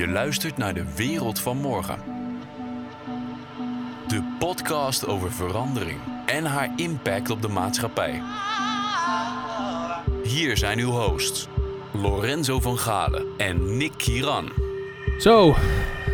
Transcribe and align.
Je 0.00 0.08
luistert 0.08 0.56
naar 0.56 0.74
de 0.74 0.84
wereld 0.96 1.40
van 1.40 1.56
morgen. 1.56 1.98
De 4.08 4.36
podcast 4.38 5.06
over 5.06 5.32
verandering 5.32 5.98
en 6.26 6.44
haar 6.44 6.72
impact 6.76 7.30
op 7.30 7.42
de 7.42 7.48
maatschappij. 7.48 8.22
Hier 10.22 10.56
zijn 10.56 10.78
uw 10.78 10.90
hosts, 10.90 11.48
Lorenzo 11.92 12.60
van 12.60 12.78
Galen 12.78 13.24
en 13.36 13.76
Nick 13.76 13.92
Kieran. 13.96 14.48
Zo, 15.18 15.54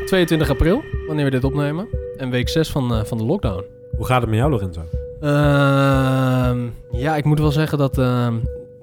22 0.06 0.50
april, 0.50 0.82
wanneer 1.06 1.24
we 1.24 1.30
dit 1.30 1.44
opnemen. 1.44 1.88
En 2.16 2.30
week 2.30 2.48
6 2.48 2.70
van, 2.70 2.94
eh, 2.94 3.04
van 3.04 3.18
de 3.18 3.24
lockdown. 3.24 3.64
Hoe 3.96 4.06
gaat 4.06 4.20
het 4.20 4.30
met 4.30 4.38
jou, 4.38 4.50
Lorenzo? 4.50 4.80
Ehm, 5.20 6.68
ja, 6.90 7.16
ik 7.16 7.24
moet 7.24 7.38
wel 7.38 7.52
zeggen 7.52 7.78
dat, 7.78 7.98
ehm, 7.98 8.34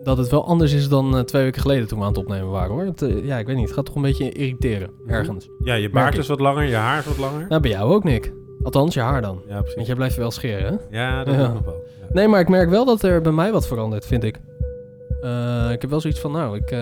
dat 0.04 0.18
het 0.18 0.30
wel 0.30 0.46
anders 0.48 0.74
is 0.74 0.90
dan 0.90 1.18
eh, 1.18 1.24
twee 1.24 1.44
weken 1.44 1.62
geleden 1.62 1.88
toen 1.88 1.98
we 1.98 2.04
aan 2.04 2.10
het 2.12 2.20
opnemen 2.20 2.50
waren 2.50 2.72
hoor. 2.72 2.84
Het, 2.84 3.02
eh, 3.02 3.26
ja, 3.26 3.38
ik 3.38 3.46
weet 3.46 3.56
niet, 3.56 3.66
het 3.66 3.76
gaat 3.76 3.86
toch 3.86 3.96
een 3.96 4.02
beetje 4.02 4.32
irriteren 4.32 4.90
ergens. 5.08 5.50
Ja, 5.64 5.74
je 5.74 5.90
baard 5.90 6.18
is 6.18 6.28
wat 6.28 6.40
langer, 6.40 6.64
je 6.64 6.76
haar 6.76 7.00
is 7.00 7.06
wat 7.06 7.18
langer. 7.18 7.46
Nou, 7.50 7.62
bij 7.62 7.72
jou 7.72 7.94
ook, 7.94 8.04
Nick. 8.04 8.34
Althans, 8.64 8.94
je 8.94 9.00
haar 9.00 9.22
dan. 9.22 9.42
Ja, 9.48 9.54
Want 9.54 9.64
precies. 9.66 9.86
jij 9.88 9.96
blijft 9.96 10.16
wel 10.16 10.32
scheren, 10.32 10.80
hè? 10.90 11.00
Ja, 11.00 11.24
dat 11.24 11.34
Ja. 11.36 11.54
nog 11.54 11.64
wel. 11.66 11.84
Ja. 12.00 12.06
Nee, 12.12 12.28
maar 12.28 12.40
ik 12.40 12.50
merk 12.50 12.70
wel 12.70 12.86
dat 12.86 13.04
er 13.04 13.22
bij 13.22 13.32
mij 13.32 13.52
wat 13.52 13.68
verandert, 13.68 14.06
vind 14.06 14.24
ik. 14.24 14.40
Eh, 15.22 15.70
ik 15.72 15.82
heb 15.82 15.90
wel 15.90 16.00
zoiets 16.00 16.20
van, 16.20 16.32
nou, 16.32 16.56
ik, 16.58 16.72
eh, 16.72 16.80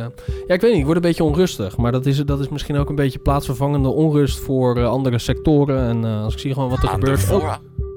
ja, 0.47 0.53
ik 0.53 0.61
weet 0.61 0.71
niet, 0.71 0.79
ik 0.79 0.83
word 0.83 0.95
een 0.95 1.01
beetje 1.01 1.23
onrustig. 1.23 1.77
Maar 1.77 1.91
dat 1.91 2.05
is, 2.05 2.17
dat 2.25 2.39
is 2.39 2.49
misschien 2.49 2.77
ook 2.77 2.89
een 2.89 2.95
beetje 2.95 3.19
plaatsvervangende 3.19 3.89
onrust 3.89 4.39
voor 4.39 4.77
eh, 4.77 4.87
andere 4.87 5.19
sectoren. 5.19 5.79
En 5.81 6.05
eh, 6.05 6.23
als 6.23 6.33
ik 6.33 6.39
zie 6.39 6.53
gewoon 6.53 6.69
wat 6.69 6.83
er 6.83 6.89
Aan 6.89 6.93
gebeurt... 6.93 7.31
Oh. 7.31 7.53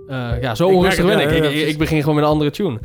Eh, 0.07 0.41
ja, 0.41 0.55
zo 0.55 0.69
onrustig 0.69 1.07
ben 1.07 1.21
ik. 1.21 1.31
ja, 1.31 1.49
ik, 1.49 1.69
ik, 1.69 1.79
begin 1.79 2.01
gewoon 2.01 2.15
met 2.15 2.25
een 2.25 2.31
andere 2.31 2.51
tune. 2.51 2.79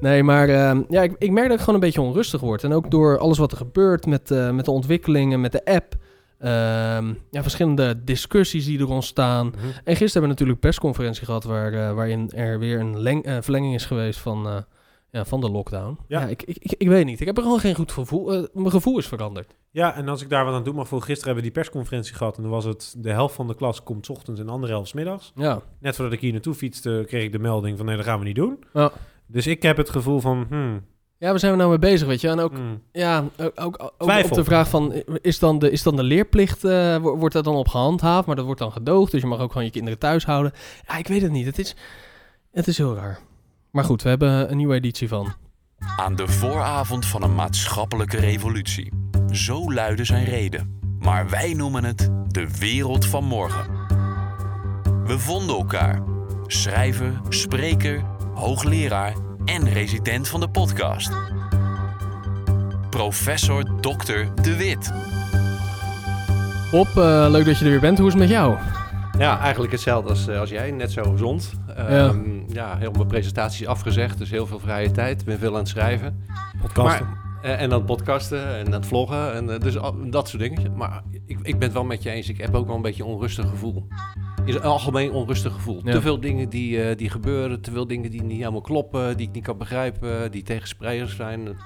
Nee, 0.00 0.22
maar 0.22 0.48
eh, 0.48 0.78
ja, 0.88 1.02
ik, 1.02 1.14
ik 1.18 1.30
merk 1.30 1.46
dat 1.48 1.54
ik 1.56 1.60
gewoon 1.64 1.74
een 1.74 1.86
beetje 1.86 2.00
onrustig 2.00 2.40
word. 2.40 2.64
En 2.64 2.72
ook 2.72 2.90
door 2.90 3.18
alles 3.18 3.38
wat 3.38 3.50
er 3.52 3.56
gebeurt 3.58 4.06
met, 4.06 4.30
eh, 4.30 4.50
met 4.50 4.64
de 4.64 4.70
ontwikkelingen, 4.70 5.40
met 5.40 5.52
de 5.52 5.64
app. 5.64 5.94
Ehm, 6.38 7.12
ja, 7.30 7.42
verschillende 7.42 8.04
discussies 8.04 8.64
die 8.64 8.78
er 8.78 8.88
ontstaan. 8.88 9.46
Mhm. 9.46 9.56
En 9.66 9.66
gisteren 9.96 9.98
hebben 9.98 10.22
we 10.22 10.26
natuurlijk 10.28 10.58
een 10.64 10.70
persconferentie 10.70 11.24
gehad... 11.24 11.44
Waar, 11.44 11.72
eh, 11.72 11.92
waarin 11.94 12.30
er 12.30 12.58
weer 12.58 12.80
een 12.80 12.98
leng- 13.00 13.24
eh, 13.24 13.36
verlenging 13.40 13.74
is 13.74 13.86
geweest 13.86 14.18
van, 14.18 14.64
ja, 15.10 15.24
van 15.24 15.40
de 15.40 15.50
lockdown. 15.50 15.98
Ja, 16.08 16.20
Ja. 16.20 16.26
ik, 16.26 16.42
ik, 16.42 16.56
ik, 16.58 16.74
ik 16.78 16.88
weet 16.88 17.04
niet. 17.04 17.20
Ik 17.20 17.26
heb 17.26 17.36
er 17.36 17.42
gewoon 17.42 17.60
geen 17.60 17.74
goed 17.74 17.92
gevoel. 17.92 18.46
mijn 18.52 18.70
gevoel 18.70 18.98
is 18.98 19.06
veranderd. 19.06 19.54
Ja, 19.70 19.94
en 19.96 20.08
als 20.08 20.22
ik 20.22 20.28
daar 20.30 20.44
wat 20.44 20.54
aan 20.54 20.64
doen 20.64 20.74
mag, 20.74 20.88
voor 20.88 20.98
gisteren 21.02 21.24
hebben 21.24 21.44
we 21.44 21.50
die 21.50 21.62
persconferentie 21.62 22.14
gehad. 22.14 22.36
En 22.36 22.42
dan 22.42 22.50
was 22.52 22.64
het, 22.64 22.94
de 22.98 23.10
helft 23.10 23.34
van 23.34 23.46
de 23.46 23.54
klas 23.54 23.82
komt 23.82 24.06
's 24.06 24.08
ochtends 24.08 24.40
en 24.40 24.46
de 24.46 24.52
andere 24.52 24.72
helft 24.72 24.94
middags. 24.94 25.32
Ja, 25.34 25.60
Net 25.80 25.94
voordat 25.96 26.14
ik 26.14 26.20
hier 26.20 26.32
naartoe 26.32 26.54
fietste, 26.54 27.04
kreeg 27.06 27.22
ik 27.24 27.32
de 27.32 27.38
melding 27.38 27.76
van 27.76 27.86
nee, 27.86 27.96
dat 27.96 28.04
gaan 28.04 28.18
we 28.18 28.24
niet 28.24 28.34
doen. 28.36 28.58
Ja. 28.72 28.92
Dus 29.28 29.46
ik 29.46 29.62
heb 29.62 29.76
het 29.76 29.90
gevoel 29.90 30.20
van, 30.20 30.46
hmm, 30.48 30.84
ja 31.18 31.30
waar 31.30 31.38
zijn 31.38 31.52
we 31.52 31.58
nou 31.58 31.70
mee 31.70 31.78
bezig, 31.78 32.06
weet 32.06 32.20
je? 32.20 32.28
En 32.28 32.38
ook 32.40 32.52
hmm. 32.52 32.82
Ja, 32.92 33.24
ook, 33.36 33.52
ook, 33.54 33.80
op 34.24 34.34
de 34.34 34.44
vraag 34.44 34.68
van, 34.68 34.92
is 35.20 35.38
dan 35.38 35.58
de, 35.58 35.70
is 35.70 35.82
dan 35.82 35.96
de 35.96 36.02
leerplicht, 36.02 36.64
eh, 36.64 36.96
wo- 36.96 37.16
wordt 37.16 37.34
dat 37.34 37.44
dan 37.44 37.54
op 37.54 37.68
gehandhaafd, 37.68 38.26
maar 38.26 38.36
dat 38.36 38.44
wordt 38.44 38.60
dan 38.60 38.72
gedoogd, 38.72 39.12
dus 39.12 39.20
je 39.20 39.26
mag 39.26 39.40
ook 39.40 39.50
gewoon 39.52 39.66
je 39.66 39.72
kinderen 39.72 39.98
thuis 39.98 40.24
houden. 40.24 40.52
Ja, 40.88 40.96
ik 40.96 41.08
weet 41.08 41.22
het 41.22 41.30
niet, 41.32 41.46
het 41.46 41.58
is, 41.58 41.76
het 42.52 42.66
is 42.66 42.78
heel 42.78 42.94
raar. 42.94 43.18
Maar 43.70 43.84
goed, 43.84 44.02
we 44.02 44.08
hebben 44.08 44.50
een 44.50 44.56
nieuwe 44.56 44.74
editie 44.74 45.08
van. 45.08 45.32
Aan 45.96 46.16
de 46.16 46.28
vooravond 46.28 47.06
van 47.06 47.22
een 47.22 47.34
maatschappelijke 47.34 48.16
revolutie. 48.16 48.92
Zo 49.30 49.72
luidde 49.72 50.04
zijn 50.04 50.24
reden. 50.24 50.80
Maar 50.98 51.28
wij 51.30 51.54
noemen 51.54 51.84
het 51.84 52.10
de 52.28 52.48
wereld 52.58 53.06
van 53.06 53.24
morgen. 53.24 53.66
We 55.04 55.18
vonden 55.18 55.56
elkaar. 55.56 56.02
Schrijver, 56.46 57.20
spreker, 57.28 58.02
hoogleraar 58.38 59.14
en 59.44 59.72
resident 59.72 60.28
van 60.28 60.40
de 60.40 60.48
podcast. 60.48 61.10
Professor 62.90 63.80
Dr. 63.80 64.42
De 64.42 64.56
Wit. 64.56 64.92
Bob, 66.70 66.86
eh, 66.86 67.26
leuk 67.30 67.44
dat 67.44 67.58
je 67.58 67.64
er 67.64 67.70
weer 67.70 67.80
bent. 67.80 67.98
Hoe 67.98 68.06
is 68.06 68.12
het 68.12 68.22
met 68.22 68.30
jou? 68.30 68.56
Ja, 69.18 69.38
eigenlijk 69.40 69.72
hetzelfde 69.72 70.10
als, 70.10 70.28
eh, 70.28 70.40
als 70.40 70.50
jij, 70.50 70.70
net 70.70 70.92
zo 70.92 71.02
gezond. 71.02 71.52
Ehm, 71.76 72.18
ja. 72.48 72.76
heel 72.76 72.90
mijn 72.90 73.06
presentaties 73.06 73.66
afgezegd, 73.66 74.18
dus 74.18 74.30
heel 74.30 74.46
veel 74.46 74.58
vrije 74.58 74.90
tijd. 74.90 75.20
Ik 75.20 75.26
ben 75.26 75.38
veel 75.38 75.52
aan 75.52 75.58
het 75.58 75.68
schrijven. 75.68 76.24
Podcasten. 76.60 77.06
Maar, 77.06 77.42
eh, 77.42 77.62
en 77.62 77.72
aan 77.72 77.78
het 77.78 77.86
podcasten 77.86 78.58
en 78.58 78.66
aan 78.66 78.72
het 78.72 78.86
vloggen 78.86 79.34
en 79.34 79.60
dus 79.60 79.76
dat 80.10 80.28
soort 80.28 80.42
dingen. 80.42 80.76
Maar 80.76 81.02
ik, 81.26 81.38
ik 81.42 81.58
ben 81.58 81.62
het 81.62 81.72
wel 81.72 81.84
met 81.84 82.02
je 82.02 82.10
eens, 82.10 82.28
ik 82.28 82.38
heb 82.38 82.54
ook 82.54 82.66
wel 82.66 82.76
een 82.76 82.82
beetje 82.82 83.02
een 83.02 83.08
onrustig 83.08 83.48
gevoel. 83.48 83.86
Is 84.48 84.54
een 84.54 84.62
algemeen 84.62 85.10
onrustig 85.12 85.52
gevoel. 85.52 85.80
Ja. 85.84 85.92
Te 85.92 86.00
veel 86.00 86.20
dingen 86.20 86.48
die, 86.48 86.82
eh, 86.82 86.96
die 86.96 87.10
gebeuren, 87.10 87.60
te 87.60 87.70
veel 87.70 87.86
dingen 87.86 88.10
die 88.10 88.22
niet 88.22 88.38
helemaal 88.38 88.60
kloppen, 88.60 89.16
die 89.16 89.26
ik 89.28 89.34
niet 89.34 89.44
kan 89.44 89.58
begrijpen, 89.58 90.30
die 90.30 90.42
tegen 90.42 90.68
sprekers 90.68 91.16
zijn. 91.16 91.46
Het 91.46 91.56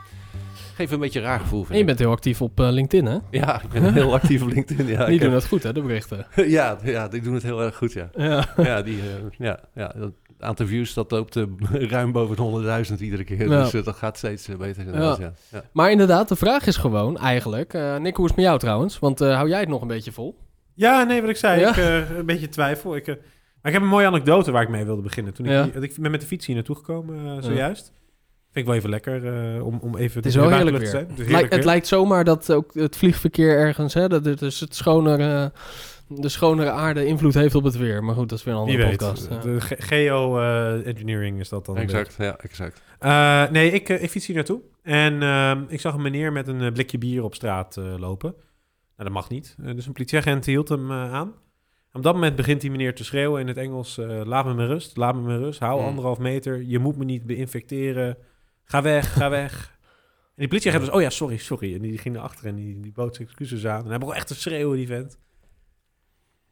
Geeft 0.74 0.92
een 0.92 0.98
beetje 1.00 1.18
een 1.20 1.24
raar 1.24 1.40
gevoel, 1.40 1.64
En 1.68 1.74
je 1.74 1.80
ik. 1.80 1.86
bent 1.86 1.98
heel 1.98 2.10
actief 2.10 2.42
op 2.42 2.60
eh, 2.60 2.68
LinkedIn, 2.70 3.06
hè? 3.12 3.18
Ja, 3.30 3.62
ik 3.62 3.68
ben 3.68 3.92
heel 3.92 4.12
actief 4.18 4.42
op 4.42 4.48
LinkedIn. 4.48 4.86
Ja, 4.86 5.04
Die 5.06 5.18
doen 5.18 5.30
heb- 5.30 5.40
dat 5.40 5.48
goed, 5.48 5.62
hè, 5.62 5.72
de 5.72 5.80
berichten. 5.82 6.26
ja, 6.46 6.78
ja, 6.84 7.08
die 7.08 7.20
doen 7.20 7.34
het 7.34 7.42
heel 7.42 7.62
erg 7.62 7.76
goed, 7.76 7.92
ja. 7.92 8.10
Ja. 8.16 8.48
Ja, 8.64 8.82
die, 8.82 8.98
eh, 8.98 9.06
ja, 9.38 9.58
ja, 9.74 9.92
het 9.98 10.12
aantal 10.38 10.66
views 10.66 10.94
dat 10.94 11.10
loopt 11.10 11.38
ruim 11.70 12.12
boven 12.12 12.36
de 12.36 12.42
100.000 12.88 13.00
iedere 13.00 13.24
keer. 13.24 13.48
Ja. 13.50 13.62
Dus 13.70 13.84
dat 13.84 13.96
gaat 13.96 14.16
steeds 14.16 14.48
beter. 14.58 14.84
inderdaad, 14.86 15.18
Ja. 15.18 15.32
Ja. 15.52 15.62
Maar 15.72 15.90
inderdaad, 15.90 16.28
de 16.28 16.36
vraag 16.36 16.66
is 16.66 16.76
gewoon 16.76 17.18
eigenlijk, 17.18 17.72
Nick, 17.98 18.16
hoe 18.16 18.24
is 18.24 18.30
het 18.30 18.36
met 18.36 18.44
jou 18.44 18.58
trouwens? 18.58 18.98
Want 18.98 19.18
hou 19.18 19.48
jij 19.48 19.60
het 19.60 19.68
nog 19.68 19.80
een 19.82 19.88
beetje 19.88 20.12
vol? 20.12 20.36
Ja, 20.82 21.02
nee, 21.02 21.20
wat 21.20 21.30
ik 21.30 21.36
zei. 21.36 21.60
Ja? 21.60 21.70
Ik, 21.70 21.76
eh, 21.76 22.16
een 22.16 22.26
beetje 22.26 22.48
twijfel. 22.48 22.96
Ik, 22.96 23.06
eh, 23.06 23.14
maar 23.16 23.72
ik 23.72 23.72
heb 23.72 23.82
een 23.82 23.88
mooie 23.88 24.06
anekdote 24.06 24.50
waar 24.50 24.62
ik 24.62 24.68
mee 24.68 24.84
wilde 24.84 25.02
beginnen. 25.02 25.34
Toen 25.34 25.46
ik, 25.46 25.52
Ja. 25.52 25.64
hier- 25.64 25.82
ik 25.82 25.94
ben 26.00 26.10
met 26.10 26.20
de 26.20 26.26
fiets 26.26 26.46
hier 26.46 26.54
naartoe 26.54 26.76
gekomen 26.76 27.36
eh, 27.36 27.42
zojuist. 27.42 27.92
Vind 28.52 28.64
ik 28.64 28.64
wel 28.66 28.74
even 28.74 28.90
lekker 28.90 29.26
eh, 29.56 29.66
om, 29.66 29.78
om 29.82 29.96
even... 29.96 30.16
Het 30.16 30.26
is 30.26 30.34
wel 30.34 30.48
de 30.48 30.54
heerlijk 30.54 30.76
weer. 30.76 30.84
te 30.84 30.90
zijn. 30.90 31.06
Het 31.08 31.16
lijkt, 31.16 31.30
heerlijk 31.32 31.52
het 31.52 31.64
lijkt 31.64 31.86
zomaar 31.86 32.24
dat 32.24 32.52
ook 32.52 32.74
het 32.74 32.96
vliegverkeer 32.96 33.58
ergens, 33.58 33.94
hè, 33.94 34.08
dat 34.08 34.24
het, 34.24 34.38
dus 34.38 34.60
het 34.60 34.74
schonere, 34.74 35.52
de 36.08 36.28
schonere 36.28 36.70
aarde 36.70 37.06
invloed 37.06 37.34
heeft 37.34 37.54
op 37.54 37.64
het 37.64 37.76
weer. 37.76 38.04
Maar 38.04 38.14
goed, 38.14 38.28
dat 38.28 38.38
is 38.38 38.44
weer 38.44 38.54
een 38.54 38.60
andere 38.60 38.88
podcast. 38.90 39.28
ja. 39.30 39.38
De 39.38 39.60
ge- 39.60 39.76
geo-engineering 39.78 41.40
is 41.40 41.48
dat 41.48 41.66
dan. 41.66 41.76
Exact, 41.76 42.14
ja, 42.18 42.36
exact. 42.36 42.82
Eh, 42.98 43.50
nee, 43.50 43.70
ik, 43.70 43.88
ik 43.88 44.10
fiets 44.10 44.26
hier 44.26 44.36
naartoe. 44.36 44.60
En 44.82 45.22
ehm, 45.22 45.62
ik 45.68 45.80
zag 45.80 45.94
een 45.94 46.02
meneer 46.02 46.32
met 46.32 46.48
een 46.48 46.72
blikje 46.72 46.98
bier 46.98 47.22
op 47.22 47.34
straat 47.34 47.76
eh, 47.76 47.84
lopen. 47.98 48.34
Nou, 48.96 49.04
dat 49.04 49.12
mag 49.12 49.28
niet. 49.28 49.56
Eh, 49.64 49.74
dus 49.74 49.86
een 49.86 49.92
politieagent 49.92 50.44
hield 50.46 50.68
hem 50.68 50.90
eh, 50.90 51.12
aan. 51.12 51.34
Op 51.92 52.02
dat 52.02 52.14
moment 52.14 52.36
begint 52.36 52.60
die 52.60 52.70
meneer 52.70 52.94
te 52.94 53.04
schreeuwen 53.04 53.40
in 53.40 53.48
het 53.48 53.56
Engels... 53.56 53.98
eh, 53.98 54.20
laat 54.24 54.44
me 54.44 54.54
met 54.54 54.66
rust, 54.68 54.96
laat 54.96 55.14
me 55.14 55.20
met 55.20 55.38
rust. 55.38 55.58
Hou 55.60 55.80
Mm. 55.80 55.86
anderhalf 55.86 56.18
meter. 56.18 56.62
Je 56.62 56.78
moet 56.78 56.96
me 56.96 57.04
niet 57.04 57.26
beïnfecteren. 57.26 58.16
Ga 58.64 58.82
weg, 58.82 59.12
ga 59.12 59.30
weg. 59.40 59.78
En 60.24 60.32
die 60.36 60.48
politieagent 60.48 60.84
was... 60.86 60.94
Oh 60.94 61.02
ja, 61.02 61.10
sorry, 61.10 61.36
sorry. 61.36 61.74
En 61.74 61.80
die 61.82 61.98
ging 61.98 62.14
naar 62.14 62.24
achter 62.24 62.46
en 62.46 62.54
die, 62.54 62.80
die 62.80 62.92
bood 62.92 63.14
zijn 63.14 63.28
excuses 63.28 63.66
aan. 63.66 63.82
En 63.82 63.88
hij 63.88 63.98
begon 63.98 64.14
echt 64.14 64.26
te 64.26 64.34
schreeuwen, 64.34 64.76
die 64.76 64.86
vent. 64.86 65.18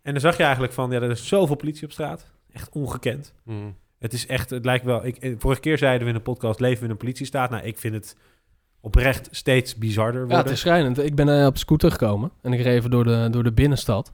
En 0.03 0.13
dan 0.13 0.21
zag 0.21 0.37
je 0.37 0.43
eigenlijk 0.43 0.73
van... 0.73 0.91
Ja, 0.91 1.01
er 1.01 1.11
is 1.11 1.29
zoveel 1.29 1.57
politie 1.57 1.85
op 1.85 1.93
straat. 1.93 2.31
Echt 2.53 2.69
ongekend. 2.73 3.35
Mm. 3.45 3.77
Het 3.99 4.13
is 4.13 4.27
echt, 4.27 4.51
het 4.51 4.65
lijkt 4.65 4.85
wel. 4.85 5.07
Ik, 5.07 5.35
vorige 5.39 5.61
keer 5.61 5.79
zeiden 5.79 6.03
we 6.03 6.09
in 6.09 6.15
een 6.17 6.23
podcast: 6.23 6.61
leven 6.61 6.79
we 6.79 6.85
in 6.85 6.91
een 6.91 6.97
politiestaat? 6.97 7.51
Nou, 7.51 7.65
ik 7.65 7.79
vind 7.79 7.95
het 7.95 8.17
oprecht 8.81 9.29
steeds 9.31 9.77
bizarder 9.77 10.21
Ja, 10.21 10.27
worden. 10.27 10.45
het 10.45 10.55
is 10.55 10.61
schrijnend. 10.61 10.99
Ik 10.99 11.15
ben 11.15 11.41
eh, 11.41 11.47
op 11.47 11.59
scooter 11.59 11.91
gekomen 11.91 12.31
en 12.43 12.53
ik 12.53 12.61
reed 12.61 12.75
even 12.75 12.91
door 12.91 13.05
de, 13.05 13.29
door 13.31 13.43
de 13.43 13.53
binnenstad. 13.53 14.13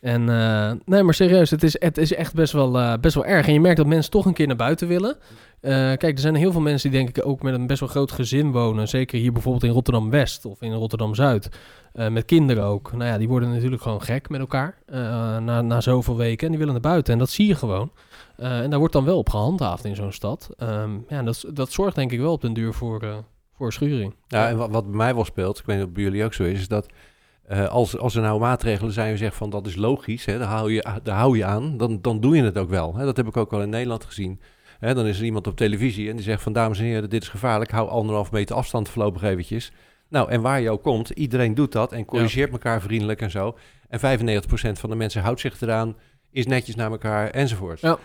En 0.00 0.28
eh, 0.28 0.72
nee, 0.84 1.02
maar 1.02 1.14
serieus, 1.14 1.50
het 1.50 1.62
is, 1.62 1.76
het 1.78 1.98
is 1.98 2.14
echt 2.14 2.34
best 2.34 2.52
wel, 2.52 2.78
eh, 2.78 2.94
best 3.00 3.14
wel 3.14 3.24
erg. 3.24 3.46
En 3.46 3.52
je 3.52 3.60
merkt 3.60 3.76
dat 3.76 3.86
mensen 3.86 4.10
toch 4.10 4.26
een 4.26 4.32
keer 4.32 4.46
naar 4.46 4.56
buiten 4.56 4.88
willen. 4.88 5.16
Kijk, 5.60 6.02
er 6.02 6.18
zijn 6.18 6.34
heel 6.34 6.52
veel 6.52 6.60
mensen 6.60 6.90
die 6.90 6.98
denk 6.98 7.16
ik 7.16 7.26
ook 7.26 7.42
met 7.42 7.54
een 7.54 7.66
best 7.66 7.80
wel 7.80 7.88
groot 7.88 8.12
gezin 8.12 8.52
wonen. 8.52 8.88
Zeker 8.88 9.18
hier 9.18 9.32
bijvoorbeeld 9.32 9.64
in 9.64 9.70
Rotterdam-West 9.70 10.44
of 10.44 10.62
in 10.62 10.72
Rotterdam-Zuid. 10.72 11.48
Met 11.92 12.24
kinderen 12.24 12.64
ook. 12.64 12.92
Nou 12.92 13.04
ja, 13.04 13.18
die 13.18 13.28
worden 13.28 13.52
natuurlijk 13.52 13.82
gewoon 13.82 14.02
gek 14.02 14.28
met 14.28 14.40
elkaar 14.40 14.78
na, 15.40 15.60
na 15.60 15.80
zoveel 15.80 16.16
weken. 16.16 16.44
En 16.44 16.48
die 16.48 16.58
willen 16.58 16.72
naar 16.72 16.82
buiten 16.92 17.12
en 17.12 17.18
dat 17.18 17.30
zie 17.30 17.46
je 17.46 17.54
gewoon. 17.54 17.92
En 18.36 18.70
daar 18.70 18.78
wordt 18.78 18.94
dan 18.94 19.04
wel 19.04 19.18
op 19.18 19.28
gehandhaafd 19.28 19.84
in 19.84 19.94
zo'n 19.94 20.12
stad. 20.12 20.50
Ehm, 20.56 20.90
ja, 21.08 21.22
dat, 21.22 21.44
dat 21.52 21.72
zorgt 21.72 21.96
denk 21.96 22.12
ik 22.12 22.20
wel 22.20 22.32
op 22.32 22.40
den 22.40 22.52
duur 22.52 22.72
voor, 22.72 23.24
voor 23.62 23.72
schuring. 23.72 24.14
Ja, 24.28 24.48
en 24.48 24.56
wat, 24.56 24.70
wat 24.70 24.86
bij 24.86 24.96
mij 24.96 25.14
wel 25.14 25.24
speelt, 25.24 25.58
ik 25.58 25.64
weet 25.66 25.76
niet 25.76 25.86
of 25.86 25.92
bij 25.92 26.02
jullie 26.02 26.24
ook 26.24 26.34
zo 26.34 26.42
is, 26.42 26.60
is 26.60 26.68
dat 26.68 26.86
eh, 27.42 27.68
als, 27.68 27.98
als 27.98 28.14
er 28.14 28.22
nou 28.22 28.40
maatregelen 28.40 28.92
zijn, 28.92 29.10
je 29.10 29.16
zegt 29.16 29.36
van 29.36 29.50
dat 29.50 29.66
is 29.66 29.76
logisch, 29.76 30.24
hè, 30.24 30.38
daar, 30.38 30.48
hou 30.48 30.72
je, 30.72 31.00
daar 31.02 31.16
hou 31.16 31.36
je 31.36 31.44
aan, 31.44 31.76
dan, 31.76 31.98
dan 32.00 32.20
doe 32.20 32.36
je 32.36 32.42
het 32.42 32.58
ook 32.58 32.70
wel. 32.70 32.96
Hè. 32.96 33.04
Dat 33.04 33.16
heb 33.16 33.26
ik 33.26 33.36
ook 33.36 33.50
wel 33.50 33.62
in 33.62 33.68
Nederland 33.68 34.04
gezien. 34.04 34.40
Hè, 34.78 34.94
dan 34.94 35.06
is 35.06 35.18
er 35.18 35.24
iemand 35.24 35.46
op 35.46 35.56
televisie 35.56 36.08
en 36.08 36.16
die 36.16 36.24
zegt 36.24 36.42
van 36.42 36.52
dames 36.52 36.78
en 36.78 36.84
heren, 36.84 37.10
dit 37.10 37.22
is 37.22 37.28
gevaarlijk, 37.28 37.70
hou 37.70 37.88
anderhalf 37.88 38.32
meter 38.32 38.56
afstand 38.56 38.88
voorlopig 38.88 39.22
eventjes. 39.22 39.72
Nou, 40.08 40.30
en 40.30 40.40
waar 40.40 40.60
je 40.60 40.70
ook 40.70 40.82
komt, 40.82 41.10
iedereen 41.10 41.54
doet 41.54 41.72
dat 41.72 41.92
en 41.92 42.04
corrigeert 42.04 42.52
elkaar 42.52 42.80
vriendelijk 42.80 43.20
en 43.20 43.30
zo. 43.30 43.56
En 43.88 43.98
95% 43.98 44.42
van 44.72 44.90
de 44.90 44.96
mensen 44.96 45.22
houdt 45.22 45.40
zich 45.40 45.60
eraan, 45.60 45.96
is 46.30 46.46
netjes 46.46 46.74
naar 46.74 46.90
elkaar 46.90 47.30
enzovoort. 47.30 47.80
Ja. 47.80 47.98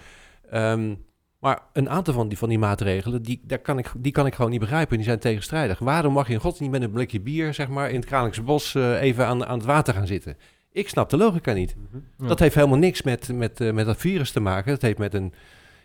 Ehm, 0.50 0.94
maar 1.40 1.62
een 1.74 1.90
aantal 1.90 2.14
van 2.14 2.28
die, 2.28 2.38
van 2.38 2.50
die 2.50 2.60
maatregelen, 2.60 3.22
die, 3.22 3.42
daar 3.44 3.60
kan 3.60 3.78
ik, 3.78 3.92
die 3.98 4.12
kan 4.12 4.26
ik 4.26 4.36
gewoon 4.36 4.52
niet 4.52 4.60
begrijpen. 4.60 4.96
Die 4.96 5.06
zijn 5.06 5.20
tegenstrijdig. 5.20 5.80
Waarom 5.80 6.14
mag 6.14 6.28
je 6.28 6.34
in 6.34 6.40
godsdienst 6.40 6.72
niet 6.72 6.82
met 6.82 6.90
een 6.90 6.96
blikje 6.96 7.20
bier, 7.20 7.54
zeg 7.54 7.68
maar, 7.68 7.90
in 7.90 7.96
het 7.96 8.06
Kralingse 8.06 8.42
Bos 8.42 8.76
eh, 8.76 9.02
even 9.02 9.26
aan, 9.26 9.46
aan 9.46 9.58
het 9.58 9.68
water 9.68 9.94
gaan 9.94 10.08
zitten? 10.08 10.38
Ik 10.72 10.90
snap 10.90 11.10
de 11.10 11.18
logica 11.18 11.54
niet. 11.54 11.76
Mhm. 11.76 11.98
Ja. 12.18 12.28
Dat 12.28 12.40
heeft 12.40 12.56
helemaal 12.56 12.78
niks 12.78 13.02
met, 13.02 13.34
met, 13.34 13.62
eh, 13.62 13.72
met 13.72 13.86
dat 13.86 13.98
virus 13.98 14.32
te 14.32 14.40
maken. 14.40 14.72
Dat 14.72 14.82
heeft 14.82 14.98
met 14.98 15.14
een, 15.14 15.34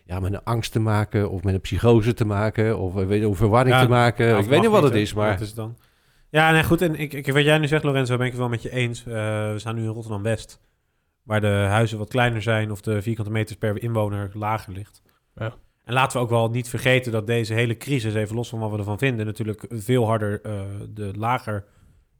ja, 0.04 0.20
met 0.20 0.32
een 0.32 0.44
angst 0.44 0.72
te 0.72 0.80
maken, 0.80 1.30
of 1.30 1.42
met 1.42 1.54
een 1.54 1.60
psychose 1.60 2.14
te 2.14 2.24
maken, 2.24 2.78
of 2.78 2.96
eh, 2.96 3.06
weet 3.06 3.20
je, 3.20 3.28
of 3.28 3.36
verwarring 3.36 3.74
Ja, 3.74 3.82
te 3.82 3.88
maken. 3.88 4.26
Ja, 4.26 4.38
ik 4.38 4.44
weet 4.44 4.60
niet 4.60 4.70
wat 4.70 4.82
het 4.82 4.94
is, 4.94 5.14
maar 5.14 5.30
Wat 5.30 5.40
is 5.40 5.46
het 5.46 5.56
dan? 5.56 5.76
Ja, 6.30 6.50
nee, 6.50 6.64
goed. 6.64 6.82
En 6.82 6.94
ik, 6.94 7.12
ik, 7.12 7.32
wat 7.32 7.44
jij 7.44 7.58
nu 7.58 7.66
zegt, 7.66 7.84
Lorenzo, 7.84 8.16
ben 8.16 8.26
ik 8.26 8.32
het 8.32 8.40
wel 8.40 8.50
met 8.50 8.62
je 8.62 8.70
eens. 8.70 9.06
Eh, 9.06 9.12
we 9.52 9.54
staan 9.56 9.74
nu 9.74 9.82
in 9.82 9.88
Rotterdam-West, 9.88 10.60
waar 11.22 11.40
de 11.40 11.46
huizen 11.46 11.98
wat 11.98 12.08
kleiner 12.08 12.42
zijn 12.42 12.70
of 12.70 12.80
de 12.80 13.02
vierkante 13.02 13.30
meters 13.30 13.58
per 13.58 13.82
inwoner 13.82 14.30
lager 14.34 14.72
ligt. 14.72 15.02
Ja. 15.34 15.54
En 15.84 15.92
laten 15.92 16.16
we 16.18 16.24
ook 16.24 16.30
wel 16.30 16.50
niet 16.50 16.68
vergeten 16.68 17.12
dat 17.12 17.26
deze 17.26 17.54
hele 17.54 17.76
crisis, 17.76 18.14
even 18.14 18.36
los 18.36 18.48
van 18.48 18.58
wat 18.58 18.70
we 18.70 18.78
ervan 18.78 18.98
vinden, 18.98 19.26
natuurlijk 19.26 19.64
veel 19.68 20.04
harder 20.06 20.40
eh, 20.42 20.62
de 20.90 21.12
lager 21.16 21.64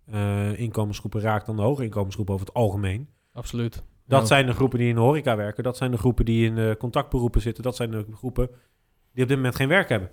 eh, 0.07 0.59
inkomensgroepen 0.59 1.21
raakt 1.21 1.47
dan 1.47 1.57
de 1.57 1.63
hoge 1.63 1.85
inkomensgroepen 1.85 2.35
over 2.35 2.47
het 2.47 2.55
algemeen. 2.55 3.09
Absoluut. 3.33 3.83
Dat 4.07 4.21
Ja. 4.21 4.27
zijn 4.27 4.47
de 4.47 4.53
groepen 4.53 4.79
die 4.79 4.89
in 4.89 4.95
de 4.95 5.01
horeca 5.01 5.37
werken. 5.37 5.63
Dat 5.65 5.77
zijn 5.77 5.91
de 5.91 5.97
groepen 5.99 6.25
die 6.25 6.47
in 6.47 6.55
de 6.55 6.77
contactberoepen 6.79 7.41
zitten. 7.41 7.63
Dat 7.63 7.77
zijn 7.77 7.91
de 7.91 8.07
groepen 8.15 8.47
die 9.13 9.23
op 9.23 9.29
dit 9.29 9.37
moment 9.37 9.57
geen 9.57 9.69
werk 9.69 9.89
hebben. 9.89 10.11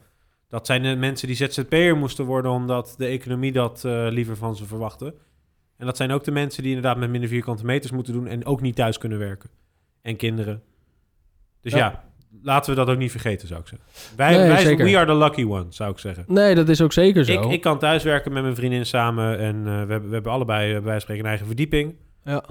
Dat 0.48 0.66
zijn 0.66 0.82
de 0.84 0.96
mensen 0.96 1.28
die 1.28 1.36
ZZP'er 1.36 1.98
moesten 1.98 2.26
worden 2.26 2.52
omdat 2.52 2.94
de 2.98 3.06
economie 3.06 3.52
dat 3.52 3.86
eh, 3.86 4.08
liever 4.10 4.36
van 4.38 4.56
ze 4.56 4.66
verwachtte. 4.66 5.16
En 5.78 5.86
dat 5.86 5.98
zijn 5.98 6.12
ook 6.12 6.24
de 6.24 6.32
mensen 6.32 6.64
die 6.64 6.76
inderdaad 6.76 6.98
met 6.98 7.10
minder 7.10 7.30
vierkante 7.30 7.66
meters 7.66 7.92
moeten 7.92 8.14
doen 8.14 8.28
en 8.28 8.46
ook 8.46 8.62
niet 8.62 8.76
thuis 8.76 8.98
kunnen 8.98 9.20
werken. 9.20 9.50
En 10.02 10.16
kinderen. 10.16 10.64
Dus 11.62 11.72
ja, 11.74 11.78
Ja. 11.78 12.09
Laten 12.42 12.70
we 12.70 12.76
dat 12.76 12.90
ook 12.90 12.98
niet 12.98 13.12
vergeten, 13.12 13.48
zou 13.48 13.60
ik 13.60 13.68
zeggen. 13.68 13.88
Wij, 14.16 14.38
Nee, 14.38 14.48
wij 14.48 14.62
zeker. 14.62 14.86
we 14.86 14.98
are 14.98 15.06
the 15.06 15.16
lucky 15.16 15.44
ones, 15.44 15.76
zou 15.76 15.92
ik 15.92 16.00
zeggen. 16.00 16.24
Nee, 16.28 16.56
dat 16.56 16.70
is 16.70 16.82
ook 16.82 16.94
zeker 16.94 17.26
zo. 17.26 17.32
Ik, 17.32 17.52
ik 17.52 17.62
kan 17.62 17.80
thuiswerken 17.80 18.34
met 18.34 18.44
mijn 18.44 18.56
vriendin 18.56 18.86
samen 18.86 19.40
en 19.40 19.56
eh, 19.56 19.64
we, 19.64 19.70
hebben, 19.70 20.08
we 20.08 20.14
hebben 20.14 20.32
allebei 20.32 20.68
eh, 20.68 20.74
bij 20.74 20.84
wijze 20.84 20.92
van 20.92 21.02
spreken 21.02 21.24
een 21.24 21.30
eigen 21.30 21.48
verdieping. 21.48 21.96
Ja. 22.24 22.44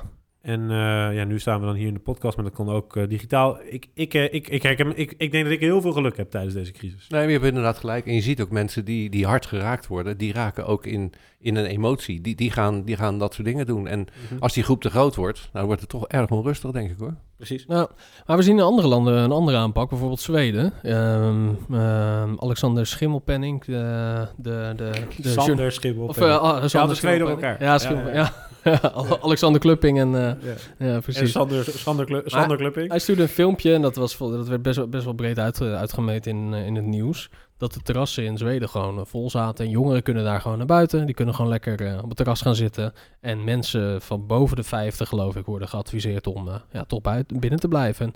En 0.48 0.70
eh, 0.70 1.14
ja, 1.16 1.24
nu 1.24 1.38
staan 1.38 1.60
we 1.60 1.66
dan 1.66 1.74
hier 1.74 1.86
in 1.86 1.94
de 1.94 2.00
podcast, 2.00 2.36
maar 2.36 2.44
dat 2.44 2.54
kon 2.54 2.68
ook 2.68 2.96
eh, 2.96 3.08
digitaal. 3.08 3.58
Ik, 3.64 3.86
ik, 3.94 4.14
eh, 4.14 4.24
ik, 4.24 4.48
ik, 4.48 4.64
ik, 4.64 4.78
ik, 4.78 5.14
ik 5.18 5.32
denk 5.32 5.44
dat 5.44 5.52
ik 5.52 5.60
heel 5.60 5.80
veel 5.80 5.92
geluk 5.92 6.16
heb 6.16 6.30
tijdens 6.30 6.54
deze 6.54 6.72
crisis. 6.72 7.08
Nee, 7.08 7.20
maar 7.20 7.28
je 7.28 7.34
hebt 7.34 7.48
inderdaad 7.48 7.78
gelijk. 7.78 8.06
En 8.06 8.14
je 8.14 8.20
ziet 8.20 8.40
ook 8.40 8.50
mensen 8.50 8.84
die, 8.84 9.10
die 9.10 9.26
hard 9.26 9.46
geraakt 9.46 9.86
worden, 9.86 10.18
die 10.18 10.32
raken 10.32 10.66
ook 10.66 10.86
in, 10.86 11.12
in 11.40 11.56
een 11.56 11.64
emotie. 11.66 12.20
Die, 12.20 12.34
die, 12.34 12.50
gaan, 12.50 12.82
die 12.82 12.96
gaan 12.96 13.18
dat 13.18 13.34
soort 13.34 13.46
dingen 13.46 13.66
doen. 13.66 13.86
En 13.86 14.06
als 14.38 14.52
die 14.54 14.62
groep 14.62 14.80
te 14.82 14.90
groot 14.90 15.14
wordt, 15.14 15.48
nou 15.52 15.66
wordt 15.66 15.80
het 15.80 15.90
toch 15.90 16.06
erg 16.08 16.30
onrustig, 16.30 16.70
denk 16.70 16.90
ik 16.90 16.96
hoor. 16.98 17.14
Precies. 17.36 17.66
Nou, 17.66 17.88
maar 18.26 18.36
we 18.36 18.42
zien 18.42 18.56
in 18.56 18.62
andere 18.62 18.88
landen 18.88 19.14
een 19.14 19.30
andere 19.32 19.56
aanpak. 19.56 19.88
Bijvoorbeeld 19.88 20.20
Zweden. 20.20 20.72
Ehm, 20.82 21.48
ehm, 21.72 22.34
Alexander 22.38 22.86
Schimmelpenning, 22.86 23.64
de... 23.64 24.26
de, 24.36 24.72
de, 24.76 24.90
de 25.16 25.28
Sander 25.28 25.72
Schimmel. 25.72 26.06
Of, 26.06 26.18
eh, 26.18 26.60
de 26.60 26.68
Sander 26.68 26.96
twee 26.96 27.18
door 27.18 27.28
Schimmelpenning. 27.28 27.42
elkaar. 27.42 27.62
Ja, 27.62 27.72
Ja, 27.72 27.78
Schimmel, 27.78 28.12
ja. 28.12 28.32
ja. 28.64 28.92
Alexander 29.26 29.60
Klupping 29.60 29.98
en... 29.98 30.14
eh, 30.14 30.20
ja. 30.22 30.54
ja, 30.86 30.94
En 30.94 31.00
precies. 31.02 31.30
Sander, 31.32 31.64
Sander, 31.64 32.04
Klu- 32.04 32.22
Sander 32.24 32.56
Klupping. 32.56 32.88
Hij 32.88 32.98
stuurde 32.98 33.22
een 33.22 33.28
filmpje 33.28 33.74
en 33.74 33.82
dat, 33.82 33.96
was, 33.96 34.18
dat 34.18 34.48
werd 34.48 34.62
best 34.62 34.76
wel, 34.76 34.88
best 34.88 35.04
wel 35.04 35.12
breed 35.14 35.38
uit, 35.38 35.60
uitgemeten 35.62 36.30
in, 36.36 36.54
eh, 36.54 36.66
in 36.66 36.74
het 36.74 36.84
nieuws. 36.86 37.30
Dat 37.58 37.72
de 37.72 37.80
terrassen 37.80 38.24
in 38.24 38.38
Zweden 38.38 38.68
gewoon 38.68 38.98
eh, 38.98 39.04
vol 39.04 39.30
zaten. 39.30 39.64
En 39.64 39.70
jongeren 39.70 40.02
kunnen 40.02 40.24
daar 40.24 40.40
gewoon 40.40 40.58
naar 40.58 40.66
buiten. 40.66 41.06
Die 41.06 41.14
kunnen 41.14 41.34
gewoon 41.34 41.50
lekker 41.50 41.86
eh, 41.86 41.98
op 42.02 42.08
het 42.08 42.16
terras 42.16 42.40
gaan 42.40 42.54
zitten. 42.54 42.92
En 43.20 43.44
mensen 43.44 44.02
van 44.02 44.26
boven 44.26 44.56
de 44.56 44.62
50, 44.62 45.08
geloof 45.08 45.36
ik, 45.36 45.46
worden 45.46 45.68
geadviseerd 45.68 46.26
om 46.26 46.48
eh, 46.48 46.54
ja, 46.72 46.84
toch 46.84 47.00
buiten, 47.00 47.40
binnen 47.40 47.60
te 47.60 47.68
blijven. 47.68 48.06
En, 48.06 48.12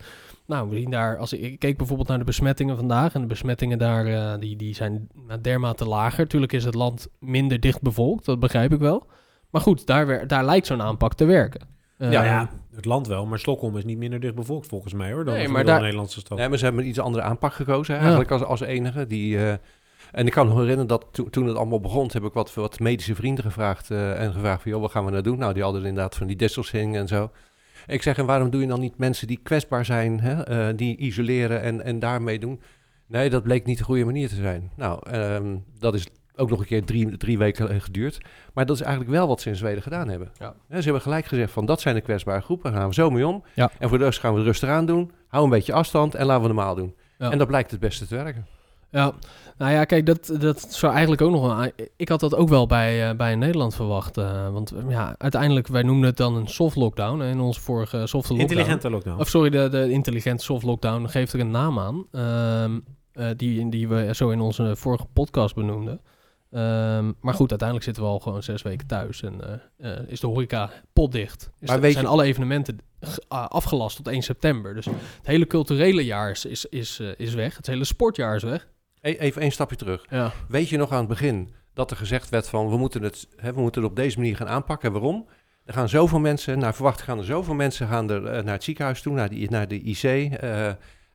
nou, 0.47 0.71
we 0.71 0.77
zien 0.77 0.91
daar, 0.91 1.19
als 1.19 1.33
ik, 1.33 1.59
keek 1.59 1.77
bijvoorbeeld 1.77 2.09
naar 2.09 2.19
de 2.19 2.25
besmettingen 2.25 2.77
vandaag. 2.77 3.15
En 3.15 3.21
de 3.21 3.27
besmettingen 3.27 3.79
daar, 3.79 4.41
die, 4.41 4.57
die 4.57 4.75
zijn 4.75 5.09
nou, 5.27 5.41
dermate 5.41 5.85
lager. 5.85 6.29
Tuurlijk 6.29 6.53
is 6.53 6.65
het 6.65 6.75
land 6.75 7.09
minder 7.19 7.61
dicht 7.61 7.83
bevolkt, 7.83 8.25
dat 8.25 8.41
begrijp 8.41 8.73
ik 8.73 8.79
wel. 8.81 9.07
Maar 9.51 9.61
goed, 9.61 9.87
daar, 9.87 10.27
daar 10.27 10.45
lijkt 10.45 10.67
zo'n 10.67 10.83
aanpak 10.83 11.15
te 11.15 11.25
werken. 11.25 11.73
Ja, 12.11 12.21
Eh, 12.23 12.29
ja, 12.29 12.51
het 12.75 12.85
land 12.85 13.07
wel, 13.07 13.27
maar 13.27 13.39
Stockholm 13.39 13.77
is 13.77 13.85
niet 13.85 13.99
minder 13.99 14.21
dicht 14.21 14.35
bevolkt 14.35 14.67
volgens 14.67 14.93
mij 14.95 15.13
hoor. 15.13 15.25
Dan 15.25 15.35
Nee, 15.35 15.47
de 15.47 15.53
maar 15.53 15.65
daar- 15.65 15.81
Nederlandse 15.81 16.21
stad. 16.21 16.39
Nee, 16.39 16.49
maar 16.49 16.59
ze 16.59 16.65
hebben 16.65 16.83
een 16.83 16.89
iets 16.89 16.99
andere 17.01 17.25
aanpak 17.25 17.53
gekozen, 17.53 17.97
eigenlijk 17.99 18.31
als, 18.31 18.43
als 18.43 18.61
enige. 18.61 19.07
Die, 19.07 19.37
eh, 19.39 19.53
en 20.13 20.27
ik 20.27 20.33
kan 20.33 20.43
me 20.47 20.51
nog 20.53 20.61
herinneren 20.61 20.89
dat 20.89 21.07
to- 21.13 21.31
toen 21.31 21.47
het 21.47 21.57
allemaal 21.57 21.81
begon, 21.81 22.09
heb 22.13 22.25
ik 22.25 22.33
wat, 22.33 22.55
wat 22.55 22.81
medische 22.81 23.15
vrienden 23.15 23.45
gevraagd. 23.45 23.91
eh, 23.91 24.21
en 24.23 24.33
gevraagd 24.33 24.63
van, 24.63 24.71
joh, 24.71 24.81
wat 24.81 24.91
gaan 24.91 25.05
we 25.05 25.11
nou 25.11 25.23
doen? 25.23 25.39
Nou, 25.39 25.53
die 25.55 25.63
hadden 25.63 25.85
inderdaad 25.85 26.17
van 26.17 26.27
die 26.27 26.37
distancing 26.37 26.97
en 26.97 27.09
zo. 27.09 27.31
Ik 27.87 28.03
zeg, 28.03 28.19
en 28.19 28.27
waarom 28.27 28.51
doe 28.51 28.61
je 28.61 28.67
dan 28.67 28.81
niet 28.81 28.99
mensen 28.99 29.27
die 29.27 29.41
kwetsbaar 29.43 29.85
zijn, 29.85 30.21
hè, 30.21 30.43
eh, 30.43 30.77
die 30.77 30.97
isoleren 30.97 31.61
en, 31.63 31.85
en 31.85 31.99
daarmee 31.99 32.39
doen? 32.39 32.61
Nee, 33.07 33.31
dat 33.31 33.43
bleek 33.43 33.65
niet 33.65 33.79
de 33.79 33.85
goede 33.85 34.05
manier 34.05 34.29
te 34.29 34.35
zijn. 34.35 34.71
Nou, 34.77 35.11
ehm, 35.11 35.57
dat 35.79 35.95
is 35.95 36.07
ook 36.37 36.51
nog 36.51 36.61
een 36.61 36.67
keer 36.67 36.85
drie, 36.85 37.17
drie 37.17 37.39
weken 37.39 37.81
geduurd. 37.81 38.19
Maar 38.55 38.67
dat 38.67 38.77
is 38.77 38.83
eigenlijk 38.83 39.13
wel 39.13 39.27
wat 39.29 39.41
ze 39.41 39.49
in 39.49 39.57
Zweden 39.57 39.83
gedaan 39.83 40.09
hebben. 40.09 40.31
Ja. 40.39 40.55
Ze 40.69 40.83
hebben 40.83 41.03
gelijk 41.03 41.25
gezegd 41.27 41.53
van, 41.53 41.67
dat 41.67 41.81
zijn 41.81 41.95
de 41.95 42.01
kwetsbare 42.01 42.41
groepen, 42.41 42.71
daar 42.71 42.81
gaan 42.81 42.89
we 42.89 42.95
zo 42.95 43.11
mee 43.11 43.27
om. 43.27 43.43
Ja. 43.55 43.71
En 43.79 43.89
voor 43.89 43.99
de 43.99 44.05
rest 44.05 44.21
gaan 44.21 44.35
we 44.35 44.43
rustig 44.43 44.69
aan 44.69 44.87
doen. 44.87 45.11
Hou 45.29 45.45
een 45.45 45.51
beetje 45.51 45.73
afstand 45.73 46.15
en 46.15 46.27
laten 46.27 46.43
we 46.43 46.49
normaal 46.55 46.75
doen. 46.75 46.95
Ja. 47.19 47.31
En 47.31 47.39
dat 47.39 47.47
blijkt 47.47 47.71
het 47.71 47.81
beste 47.81 48.07
te 48.07 48.15
werken. 48.15 48.47
Ja, 48.91 49.13
nou 49.59 49.73
ja, 49.73 49.85
kijk, 49.85 50.07
dat, 50.07 50.37
dat 50.41 50.61
zou 50.75 50.93
eigenlijk 50.93 51.23
ook 51.23 51.31
nog 51.31 51.47
wel... 51.57 51.71
Ik 51.97 52.09
had 52.09 52.21
dat 52.21 52.35
ook 52.35 52.49
wel 52.49 52.67
bij, 52.67 53.09
eh, 53.11 53.17
bij 53.17 53.35
Nederland 53.35 53.75
verwacht. 53.75 54.17
eh, 54.19 54.53
want 54.53 54.71
eh, 54.73 54.83
ja, 54.89 55.15
uiteindelijk, 55.19 55.67
wij 55.67 55.83
noemden 55.83 56.09
het 56.09 56.17
dan 56.17 56.37
een 56.37 56.49
soft 56.49 56.77
lockdown. 56.77 57.23
In 57.23 57.41
onze 57.41 57.61
vorige 57.61 58.07
softe 58.07 58.15
lockdown. 58.33 58.41
Intelligente 58.41 58.91
lockdown. 58.91 59.21
Of 59.21 59.29
sorry, 59.29 59.51
de, 59.51 59.69
de 59.69 59.91
intelligente 59.91 60.45
soft 60.45 60.65
lockdown 60.65 61.07
geeft 61.07 61.33
er 61.33 61.41
een 61.41 61.51
naam 61.51 61.79
aan. 61.79 62.07
ehm, 62.13 62.79
eh, 63.13 63.27
die, 63.37 63.69
die 63.69 63.89
we 63.89 64.09
zo 64.15 64.31
in 64.31 64.41
onze 64.41 64.77
vorige 64.77 65.07
podcast 65.13 65.55
benoemden. 65.55 66.01
Ehm, 66.53 67.13
maar 67.21 67.35
goed, 67.35 67.51
uiteindelijk 67.51 67.83
zitten 67.85 68.03
we 68.03 68.09
al 68.09 68.19
gewoon 68.21 68.43
zes 68.43 68.63
weken 68.63 68.87
thuis. 68.87 69.23
En 69.23 69.61
eh, 69.79 69.93
eh, 69.99 70.09
is 70.09 70.21
de 70.21 70.27
horeca 70.27 70.71
potdicht. 70.93 71.51
Is 71.61 71.69
Maar 71.69 71.77
de- 71.77 71.83
weet 71.83 71.93
zijn 71.93 72.05
je- 72.05 72.11
alle 72.11 72.25
evenementen 72.25 72.79
ah, 73.29 73.47
afgelast 73.47 73.97
tot 73.97 74.09
1 74.09 74.23
september. 74.23 74.75
Dus 74.75 74.85
het 74.85 74.95
hele 75.23 75.47
culturele 75.47 76.05
jaar 76.05 76.31
is, 76.31 76.45
is, 76.45 76.65
is, 76.67 77.01
eh, 77.01 77.09
is 77.17 77.35
weg. 77.35 77.57
Het 77.57 77.67
hele 77.67 77.85
sportjaar 77.85 78.37
is 78.37 78.43
weg. 78.43 78.69
E- 79.01 79.13
Even 79.19 79.43
één 79.43 79.53
stapje 79.53 79.77
terug. 79.77 80.05
Ja. 80.11 80.33
Weet 80.49 80.69
je 80.69 80.77
nog 80.77 80.91
aan 80.93 80.99
het 80.99 81.09
begin 81.09 81.53
dat 81.75 81.91
er 81.91 81.97
gezegd 81.97 82.29
werd 82.29 82.49
van 82.49 82.69
we 82.69 82.77
moeten 82.77 83.03
het, 83.03 83.29
hè, 83.37 83.53
we 83.55 83.61
moeten 83.61 83.83
het 83.83 83.91
op 83.91 83.97
deze 83.97 84.19
manier 84.19 84.37
gaan 84.37 84.49
aanpakken. 84.49 84.93
Waarom? 84.93 85.29
Er 85.65 85.75
gaan 85.75 85.89
zoveel 85.89 86.19
mensen, 86.19 86.59
naar 86.59 86.75
verwacht 86.75 87.03
gaan 87.03 87.19
er 87.19 87.25
zoveel 87.25 87.55
mensen 87.55 87.89
gaan 87.89 88.11
er, 88.11 88.27
eh, 88.27 88.43
naar 88.45 88.55
het 88.55 88.65
ziekenhuis 88.65 89.03
toe, 89.03 89.15
naar, 89.15 89.29
die, 89.29 89.51
naar 89.51 89.69
de 89.69 89.81
IC. 89.83 90.33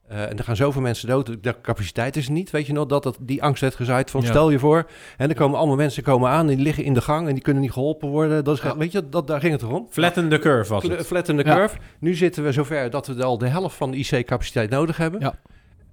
Eh, 0.07 0.21
en 0.30 0.38
er 0.38 0.44
gaan 0.44 0.56
zoveel 0.56 0.81
mensen 0.81 1.07
dood. 1.07 1.44
De 1.44 1.56
capaciteit 1.62 2.15
is 2.15 2.25
er 2.25 2.31
niet. 2.31 2.50
Weet 2.50 2.65
je 2.68 2.74
nog 2.74 2.86
dat, 2.86 3.04
dat 3.04 3.18
die 3.21 3.44
angst 3.44 3.62
werd 3.62 3.75
gezaaid 3.75 4.12
van 4.12 4.21
Ja. 4.21 4.27
stel 4.27 4.50
je 4.50 4.59
voor. 4.59 4.89
En 5.18 5.30
er 5.30 5.36
komen 5.36 5.57
allemaal 5.57 5.75
mensen 5.75 6.04
komen 6.04 6.30
aan 6.30 6.48
die 6.48 6.57
liggen 6.57 6.83
in 6.83 6.94
de 6.94 7.01
gang 7.01 7.27
en 7.27 7.33
die 7.33 7.44
kunnen 7.44 7.62
niet 7.62 7.71
geholpen 7.71 8.09
worden. 8.09 8.44
Dat 8.44 8.56
is, 8.56 8.62
Ja. 8.62 8.77
Weet 8.77 8.92
je, 8.92 9.09
dat, 9.09 9.27
daar 9.27 9.39
ging 9.39 9.54
het 9.54 9.63
om. 9.63 9.88
Flatten 9.89 10.30
the 10.30 10.39
curve 10.39 10.74
was 10.74 10.83
het. 10.83 11.06
Flatten 11.06 11.38
the 11.38 11.45
Ja. 11.45 11.56
curve. 11.56 11.77
Nu 12.00 12.13
zitten 12.13 12.44
we 12.44 12.51
zover 12.51 12.89
dat 12.89 13.07
we 13.07 13.24
al 13.24 13.38
de 13.38 13.48
helft 13.48 13.75
van 13.75 13.92
de 13.92 13.98
IC-capaciteit 13.98 14.69
nodig 14.69 14.98
hebben. 14.98 15.19
Ja. 15.19 15.33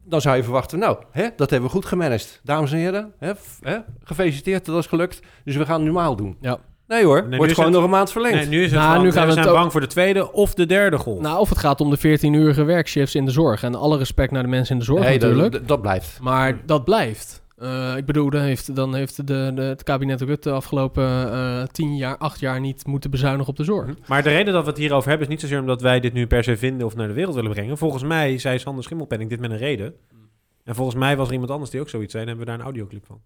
Dan 0.06 0.20
zou 0.20 0.37
je 0.37 0.43
verwachten, 0.43 0.78
nou, 0.78 0.99
hè, 1.10 1.28
dat 1.37 1.50
hebben 1.50 1.69
we 1.69 1.75
goed 1.75 1.84
gemanaged. 1.87 2.40
Dames 2.43 2.72
en 2.72 2.78
heren, 2.78 3.12
hè, 3.19 3.32
hè, 3.60 3.78
gefeliciteerd, 4.02 4.64
dat 4.64 4.78
is 4.78 4.87
gelukt. 4.87 5.20
Dus 5.44 5.56
we 5.56 5.64
gaan 5.64 5.75
het 5.76 5.84
normaal 5.84 6.17
doen. 6.17 6.36
Ja. 6.41 6.58
Nee 6.88 7.05
hoor, 7.05 7.26
Nee, 7.29 7.38
wordt 7.38 7.53
gewoon 7.55 7.69
het- 7.70 7.74
nog 7.79 7.84
een 7.84 7.91
maand 7.96 8.12
verlengd. 8.12 8.36
Nee, 8.36 8.46
nu 8.46 8.62
is 8.62 8.70
het 8.70 8.81
Nou, 8.81 9.03
nu 9.03 9.12
gaan 9.12 9.22
we 9.22 9.29
we 9.29 9.32
zijn 9.34 9.46
ook- 9.48 9.55
bang 9.55 9.72
voor 9.72 9.81
de 9.81 9.86
tweede 9.86 10.32
of 10.32 10.55
de 10.55 10.67
derde 10.67 10.98
golf. 10.98 11.20
Nou, 11.20 11.38
of 11.38 11.48
het 11.48 11.58
gaat 11.58 11.81
om 11.81 11.91
de 11.91 11.96
14-urige 11.98 12.64
werkshifts 12.64 13.14
in 13.14 13.24
de 13.24 13.31
zorg. 13.31 13.62
En 13.62 13.74
alle 13.74 13.98
respect 13.98 14.31
naar 14.32 14.43
de 14.43 14.48
mensen 14.48 14.72
in 14.74 14.79
de 14.79 14.84
zorg 14.84 15.00
Nee, 15.03 15.19
dat- 15.19 15.29
natuurlijk. 15.29 15.53
dat, 15.53 15.69
dat 15.69 15.81
blijft. 15.82 16.19
Maar 16.20 16.60
dat 16.67 16.84
blijft. 16.84 17.43
Eh, 17.58 17.96
ik 17.96 18.05
bedoel, 18.05 18.31
dan 18.31 18.41
heeft, 18.41 18.76
dan 18.76 18.94
heeft 18.94 19.17
de, 19.26 19.53
de, 19.55 19.62
het 19.62 19.82
kabinet 19.82 20.20
Rutte 20.20 20.48
de 20.48 20.55
afgelopen 20.55 21.32
eh, 21.32 21.62
tien 21.62 21.96
jaar, 21.96 22.17
acht 22.19 22.41
jaar 22.41 22.60
niet 22.60 22.86
moeten 22.86 23.10
bezuinigen 23.10 23.48
op 23.48 23.56
de 23.56 23.64
zorg. 23.64 23.91
Maar 24.06 24.22
de 24.22 24.29
reden 24.29 24.53
dat 24.53 24.62
we 24.64 24.69
het 24.70 24.79
hierover 24.79 25.08
hebben 25.08 25.26
is 25.26 25.32
niet 25.32 25.43
zozeer 25.43 25.60
omdat 25.60 25.81
wij 25.81 26.00
dit 26.00 26.12
nu 26.12 26.26
per 26.26 26.44
se 26.44 26.56
vinden 26.56 26.86
of 26.86 26.96
naar 26.96 27.08
de 27.08 27.14
wereld 27.14 27.34
willen 27.34 27.50
brengen. 27.50 27.79
Volgens 27.79 28.03
mij 28.03 28.38
zei 28.38 28.58
Sander 28.58 28.84
Schimmelpenning 28.84 29.31
dit 29.31 29.41
met 29.41 29.50
een 29.50 29.56
reden. 29.56 29.94
En 30.64 30.74
volgens 30.74 30.96
mij 30.96 31.17
was 31.17 31.26
er 31.26 31.32
iemand 31.32 31.50
anders 31.53 31.70
die 31.70 31.81
ook 31.81 31.88
zoiets 31.88 32.10
zei 32.12 32.22
en 32.22 32.29
hebben 32.29 32.46
we 32.46 32.50
daar 32.53 32.60
een 32.60 32.67
audioclip 32.67 33.06
van. 33.06 33.20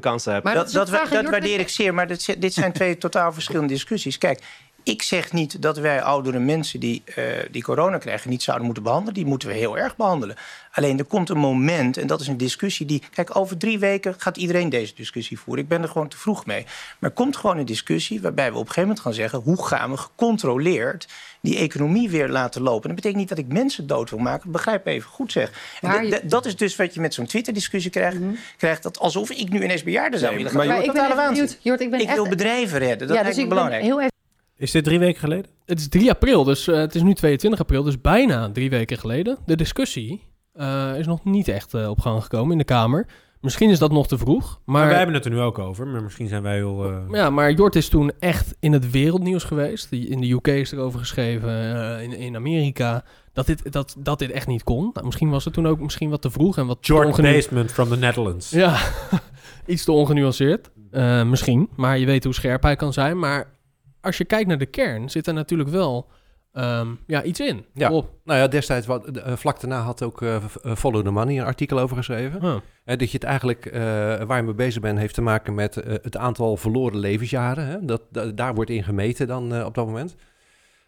Kansen 0.00 0.32
hebt. 0.32 0.44
Maar 0.44 0.54
dat 0.54 0.72
dat 0.72 0.90
waardeer 0.90 1.60
ik 1.60 1.68
zeer, 1.68 1.94
maar 1.94 2.06
dit, 2.06 2.40
dit 2.40 2.54
zijn 2.54 2.72
twee 2.80 2.98
totaal 2.98 3.32
verschillende 3.32 3.72
discussies. 3.72 4.18
Kijk, 4.18 4.42
ik 4.84 5.02
zeg 5.02 5.32
niet 5.32 5.62
dat 5.62 5.78
wij 5.78 6.02
oudere 6.02 6.38
mensen 6.38 6.80
die, 6.80 7.02
eh, 7.04 7.24
die 7.50 7.62
corona 7.62 7.98
krijgen 7.98 8.30
niet 8.30 8.42
zouden 8.42 8.66
moeten 8.66 8.82
behandelen. 8.82 9.14
Die 9.14 9.26
moeten 9.26 9.48
we 9.48 9.54
heel 9.54 9.78
erg 9.78 9.96
behandelen. 9.96 10.36
Alleen 10.72 10.98
er 10.98 11.04
komt 11.04 11.28
een 11.28 11.38
moment, 11.38 11.96
en 11.96 12.06
dat 12.06 12.20
is 12.20 12.26
een 12.26 12.36
discussie 12.36 12.86
die... 12.86 13.02
Kijk, 13.12 13.36
over 13.36 13.56
drie 13.56 13.78
weken 13.78 14.14
gaat 14.18 14.36
iedereen 14.36 14.68
deze 14.68 14.94
discussie 14.94 15.38
voeren. 15.38 15.62
Ik 15.62 15.68
ben 15.68 15.82
er 15.82 15.88
gewoon 15.88 16.08
te 16.08 16.18
vroeg 16.18 16.46
mee. 16.46 16.64
Maar 16.98 17.10
er 17.10 17.16
komt 17.16 17.36
gewoon 17.36 17.58
een 17.58 17.64
discussie 17.64 18.20
waarbij 18.20 18.52
we 18.52 18.58
op 18.58 18.60
een 18.60 18.66
gegeven 18.66 18.82
moment 18.82 19.00
gaan 19.00 19.14
zeggen... 19.14 19.38
hoe 19.38 19.66
gaan 19.66 19.90
we 19.90 19.96
gecontroleerd 19.96 21.08
die 21.44 21.58
economie 21.58 22.10
weer 22.10 22.28
laten 22.28 22.62
lopen? 22.62 22.86
Dat 22.86 22.94
betekent 22.96 23.20
niet 23.20 23.28
dat 23.28 23.38
ik 23.38 23.52
mensen 23.52 23.86
dood 23.86 24.10
wil 24.10 24.18
maken. 24.18 24.50
Begrijp 24.50 24.86
even 24.86 25.10
goed 25.10 25.32
zeg. 25.32 25.78
En 25.80 25.90
dat- 25.90 26.04
je- 26.04 26.10
dat- 26.10 26.30
dat 26.30 26.46
is 26.46 26.56
dus 26.56 26.76
wat 26.76 26.94
je 26.94 27.00
met 27.00 27.14
zo'n 27.14 27.26
Twitter-discussie 27.26 27.90
krijgt. 27.90 28.18
krijgt 28.56 28.82
dat 28.82 28.98
alsof 28.98 29.30
ik 29.30 29.48
nu 29.48 29.62
ineens 29.64 29.82
bejaarden 29.82 30.18
zou 30.20 30.36
willen 30.36 30.50
gaan. 30.50 30.66
Maar 30.66 30.78
ik 30.84 30.86
is 30.86 30.92
ben 30.92 31.16
benieuwd. 31.16 31.58
Jort, 31.62 31.80
ik 31.80 31.90
ben 31.90 32.00
Ik 32.00 32.06
echt... 32.06 32.14
wil 32.14 32.28
bedrijven 32.28 32.78
redden. 32.78 32.98
Dat 33.08 33.16
ja, 33.16 33.22
lijkt 33.22 33.36
dus 33.38 33.48
belangrijk. 33.48 33.80
ben 33.82 33.90
heel 33.90 34.00
even... 34.00 34.12
Is 34.56 34.70
dit 34.70 34.84
drie 34.84 34.98
weken 34.98 35.20
geleden? 35.20 35.46
Het 35.66 35.78
is 35.78 35.88
3 35.88 36.10
april, 36.10 36.44
dus 36.44 36.68
eh, 36.68 36.76
het 36.76 36.94
is 36.94 37.02
nu 37.02 37.14
22 37.14 37.60
april, 37.60 37.82
dus 37.82 38.00
bijna 38.00 38.50
drie 38.52 38.70
weken 38.70 38.98
geleden. 38.98 39.38
De 39.46 39.56
discussie 39.56 40.22
eh, 40.52 40.92
is 40.98 41.06
nog 41.06 41.24
niet 41.24 41.48
echt 41.48 41.74
eh, 41.74 41.88
op 41.90 42.00
gang 42.00 42.22
gekomen 42.22 42.52
in 42.52 42.58
de 42.58 42.64
Kamer. 42.64 43.06
Misschien 43.44 43.70
is 43.70 43.78
dat 43.78 43.92
nog 43.92 44.06
te 44.08 44.18
vroeg, 44.18 44.60
Maar, 44.64 44.76
maar... 44.80 44.86
wij 44.88 44.96
hebben 44.96 45.14
het 45.14 45.24
er 45.24 45.30
nu 45.30 45.40
ook 45.40 45.58
over, 45.58 45.86
maar 45.86 46.02
misschien 46.02 46.28
zijn 46.28 46.42
wij 46.42 46.54
heel... 46.54 46.84
eh, 46.84 46.96
Ja, 47.10 47.30
maar 47.30 47.52
Jort 47.52 47.76
is 47.76 47.88
toen 47.88 48.12
echt 48.18 48.54
in 48.60 48.72
het 48.72 48.90
wereldnieuws 48.90 49.44
geweest. 49.44 49.90
Die- 49.90 50.08
In 50.08 50.20
de 50.20 50.30
UK 50.32 50.46
is 50.46 50.72
erover 50.72 50.98
geschreven, 50.98 51.50
eh, 51.98 52.02
in, 52.02 52.12
in 52.12 52.36
Amerika, 52.36 53.04
dat 53.32 53.46
dit, 53.46 53.72
dat, 53.72 53.96
dat 53.98 54.18
dit 54.18 54.30
echt 54.30 54.46
niet 54.46 54.62
kon. 54.62 54.90
Nou, 54.92 55.06
misschien 55.06 55.30
was 55.30 55.44
het 55.44 55.54
toen 55.54 55.66
ook 55.66 55.80
misschien 55.80 56.10
wat 56.10 56.22
te 56.22 56.30
vroeg 56.30 56.58
en 56.58 56.66
wat 56.66 56.78
George 56.80 57.06
ongenu- 57.08 57.32
Basement 57.32 57.72
from 57.72 57.88
the 57.88 57.96
Netherlands. 57.96 58.50
Ja, 58.50 58.76
iets 59.66 59.84
te 59.84 59.92
ongenuanceerd. 59.92 60.70
Eh, 60.90 61.24
misschien, 61.24 61.68
maar 61.76 61.98
je 61.98 62.06
weet 62.06 62.24
hoe 62.24 62.34
scherp 62.34 62.62
hij 62.62 62.76
kan 62.76 62.92
zijn. 62.92 63.18
Maar 63.18 63.50
als 64.00 64.16
je 64.18 64.24
kijkt 64.24 64.48
naar 64.48 64.58
de 64.58 64.66
kern, 64.66 65.10
zit 65.10 65.26
er 65.26 65.34
natuurlijk 65.34 65.70
wel 65.70 66.06
ehm, 66.54 66.88
ja, 67.06 67.22
iets 67.22 67.40
in. 67.40 67.64
Ja. 67.74 67.90
Op. 67.90 68.10
Nou 68.24 68.38
ja, 68.38 68.48
destijds, 68.48 68.86
wat, 68.86 69.06
eh, 69.06 69.36
vlak 69.36 69.60
daarna 69.60 69.80
had 69.80 70.02
ook 70.02 70.22
eh, 70.22 70.36
eh, 70.36 70.42
Follow 70.76 71.04
the 71.04 71.10
Money 71.10 71.38
een 71.38 71.44
artikel 71.44 71.78
over 71.78 71.96
geschreven. 71.96 72.40
Huh. 72.40 72.56
Dat 72.98 73.10
je 73.10 73.16
het 73.16 73.24
eigenlijk, 73.24 73.70
waar 74.26 74.36
je 74.36 74.42
mee 74.42 74.54
bezig 74.54 74.82
bent, 74.82 74.98
heeft 74.98 75.14
te 75.14 75.22
maken 75.22 75.54
met 75.54 75.74
het 75.74 76.16
aantal 76.16 76.56
verloren 76.56 76.98
levensjaren. 76.98 77.66
Hè? 77.66 77.84
Dat, 77.84 78.02
da- 78.10 78.26
daar 78.26 78.54
wordt 78.54 78.70
in 78.70 78.84
gemeten 78.84 79.26
dan 79.26 79.64
op 79.64 79.74
dat 79.74 79.86
moment. 79.86 80.16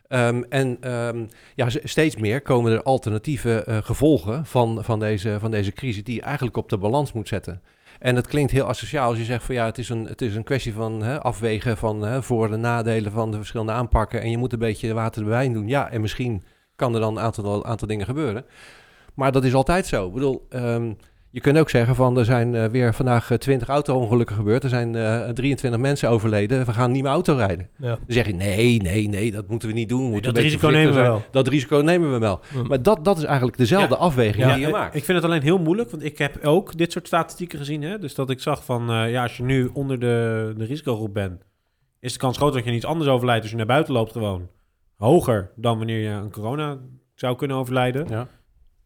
Ehm, 0.08 0.42
en 0.48 0.76
ehm, 0.80 1.26
ja, 1.54 1.68
steeds 1.68 2.16
meer 2.16 2.40
komen 2.40 2.72
er 2.72 2.82
alternatieve 2.82 3.80
gevolgen 3.84 4.46
van, 4.46 4.84
van, 4.84 4.98
deze, 4.98 5.36
van 5.40 5.50
deze 5.50 5.72
crisis 5.72 6.04
die 6.04 6.14
je 6.14 6.22
eigenlijk 6.22 6.56
op 6.56 6.68
de 6.68 6.78
balans 6.78 7.12
moet 7.12 7.28
zetten. 7.28 7.62
En 7.98 8.16
het 8.16 8.26
klinkt 8.26 8.52
heel 8.52 8.68
asociaal 8.68 9.08
als 9.08 9.18
je 9.18 9.24
zegt 9.24 9.44
van 9.44 9.54
ja, 9.54 9.64
het 9.64 9.78
is 9.78 9.88
een, 9.88 10.04
het 10.04 10.22
is 10.22 10.34
een 10.34 10.44
kwestie 10.44 10.72
van 10.72 11.02
hè, 11.02 11.20
afwegen 11.22 11.76
van 11.76 12.02
hè, 12.02 12.22
voor- 12.22 12.52
en 12.52 12.60
nadelen 12.60 13.12
van 13.12 13.30
de 13.30 13.36
verschillende 13.36 13.72
aanpakken. 13.72 14.20
En 14.20 14.30
je 14.30 14.38
moet 14.38 14.52
een 14.52 14.58
beetje 14.58 14.94
water 14.94 15.22
bij 15.22 15.30
wijn 15.30 15.52
doen. 15.52 15.68
Ja, 15.68 15.90
en 15.90 16.00
misschien 16.00 16.44
kan 16.76 16.94
er 16.94 17.00
dan 17.00 17.16
een 17.16 17.22
aantal, 17.22 17.64
aantal 17.64 17.88
dingen 17.88 18.06
gebeuren. 18.06 18.44
Maar 19.14 19.32
dat 19.32 19.44
is 19.44 19.54
altijd 19.54 19.86
zo. 19.86 20.06
Ik 20.06 20.12
bedoel, 20.12 20.46
ehm, 20.48 20.92
je 21.36 21.42
kunt 21.42 21.58
ook 21.58 21.70
zeggen 21.70 21.94
van 21.94 22.18
er 22.18 22.24
zijn 22.24 22.54
eh, 22.54 22.64
weer 22.64 22.94
vandaag 22.94 23.30
eh, 23.30 23.38
20 23.38 23.68
auto-ongelukken 23.68 24.36
gebeurd. 24.36 24.62
Er 24.62 24.68
zijn 24.68 24.94
eh 24.94 25.28
23 25.28 25.80
mensen 25.80 26.08
overleden. 26.08 26.66
We 26.66 26.72
gaan 26.72 26.92
niet 26.92 27.02
meer 27.02 27.12
auto 27.12 27.34
rijden. 27.34 27.68
Ja. 27.78 27.86
Dan 27.86 27.98
zeg 28.06 28.26
je 28.26 28.32
nee, 28.32 28.82
nee, 28.82 29.08
nee, 29.08 29.32
dat 29.32 29.48
moeten 29.48 29.68
we 29.68 29.74
niet 29.74 29.88
doen. 29.88 30.12
We 30.12 30.20
dat 30.20 30.36
een 30.36 30.42
risico 30.42 30.68
nemen 30.68 30.94
we 30.94 31.00
wel. 31.00 31.24
Dat 31.30 31.48
risico 31.48 31.76
nemen 31.76 32.12
we 32.12 32.18
wel. 32.18 32.40
Hm. 32.52 32.66
Maar 32.66 32.82
dat, 32.82 33.04
dat 33.04 33.18
is 33.18 33.24
eigenlijk 33.24 33.56
dezelfde 33.56 33.94
Ja. 33.94 34.00
afweging 34.00 34.46
Ja, 34.46 34.54
die 34.54 34.66
je 34.66 34.72
maakt. 34.72 34.94
Ik 34.94 35.04
vind 35.04 35.16
het 35.18 35.26
alleen 35.26 35.42
heel 35.42 35.58
moeilijk, 35.58 35.90
want 35.90 36.04
ik 36.04 36.18
heb 36.18 36.44
ook 36.44 36.76
dit 36.76 36.92
soort 36.92 37.06
statistieken 37.06 37.58
gezien. 37.58 37.82
Hè? 37.82 37.98
Dus 37.98 38.14
dat 38.14 38.30
ik 38.30 38.40
zag 38.40 38.64
van, 38.64 38.90
eh, 38.90 39.10
ja, 39.10 39.22
als 39.22 39.36
je 39.36 39.42
nu 39.42 39.70
onder 39.72 39.98
de, 39.98 40.54
de 40.56 40.64
risicogroep 40.64 41.14
bent, 41.14 41.44
is 42.00 42.12
de 42.12 42.18
kans 42.18 42.36
groter 42.36 42.54
dat 42.54 42.64
je 42.64 42.70
aan 42.70 42.76
iets 42.76 42.86
anders 42.86 43.10
overlijdt 43.10 43.42
als 43.42 43.50
je 43.50 43.56
naar 43.56 43.66
buiten 43.66 43.92
loopt 43.94 44.12
gewoon. 44.12 44.48
Hoger 44.96 45.50
dan 45.56 45.78
wanneer 45.78 46.00
je 46.00 46.10
aan 46.10 46.30
corona 46.30 46.78
zou 47.14 47.36
kunnen 47.36 47.56
overlijden. 47.56 48.06
Ja. 48.08 48.28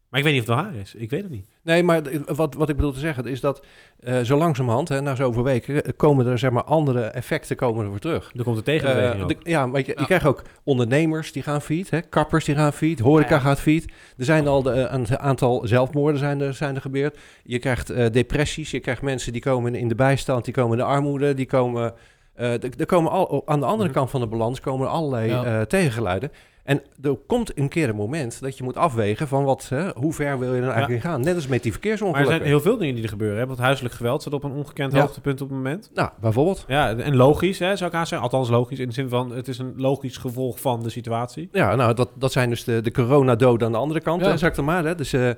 Maar 0.09 0.19
ik 0.19 0.25
weet 0.25 0.33
niet 0.33 0.49
of 0.49 0.55
het 0.55 0.57
waar 0.65 0.75
is. 0.75 0.95
Ik 0.95 1.09
weet 1.09 1.21
het 1.21 1.31
niet. 1.31 1.50
Nee, 1.63 1.83
maar 1.83 2.01
wat, 2.25 2.53
wat 2.55 2.69
ik 2.69 2.75
bedoel 2.75 2.91
te 2.91 2.99
zeggen 2.99 3.25
is 3.25 3.39
dat 3.39 3.65
eh, 3.99 4.19
zo 4.19 4.37
langzamerhand, 4.37 4.89
hè, 4.89 5.01
na 5.01 5.15
zoveel 5.15 5.43
weken, 5.43 5.83
eh, 5.83 5.91
komen 5.97 6.27
er 6.27 6.37
zeg 6.39 6.51
maar 6.51 6.63
andere 6.63 7.01
effecten 7.01 7.55
komen 7.55 7.83
er 7.83 7.89
voor 7.89 7.99
terug. 7.99 8.31
Er 8.37 8.43
komt 8.43 8.57
een 8.57 8.63
tegenbeweging 8.63 9.21
Eh, 9.21 9.27
de- 9.27 9.49
ja, 9.49 9.65
maar 9.67 9.79
je, 9.79 9.87
je 9.87 9.93
Ja. 9.99 10.05
krijgt 10.05 10.25
ook 10.25 10.41
ondernemers 10.63 11.31
die 11.31 11.43
gaan 11.43 11.61
failliet, 11.61 11.89
hè, 11.89 12.01
kappers 12.01 12.45
die 12.45 12.55
gaan 12.55 12.73
failliet, 12.73 12.99
horeca 12.99 13.35
Ja. 13.35 13.39
gaat 13.41 13.59
failliet. 13.61 13.91
Er 14.17 14.25
zijn 14.25 14.47
al 14.47 14.63
de, 14.63 14.71
een 14.71 15.17
aantal 15.19 15.61
zelfmoorden 15.67 16.19
zijn 16.19 16.41
er, 16.41 16.53
zijn 16.53 16.75
er 16.75 16.81
gebeurd. 16.81 17.17
Je 17.43 17.59
krijgt 17.59 17.89
eh, 17.89 18.05
depressies, 18.11 18.71
je 18.71 18.79
krijgt 18.79 19.01
mensen 19.01 19.31
die 19.33 19.41
komen 19.41 19.75
in 19.75 19.87
de 19.87 19.95
bijstand, 19.95 20.45
die 20.45 20.53
komen 20.53 20.71
in 20.71 20.83
de 20.85 20.89
armoede, 20.91 21.33
die 21.33 21.45
komen... 21.45 21.93
eh, 22.33 22.63
er 22.63 22.85
komen 22.85 23.11
al, 23.11 23.41
aan 23.45 23.59
de 23.59 23.65
andere 23.65 23.89
Mhm. 23.89 23.97
kant 23.97 24.09
van 24.09 24.21
de 24.21 24.27
balans 24.27 24.59
komen 24.59 24.87
er 24.87 24.93
allerlei 24.93 25.29
Ja. 25.29 25.43
eh, 25.45 25.61
tegengeluiden. 25.61 26.31
En 26.63 26.81
er 27.01 27.15
komt 27.27 27.57
een 27.57 27.69
keer 27.69 27.89
een 27.89 27.95
moment 27.95 28.41
dat 28.41 28.57
je 28.57 28.63
moet 28.63 28.77
afwegen 28.77 29.27
van 29.27 29.43
wat, 29.43 29.69
hè, 29.69 29.89
hoe 29.95 30.13
ver 30.13 30.39
wil 30.39 30.49
je 30.53 30.61
er 30.61 30.69
eigenlijk 30.69 31.03
in 31.03 31.09
gaan. 31.09 31.21
Net 31.21 31.35
als 31.35 31.47
met 31.47 31.63
die 31.63 31.71
maar 31.71 31.81
er 31.81 31.87
verkeersongelukken. 31.87 32.35
zijn 32.35 32.47
heel 32.47 32.59
veel 32.61 32.77
dingen 32.77 32.93
die 32.95 33.03
er 33.03 33.09
gebeuren. 33.09 33.39
Hè? 33.39 33.45
Want 33.47 33.59
huiselijk 33.59 33.95
geweld 33.95 34.21
staat 34.21 34.33
op 34.33 34.43
een 34.43 34.51
ongekend 34.51 34.93
Ja. 34.93 34.99
hoogtepunt 35.01 35.41
op 35.41 35.47
het 35.47 35.57
moment. 35.57 35.89
Nou, 35.93 36.09
bijvoorbeeld. 36.21 36.63
Ja, 36.67 36.95
en 36.95 37.15
logisch, 37.15 37.59
hè, 37.59 37.75
zou 37.75 37.89
ik 37.89 37.95
haast 37.95 38.09
zeggen. 38.09 38.29
Althans 38.29 38.49
logisch, 38.49 38.79
in 38.79 38.87
de 38.87 38.93
zin 38.93 39.09
van, 39.09 39.31
het 39.31 39.47
is 39.47 39.57
een 39.57 39.73
logisch 39.77 40.17
gevolg 40.17 40.59
van 40.59 40.83
de 40.83 40.89
situatie. 40.89 41.49
Ja, 41.51 41.75
nou, 41.75 41.93
dat, 41.93 42.09
dat 42.15 42.31
zijn 42.31 42.49
dus 42.49 42.63
de, 42.63 42.81
de 42.81 42.91
coronadoden 42.91 43.65
aan 43.67 43.73
de 43.73 43.77
andere 43.79 44.01
kant, 44.01 44.21
Ja. 44.21 44.29
hè, 44.29 44.37
zeg 44.37 44.49
ik 44.49 44.55
dan 44.55 44.65
maar. 44.65 44.83
Hè. 44.85 44.95
Dus, 44.95 45.13
eh, 45.13 45.29
eh, 45.29 45.35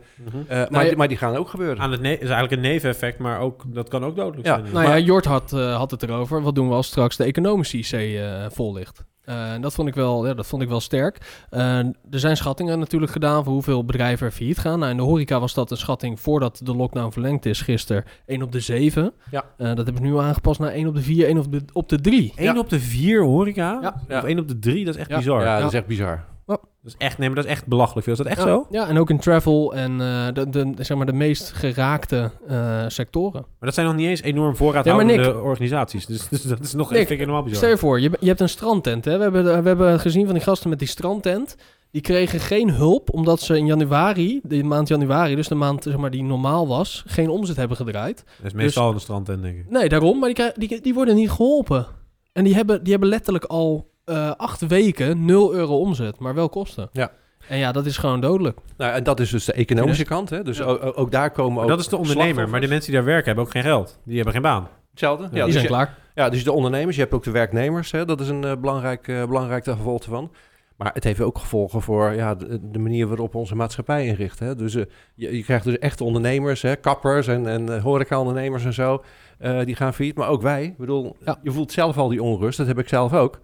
maar, 0.48 0.68
Nou, 0.72 0.86
je- 0.86 0.96
maar 0.96 1.08
die 1.08 1.18
gaan 1.18 1.36
ook 1.36 1.50
gebeuren. 1.50 1.80
Aan 1.80 1.92
het 1.92 2.02
ne- 2.02 2.12
is 2.14 2.20
eigenlijk 2.30 2.52
een 2.52 2.60
neveneffect, 2.70 3.18
maar 3.20 3.40
ook, 3.40 3.64
dat 3.68 3.90
kan 3.90 4.06
ook 4.06 4.16
dodelijk 4.16 4.48
Ja, 4.48 4.54
zijn. 4.54 4.64
Nou 4.74 4.74
Maar- 4.88 4.98
ja, 4.98 5.06
Jort 5.06 5.26
had, 5.26 5.54
eh, 5.54 5.76
had 5.76 5.92
het 5.92 6.04
erover. 6.04 6.42
Wat 6.42 6.56
doen 6.56 6.68
we 6.68 6.74
als 6.74 6.88
straks 6.88 7.18
de 7.18 7.24
economische 7.24 7.78
IC 7.78 7.92
eh, 8.20 8.46
vol 8.50 8.74
ligt? 8.74 9.04
Eh, 9.24 9.52
dat, 9.62 9.74
vond 9.74 9.88
ik 9.88 9.94
wel, 9.96 10.28
ja, 10.28 10.34
dat 10.34 10.46
vond 10.48 10.62
ik 10.62 10.68
wel 10.70 10.80
sterk. 10.80 11.46
Eh, 11.50 11.78
er 11.78 11.94
zijn 12.20 12.38
schattingen 12.38 12.80
natuurlijk 12.80 13.12
gedaan 13.12 13.44
voor 13.44 13.54
hoeveel 13.54 13.86
bedrijven 13.86 14.26
er 14.26 14.32
failliet 14.32 14.58
gaan. 14.60 14.80
Nou, 14.80 14.92
in 14.92 14.98
de 14.98 15.04
horeca 15.04 15.40
was 15.40 15.54
dat 15.54 15.72
een 15.72 15.78
schatting 15.78 16.20
voordat 16.20 16.60
de 16.64 16.76
lockdown 16.76 17.12
verlengd 17.12 17.46
is 17.46 17.62
gisteren. 17.62 18.04
1 18.26 18.42
op 18.42 18.52
de 18.52 18.60
7. 18.60 19.14
Ja. 19.32 19.44
Eh, 19.58 19.76
dat 19.76 19.86
heb 19.86 19.96
ik 19.96 20.02
nu 20.02 20.18
aangepast 20.20 20.60
naar 20.60 20.72
1 20.72 20.88
op 20.88 20.96
de 20.96 21.02
4, 21.02 21.28
1 21.28 21.38
op 21.38 21.52
de, 21.52 21.62
op 21.74 21.90
de 21.90 22.02
3. 22.02 22.34
1 22.36 22.58
op 22.58 22.70
de 22.70 22.80
4 22.80 23.24
horeca? 23.24 23.80
Ja. 24.08 24.18
Of 24.18 24.24
1 24.24 24.40
op 24.40 24.48
de 24.48 24.60
3, 24.60 24.86
dat 24.86 24.94
is 24.94 25.00
echt 25.00 25.10
Ja. 25.10 25.18
bizar. 25.18 25.42
ja, 25.42 25.46
Ja. 25.54 25.60
dat 25.60 25.72
is 25.72 25.78
echt 25.78 25.88
bizar. 25.88 26.24
Dat 26.46 26.62
is 26.84 26.96
echt, 26.98 27.18
nee, 27.18 27.28
maar 27.28 27.36
dat 27.36 27.46
is 27.46 27.52
echt 27.52 27.66
belachelijk 27.66 28.04
veel. 28.04 28.14
Is 28.14 28.20
dat 28.20 28.28
echt 28.28 28.38
ja, 28.38 28.48
zo? 28.48 28.68
Ja, 28.70 28.88
en 28.88 28.98
ook 28.98 29.10
in 29.10 29.20
travel 29.20 29.74
en 29.74 29.92
eh, 30.02 30.28
de, 30.34 30.50
de, 30.50 30.74
zeg 30.78 30.98
maar 30.98 31.06
de 31.06 31.14
meest 31.14 31.52
geraakte 31.52 32.32
eh, 32.48 32.84
sectoren. 32.88 33.42
Maar 33.42 33.46
dat 33.60 33.74
zijn 33.74 33.86
nog 33.86 33.96
niet 33.96 34.08
eens 34.08 34.22
enorm 34.22 34.56
voorraadhoudende 34.56 35.14
Ja, 35.14 35.20
maar 35.34 35.42
organisaties. 35.42 36.06
Dus, 36.06 36.28
dus 36.28 36.42
dat 36.42 36.60
is 36.60 36.74
nog 36.74 36.90
Nick, 36.90 36.98
vind 36.98 37.10
ik 37.10 37.20
helemaal 37.20 37.44
bizar. 37.44 37.58
Stel 37.58 37.70
je 37.70 37.78
voor, 37.78 38.00
je, 38.00 38.12
je 38.20 38.28
hebt 38.28 38.40
een 38.40 38.50
strandtent. 38.50 39.06
Hè? 39.06 39.18
We, 39.18 39.24
hebben, 39.24 39.44
we 39.44 39.68
hebben 39.68 40.00
gezien 40.00 40.26
van 40.26 40.34
die 40.34 40.44
gasten 40.44 40.70
met 40.70 40.80
die 40.80 40.88
strandtent. 40.88 41.56
Die 41.92 42.02
kregen 42.02 42.40
geen 42.40 42.70
hulp 42.70 43.14
omdat 43.14 43.42
ze 43.42 43.58
in 43.58 43.66
januari, 43.66 44.40
de 44.44 44.64
maand 44.64 44.88
januari, 44.88 45.36
dus 45.36 45.48
de 45.48 45.56
maand 45.56 45.84
zeg 45.84 45.98
maar, 45.98 46.12
die 46.12 46.24
normaal 46.24 46.68
was, 46.68 47.04
geen 47.08 47.30
omzet 47.30 47.56
hebben 47.56 47.78
gedraaid. 47.78 48.24
Dat 48.38 48.46
is 48.46 48.54
meestal 48.54 48.88
aan 48.88 48.94
de 48.94 49.00
strand, 49.00 49.26
denk 49.26 49.46
ik. 49.46 49.70
Nee, 49.70 49.90
daarom, 49.90 50.20
maar 50.20 50.34
die, 50.34 50.68
die, 50.68 50.82
die 50.82 50.94
worden 50.94 51.16
niet 51.16 51.32
geholpen. 51.32 51.88
En 52.32 52.44
die 52.44 52.56
hebben, 52.56 52.84
die 52.84 52.92
hebben 52.92 53.10
letterlijk 53.10 53.46
al 53.46 53.93
eh, 54.06 54.32
acht 54.32 54.68
weken 54.68 55.26
0 55.26 55.54
euro 55.54 55.80
omzet, 55.80 56.20
maar 56.20 56.34
wel 56.36 56.50
kosten. 56.50 56.90
Ja. 56.92 57.12
En 57.48 57.58
ja, 57.58 57.72
dat 57.72 57.86
is 57.86 57.98
gewoon 57.98 58.22
dodelijk. 58.22 58.58
Nou, 58.78 58.94
en 58.94 59.04
dat 59.04 59.20
is 59.20 59.30
dus 59.30 59.46
de 59.46 59.54
economische 59.54 60.04
kant. 60.04 60.30
Hè? 60.30 60.44
Dus 60.44 60.58
Ja. 60.58 60.64
ook, 60.64 60.94
ook 61.00 61.12
daar 61.12 61.32
komen 61.32 61.52
ook 61.62 61.68
Maar 61.68 61.76
dat 61.76 61.80
is 61.80 61.88
de 61.88 61.98
ondernemer. 61.98 62.50
Maar 62.50 62.62
de 62.62 62.68
mensen 62.68 62.86
die 62.92 63.00
daar 63.00 63.10
werken 63.10 63.26
hebben 63.26 63.44
ook 63.46 63.52
geen 63.52 63.64
geld. 63.64 64.00
Die 64.06 64.16
hebben 64.16 64.34
geen 64.34 64.42
baan. 64.42 64.68
Hetzelfde. 64.90 65.24
Ja, 65.24 65.30
die 65.30 65.42
dus 65.44 65.52
zijn 65.52 65.64
je- 65.64 65.70
klaar. 65.70 65.98
Ja, 66.16 66.30
dus 66.30 66.44
de 66.44 66.52
ondernemers, 66.52 66.96
je 66.96 67.02
hebt 67.02 67.14
ook 67.14 67.24
de 67.24 67.32
werknemers. 67.32 67.92
Hè? 67.92 68.06
Dat 68.06 68.22
is 68.22 68.28
een 68.28 68.44
eh, 68.44 68.52
belangrijk, 68.58 69.08
eh, 69.08 69.26
belangrijk 69.26 69.64
gevolg 69.64 70.04
ervan. 70.04 70.32
Maar 70.78 70.92
het 70.94 71.04
heeft 71.04 71.22
ook 71.22 71.38
gevolgen 71.38 71.82
voor 71.82 72.14
ja, 72.14 72.36
de, 72.36 72.60
de 72.72 72.80
manier 72.80 73.08
waarop 73.08 73.36
onze 73.36 73.56
maatschappij 73.56 74.06
inricht. 74.06 74.40
Hè? 74.40 74.56
Dus 74.56 74.74
je, 74.74 74.88
je 75.16 75.44
krijgt 75.44 75.64
dus 75.66 75.78
echte 75.80 76.04
ondernemers, 76.04 76.62
hè? 76.62 76.76
kappers 76.76 77.28
en, 77.28 77.48
en 77.48 77.80
horeca-ondernemers 77.82 78.66
en 78.66 78.74
zo. 78.74 79.04
eh, 79.40 79.64
die 79.66 79.76
gaan 79.76 79.94
failliet. 79.94 80.18
Maar 80.18 80.30
ook 80.30 80.42
wij. 80.42 80.64
Ik 80.64 80.78
bedoel, 80.78 81.16
Ja. 81.26 81.40
je 81.44 81.52
voelt 81.52 81.72
zelf 81.72 81.98
al 81.98 82.08
die 82.10 82.24
onrust. 82.24 82.58
Dat 82.58 82.68
heb 82.68 82.80
ik 82.80 82.88
zelf 82.88 83.14
ook. 83.14 83.40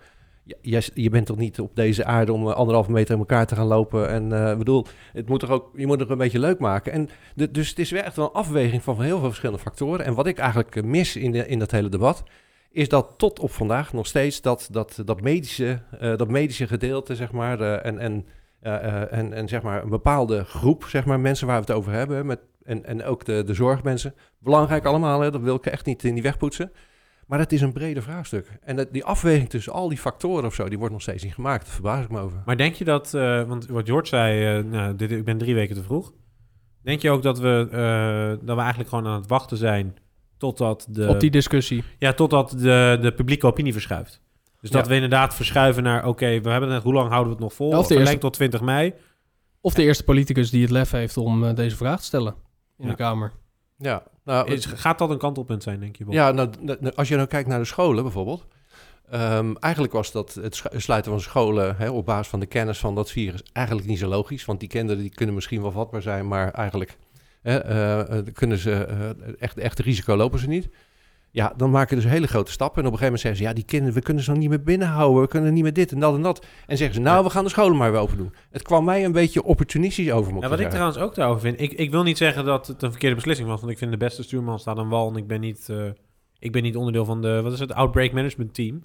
Je, 0.94 1.10
bent 1.10 1.26
toch 1.26 1.38
niet 1.38 1.60
op 1.60 1.76
deze 1.76 2.06
aarde 2.06 2.34
om 2.34 2.48
eh, 2.48 2.56
anderhalve 2.56 2.92
meter 2.92 3.14
in 3.14 3.20
elkaar 3.20 3.46
te 3.46 3.56
gaan 3.56 3.68
lopen. 3.68 4.10
En 4.10 4.52
ik 4.52 4.58
bedoel, 4.58 4.86
het 5.14 5.30
moet 5.30 5.40
toch 5.40 5.50
ook, 5.50 5.70
je 5.76 5.88
moet 5.88 6.00
het 6.00 6.10
een 6.10 6.18
beetje 6.18 6.40
leuk 6.40 6.60
maken. 6.60 6.92
En 6.92 7.10
dus 7.52 7.70
het 7.70 7.80
is 7.80 7.92
echt 7.92 8.16
wel 8.16 8.26
een 8.26 8.32
afweging 8.32 8.84
van 8.84 9.02
heel 9.02 9.18
veel 9.18 9.28
verschillende 9.28 9.62
factoren. 9.62 10.06
En 10.06 10.14
wat 10.14 10.28
ik 10.28 10.38
eigenlijk 10.38 10.76
eh, 10.76 10.84
mis 10.84 11.16
in, 11.16 11.32
de, 11.32 11.48
in 11.48 11.60
dat 11.60 11.72
hele 11.72 11.90
debat 11.90 12.24
is 12.72 12.90
dat 12.90 13.14
tot 13.18 13.40
op 13.40 13.52
vandaag 13.52 13.94
nog 13.94 14.08
steeds 14.08 14.42
dat, 14.42 14.68
dat, 14.72 15.02
dat, 15.06 15.22
medische, 15.22 15.80
dat 16.00 16.30
medische 16.30 16.68
gedeelte, 16.68 17.16
zeg 17.16 17.32
maar, 17.32 17.62
en, 17.62 18.00
en, 18.00 18.26
en, 19.10 19.34
en 19.34 19.48
zeg 19.48 19.62
maar 19.62 19.84
een 19.84 19.90
bepaalde 19.90 20.44
groep, 20.44 20.84
zeg 20.84 21.06
maar, 21.06 21.20
mensen 21.20 21.48
waar 21.48 21.56
we 21.56 21.66
het 21.66 21.76
over 21.76 21.92
hebben, 21.92 22.26
met, 22.26 22.40
en, 22.64 22.86
en 22.86 23.04
ook 23.04 23.26
de, 23.26 23.44
de 23.44 23.54
zorgmensen, 23.54 24.16
belangrijk 24.40 24.86
allemaal, 24.86 25.22
hè, 25.22 25.32
dat 25.32 25.42
wil 25.42 25.56
ik 25.56 25.66
echt 25.66 25.86
niet 25.86 26.04
in 26.04 26.14
die 26.14 26.24
weg 26.24 26.38
poetsen. 26.38 26.72
Maar 27.30 27.40
het 27.40 27.52
is 27.52 27.62
een 27.62 27.74
breder 27.74 28.04
vraagstuk. 28.04 28.60
En 28.62 28.76
dat, 28.76 28.88
die 28.94 29.04
afweging 29.04 29.50
tussen 29.50 29.74
al 29.74 29.90
die 29.90 29.98
factoren 29.98 30.46
of 30.46 30.54
zo, 30.54 30.70
die 30.70 30.78
wordt 30.78 30.94
nog 30.94 31.02
steeds 31.02 31.24
niet 31.24 31.34
gemaakt. 31.34 31.64
Daar 31.66 31.74
verbaas 31.74 32.04
ik 32.04 32.10
me 32.12 32.20
over. 32.20 32.42
Maar 32.46 32.58
denk 32.58 32.76
je 32.76 32.84
dat, 32.84 33.14
eh, 33.14 33.44
want 33.44 33.68
wat 33.68 33.86
George 33.88 34.08
zei, 34.08 34.58
eh, 34.58 34.64
nou, 34.64 34.96
dit, 34.96 35.12
ik 35.12 35.26
ben 35.26 35.38
drie 35.38 35.56
weken 35.56 35.76
te 35.76 35.84
vroeg. 35.84 36.14
Denk 36.84 37.02
je 37.02 37.10
ook 37.10 37.24
dat 37.24 37.40
we, 37.40 37.68
eh, 37.72 38.46
dat 38.46 38.56
we 38.56 38.62
eigenlijk 38.62 38.90
gewoon 38.90 39.08
aan 39.08 39.20
het 39.20 39.28
wachten 39.30 39.58
zijn 39.58 39.96
totdat 40.38 40.88
de, 40.90 41.08
Op 41.08 41.20
die 41.20 41.32
discussie. 41.32 41.84
ja, 41.98 42.14
totdat 42.14 42.50
de, 42.58 42.98
de 43.02 43.12
publieke 43.16 43.48
opinie 43.48 43.74
verschuift? 43.74 44.22
Dus 44.62 44.70
dat 44.70 44.84
Ja. 44.84 44.90
we 44.90 44.96
inderdaad 44.96 45.36
verschuiven 45.36 45.84
naar, 45.84 46.08
oké, 46.08 46.42
we 46.42 46.50
hebben 46.50 46.70
het, 46.70 46.84
hoe 46.84 46.94
lang 46.94 47.10
houden 47.10 47.28
we 47.28 47.34
het 47.34 47.44
nog 47.44 47.54
vol? 47.54 47.70
Ja, 47.72 47.78
of 47.80 47.88
de 47.88 47.98
eerste- 48.00 48.18
tot 48.18 48.34
20 48.34 48.62
mei. 48.62 48.94
Of 49.62 49.74
de 49.74 49.84
eerste 49.84 50.04
politicus 50.04 50.50
die 50.50 50.62
het 50.62 50.72
lef 50.72 50.92
heeft 50.92 51.18
om 51.18 51.44
eh, 51.44 51.56
deze 51.56 51.76
vraag 51.76 52.00
te 52.00 52.06
stellen 52.06 52.34
in 52.78 52.86
Ja. 52.86 52.90
de 52.90 52.96
Kamer. 52.96 53.32
Ja, 53.80 54.04
nou, 54.24 54.52
Is, 54.52 54.66
gaat 54.66 55.00
dat 55.00 55.10
een 55.10 55.18
kantelpunt 55.18 55.64
zijn, 55.64 55.80
denk 55.80 55.96
je? 55.96 56.06
Bob? 56.06 56.14
Ja, 56.14 56.32
nou, 56.32 56.50
als 56.96 57.08
je 57.08 57.16
nou 57.16 57.28
kijkt 57.28 57.48
naar 57.48 57.60
de 57.60 57.66
scholen 57.66 58.04
bijvoorbeeld. 58.04 58.46
ehm, 59.10 59.54
eigenlijk 59.60 59.94
was 59.94 60.12
dat 60.12 60.34
het 60.34 60.64
sluiten 60.76 61.12
van 61.12 61.22
scholen 61.22 61.76
hè, 61.78 61.90
op 61.90 62.06
basis 62.06 62.28
van 62.28 62.40
de 62.40 62.46
kennis 62.46 62.80
van 62.80 62.96
dat 62.96 63.12
virus 63.12 63.44
eigenlijk 63.54 63.88
niet 63.88 64.00
zo 64.00 64.08
logisch. 64.08 64.46
Want 64.46 64.60
die 64.60 64.70
kinderen 64.70 65.02
die 65.02 65.12
kunnen 65.12 65.36
misschien 65.36 65.62
wel 65.62 65.72
vatbaar 65.72 66.02
zijn, 66.02 66.28
maar 66.28 66.52
eigenlijk 66.52 66.98
hè, 67.42 67.58
eh, 67.58 68.18
eh, 68.18 68.26
kunnen 68.34 68.58
ze, 68.58 68.72
eh, 68.72 69.10
echt, 69.40 69.58
echt 69.58 69.80
risico 69.80 70.16
lopen 70.16 70.40
ze 70.40 70.48
niet. 70.48 70.70
Ja, 71.32 71.54
dan 71.58 71.72
maken 71.72 72.02
ze 72.02 72.08
hele 72.08 72.28
grote 72.28 72.52
stappen. 72.52 72.82
En 72.82 72.88
op 72.88 72.94
een 72.94 73.00
gegeven 73.00 73.20
moment 73.20 73.22
zeggen 73.22 73.42
ze, 73.42 73.48
ja, 73.48 73.54
die 73.54 73.64
kinderen, 73.64 73.96
we 73.96 74.02
kunnen 74.02 74.24
ze 74.24 74.30
nog 74.30 74.40
niet 74.40 74.50
meer 74.50 74.64
binnenhouden. 74.64 75.22
We 75.22 75.28
kunnen 75.28 75.54
niet 75.54 75.64
meer 75.64 75.74
dit 75.74 75.92
en 75.92 76.00
dat 76.00 76.16
en 76.16 76.22
dat. 76.22 76.46
En 76.68 76.78
zeggen 76.78 76.96
ze, 76.96 77.02
nou, 77.02 77.24
we 77.24 77.30
gaan 77.30 77.44
de 77.44 77.50
scholen 77.50 77.78
maar 77.78 77.92
weer 77.92 78.02
open 78.02 78.18
doen. 78.18 78.34
Het 78.50 78.62
kwam 78.62 78.86
mij 78.86 79.06
een 79.06 79.12
beetje 79.12 79.44
opportunistisch 79.44 80.12
over, 80.12 80.34
Ja, 80.40 80.50
wat 80.50 80.60
ik 80.60 80.70
trouwens 80.70 80.98
ook 80.98 81.16
daarover 81.16 81.42
vind, 81.42 81.62
ik, 81.62 81.72
ik 81.72 81.92
wil 81.92 82.04
niet 82.04 82.18
zeggen 82.18 82.46
dat 82.46 82.68
het 82.68 82.82
een 82.82 82.92
verkeerde 82.92 83.16
beslissing 83.16 83.48
was, 83.48 83.60
want 83.60 83.72
ik 83.72 83.78
vind 83.78 83.92
de 83.92 83.98
beste 83.98 84.24
stuurman 84.24 84.60
staat 84.60 84.78
aan 84.78 84.90
wal 84.90 85.10
en 85.10 85.16
ik 85.16 85.28
ben 85.28 85.40
niet, 85.40 85.70
eh, 85.70 85.86
ik 86.40 86.52
ben 86.52 86.64
niet 86.64 86.76
onderdeel 86.76 87.06
van 87.06 87.22
de, 87.22 87.42
wat 87.42 87.54
is 87.54 87.60
het, 87.60 87.74
outbreak 87.74 88.12
management 88.12 88.54
team. 88.54 88.84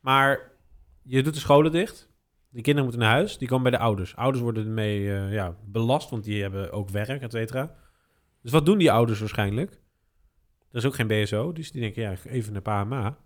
Maar 0.00 0.52
je 1.02 1.22
doet 1.22 1.34
de 1.34 1.40
scholen 1.40 1.72
dicht, 1.72 2.10
de 2.48 2.60
kinderen 2.60 2.82
moeten 2.82 3.00
naar 3.00 3.14
huis, 3.14 3.38
die 3.38 3.48
komen 3.48 3.70
bij 3.70 3.78
de 3.78 3.84
ouders. 3.84 4.16
Ouders 4.16 4.42
worden 4.42 4.66
ermee 4.66 5.12
eh, 5.12 5.32
ja, 5.32 5.56
belast, 5.66 6.10
want 6.10 6.24
die 6.24 6.42
hebben 6.42 6.72
ook 6.72 6.88
werk, 6.90 7.22
et 7.22 7.32
cetera. 7.32 7.74
Dus 8.42 8.52
wat 8.52 8.66
doen 8.66 8.78
die 8.78 8.92
ouders 8.92 9.20
waarschijnlijk? 9.20 9.80
Er 10.70 10.76
is 10.76 10.84
ook 10.84 10.94
geen 10.94 11.06
BSO, 11.06 11.52
dus 11.52 11.72
die 11.72 11.80
denken, 11.80 12.02
ja, 12.02 12.14
even 12.24 12.54
een 12.54 12.62
PMA. 12.62 13.16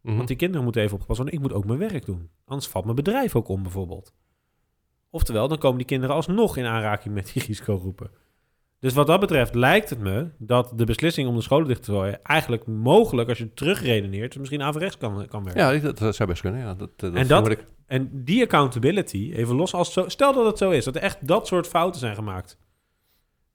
Mhm. 0.00 0.16
Want 0.16 0.28
die 0.28 0.36
kinderen 0.36 0.64
moeten 0.64 0.82
even 0.82 0.94
opgepast 0.94 1.18
worden. 1.20 1.36
Ik 1.38 1.42
moet 1.44 1.52
ook 1.52 1.64
mijn 1.64 1.78
werk 1.78 2.04
doen. 2.06 2.30
Anders 2.44 2.70
valt 2.70 2.84
mijn 2.84 2.96
bedrijf 2.96 3.36
ook 3.36 3.48
om, 3.48 3.62
bijvoorbeeld. 3.62 4.12
Oftewel, 5.10 5.48
dan 5.48 5.58
komen 5.58 5.78
die 5.78 5.86
kinderen 5.86 6.14
alsnog 6.14 6.56
in 6.56 6.64
aanraking 6.64 7.14
met 7.14 7.30
die 7.32 7.42
risicogroepen. 7.46 8.10
Dus 8.80 8.92
wat 8.92 9.06
dat 9.06 9.20
betreft 9.20 9.54
lijkt 9.54 9.90
het 9.90 9.98
me 9.98 10.28
dat 10.38 10.72
de 10.76 10.84
beslissing 10.84 11.28
om 11.28 11.34
de 11.34 11.42
scholen 11.42 11.68
dicht 11.68 11.82
te 11.82 11.90
gooien... 11.92 12.22
eigenlijk 12.22 12.66
mogelijk, 12.66 13.28
als 13.28 13.38
je 13.38 13.54
terugredeneert, 13.54 14.38
misschien 14.38 14.62
averechts 14.62 14.98
kan, 14.98 15.26
kan 15.26 15.44
werken. 15.44 15.74
Ja, 15.74 15.80
dat, 15.80 15.98
dat 15.98 16.14
zou 16.14 16.28
best 16.28 16.40
kunnen. 16.40 16.60
Ja. 16.60 16.74
Dat, 16.74 16.90
dat 16.96 17.14
En 17.14 17.26
dat- 17.28 17.46
vermoed 17.46 17.58
ik. 17.58 17.64
En 17.86 18.24
die 18.24 18.42
accountability, 18.42 19.32
even 19.34 19.54
los 19.54 19.74
als 19.74 19.92
zo... 19.92 20.08
Stel 20.08 20.32
dat 20.32 20.46
het 20.46 20.58
zo 20.58 20.70
is, 20.70 20.84
dat 20.84 20.96
er 20.96 21.02
echt 21.02 21.26
dat 21.26 21.46
soort 21.46 21.66
fouten 21.66 22.00
zijn 22.00 22.14
gemaakt. 22.14 22.58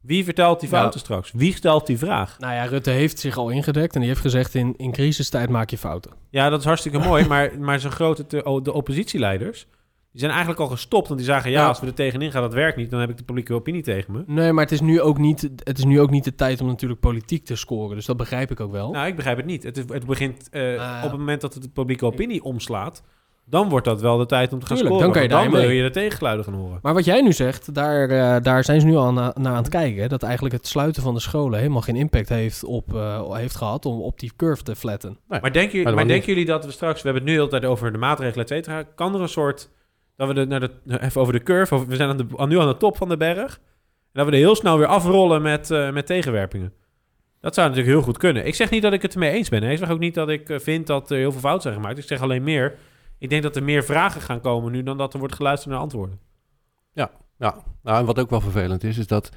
Wie 0.03 0.23
vertelt 0.23 0.59
die 0.59 0.69
fouten 0.69 0.99
straks? 0.99 1.31
Wie 1.31 1.53
stelt 1.53 1.87
die 1.87 1.97
vraag? 1.97 2.39
Nou 2.39 2.53
ja, 2.53 2.63
Rutte 2.63 2.89
heeft 2.89 3.19
zich 3.19 3.37
al 3.37 3.49
ingedekt 3.49 3.93
en 3.93 3.99
die 3.99 4.09
heeft 4.09 4.21
gezegd... 4.21 4.55
in, 4.55 4.73
in 4.77 4.91
crisistijd 4.91 5.49
maak 5.49 5.69
je 5.69 5.77
fouten. 5.77 6.11
Ja, 6.29 6.49
dat 6.49 6.59
is 6.59 6.65
hartstikke 6.65 6.97
mooi, 7.09 7.27
maar, 7.27 7.59
maar 7.59 7.79
zijn 7.79 7.93
grote 7.93 8.25
te- 8.27 8.59
de 8.63 8.73
oppositieleiders... 8.73 9.67
die 10.11 10.19
zijn 10.19 10.31
eigenlijk 10.31 10.61
al 10.61 10.67
gestopt, 10.67 11.07
want 11.07 11.19
die 11.19 11.29
zagen... 11.29 11.51
ja, 11.51 11.61
Ja. 11.61 11.67
als 11.67 11.79
we 11.79 11.85
er 11.87 11.93
tegenin 11.93 12.31
gaan, 12.31 12.41
dat 12.41 12.53
werkt 12.53 12.77
niet... 12.77 12.89
dan 12.89 12.99
heb 12.99 13.09
ik 13.09 13.17
de 13.17 13.23
publieke 13.23 13.53
opinie 13.53 13.81
tegen 13.81 14.13
me. 14.13 14.23
Nee, 14.27 14.51
maar 14.53 14.63
het 14.63 14.73
is, 14.73 14.81
nu 14.81 15.01
ook 15.01 15.17
niet, 15.17 15.49
het 15.63 15.77
is 15.77 15.85
nu 15.85 15.99
ook 15.99 16.09
niet 16.09 16.23
de 16.23 16.35
tijd 16.35 16.61
om 16.61 16.67
natuurlijk 16.67 16.99
politiek 16.99 17.45
te 17.45 17.55
scoren. 17.55 17.95
Dus 17.95 18.05
dat 18.05 18.17
begrijp 18.17 18.51
ik 18.51 18.59
ook 18.59 18.71
wel. 18.71 18.91
Nou, 18.91 19.07
ik 19.07 19.15
begrijp 19.15 19.37
het 19.37 19.45
niet. 19.45 19.63
Het, 19.63 19.77
is, 19.77 19.83
het 19.87 20.05
begint 20.05 20.49
eh, 20.49 20.75
ja. 20.75 20.97
op 21.03 21.09
het 21.09 21.19
moment 21.19 21.41
dat 21.41 21.53
het 21.53 21.63
de 21.63 21.69
publieke 21.69 22.05
opinie 22.05 22.43
omslaat... 22.43 23.03
dan 23.45 23.69
wordt 23.69 23.85
dat 23.85 24.01
wel 24.01 24.17
de 24.17 24.25
tijd 24.25 24.53
om 24.53 24.59
te 24.59 24.65
gaan 24.65 24.75
Tuurlijk, 24.77 24.95
scoren. 25.01 25.13
dan 25.13 25.27
kan 25.29 25.37
je 25.37 25.43
want 25.43 25.51
dan 25.53 25.61
wil 25.67 25.77
je 25.77 25.83
de 25.83 25.89
tegengeluiden 25.99 26.45
gaan 26.45 26.53
horen. 26.53 26.79
Maar 26.81 26.93
wat 26.93 27.05
jij 27.05 27.21
nu 27.21 27.31
zegt, 27.33 27.73
daar, 27.73 28.09
eh, 28.09 28.41
daar 28.43 28.63
zijn 28.63 28.79
ze 28.81 28.85
nu 28.87 28.95
al 28.95 29.13
na- 29.13 29.33
naar 29.39 29.51
aan 29.51 29.57
het 29.57 29.69
kijken. 29.69 30.09
Dat 30.09 30.23
eigenlijk 30.23 30.55
het 30.55 30.67
sluiten 30.67 31.01
van 31.03 31.13
de 31.13 31.19
scholen 31.19 31.59
helemaal 31.59 31.81
geen 31.81 31.95
impact 31.95 32.29
heeft, 32.29 32.63
op, 32.63 32.93
eh, 32.95 33.31
heeft 33.35 33.55
gehad 33.55 33.85
om 33.85 34.01
op 34.01 34.19
die 34.19 34.31
curve 34.37 34.63
te 34.63 34.75
flatten. 34.75 35.17
Maar 35.27 35.41
denken, 35.41 35.61
jullie, 35.61 35.83
Maar 35.83 35.93
maar 35.93 36.07
denken 36.07 36.15
niet. 36.15 36.25
jullie 36.25 36.45
dat 36.45 36.65
we 36.65 36.71
straks... 36.71 37.01
we 37.01 37.09
hebben 37.09 37.21
het 37.21 37.31
nu 37.31 37.37
de 37.37 37.43
hele 37.45 37.59
tijd 37.59 37.71
over 37.71 37.91
de 37.91 37.97
maatregelen, 37.97 38.43
et 38.45 38.49
cetera... 38.51 38.83
kan 38.95 39.15
er 39.15 39.21
een 39.21 39.29
soort... 39.29 39.69
dat 40.15 40.27
we 40.27 40.33
de, 40.33 40.45
naar 40.45 40.59
de, 40.59 40.71
even 41.01 41.21
over 41.21 41.33
de 41.33 41.43
curve... 41.43 41.75
over- 41.75 41.87
we 41.87 41.95
zijn 41.95 42.09
aan 42.09 42.17
de, 42.17 42.25
aan- 42.35 42.49
nu 42.49 42.59
aan 42.59 42.67
de 42.67 42.77
top 42.77 42.97
van 42.97 43.09
de 43.09 43.17
berg... 43.17 43.53
en 43.55 43.59
dat 44.13 44.25
we 44.25 44.31
er 44.31 44.37
heel 44.37 44.55
snel 44.55 44.77
weer 44.77 44.87
afrollen 44.87 45.41
met, 45.41 45.71
eh, 45.71 45.91
met 45.91 46.05
tegenwerpingen. 46.05 46.73
Dat 47.41 47.53
zou 47.53 47.67
natuurlijk 47.67 47.95
heel 47.95 48.05
goed 48.05 48.17
kunnen. 48.17 48.45
Ik 48.45 48.55
zeg 48.55 48.69
niet 48.69 48.81
dat 48.81 48.93
ik 48.93 49.01
het 49.01 49.13
ermee 49.13 49.31
eens 49.31 49.49
ben. 49.49 49.63
hè. 49.63 49.71
Ik 49.71 49.77
zeg 49.77 49.89
ook 49.89 49.99
niet 49.99 50.13
dat 50.13 50.29
ik 50.29 50.53
vind 50.61 50.87
dat 50.87 51.11
er 51.11 51.17
heel 51.17 51.31
veel 51.31 51.39
fouten 51.41 51.61
zijn 51.61 51.75
gemaakt. 51.75 51.97
Ik 51.97 52.03
zeg 52.03 52.21
alleen 52.21 52.43
meer... 52.43 52.75
ik 53.23 53.29
denk 53.29 53.43
dat 53.43 53.55
er 53.55 53.63
meer 53.63 53.83
vragen 53.83 54.21
gaan 54.21 54.41
komen 54.41 54.71
nu... 54.71 54.83
dan 54.83 54.97
dat 54.97 55.13
er 55.13 55.19
wordt 55.19 55.35
geluisterd 55.35 55.71
naar 55.71 55.81
antwoorden. 55.81 56.19
Ja, 56.93 57.11
nou, 57.83 57.99
en 57.99 58.05
wat 58.05 58.19
ook 58.19 58.29
wel 58.29 58.41
vervelend 58.41 58.83
is, 58.83 58.97
is 58.97 59.07
dat 59.07 59.29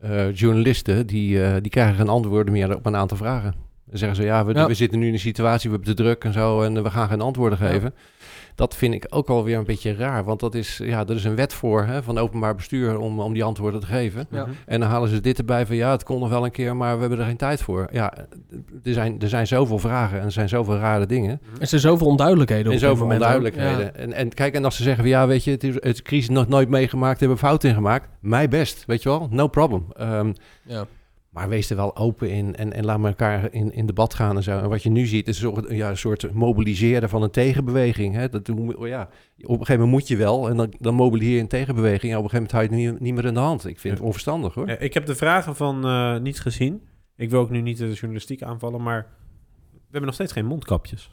eh, 0.00 0.34
journalisten, 0.34 1.06
die, 1.06 1.42
eh, 1.44 1.56
die 1.60 1.70
krijgen 1.70 1.94
geen 1.94 2.08
antwoorden 2.08 2.52
meer 2.52 2.76
op 2.76 2.86
een 2.86 2.96
aantal 2.96 3.16
vragen. 3.16 3.54
Dan 3.84 3.98
zeggen 3.98 4.16
ze, 4.16 4.22
ja 4.22 4.44
we, 4.44 4.54
Ja. 4.54 4.66
we 4.66 4.74
zitten 4.74 4.98
nu 4.98 5.06
in 5.06 5.12
een 5.12 5.18
situatie, 5.18 5.70
we 5.70 5.76
hebben 5.76 5.94
te 5.96 6.02
druk 6.02 6.24
en 6.24 6.32
zo, 6.32 6.62
en 6.62 6.76
eh, 6.76 6.82
we 6.82 6.90
gaan 6.90 7.08
geen 7.08 7.20
antwoorden 7.20 7.58
Ja. 7.72 7.92
Dat 8.54 8.76
vind 8.76 8.94
ik 8.94 9.06
ook 9.08 9.28
alweer 9.28 9.58
een 9.58 9.64
beetje 9.64 9.94
raar, 9.94 10.24
want 10.24 10.40
dat 10.40 10.54
is, 10.54 10.80
ja, 10.82 11.06
er 11.06 11.14
is 11.14 11.24
een 11.24 11.34
wet 11.34 11.52
voor 11.52 11.84
hè, 11.84 12.02
van 12.02 12.18
openbaar 12.18 12.54
bestuur 12.54 12.98
om, 12.98 13.20
om 13.20 13.32
die 13.32 13.44
antwoorden 13.44 13.80
te 13.80 13.86
geven. 13.86 14.26
Ja. 14.30 14.42
Mhm. 14.42 14.50
En 14.66 14.80
dan 14.80 14.88
halen 14.88 15.08
ze 15.08 15.20
dit 15.20 15.38
erbij 15.38 15.66
van, 15.66 15.76
ja, 15.76 15.90
het 15.90 16.04
kon 16.04 16.20
nog 16.20 16.28
wel 16.28 16.44
een 16.44 16.50
keer, 16.50 16.76
maar 16.76 16.94
we 16.94 17.00
hebben 17.00 17.18
er 17.18 17.24
geen 17.24 17.36
tijd 17.36 17.62
voor. 17.62 17.88
Ja, 17.92 18.12
er 18.82 18.92
zijn, 18.92 19.20
er 19.20 19.28
zijn 19.28 19.46
zoveel 19.46 19.78
vragen 19.78 20.18
en 20.18 20.24
er 20.24 20.32
zijn 20.32 20.48
zoveel 20.48 20.76
rare 20.76 21.06
dingen. 21.06 21.40
Er 21.60 21.66
zijn 21.66 21.80
zoveel 21.80 22.06
onduidelijkheden 22.06 22.66
op 22.66 22.72
En 22.72 22.78
zoveel 22.78 22.96
moment 22.96 23.20
onduidelijkheden. 23.20 23.84
Ja. 23.84 23.92
En, 23.92 24.12
en 24.12 24.34
kijk, 24.34 24.54
en 24.54 24.64
als 24.64 24.76
ze 24.76 24.82
zeggen 24.82 25.02
van 25.02 25.12
ja, 25.12 25.26
weet 25.26 25.44
je, 25.44 25.50
het 25.50 25.64
is 25.64 25.74
het 25.80 26.02
crisis 26.02 26.28
nog 26.28 26.48
nooit 26.48 26.68
meegemaakt, 26.68 27.20
hebben 27.20 27.38
we 27.38 27.44
fouten 27.46 27.68
in 27.68 27.74
gemaakt. 27.74 28.08
Mij 28.20 28.48
best, 28.48 28.84
weet 28.86 29.02
je 29.02 29.08
wel, 29.08 29.28
no 29.30 29.46
problem. 29.48 29.84
Ehm, 29.96 30.32
Ja. 30.62 30.86
Maar 31.40 31.48
wees 31.48 31.70
er 31.70 31.76
wel 31.76 31.96
open 31.96 32.30
in 32.30 32.56
en, 32.56 32.72
en 32.72 32.84
laat 32.84 32.98
me 32.98 33.08
elkaar 33.08 33.52
in, 33.52 33.72
in 33.72 33.86
debat 33.86 34.14
gaan 34.14 34.36
en 34.36 34.42
zo. 34.42 34.58
En 34.58 34.68
wat 34.68 34.82
je 34.82 34.90
nu 34.90 35.06
ziet 35.06 35.28
is 35.28 35.42
een 35.42 35.52
soort, 35.52 35.70
ja, 35.70 35.88
een 35.88 35.96
soort 35.96 36.32
mobiliseren 36.32 37.08
van 37.08 37.22
een 37.22 37.30
tegenbeweging. 37.30 38.14
Hè? 38.14 38.28
Dat, 38.28 38.46
hoe- 38.46 38.76
oh 38.78 38.86
ja, 38.86 39.02
op 39.02 39.10
een 39.36 39.48
gegeven 39.50 39.72
moment 39.74 39.90
moet 39.90 40.08
je 40.08 40.16
wel 40.16 40.48
en 40.48 40.56
dan, 40.56 40.72
dan 40.78 40.94
mobiliseer 40.94 41.34
je 41.34 41.40
een 41.40 41.48
tegenbeweging. 41.48 42.12
En 42.12 42.18
op 42.18 42.24
een 42.24 42.30
gegeven 42.30 42.56
moment 42.56 42.72
hou 42.74 42.80
je 42.82 42.86
het 42.88 42.92
niet, 42.92 43.00
niet 43.06 43.14
meer 43.14 43.24
in 43.24 43.34
de 43.34 43.40
hand. 43.40 43.66
Ik 43.66 43.78
vind 43.78 43.94
het 43.94 44.02
onverstandig 44.06 44.54
hoor. 44.54 44.68
Ja, 44.68 44.78
ik 44.78 44.94
heb 44.94 45.06
de 45.06 45.14
vragen 45.14 45.56
van 45.56 45.84
eh 45.84 46.18
niet 46.18 46.40
gezien. 46.40 46.82
Ik 47.16 47.30
wil 47.30 47.40
ook 47.40 47.50
nu 47.50 47.60
niet 47.60 47.78
de 47.78 47.92
journalistiek 47.92 48.42
aanvallen... 48.42 48.82
maar 48.82 49.06
we 49.70 49.78
hebben 49.96 50.04
nog 50.06 50.14
steeds 50.14 50.32
geen 50.32 50.46
mondkapjes. 50.46 51.10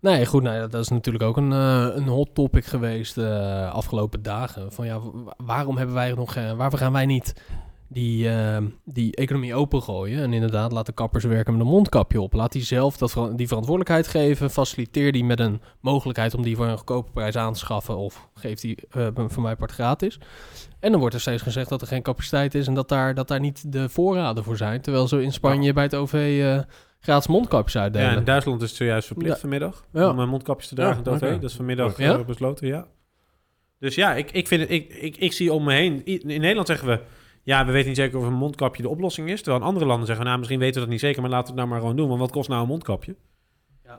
Nee, 0.00 0.26
goed, 0.26 0.42
nou, 0.42 0.56
ja, 0.56 0.66
dat 0.66 0.80
is 0.82 0.88
natuurlijk 0.88 1.24
ook 1.24 1.36
een, 1.36 1.52
eh, 1.52 1.88
een 1.94 2.08
hot 2.08 2.34
topic 2.34 2.64
geweest 2.64 3.14
de 3.14 3.68
afgelopen 3.72 4.22
dagen. 4.22 4.72
Van 4.72 4.86
ja, 4.86 5.00
wa- 5.00 5.34
waarom 5.36 5.76
hebben 5.76 5.94
wij 5.94 6.12
nog, 6.12 6.36
eh, 6.36 6.52
waarvoor 6.52 6.78
gaan 6.78 6.92
wij 6.92 7.06
niet 7.06 7.34
die, 7.88 8.28
eh, 8.30 8.62
die 8.84 9.16
economie 9.16 9.54
opengooien? 9.54 10.22
En 10.22 10.32
inderdaad, 10.32 10.72
laat 10.72 10.86
de 10.86 10.92
kappers 10.92 11.24
werken 11.24 11.52
met 11.52 11.62
een 11.62 11.72
mondkapje 11.72 12.20
op. 12.20 12.32
Laat 12.32 12.52
die 12.52 12.62
zelf 12.62 12.96
dat, 12.96 13.12
die 13.36 13.46
verantwoordelijkheid 13.48 14.06
geven. 14.08 14.50
Faciliteer 14.50 15.12
die 15.12 15.24
met 15.24 15.40
een 15.40 15.60
mogelijkheid 15.80 16.34
om 16.34 16.42
die 16.42 16.56
voor 16.56 16.66
een 16.66 16.76
goedkope 16.76 17.10
prijs 17.10 17.36
aan 17.36 17.52
te 17.52 17.58
schaffen. 17.58 17.96
Of 17.96 18.28
geef 18.34 18.60
die 18.60 18.76
eh, 18.90 19.06
voor 19.14 19.42
mij 19.42 19.56
part 19.56 19.72
gratis. 19.72 20.18
En 20.80 20.90
dan 20.90 21.00
wordt 21.00 21.14
er 21.14 21.20
steeds 21.20 21.42
gezegd 21.42 21.68
dat 21.68 21.80
er 21.80 21.86
geen 21.86 22.02
capaciteit 22.02 22.54
is 22.54 22.66
en 22.66 22.74
dat 22.74 22.88
daar, 22.88 23.14
dat 23.14 23.28
daar 23.28 23.40
niet 23.40 23.72
de 23.72 23.88
voorraden 23.88 24.44
voor 24.44 24.56
zijn. 24.56 24.80
Terwijl 24.80 25.08
zo 25.08 25.18
in 25.18 25.32
Spanje 25.32 25.72
bij 25.72 25.82
het 25.82 25.94
OV 25.94 26.40
eh, 26.42 26.58
gratis 27.00 27.26
mondkapjes 27.28 27.76
uitdelen. 27.82 28.10
Ja, 28.10 28.16
in 28.16 28.24
Duitsland 28.24 28.62
is 28.62 28.68
het 28.68 28.76
zojuist 28.78 29.06
verplicht 29.06 29.40
vanmiddag... 29.40 29.84
Ja. 29.92 30.10
om 30.10 30.20
eh, 30.20 30.28
mondkapjes 30.28 30.68
te 30.68 30.74
dragen 30.74 31.02
Ja, 31.04 31.10
in 31.10 31.16
OV. 31.16 31.22
oké. 31.22 31.40
Dat 31.40 31.50
is 31.50 31.56
vanmiddag 31.56 31.98
Ja? 31.98 32.24
besloten, 32.24 32.66
ja. 32.66 32.86
Dus 33.78 33.94
ja, 33.94 34.14
ik, 34.14 34.30
ik, 34.30 34.46
vind 34.48 34.60
het, 34.60 34.70
ik, 34.70 34.92
ik, 34.94 35.16
ik 35.16 35.32
zie 35.32 35.52
om 35.52 35.64
me 35.64 35.72
heen... 35.72 36.04
In 36.04 36.40
Nederland 36.40 36.66
zeggen 36.66 36.88
we... 36.88 37.00
Ja, 37.44 37.66
we 37.66 37.72
weten 37.72 37.88
niet 37.88 37.96
zeker 37.96 38.18
of 38.18 38.26
een 38.26 38.32
mondkapje 38.32 38.82
de 38.82 38.88
oplossing 38.88 39.30
is. 39.30 39.36
Terwijl 39.42 39.62
in 39.62 39.68
andere 39.68 39.86
landen 39.86 40.06
zeggen... 40.06 40.24
Nou, 40.24 40.38
misschien 40.38 40.58
weten 40.58 40.74
we 40.74 40.80
dat 40.80 40.88
niet 40.90 41.00
zeker... 41.00 41.20
maar 41.22 41.30
laten 41.30 41.44
we 41.44 41.50
het 41.50 41.56
nou 41.60 41.68
maar 41.68 41.80
gewoon 41.80 41.96
doen. 41.96 42.08
Want 42.08 42.20
wat 42.20 42.30
kost 42.30 42.48
nou 42.48 42.62
een 42.62 42.68
mondkapje? 42.68 43.16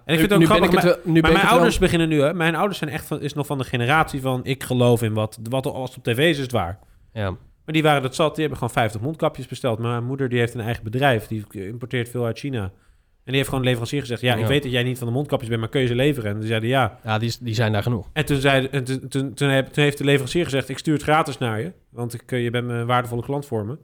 En 0.05 0.13
ik 0.13 0.19
vind 0.19 0.21
het 0.21 0.34
ook 0.34 0.39
nu 0.39 0.45
grappig... 0.45 0.69
Ben 0.69 0.79
ik 0.79 0.86
het 0.86 0.95
wel- 0.95 1.13
nu 1.13 1.21
ben 1.21 1.21
maar 1.21 1.31
ik 1.31 1.36
mijn 1.38 1.45
wel- 1.47 1.55
ouders 1.55 1.77
beginnen 1.77 2.10
nu... 2.10 2.21
Hè, 2.21 2.34
mijn 2.34 2.55
ouders 2.55 2.77
zijn 2.79 2.89
echt 2.89 3.05
van, 3.05 3.21
is 3.21 3.34
nog 3.34 3.45
van 3.45 3.58
de 3.58 3.63
generatie 3.63 4.21
van... 4.21 4.39
ik 4.43 4.63
geloof 4.63 5.01
in 5.01 5.13
wat, 5.13 5.39
wat 5.49 5.65
als 5.65 5.89
het 5.89 5.97
op 5.97 6.03
tv 6.03 6.17
is, 6.17 6.36
is 6.38 6.41
het 6.43 6.51
waar. 6.51 6.79
Ja. 7.13 7.29
Maar 7.29 7.73
die 7.73 7.84
waren 7.84 8.01
dat 8.01 8.15
zat. 8.15 8.31
Die 8.36 8.39
hebben 8.39 8.58
gewoon 8.58 8.73
50 8.73 9.01
mondkapjes 9.01 9.47
besteld. 9.47 9.79
Maar 9.79 9.91
mijn 9.91 10.05
moeder 10.05 10.29
die 10.29 10.39
heeft 10.39 10.53
een 10.53 10.62
eigen 10.62 10.84
bedrijf. 10.84 11.27
Die 11.27 11.45
importeert 11.51 12.10
veel 12.10 12.25
uit 12.25 12.39
China. 12.39 12.71
En 13.26 13.32
die 13.32 13.36
heeft 13.36 13.48
gewoon 13.48 13.60
de 13.64 13.68
leverancier 13.70 14.00
gezegd... 14.02 14.22
Ja, 14.22 14.34
ik 14.34 14.40
Ja. 14.40 14.48
weet 14.48 14.64
dat 14.64 14.72
jij 14.72 14.84
niet 14.84 14.98
van 14.98 15.08
de 15.08 15.14
mondkapjes 15.14 15.50
bent... 15.50 15.62
maar 15.62 15.70
kun 15.70 15.82
je 15.82 15.88
ze 15.88 15.96
leveren? 15.96 16.32
En 16.32 16.40
die 16.40 16.48
zeiden 16.48 16.70
ja. 16.70 17.00
Ja, 17.04 17.18
die, 17.18 17.34
die 17.42 17.54
zijn 17.54 17.72
daar 17.72 17.84
genoeg. 17.84 18.10
En 18.14 18.26
toen, 18.26 18.40
zei, 18.40 18.68
en 18.72 18.84
toen, 19.10 19.34
toen, 19.34 19.50
heeft 19.74 19.98
de 19.98 20.04
leverancier 20.04 20.44
gezegd... 20.44 20.70
ik 20.70 20.78
stuur 20.78 20.94
het 20.94 21.04
gratis 21.04 21.38
naar 21.38 21.62
je. 21.62 21.72
Want 21.90 22.14
ik, 22.14 22.32
eh, 22.32 22.44
je 22.44 22.50
bent 22.50 22.70
een 22.70 22.86
waardevolle 22.86 23.22
klant 23.24 23.46
voor 23.46 23.66
me. 23.66 23.72
En 23.72 23.78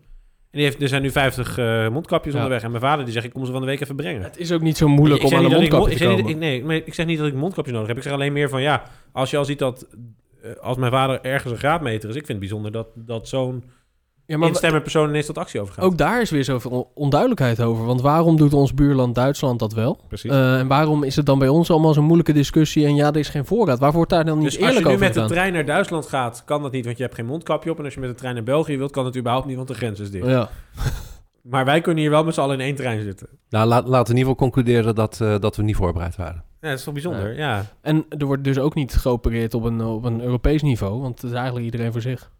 die 0.58 0.62
heeft, 0.64 0.82
er 0.82 0.88
zijn 0.88 1.02
nu 1.02 1.12
50 1.12 1.58
eh, 1.58 1.90
mondkapjes 1.90 2.34
Ja. 2.34 2.40
onderweg. 2.40 2.64
En 2.64 2.70
mijn 2.72 2.84
vader 2.84 3.04
die 3.06 3.14
zegt... 3.14 3.26
ik 3.26 3.32
kom 3.34 3.46
ze 3.46 3.52
van 3.52 3.62
de 3.62 3.68
week 3.68 3.82
even 3.82 3.96
brengen. 3.96 4.22
Het 4.24 4.38
is 4.38 4.52
ook 4.52 4.62
niet 4.62 4.78
zo 4.78 4.88
moeilijk 4.88 5.22
Ik 5.22 5.28
om 5.28 5.34
aan 5.38 5.40
een 5.46 5.52
ik 5.52 5.58
mondkapje 5.58 5.90
mo- 6.08 6.16
te 6.16 6.22
komen. 6.22 6.30
ik- 6.32 6.38
Nee, 6.38 6.64
maar 6.64 6.76
ik 6.76 6.94
zeg 6.94 7.06
niet 7.06 7.18
dat 7.18 7.28
ik 7.28 7.34
mondkapjes 7.34 7.74
nodig 7.74 7.88
heb. 7.90 7.98
Ik 7.98 8.04
zeg 8.04 8.14
alleen 8.14 8.34
meer 8.34 8.50
van 8.50 8.62
ja... 8.62 8.84
als 9.12 9.32
je 9.32 9.38
al 9.38 9.46
ziet 9.46 9.60
dat... 9.60 9.88
eh, 10.44 10.52
als 10.56 10.78
mijn 10.78 10.92
vader 10.92 11.22
ergens 11.22 11.52
een 11.52 11.60
graadmeter 11.60 12.10
is... 12.10 12.16
ik 12.16 12.26
vind 12.26 12.28
het 12.28 12.40
bijzonder 12.40 12.72
dat, 12.72 12.88
dat 12.96 13.28
zo'n 13.28 13.64
ja, 14.26 14.38
maar 14.38 14.48
instemmer 14.48 14.82
persoon 14.82 15.10
ineens 15.10 15.26
tot 15.26 15.38
actie 15.38 15.62
overgaat. 15.62 15.86
ook 15.86 15.98
daar 15.98 16.22
is 16.22 16.30
weer 16.30 16.44
zoveel 16.44 16.72
on- 16.72 16.88
onduidelijkheid 16.94 17.62
over. 17.62 17.86
Want 17.86 18.02
waarom 18.02 18.38
doet 18.38 18.54
ons 18.54 18.74
buurland 18.74 19.16
Duitsland 19.16 19.60
dat 19.60 19.74
wel? 19.74 20.00
Precies. 20.08 20.32
Eh, 20.32 20.60
en 20.60 20.68
waarom 20.68 21.04
is 21.04 21.16
het 21.16 21.26
dan 21.26 21.40
bij 21.40 21.48
ons 21.48 21.72
allemaal 21.72 21.94
zo'n 21.94 22.04
moeilijke 22.04 22.34
discussie? 22.34 22.86
En 22.86 22.96
ja, 22.96 23.08
er 23.08 23.18
is 23.18 23.30
geen 23.30 23.46
voorraad. 23.46 23.80
Waarvoor 23.80 23.96
wordt 23.96 24.12
daar 24.12 24.26
dan 24.26 24.38
niet 24.38 24.46
Dus 24.46 24.54
als 24.56 24.64
je 24.64 24.68
eerlijk 24.68 24.86
nu 24.88 24.94
over 24.94 25.06
met 25.06 25.14
de 25.14 25.22
gedaan? 25.22 25.36
trein 25.36 25.54
naar 25.54 25.66
Duitsland 25.66 26.08
gaat, 26.08 26.44
kan 26.46 26.62
dat 26.62 26.72
niet, 26.72 26.86
want 26.86 26.98
je 26.98 27.04
hebt 27.04 27.16
geen 27.16 27.26
mondkapje 27.26 27.72
op. 27.72 27.78
En 27.80 27.84
als 27.86 27.94
je 27.94 28.00
met 28.00 28.10
de 28.10 28.16
trein 28.16 28.34
naar 28.36 28.44
België 28.44 28.78
wilt, 28.78 28.92
kan 28.92 29.06
het 29.06 29.18
überhaupt 29.18 29.48
niet, 29.48 29.56
want 29.56 29.68
de 29.68 29.74
grens 29.74 30.00
is 30.00 30.12
dicht. 30.12 30.26
Ja. 30.28 30.50
Maar 31.42 31.66
wij 31.66 31.82
kunnen 31.82 32.02
hier 32.02 32.12
wel 32.12 32.24
met 32.24 32.34
z'n 32.34 32.40
allen 32.40 32.60
in 32.60 32.66
één 32.66 32.76
trein 32.76 33.02
zitten. 33.02 33.28
Nou, 33.50 33.68
laat, 33.68 33.88
laten 33.88 34.06
we 34.06 34.12
in 34.12 34.18
ieder 34.18 34.34
geval 34.34 34.36
concluderen 34.36 34.96
dat, 34.96 35.22
eh, 35.22 35.36
dat 35.40 35.56
we 35.56 35.64
niet 35.64 35.76
voorbereid 35.76 36.16
waren. 36.16 36.44
Ja, 36.62 36.70
dat 36.70 36.78
is 36.78 36.84
toch 36.84 36.94
bijzonder, 36.94 37.38
ja. 37.38 37.66
En 37.82 38.06
er 38.10 38.26
wordt 38.26 38.44
dus 38.44 38.58
ook 38.60 38.76
niet 38.76 38.94
geopereerd 38.96 39.54
op 39.54 39.64
een, 39.64 39.82
op 39.82 40.04
een 40.04 40.22
Europees 40.22 40.62
niveau. 40.62 41.02
Want 41.02 41.22
het 41.22 41.32
is 41.32 41.36
eigenlijk 41.36 41.66
iedereen 41.66 41.92
voor 41.92 42.02
zich. 42.02 42.32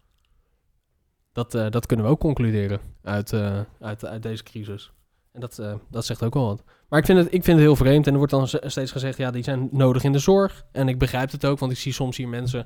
Dat, 1.32 1.54
eh, 1.54 1.70
dat 1.70 1.86
kunnen 1.86 2.06
we 2.06 2.12
ook 2.12 2.20
concluderen 2.20 2.80
uit, 3.02 3.32
eh, 3.32 3.60
uit, 3.80 4.04
uit 4.04 4.22
deze 4.22 4.42
crisis. 4.42 4.92
En 5.32 5.40
dat, 5.40 5.58
eh, 5.58 5.74
dat 5.90 6.04
zegt 6.04 6.22
ook 6.22 6.34
wel 6.34 6.46
wat. 6.46 6.62
Maar 6.88 6.98
ik 6.98 7.06
vind, 7.06 7.18
het, 7.18 7.26
ik 7.26 7.44
vind 7.44 7.56
het 7.56 7.66
heel 7.66 7.76
vreemd. 7.76 8.06
En 8.06 8.12
er 8.12 8.18
wordt 8.18 8.32
dan 8.32 8.48
steeds 8.48 8.92
gezegd, 8.92 9.16
ja, 9.16 9.30
die 9.30 9.42
zijn 9.42 9.68
nodig 9.70 10.04
in 10.04 10.12
de 10.12 10.18
zorg. 10.18 10.64
En 10.72 10.88
ik 10.88 10.98
begrijp 10.98 11.30
het 11.30 11.44
ook, 11.44 11.58
want 11.58 11.72
ik 11.72 11.78
zie 11.78 11.92
soms 11.92 12.16
hier 12.16 12.28
mensen 12.28 12.64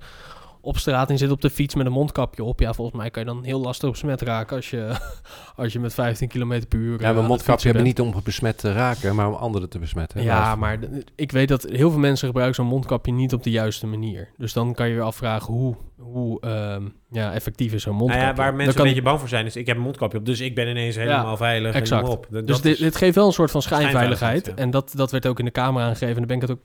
op 0.66 0.78
straat 0.78 1.10
en 1.10 1.18
zitten 1.18 1.36
op 1.36 1.42
de 1.42 1.50
fiets 1.50 1.74
met 1.74 1.86
een 1.86 1.92
mondkapje 1.92 2.44
op. 2.44 2.60
Ja, 2.60 2.72
volgens 2.72 2.96
mij 2.96 3.10
kan 3.10 3.22
je 3.22 3.28
dan 3.28 3.44
heel 3.44 3.60
lastig 3.60 3.90
besmet 3.90 4.20
raken 4.22 4.56
als 4.56 4.70
je, 4.70 4.96
als 5.56 5.72
je 5.72 5.80
met 5.80 5.94
15 5.94 6.28
km 6.28 6.60
per 6.68 6.78
uur... 6.78 6.90
Ja, 6.92 6.94
eh, 6.94 7.00
we 7.00 7.06
aan 7.06 7.16
het 7.16 7.26
mondkapje 7.26 7.64
hebben 7.66 7.84
niet 7.84 8.00
om 8.00 8.14
besmet 8.24 8.58
te 8.58 8.72
raken, 8.72 9.14
maar 9.14 9.28
om 9.28 9.34
anderen 9.34 9.68
te 9.68 9.78
besmetten. 9.78 10.22
Ja, 10.22 10.54
maar 10.56 10.78
ik 11.14 11.32
weet 11.32 11.48
dat 11.48 11.62
heel 11.62 11.90
veel 11.90 11.98
mensen 12.00 12.26
gebruiken 12.26 12.56
zo'n 12.56 12.66
mondkapje 12.66 13.12
niet 13.12 13.32
op 13.32 13.42
de 13.42 13.50
juiste 13.50 13.86
manier. 13.86 14.28
Dus 14.36 14.52
dan 14.52 14.74
kan 14.74 14.88
je 14.88 14.94
je 14.94 15.00
afvragen 15.00 15.54
hoe, 15.54 15.76
hoe 15.98 16.40
ehm, 16.40 16.82
ja, 17.10 17.32
effectief 17.32 17.72
is 17.72 17.82
zo'n 17.82 17.96
Nou 17.96 18.04
mondkapje. 18.08 18.28
ja, 18.36 18.42
waar 18.42 18.54
mensen 18.54 18.74
kan- 18.74 18.82
een 18.82 18.88
beetje 18.88 19.04
bang 19.04 19.18
voor 19.20 19.28
zijn, 19.28 19.46
is 19.46 19.56
ik 19.56 19.66
heb 19.66 19.76
een 19.76 19.82
mondkapje 19.82 20.18
op, 20.18 20.26
dus 20.26 20.40
ik 20.40 20.54
ben 20.54 20.68
ineens 20.68 20.96
helemaal 20.96 21.36
veilig 21.36 21.74
exact. 21.74 22.08
op. 22.08 22.26
Dat 22.30 22.46
Dus 22.46 22.60
dit, 22.60 22.72
is- 22.72 22.78
dit 22.78 22.96
geeft 22.96 23.14
wel 23.14 23.26
een 23.26 23.32
soort 23.32 23.50
van 23.50 23.62
schijnveiligheid. 23.62 24.16
Schijnveiligheid, 24.16 24.58
ja. 24.58 24.64
En 24.64 24.70
dat, 24.70 24.92
dat 24.96 25.10
werd 25.10 25.26
ook 25.26 25.38
in 25.38 25.44
de 25.44 25.50
Kamer 25.50 25.82
aangegeven. 25.82 26.08
En 26.08 26.16
daar 26.16 26.26
ben 26.26 26.36
ik 26.36 26.42
het 26.42 26.50
ook 26.50 26.60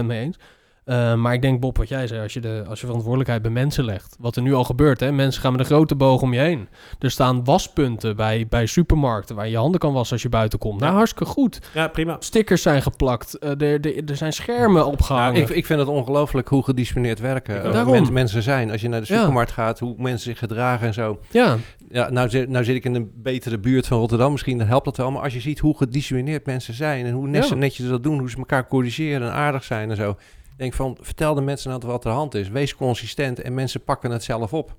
100% 0.00 0.06
mee 0.06 0.20
eens. 0.20 0.36
Eh, 0.84 1.14
maar 1.14 1.32
ik 1.34 1.42
denk, 1.42 1.60
Bob, 1.60 1.76
wat 1.76 1.88
jij 1.88 2.06
zei, 2.06 2.22
als 2.22 2.32
je, 2.32 2.40
de, 2.40 2.64
als 2.68 2.80
je 2.80 2.86
verantwoordelijkheid 2.86 3.42
bij 3.42 3.50
mensen 3.50 3.84
legt. 3.84 4.16
Wat 4.18 4.36
er 4.36 4.42
nu 4.42 4.54
al 4.54 4.64
gebeurt, 4.64 5.00
hè? 5.00 5.12
mensen 5.12 5.42
gaan 5.42 5.50
met 5.52 5.60
een 5.60 5.66
grote 5.66 5.94
boog 5.94 6.22
om 6.22 6.32
je 6.32 6.40
heen. 6.40 6.68
Er 6.98 7.10
staan 7.10 7.44
waspunten 7.44 8.16
bij, 8.16 8.46
bij 8.48 8.66
supermarkten 8.66 9.36
waar 9.36 9.44
je 9.44 9.50
je 9.50 9.56
handen 9.56 9.80
kan 9.80 9.92
wassen 9.92 10.12
als 10.12 10.22
je 10.22 10.28
buiten 10.28 10.58
komt. 10.58 10.78
Nou, 10.80 10.90
Ja. 10.90 10.96
hartstikke 10.96 11.32
goed. 11.32 11.58
Ja, 11.74 11.88
prima. 11.88 12.16
Stickers 12.18 12.62
zijn 12.62 12.82
geplakt, 12.82 13.38
eh, 13.38 13.50
er, 13.50 13.62
er, 13.80 14.04
er 14.06 14.16
zijn 14.16 14.32
schermen 14.32 14.86
opgehangen. 14.86 15.40
Ik, 15.42 15.48
ik 15.48 15.66
vind 15.66 15.78
het 15.78 15.88
ongelooflijk 15.88 16.48
hoe 16.48 16.64
gedisciplineerd 16.64 17.20
werken 17.20 17.74
eh, 17.74 18.08
mensen 18.10 18.42
zijn. 18.42 18.70
Als 18.70 18.80
je 18.80 18.88
naar 18.88 19.00
de 19.00 19.12
Ja. 19.12 19.18
supermarkt 19.18 19.50
gaat, 19.52 19.78
hoe 19.78 19.94
mensen 19.98 20.30
zich 20.30 20.38
gedragen 20.38 20.86
en 20.86 20.94
zo. 20.94 21.18
ja, 21.30 21.56
Ja, 21.90 22.10
nou, 22.10 22.28
zit, 22.28 22.48
nou 22.48 22.64
zit 22.64 22.76
ik 22.76 22.84
in 22.84 22.94
een 22.94 23.10
betere 23.14 23.58
buurt 23.58 23.86
van 23.86 23.98
Rotterdam. 23.98 24.32
Misschien 24.32 24.60
helpt 24.60 24.84
dat 24.84 24.96
wel. 24.96 25.10
Maar 25.10 25.22
als 25.22 25.32
je 25.34 25.40
ziet 25.40 25.58
hoe 25.58 25.76
gedisciplineerd 25.76 26.46
mensen 26.46 26.74
zijn... 26.74 27.06
en 27.06 27.12
hoe 27.12 27.28
net, 27.28 27.48
Ja. 27.48 27.54
netjes 27.54 27.84
ze 27.86 27.90
dat 27.92 28.02
doen... 28.02 28.18
hoe 28.18 28.30
ze 28.30 28.36
elkaar 28.36 28.66
corrigeren 28.68 29.26
en 29.28 29.32
aardig 29.34 29.64
zijn 29.64 29.90
en 29.90 29.96
zo... 29.96 30.16
denk 30.56 30.72
van, 30.72 30.96
vertel 31.00 31.34
de 31.34 31.40
mensen 31.40 31.70
nou 31.70 31.82
wat 31.86 32.04
er 32.04 32.10
aan 32.10 32.16
de 32.16 32.20
hand 32.20 32.34
is. 32.34 32.48
Wees 32.48 32.74
consistent 32.74 33.40
en 33.40 33.54
mensen 33.54 33.84
pakken 33.84 34.10
het 34.10 34.24
zelf 34.24 34.52
op. 34.52 34.76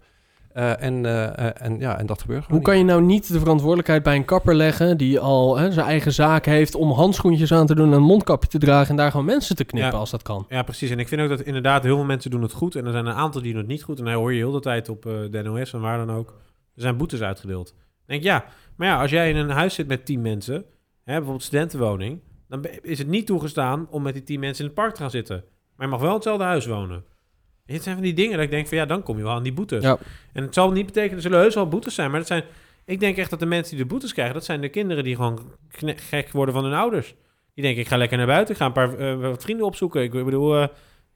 Eh, 0.53 0.81
en, 0.83 1.05
eh, 1.05 1.47
eh, 1.47 1.51
en, 1.53 1.79
ja, 1.79 1.99
en 1.99 2.05
dat 2.05 2.21
gebeurt 2.21 2.43
gewoon 2.43 2.57
Hoe 2.57 2.67
kan 2.67 2.77
je 2.77 2.83
nou 2.83 3.01
niet 3.01 3.31
de 3.31 3.39
verantwoordelijkheid 3.39 4.03
bij 4.03 4.15
een 4.15 4.25
kapper 4.25 4.55
leggen 4.55 4.97
die 4.97 5.19
al 5.19 5.57
hè, 5.57 5.71
zijn 5.71 5.85
eigen 5.85 6.13
zaak 6.13 6.45
heeft 6.45 6.75
om 6.75 6.91
handschoentjes 6.91 7.51
aan 7.51 7.65
te 7.65 7.75
doen 7.75 7.87
en 7.87 7.93
een 7.93 8.01
mondkapje 8.01 8.49
te 8.49 8.57
dragen 8.57 8.89
en 8.89 8.95
daar 8.95 9.11
gewoon 9.11 9.25
mensen 9.25 9.55
te 9.55 9.63
knippen 9.63 9.91
Ja. 9.91 9.97
als 9.97 10.09
dat 10.09 10.21
kan? 10.21 10.45
Ja, 10.49 10.63
precies. 10.63 10.89
En 10.89 10.99
ik 10.99 11.07
vind 11.07 11.21
ook 11.21 11.29
dat 11.29 11.41
inderdaad 11.41 11.83
heel 11.83 11.95
veel 11.95 12.05
mensen 12.05 12.31
doen 12.31 12.41
het 12.41 12.51
goed. 12.51 12.75
En 12.75 12.85
er 12.85 12.91
zijn 12.91 13.05
een 13.05 13.13
aantal 13.13 13.41
die 13.41 13.51
doen 13.51 13.61
het 13.61 13.69
niet 13.69 13.83
goed. 13.83 13.99
En 13.99 14.05
dan 14.05 14.13
hoor 14.13 14.31
je 14.31 14.37
heel 14.37 14.51
de 14.51 14.59
tijd 14.59 14.89
op 14.89 15.01
de 15.03 15.41
NOS 15.43 15.73
en 15.73 15.81
waar 15.81 16.05
dan 16.05 16.15
ook. 16.15 16.29
Er 16.75 16.81
zijn 16.81 16.97
boetes 16.97 17.21
uitgedeeld. 17.21 17.67
Dan 17.67 17.75
denk 18.05 18.19
ik, 18.19 18.27
ja. 18.27 18.45
Maar 18.75 18.87
ja, 18.87 19.01
als 19.01 19.11
jij 19.11 19.29
in 19.29 19.35
een 19.35 19.49
huis 19.49 19.73
zit 19.73 19.87
met 19.87 20.05
tien 20.05 20.21
mensen, 20.21 20.65
hè, 21.03 21.13
bijvoorbeeld 21.13 21.43
studentenwoning, 21.43 22.19
dan 22.47 22.65
is 22.81 22.97
het 22.97 23.07
niet 23.07 23.25
toegestaan 23.25 23.87
om 23.89 24.01
met 24.01 24.13
die 24.13 24.23
tien 24.23 24.39
mensen 24.39 24.63
in 24.63 24.71
het 24.71 24.79
park 24.79 24.93
te 24.93 25.01
gaan 25.01 25.09
zitten. 25.09 25.43
Maar 25.89 25.91
je 25.91 25.97
mag 25.97 25.99
wel 25.99 26.09
in 26.09 26.15
hetzelfde 26.15 26.43
huis 26.43 26.65
wonen. 26.65 27.03
En 27.65 27.73
dit 27.73 27.83
zijn 27.83 27.95
van 27.95 28.03
die 28.03 28.13
dingen 28.13 28.35
dat 28.35 28.43
ik 28.45 28.49
denk 28.49 28.67
van 28.67 28.77
ja, 28.77 28.85
dan 28.85 29.03
kom 29.03 29.17
je 29.17 29.23
wel 29.23 29.31
aan 29.33 29.43
die 29.43 29.53
boetes. 29.53 29.83
Ja. 29.83 29.97
En 30.33 30.43
het 30.43 30.53
zal 30.53 30.71
niet 30.71 30.85
betekenen, 30.85 31.15
er 31.15 31.21
zullen 31.21 31.39
heus 31.39 31.55
wel 31.55 31.67
boetes 31.67 31.95
zijn, 31.95 32.09
maar 32.09 32.19
dat 32.19 32.27
zijn, 32.27 32.43
ik 32.85 32.99
denk 32.99 33.17
echt 33.17 33.29
dat 33.29 33.39
de 33.39 33.45
mensen 33.45 33.75
die 33.75 33.83
de 33.85 33.89
boetes 33.91 34.13
krijgen, 34.13 34.33
dat 34.33 34.45
zijn 34.45 34.61
de 34.61 34.69
kinderen 34.69 35.03
die 35.03 35.15
gewoon 35.15 35.39
gek 35.95 36.31
worden 36.31 36.53
van 36.53 36.63
hun 36.63 36.73
ouders. 36.73 37.15
Die 37.53 37.63
denken, 37.63 37.81
ik 37.81 37.87
ga 37.87 37.97
lekker 37.97 38.17
naar 38.17 38.27
buiten, 38.27 38.53
ik 38.53 38.59
ga 38.59 38.65
een 38.65 38.71
paar 38.71 38.97
eh, 38.97 39.15
wat 39.19 39.43
vrienden 39.43 39.65
opzoeken. 39.65 40.03
Ik 40.03 40.11
bedoel, 40.11 40.55
eh, 40.61 40.67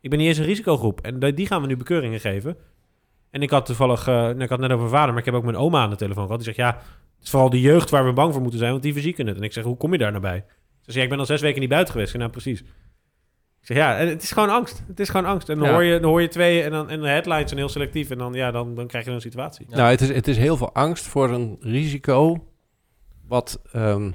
ik 0.01 0.09
ben 0.09 0.19
niet 0.19 0.27
eens 0.27 0.37
een 0.37 0.45
risicogroep. 0.45 1.01
En 1.01 1.19
die- 1.35 1.47
gaan 1.47 1.61
we 1.61 1.67
nu 1.67 1.77
bekeuringen 1.77 2.19
geven. 2.19 2.57
En 3.31 3.41
ik 3.41 3.49
had 3.49 3.65
toevallig, 3.65 4.05
nou, 4.05 4.39
ik 4.41 4.49
had 4.49 4.59
net 4.59 4.71
over 4.71 4.89
vader, 4.89 5.09
maar 5.09 5.19
ik 5.19 5.25
heb 5.25 5.33
ook 5.33 5.43
mijn 5.43 5.55
oma 5.57 5.81
aan 5.81 5.89
de 5.89 5.95
telefoon 5.95 6.23
gehad. 6.25 6.43
Die 6.43 6.53
zegt, 6.53 6.69
ja, 6.69 6.75
het 7.15 7.23
is 7.25 7.29
vooral 7.29 7.49
de 7.49 7.61
jeugd 7.61 7.89
waar 7.89 8.05
we 8.05 8.13
bang 8.13 8.31
voor 8.33 8.41
moeten 8.41 8.59
zijn, 8.59 8.71
want 8.71 8.83
die 8.83 8.93
verzieken 8.93 9.27
het. 9.27 9.37
En 9.37 9.43
ik 9.43 9.53
zeg, 9.53 9.63
hoe 9.63 9.77
kom 9.77 9.91
je 9.91 9.97
daar 9.97 10.09
nou 10.11 10.21
bij? 10.23 10.43
Ze 10.47 10.83
zegt, 10.83 10.97
ja, 10.97 11.03
ik 11.03 11.09
ben 11.09 11.19
al 11.19 11.25
zes 11.25 11.41
weken 11.41 11.59
niet 11.59 11.69
buiten 11.69 11.91
geweest. 11.91 12.13
Ik 12.13 12.19
zeg, 12.21 12.29
nou, 12.29 12.41
precies. 12.41 12.63
Ik 13.61 13.65
zeg, 13.73 13.77
ja, 13.77 13.97
en 13.97 14.07
het 14.07 14.23
is 14.23 14.31
gewoon 14.31 14.49
angst. 14.49 14.83
Het 14.87 14.99
is 14.99 15.09
gewoon 15.09 15.25
angst. 15.25 15.49
En 15.49 15.57
dan, 15.57 15.67
Ja. 15.67 15.73
hoor, 15.73 15.83
je, 15.83 15.99
dan 15.99 16.09
hoor 16.09 16.21
je 16.21 16.27
twee 16.27 16.63
en, 16.63 16.71
dan, 16.71 16.89
en 16.89 17.01
de 17.01 17.07
headlines 17.07 17.47
zijn 17.47 17.59
heel 17.59 17.69
selectief. 17.69 18.09
En 18.09 18.17
dan, 18.17 18.33
ja, 18.33 18.51
dan, 18.51 18.75
dan 18.75 18.87
krijg 18.87 19.05
je 19.05 19.11
een 19.11 19.21
situatie. 19.21 19.65
Ja. 19.69 19.75
Nou, 19.75 19.89
het 19.89 20.01
is, 20.01 20.09
het 20.09 20.27
is 20.27 20.37
heel 20.37 20.57
veel 20.57 20.73
angst 20.73 21.05
voor 21.07 21.29
een 21.29 21.57
risico... 21.59 22.43
wat, 23.27 23.61
ehm, 23.71 24.11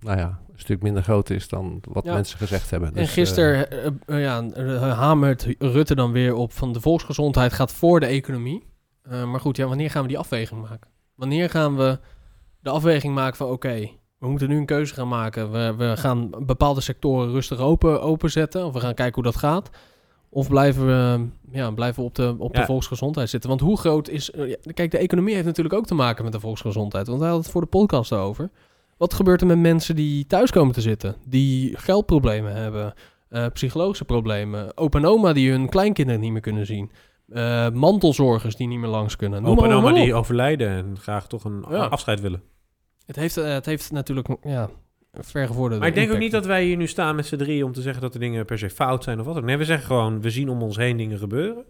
nou 0.00 0.18
ja, 0.18 0.40
een 0.52 0.58
stuk 0.62 0.82
minder 0.82 1.02
groot 1.02 1.30
is 1.30 1.48
dan 1.48 1.78
wat 1.92 2.04
Ja. 2.04 2.12
mensen 2.14 2.38
gezegd 2.38 2.70
hebben. 2.70 2.88
en 2.88 2.94
Dus, 2.94 3.12
gisteren 3.12 3.70
eh, 3.70 3.86
eh, 4.06 4.22
ja, 4.22 4.42
eh, 4.54 4.98
hamert 4.98 5.46
Rutte 5.58 5.94
dan 5.94 6.12
weer 6.12 6.34
op 6.34 6.52
van 6.52 6.72
de 6.72 6.80
volksgezondheid 6.80 7.52
gaat 7.52 7.72
voor 7.72 8.00
de 8.00 8.06
economie. 8.06 8.64
Eh, 9.02 9.24
maar 9.30 9.40
goed, 9.40 9.56
ja, 9.56 9.66
wanneer 9.66 9.90
gaan 9.90 10.02
we 10.02 10.08
die 10.08 10.18
afweging 10.18 10.60
maken? 10.68 10.90
Wanneer 11.14 11.50
gaan 11.50 11.76
we 11.76 11.98
de 12.60 12.70
afweging 12.70 13.14
maken 13.14 13.36
van 13.36 13.48
oké, 13.48 13.88
we 14.18 14.28
moeten 14.28 14.48
nu 14.48 14.56
een 14.56 14.66
keuze 14.66 14.94
gaan 14.94 15.08
maken. 15.08 15.50
We, 15.52 15.74
we 15.76 15.96
gaan 15.96 16.30
bepaalde 16.46 16.80
sectoren 16.80 17.30
rustig 17.30 17.58
open, 17.58 18.02
openzetten. 18.02 18.64
Of 18.66 18.72
we 18.72 18.80
gaan 18.80 18.94
kijken 18.94 19.14
hoe 19.14 19.24
dat 19.32 19.36
gaat. 19.36 19.70
Of 20.28 20.48
blijven 20.48 20.86
we, 20.86 21.26
ja, 21.50 21.70
blijven 21.70 22.02
we 22.02 22.08
op, 22.08 22.14
de, 22.14 22.34
op 22.38 22.54
de 22.54 22.64
volksgezondheid 22.64 23.28
zitten? 23.30 23.48
Want 23.48 23.60
hoe 23.60 23.78
groot 23.78 24.08
is... 24.08 24.30
eh, 24.30 24.54
kijk, 24.74 24.90
de 24.90 24.98
economie 24.98 25.34
heeft 25.34 25.46
natuurlijk 25.46 25.74
ook 25.74 25.86
te 25.86 25.94
maken 25.94 26.24
met 26.24 26.32
de 26.32 26.40
volksgezondheid. 26.40 27.06
Want 27.06 27.18
we 27.18 27.24
hadden 27.24 27.42
het 27.42 27.52
voor 27.52 27.60
de 27.60 27.66
podcast 27.66 28.12
over. 28.12 28.50
Wat 28.96 29.14
gebeurt 29.14 29.40
er 29.40 29.46
met 29.46 29.58
mensen 29.58 29.96
die 29.96 30.26
thuis 30.26 30.50
komen 30.50 30.74
te 30.74 30.80
zitten? 30.80 31.16
Die 31.26 31.76
geldproblemen 31.78 32.52
hebben, 32.54 32.94
eh, 33.28 33.46
psychologische 33.52 34.04
problemen. 34.04 34.76
Opa 34.76 34.98
en 34.98 35.06
oma 35.06 35.32
die 35.32 35.50
hun 35.50 35.68
kleinkinderen 35.68 36.20
niet 36.20 36.32
meer 36.32 36.40
kunnen 36.40 36.66
zien. 36.66 36.90
eh, 37.28 37.68
mantelzorgers 37.70 38.56
die 38.56 38.66
niet 38.66 38.78
meer 38.78 38.88
langs 38.88 39.16
kunnen. 39.16 39.42
Noem 39.42 39.52
Opa 39.58 39.64
en 39.68 39.72
oma 39.72 39.92
die 39.92 40.14
overlijden 40.14 40.68
en 40.68 40.96
graag 40.98 41.26
toch 41.26 41.44
een 41.44 41.64
Ja. 41.70 41.84
afscheid 41.84 42.20
willen. 42.20 42.42
Het 43.06 43.16
heeft, 43.16 43.36
eh, 43.36 43.52
het 43.52 43.66
heeft 43.66 43.90
natuurlijk 43.90 44.28
ja, 44.42 44.70
vergevorderde 45.12 45.78
Maar 45.78 45.88
ik 45.88 45.94
denk 45.94 46.12
ook 46.12 46.18
niet 46.18 46.32
dat 46.32 46.46
wij 46.46 46.64
hier 46.64 46.76
nu 46.76 46.86
staan 46.86 47.16
met 47.16 47.26
z'n 47.26 47.36
drieën 47.36 47.64
om 47.64 47.72
te 47.72 47.82
zeggen 47.82 48.02
dat 48.02 48.12
de 48.12 48.18
dingen 48.18 48.44
per 48.44 48.58
se 48.58 48.70
fout 48.70 49.04
zijn 49.04 49.20
of 49.20 49.26
wat 49.26 49.36
ook. 49.36 49.44
Nee, 49.44 49.56
we 49.56 49.64
zeggen 49.64 49.86
gewoon, 49.86 50.20
we 50.20 50.30
zien 50.30 50.48
om 50.48 50.62
ons 50.62 50.76
heen 50.76 50.96
dingen 50.96 51.18
gebeuren. 51.18 51.64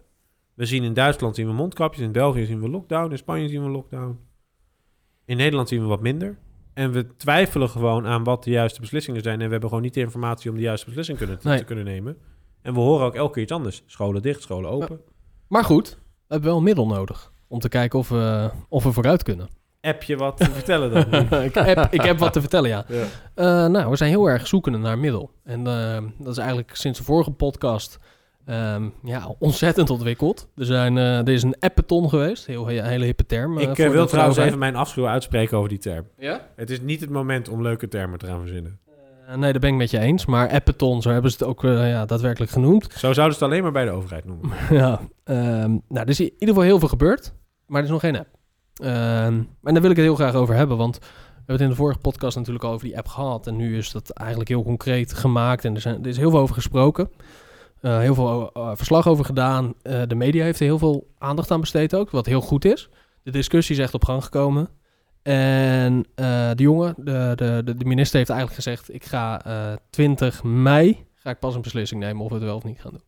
We 0.53 0.65
zien 0.65 0.83
in 0.83 0.93
Duitsland 0.93 1.35
zien 1.35 1.47
we 1.47 1.53
mondkapjes, 1.53 2.03
in 2.05 2.11
België 2.11 2.45
zien 2.45 2.61
we 2.61 2.69
lockdown, 2.69 3.11
in 3.11 3.17
Spanje 3.17 3.47
zien 3.47 3.63
we 3.63 3.69
lockdown. 3.69 4.19
In 5.25 5.37
Nederland 5.37 5.69
zien 5.69 5.81
we 5.81 5.87
wat 5.87 6.01
minder. 6.01 6.37
En 6.73 6.91
we 6.91 7.15
twijfelen 7.15 7.69
gewoon 7.69 8.05
aan 8.05 8.23
wat 8.23 8.43
de 8.43 8.49
juiste 8.49 8.79
beslissingen 8.79 9.21
zijn. 9.21 9.39
En 9.39 9.45
we 9.45 9.51
hebben 9.51 9.69
gewoon 9.69 9.83
niet 9.83 9.93
de 9.93 9.99
informatie 9.99 10.49
om 10.49 10.55
de 10.55 10.61
juiste 10.61 10.85
beslissing 10.85 11.17
kunnen, 11.17 11.39
te, 11.39 11.47
Nee. 11.47 11.57
te 11.57 11.63
kunnen 11.63 11.85
nemen. 11.85 12.17
En 12.61 12.73
we 12.73 12.79
horen 12.79 13.05
ook 13.05 13.15
elke 13.15 13.33
keer 13.33 13.43
iets 13.43 13.51
anders. 13.51 13.83
Scholen 13.85 14.21
dicht, 14.21 14.41
scholen 14.41 14.69
open. 14.69 14.99
Maar 15.47 15.63
goed, 15.63 15.89
we 15.89 15.97
hebben 16.27 16.49
wel 16.49 16.57
een 16.57 16.63
middel 16.63 16.87
nodig. 16.87 17.31
Om 17.47 17.59
te 17.59 17.69
kijken 17.69 17.99
of 17.99 18.09
we, 18.09 18.49
of 18.69 18.83
we 18.83 18.91
vooruit 18.91 19.23
kunnen. 19.23 19.47
Heb 19.79 20.03
je 20.03 20.17
wat 20.17 20.37
te 20.37 20.51
vertellen 20.51 20.91
dan? 20.91 21.23
ik, 21.43 21.53
heb, 21.53 21.87
ik 21.91 22.01
heb 22.01 22.19
wat 22.19 22.33
te 22.33 22.39
vertellen, 22.39 22.69
ja. 22.69 22.85
Ja. 22.87 23.03
Eh, 23.33 23.69
nou, 23.69 23.89
we 23.89 23.95
zijn 23.95 24.09
heel 24.09 24.29
erg 24.29 24.47
zoekende 24.47 24.77
naar 24.77 24.97
middel. 24.97 25.31
En 25.43 25.67
eh, 25.67 25.97
dat 26.17 26.31
is 26.31 26.37
eigenlijk 26.37 26.75
sinds 26.75 26.99
de 26.99 27.05
vorige 27.05 27.31
podcast 27.31 27.99
ehm, 28.45 28.89
ja, 29.03 29.35
ontzettend 29.39 29.89
ontwikkeld. 29.89 30.49
Er, 30.55 30.65
zijn, 30.65 30.97
eh, 30.97 31.17
er 31.17 31.29
is 31.29 31.43
een 31.43 31.55
appeton 31.59 32.09
geweest. 32.09 32.45
Heel, 32.45 32.71
een 32.71 32.83
hele 32.83 33.05
hippe 33.05 33.25
term. 33.25 33.57
Ik 33.57 33.75
wil 33.75 34.07
trouwens 34.07 34.37
even 34.37 34.59
mijn 34.59 34.75
afschuw 34.75 35.07
uitspreken 35.07 35.57
over 35.57 35.69
die 35.69 35.77
term. 35.77 36.07
Ja? 36.17 36.47
Het 36.55 36.69
is 36.69 36.81
niet 36.81 37.01
het 37.01 37.09
moment 37.09 37.49
om 37.49 37.61
leuke 37.61 37.87
termen 37.87 38.19
te 38.19 38.25
gaan 38.25 38.39
verzinnen. 38.39 38.79
Nee, 39.35 39.51
dat 39.51 39.61
ben 39.61 39.69
ik 39.69 39.75
met 39.75 39.91
je 39.91 39.99
eens. 39.99 40.25
Maar 40.25 40.49
appeton, 40.49 41.01
zo 41.01 41.09
hebben 41.09 41.31
ze 41.31 41.37
het 41.37 41.47
ook 41.47 41.61
ja, 41.61 42.05
daadwerkelijk 42.05 42.51
genoemd. 42.51 42.83
Zo 42.93 43.13
zouden 43.13 43.37
ze 43.37 43.43
het 43.43 43.51
alleen 43.51 43.63
maar 43.63 43.71
bij 43.71 43.85
de 43.85 43.91
overheid 43.91 44.25
noemen. 44.25 44.49
ja, 44.81 44.99
ehm, 45.23 45.69
nou, 45.69 45.81
er 45.89 46.09
is 46.09 46.19
in 46.19 46.31
ieder 46.31 46.47
geval 46.47 46.63
heel 46.63 46.79
veel 46.79 46.87
gebeurd, 46.87 47.33
maar 47.65 47.79
er 47.79 47.85
is 47.85 47.91
nog 47.91 48.01
geen 48.01 48.17
app. 48.17 48.36
Ehm, 48.77 49.43
en 49.63 49.73
daar 49.73 49.81
wil 49.81 49.91
ik 49.91 49.95
het 49.95 50.05
heel 50.05 50.15
graag 50.15 50.33
over 50.33 50.55
hebben, 50.55 50.77
want 50.77 50.97
we 50.97 51.05
hebben 51.35 51.55
het 51.55 51.61
in 51.61 51.69
de 51.69 51.75
vorige 51.75 51.99
podcast 51.99 52.37
natuurlijk 52.37 52.65
al 52.65 52.71
over 52.71 52.87
die 52.87 52.97
app 52.97 53.07
gehad. 53.07 53.47
En 53.47 53.55
nu 53.55 53.77
is 53.77 53.91
dat 53.91 54.09
eigenlijk 54.09 54.49
heel 54.49 54.63
concreet 54.63 55.13
gemaakt 55.13 55.65
en 55.65 55.75
er, 55.75 55.81
zijn, 55.81 56.01
er 56.01 56.07
is 56.07 56.17
heel 56.17 56.29
veel 56.29 56.39
over 56.39 56.55
gesproken. 56.55 57.09
Eh, 57.81 57.99
heel 57.99 58.15
veel 58.15 58.51
eh, 58.53 58.71
verslag 58.73 59.07
over 59.07 59.25
gedaan. 59.25 59.73
Eh, 59.81 60.01
de 60.07 60.15
media 60.15 60.43
heeft 60.43 60.59
er 60.59 60.65
heel 60.65 60.77
veel 60.77 61.07
aandacht 61.17 61.51
aan 61.51 61.59
besteed 61.59 61.95
ook, 61.95 62.09
wat 62.09 62.25
heel 62.25 62.41
goed 62.41 62.65
is. 62.65 62.89
De 63.23 63.31
discussie 63.31 63.75
is 63.75 63.81
echt 63.81 63.93
op 63.93 64.05
gang 64.05 64.23
gekomen. 64.23 64.69
En 65.21 66.05
de 66.55 66.63
jongen, 66.63 66.93
de, 66.97 67.33
de, 67.35 67.61
de, 67.77 67.85
minister 67.85 68.17
heeft 68.17 68.29
eigenlijk 68.29 68.61
gezegd... 68.61 68.93
ik 68.93 69.05
ga 69.05 69.45
eh 69.45 69.73
20 69.89 70.43
mei 70.43 71.05
ga 71.15 71.29
ik 71.29 71.39
pas 71.39 71.55
een 71.55 71.61
beslissing 71.61 72.01
nemen 72.01 72.23
of 72.23 72.29
we 72.29 72.35
het 72.35 72.43
wel 72.43 72.55
of 72.55 72.63
niet 72.63 72.81
gaan 72.81 72.91
doen. 72.91 73.03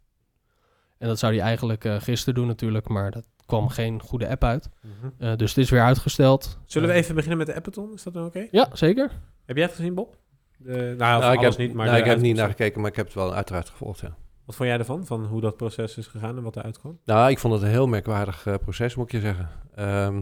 En 0.98 1.08
dat 1.08 1.20
zou 1.20 1.34
hij 1.34 1.42
eigenlijk 1.42 1.86
gisteren 2.00 2.34
doen 2.34 2.48
natuurlijk, 2.48 2.88
maar 2.88 3.12
dat 3.12 3.26
kwam 3.50 3.70
geen 3.70 4.02
goede 4.02 4.28
app 4.30 4.44
uit. 4.44 4.70
Eh, 5.18 5.36
dus 5.36 5.50
het 5.50 5.58
is 5.64 5.70
weer 5.70 5.82
uitgesteld. 5.82 6.60
Zullen 6.66 6.88
we 6.88 6.94
Eh, 6.94 7.00
even 7.00 7.16
beginnen 7.16 7.38
met 7.38 7.48
de 7.48 7.56
Appeton? 7.56 7.94
Is 7.94 8.04
dat 8.04 8.14
dan 8.14 8.26
oké? 8.26 8.48
Ja, 8.52 8.68
zeker. 8.74 9.12
Heb 9.46 9.56
jij 9.58 9.66
het 9.66 9.76
gezien, 9.76 9.94
Bob? 9.94 10.18
De, 10.58 10.72
nou, 10.98 11.22
Nou, 11.22 11.34
ik 11.34 11.40
heb, 11.40 11.58
niet, 11.58 11.74
maar 11.74 11.86
nou, 11.86 11.98
ik 11.98 12.06
heb 12.06 12.20
niet 12.20 12.36
naar 12.36 12.50
gekeken, 12.50 12.82
maar 12.82 12.90
ik 12.90 12.96
heb 12.96 13.06
het 13.06 13.16
wel 13.16 13.34
uiteraard 13.34 13.70
gevolgd, 13.70 14.00
ja. 14.00 14.16
Wat 14.46 14.56
vond 14.56 14.70
jij 14.70 14.78
ervan? 14.78 15.06
Van 15.06 15.26
hoe 15.26 15.42
dat 15.42 15.58
proces 15.58 15.98
is 15.98 16.08
gegaan 16.08 16.38
en 16.38 16.44
wat 16.44 16.56
eruit 16.56 16.80
kwam? 16.80 17.00
Nou, 17.06 17.30
ik 17.30 17.40
vond 17.40 17.54
het 17.54 17.64
een 17.64 17.70
heel 17.70 17.88
merkwaardig 17.88 18.46
eh, 18.46 18.54
proces, 18.62 18.96
moet 18.96 19.06
ik 19.06 19.12
je 19.12 19.20
zeggen. 19.20 19.50
Ehm, 19.76 20.22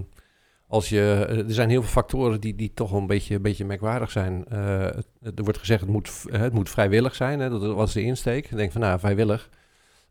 als 0.67 0.89
je, 0.89 1.25
er 1.47 1.53
zijn 1.53 1.69
heel 1.69 1.81
veel 1.81 1.91
factoren 1.91 2.41
die, 2.41 2.55
die 2.55 2.73
toch 2.73 2.91
wel 2.91 2.99
een 2.99 3.07
beetje, 3.07 3.35
een 3.35 3.41
beetje 3.41 3.65
merkwaardig 3.65 4.11
zijn. 4.11 4.45
Eh, 4.47 4.79
het- 4.85 5.07
er 5.35 5.43
wordt 5.43 5.57
gezegd 5.59 5.81
het 5.81 5.89
moet, 5.89 6.23
het 6.31 6.53
moet 6.53 6.69
vrijwillig 6.69 7.15
zijn. 7.15 7.39
Hè? 7.39 7.49
Dat 7.49 7.73
was 7.75 7.93
de 7.93 8.01
insteek. 8.01 8.51
Ik 8.51 8.57
denk 8.57 8.71
van 8.71 8.81
nou, 8.81 8.99
vrijwillig. 8.99 9.49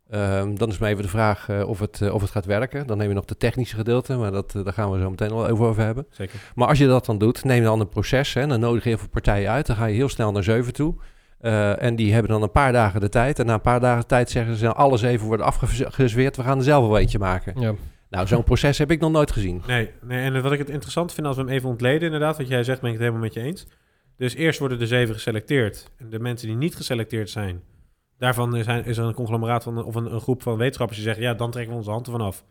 Ehm, 0.09 0.55
dan 0.55 0.69
is 0.69 0.77
maar 0.77 0.89
even 0.89 1.03
de 1.03 1.09
vraag 1.09 1.49
eh, 1.49 1.67
of, 1.67 1.79
het, 1.79 2.01
eh, 2.01 2.13
of 2.13 2.21
het 2.21 2.31
gaat 2.31 2.45
werken. 2.45 2.87
Dan 2.87 2.97
neem 2.97 3.07
je 3.07 3.15
nog 3.15 3.25
de 3.25 3.37
technische 3.37 3.75
gedeelte, 3.75 4.15
maar 4.15 4.31
dat, 4.31 4.55
eh, 4.55 4.63
daar 4.63 4.73
gaan 4.73 4.91
we 4.91 4.99
zo 4.99 5.09
meteen 5.09 5.29
wel 5.29 5.47
over, 5.47 5.65
over 5.65 5.83
hebben. 5.83 6.07
Zeker. 6.09 6.39
Maar 6.55 6.67
als 6.67 6.77
je 6.77 6.87
dat 6.87 7.05
dan 7.05 7.17
doet, 7.17 7.43
neem 7.43 7.63
dan 7.63 7.79
een 7.79 7.89
proces. 7.89 8.33
Hè, 8.33 8.47
dan 8.47 8.59
nodig 8.59 8.83
je 8.83 8.89
heel 8.89 8.97
veel 8.97 9.07
partijen 9.09 9.51
uit. 9.51 9.65
Dan 9.65 9.75
ga 9.75 9.85
je 9.85 9.95
heel 9.95 10.09
snel 10.09 10.31
naar 10.31 10.43
zeven 10.43 10.73
toe. 10.73 10.95
En 11.79 11.95
die 11.95 12.13
hebben 12.13 12.31
dan 12.31 12.41
een 12.41 12.51
paar 12.51 12.71
dagen 12.71 12.99
de 12.99 13.09
tijd. 13.09 13.39
En 13.39 13.45
na 13.45 13.53
een 13.53 13.61
paar 13.61 13.79
dagen 13.79 14.07
tijd 14.07 14.29
zeggen 14.29 14.55
ze, 14.55 14.63
nou, 14.63 14.75
alle 14.75 14.97
zeven 14.97 15.27
worden 15.27 15.45
afgezweerd. 15.45 16.37
We 16.37 16.43
gaan 16.43 16.57
er 16.57 16.63
zelf 16.63 16.87
wel 16.87 16.97
eentje 16.97 17.19
maken. 17.19 17.61
Ja. 17.61 17.73
Nou, 18.09 18.27
zo'n 18.27 18.43
proces 18.43 18.77
heb 18.77 18.91
ik 18.91 18.99
nog 18.99 19.11
nooit 19.11 19.31
gezien. 19.31 19.61
Nee, 19.67 19.89
nee, 20.01 20.21
en 20.21 20.41
wat 20.41 20.51
ik 20.51 20.59
het 20.59 20.69
interessant 20.69 21.13
vind 21.13 21.27
als 21.27 21.35
we 21.35 21.41
hem 21.41 21.51
even 21.51 21.69
ontleden, 21.69 22.01
inderdaad, 22.01 22.37
wat 22.37 22.47
jij 22.47 22.63
zegt, 22.63 22.81
ben 22.81 22.89
ik 22.89 22.95
het 22.95 23.05
helemaal 23.05 23.25
met 23.25 23.33
je 23.33 23.41
eens. 23.41 23.67
Dus 24.17 24.35
eerst 24.35 24.59
worden 24.59 24.79
de 24.79 24.87
zeven 24.87 25.13
geselecteerd. 25.13 25.91
En 25.97 26.09
de 26.09 26.19
mensen 26.19 26.47
die 26.47 26.57
niet 26.57 26.75
geselecteerd 26.75 27.29
zijn, 27.29 27.61
daarvan 28.17 28.55
is, 28.55 28.65
is 28.65 28.97
er 28.97 29.05
een 29.05 29.13
conglomeraat 29.13 29.67
of 29.67 29.95
een, 29.95 30.13
een 30.13 30.21
groep 30.21 30.41
van 30.41 30.57
wetenschappers 30.57 30.97
die 30.97 31.07
zeggen, 31.07 31.25
ja, 31.25 31.33
dan 31.33 31.51
trekken 31.51 31.71
we 31.71 31.77
onze 31.77 31.91
handen 31.91 32.11
vanaf. 32.11 32.43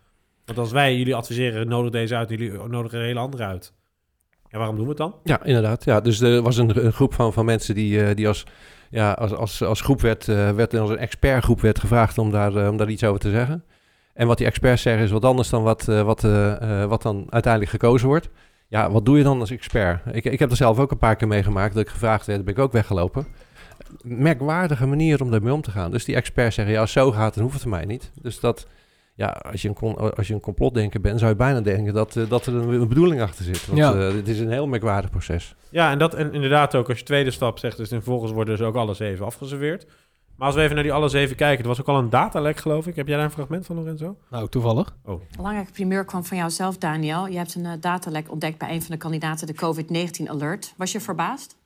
Want 0.44 0.58
als 0.58 0.72
wij 0.72 0.96
jullie 0.96 1.14
adviseren, 1.14 1.68
nodig 1.68 1.90
deze 1.90 2.16
uit, 2.16 2.28
jullie 2.28 2.52
nodigen 2.68 2.98
een 2.98 3.04
hele 3.04 3.20
andere 3.20 3.44
uit. 3.44 3.72
Ja, 4.50 4.58
waarom 4.58 4.76
doen 4.76 4.84
we 4.84 4.90
het 4.90 4.98
dan? 4.98 5.14
Ja, 5.24 5.44
inderdaad. 5.44 5.84
Ja, 5.84 6.00
dus 6.00 6.20
er 6.20 6.42
was 6.42 6.56
een, 6.56 6.92
groep 6.92 7.14
van, 7.14 7.32
van 7.32 7.44
mensen 7.44 7.74
die, 7.74 8.02
eh, 8.04 8.14
die 8.16 8.28
als 8.28 8.44
ja, 8.90 9.12
als, 9.12 9.32
als, 9.32 9.62
als 9.62 9.80
groep 9.80 10.00
werd, 10.00 10.28
eh, 10.28 10.50
werd 10.50 10.74
als 10.74 10.90
een 10.90 10.98
expertgroep 10.98 11.60
werd 11.60 11.80
gevraagd 11.80 12.18
om 12.18 12.30
daar, 12.30 12.56
eh, 12.56 12.68
om 12.68 12.76
daar 12.76 12.88
iets 12.88 13.04
over 13.04 13.20
te 13.20 13.30
zeggen. 13.30 13.64
En 14.14 14.26
wat 14.26 14.38
die 14.38 14.46
experts 14.46 14.82
zeggen 14.82 15.04
is 15.04 15.10
wat 15.10 15.24
anders 15.24 15.48
dan 15.48 15.62
wat, 15.62 15.84
wat, 15.84 16.20
wat 16.88 17.02
dan 17.02 17.26
uiteindelijk 17.30 17.72
gekozen 17.72 18.08
wordt. 18.08 18.28
Ja, 18.68 18.90
wat 18.90 19.04
doe 19.04 19.18
je 19.18 19.24
dan 19.24 19.40
als 19.40 19.50
expert? 19.50 20.00
Ik, 20.12 20.24
ik 20.24 20.38
heb 20.38 20.50
er 20.50 20.56
zelf 20.56 20.78
ook 20.78 20.90
een 20.90 20.98
paar 20.98 21.16
keer 21.16 21.28
meegemaakt 21.28 21.74
dat 21.74 21.82
ik 21.82 21.88
gevraagd 21.88 22.26
werd, 22.26 22.44
ben 22.44 22.54
ik 22.54 22.60
ook 22.60 22.72
weggelopen. 22.72 23.26
Merkwaardige 24.02 24.86
manier 24.86 25.22
om 25.22 25.30
daarmee 25.30 25.52
om 25.52 25.60
te 25.62 25.70
gaan. 25.70 25.90
Dus 25.90 26.04
die 26.04 26.14
experts 26.14 26.54
zeggen, 26.54 26.74
ja, 26.74 26.80
als 26.80 26.92
zo 26.92 27.12
gaat, 27.12 27.34
dan 27.34 27.42
hoeft 27.42 27.60
het 27.60 27.66
mij 27.68 27.84
niet. 27.84 28.10
Dus 28.22 28.40
dat, 28.40 28.66
ja, 29.14 29.26
als 29.28 29.62
je 29.62 29.68
een, 29.80 29.96
als 29.96 30.28
je 30.28 30.34
een 30.34 30.40
complotdenker 30.40 31.00
bent, 31.00 31.18
zou 31.18 31.30
je 31.30 31.36
bijna 31.36 31.60
denken 31.60 31.94
dat, 31.94 32.16
eh, 32.16 32.28
dat 32.28 32.46
er 32.46 32.54
een, 32.54 32.68
een 32.68 32.88
bedoeling 32.88 33.20
achter 33.22 33.44
zit. 33.44 33.66
Want 33.66 33.78
Ja. 33.78 33.94
eh, 33.94 34.14
het 34.14 34.28
is 34.28 34.38
een 34.40 34.50
heel 34.50 34.66
merkwaardig 34.66 35.10
proces. 35.10 35.54
Ja, 35.70 35.90
en 35.90 35.98
dat 35.98 36.14
en 36.14 36.32
inderdaad 36.32 36.74
ook 36.74 36.88
als 36.88 36.98
je 36.98 37.04
tweede 37.04 37.30
stap 37.30 37.58
zegt, 37.58 37.76
dus 37.76 37.90
en 37.90 38.02
vervolgens 38.02 38.32
worden 38.32 38.56
dus 38.56 38.66
ook 38.66 38.74
alle 38.76 38.94
zeven 38.94 39.26
afgeserveerd. 39.26 39.86
Maar 40.36 40.46
als 40.46 40.56
we 40.56 40.62
even 40.62 40.74
naar 40.74 40.84
die 40.84 40.92
alle 40.92 41.08
zeven 41.08 41.36
kijken, 41.36 41.62
er 41.62 41.68
was 41.68 41.80
ook 41.80 41.88
al 41.88 41.98
een 41.98 42.10
datalek, 42.10 42.56
geloof 42.56 42.86
ik. 42.86 42.96
Heb 42.96 43.06
jij 43.06 43.16
daar 43.16 43.24
een 43.24 43.30
fragment 43.30 43.66
van, 43.66 43.76
Lorenzo? 43.76 44.16
Nou, 44.30 44.48
toevallig. 44.48 44.96
Belangrijke 45.36 45.72
primeur 45.72 46.04
kwam 46.04 46.24
van 46.24 46.36
jouzelf, 46.36 46.78
Daniel. 46.78 47.26
Je 47.26 47.36
hebt 47.36 47.54
een 47.54 47.64
eh, 47.66 47.72
datalek 47.80 48.30
ontdekt 48.30 48.58
bij 48.58 48.70
een 48.70 48.82
van 48.82 48.90
de 48.90 48.96
kandidaten, 48.96 49.46
de 49.46 49.54
COVID-19 49.54 50.30
Alert. 50.30 50.74
Was 50.76 50.92
je 50.92 51.00
verbaasd? 51.00 51.56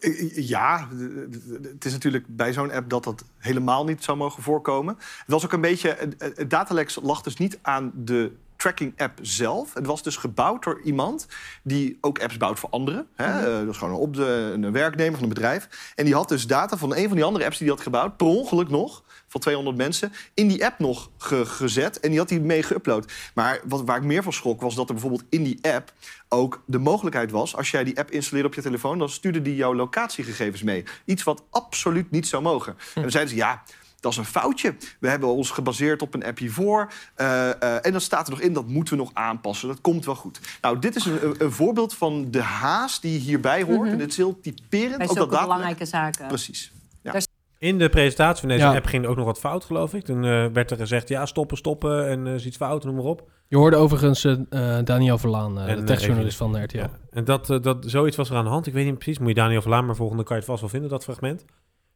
Eh, 0.00 0.36
Ja, 0.48 0.88
d- 1.30 1.32
d- 1.32 1.64
het 1.72 1.84
is 1.84 1.92
natuurlijk 1.92 2.24
bij 2.28 2.52
zo'n 2.52 2.70
app 2.72 2.90
dat 2.90 3.04
dat 3.04 3.24
helemaal 3.38 3.84
niet 3.84 4.04
zou 4.04 4.16
mogen 4.16 4.42
voorkomen. 4.42 4.94
Het 4.98 5.24
was 5.26 5.44
ook 5.44 5.52
een 5.52 5.60
beetje. 5.60 5.96
Het, 6.18 6.50
datalex 6.50 6.98
lag 7.02 7.22
dus 7.22 7.36
niet 7.36 7.58
aan 7.62 7.92
de 7.94 8.32
tracking-app 8.56 9.18
zelf. 9.22 9.74
Het 9.74 9.86
was 9.86 10.02
dus 10.02 10.16
gebouwd 10.16 10.64
door 10.64 10.80
iemand 10.84 11.26
die 11.62 11.98
ook 12.00 12.20
apps 12.22 12.36
bouwt 12.36 12.58
voor 12.58 12.68
anderen. 12.70 13.06
Hè? 13.14 13.24
Eh, 13.38 13.58
Dat 13.64 13.68
is 13.68 13.76
gewoon 13.76 13.94
een, 13.94 14.00
op 14.00 14.14
de, 14.14 14.50
een 14.54 14.72
werknemer 14.72 15.14
van 15.14 15.22
een 15.22 15.28
bedrijf. 15.34 15.92
En 15.94 16.04
die 16.04 16.14
had 16.14 16.28
dus 16.28 16.46
data 16.46 16.76
van 16.76 16.96
een 16.96 17.06
van 17.08 17.16
die 17.16 17.24
andere 17.24 17.44
apps 17.44 17.58
die 17.58 17.66
hij 17.66 17.76
had 17.76 17.84
gebouwd, 17.84 18.16
per 18.16 18.26
ongeluk 18.26 18.68
nog, 18.68 19.02
van 19.32 19.40
200 19.40 19.76
mensen, 19.76 20.12
in 20.34 20.48
die 20.48 20.64
app 20.64 20.78
nog 20.78 21.10
ge- 21.18 21.46
gezet. 21.46 22.00
En 22.00 22.10
die 22.10 22.18
had 22.18 22.30
hij 22.30 22.38
mee 22.40 22.64
geüpload. 22.64 23.12
Maar 23.34 23.60
wat, 23.64 23.82
waar 23.84 23.96
ik 23.96 24.02
meer 24.02 24.22
van 24.22 24.32
schrok, 24.32 24.60
was 24.60 24.74
dat 24.74 24.86
er 24.88 24.92
bijvoorbeeld 24.94 25.24
in 25.28 25.42
die 25.42 25.58
app 25.62 25.92
ook 26.28 26.62
de 26.66 26.78
mogelijkheid 26.78 27.30
was... 27.30 27.56
als 27.56 27.70
jij 27.70 27.84
die 27.84 27.98
app 27.98 28.10
installeerde 28.10 28.48
op 28.48 28.54
je 28.54 28.62
telefoon... 28.62 28.98
dan 28.98 29.08
stuurde 29.08 29.42
die 29.42 29.54
jouw 29.56 29.74
locatiegegevens 29.74 30.62
mee. 30.62 30.84
Iets 31.04 31.22
wat 31.22 31.42
absoluut 31.50 32.10
niet 32.10 32.26
zou 32.28 32.42
mogen. 32.42 32.76
En 32.94 33.02
dan 33.02 33.10
zeiden 33.10 33.32
ze, 33.32 33.38
ja, 33.38 33.62
dat 34.00 34.12
is 34.12 34.18
een 34.18 34.24
foutje. 34.24 34.74
We 35.00 35.08
hebben 35.08 35.28
ons 35.28 35.50
gebaseerd 35.50 36.02
op 36.02 36.14
een 36.14 36.24
app 36.24 36.38
hiervoor. 36.38 36.92
eh, 37.14 37.50
eh, 37.50 37.86
en 37.86 37.92
dat 37.92 38.02
staat 38.02 38.26
er 38.26 38.32
nog 38.32 38.40
in, 38.42 38.52
dat 38.52 38.66
moeten 38.68 38.96
we 38.96 39.02
nog 39.02 39.10
aanpassen. 39.14 39.68
Dat 39.68 39.80
komt 39.80 40.04
wel 40.04 40.14
goed. 40.14 40.40
Nou, 40.60 40.78
dit 40.78 40.96
is 40.96 41.04
een, 41.04 41.34
een, 41.38 41.52
voorbeeld 41.52 41.94
van 41.94 42.30
de 42.30 42.42
haast 42.42 43.02
die 43.02 43.18
hierbij 43.18 43.62
hoort. 43.62 43.88
En 43.90 43.98
dit 43.98 44.10
is 44.10 44.16
heel 44.16 44.40
typerend. 44.40 44.98
Bij 44.98 45.08
ook 45.08 45.16
dat 45.16 45.28
belangrijke 45.28 45.84
zaken. 45.84 46.26
Precies. 46.26 46.72
In 47.62 47.78
de 47.78 47.88
presentatie 47.88 48.40
van 48.40 48.48
deze 48.48 48.64
Ja. 48.64 48.74
app 48.74 48.86
ging 48.86 49.04
er 49.04 49.10
ook 49.10 49.16
nog 49.16 49.24
wat 49.24 49.38
fout, 49.38 49.64
geloof 49.64 49.94
ik. 49.94 50.04
Toen 50.04 50.24
eh, 50.24 50.46
werd 50.52 50.70
er 50.70 50.76
gezegd, 50.76 51.08
ja, 51.08 51.26
stoppen, 51.26 51.56
stoppen 51.56 52.08
en 52.08 52.26
eh 52.26 52.34
is 52.34 52.46
iets 52.46 52.56
fout, 52.56 52.84
noem 52.84 52.94
maar 52.94 53.04
op. 53.04 53.28
Je 53.48 53.56
hoorde 53.56 53.76
overigens 53.76 54.24
eh, 54.24 54.78
Daniel 54.84 55.18
Verlaan, 55.18 55.60
En, 55.60 55.76
de 55.76 55.84
tekstjournalist 55.84 56.36
van 56.36 56.52
de 56.52 56.62
RTL. 56.62 56.76
Ja. 56.76 56.90
En 57.10 57.24
dat, 57.24 57.46
dat, 57.46 57.84
zoiets 57.86 58.16
was 58.16 58.30
er 58.30 58.36
aan 58.36 58.44
de 58.44 58.50
hand. 58.50 58.66
Ik 58.66 58.72
weet 58.72 58.84
niet 58.84 58.98
precies, 58.98 59.18
moet 59.18 59.28
je 59.28 59.34
Daniel 59.34 59.60
Verlaan 59.60 59.86
maar 59.86 59.96
volgende 59.96 60.22
kan 60.22 60.36
je 60.36 60.42
het 60.42 60.50
vast 60.50 60.60
wel 60.60 60.70
vinden, 60.70 60.90
dat 60.90 61.04
fragment. 61.04 61.44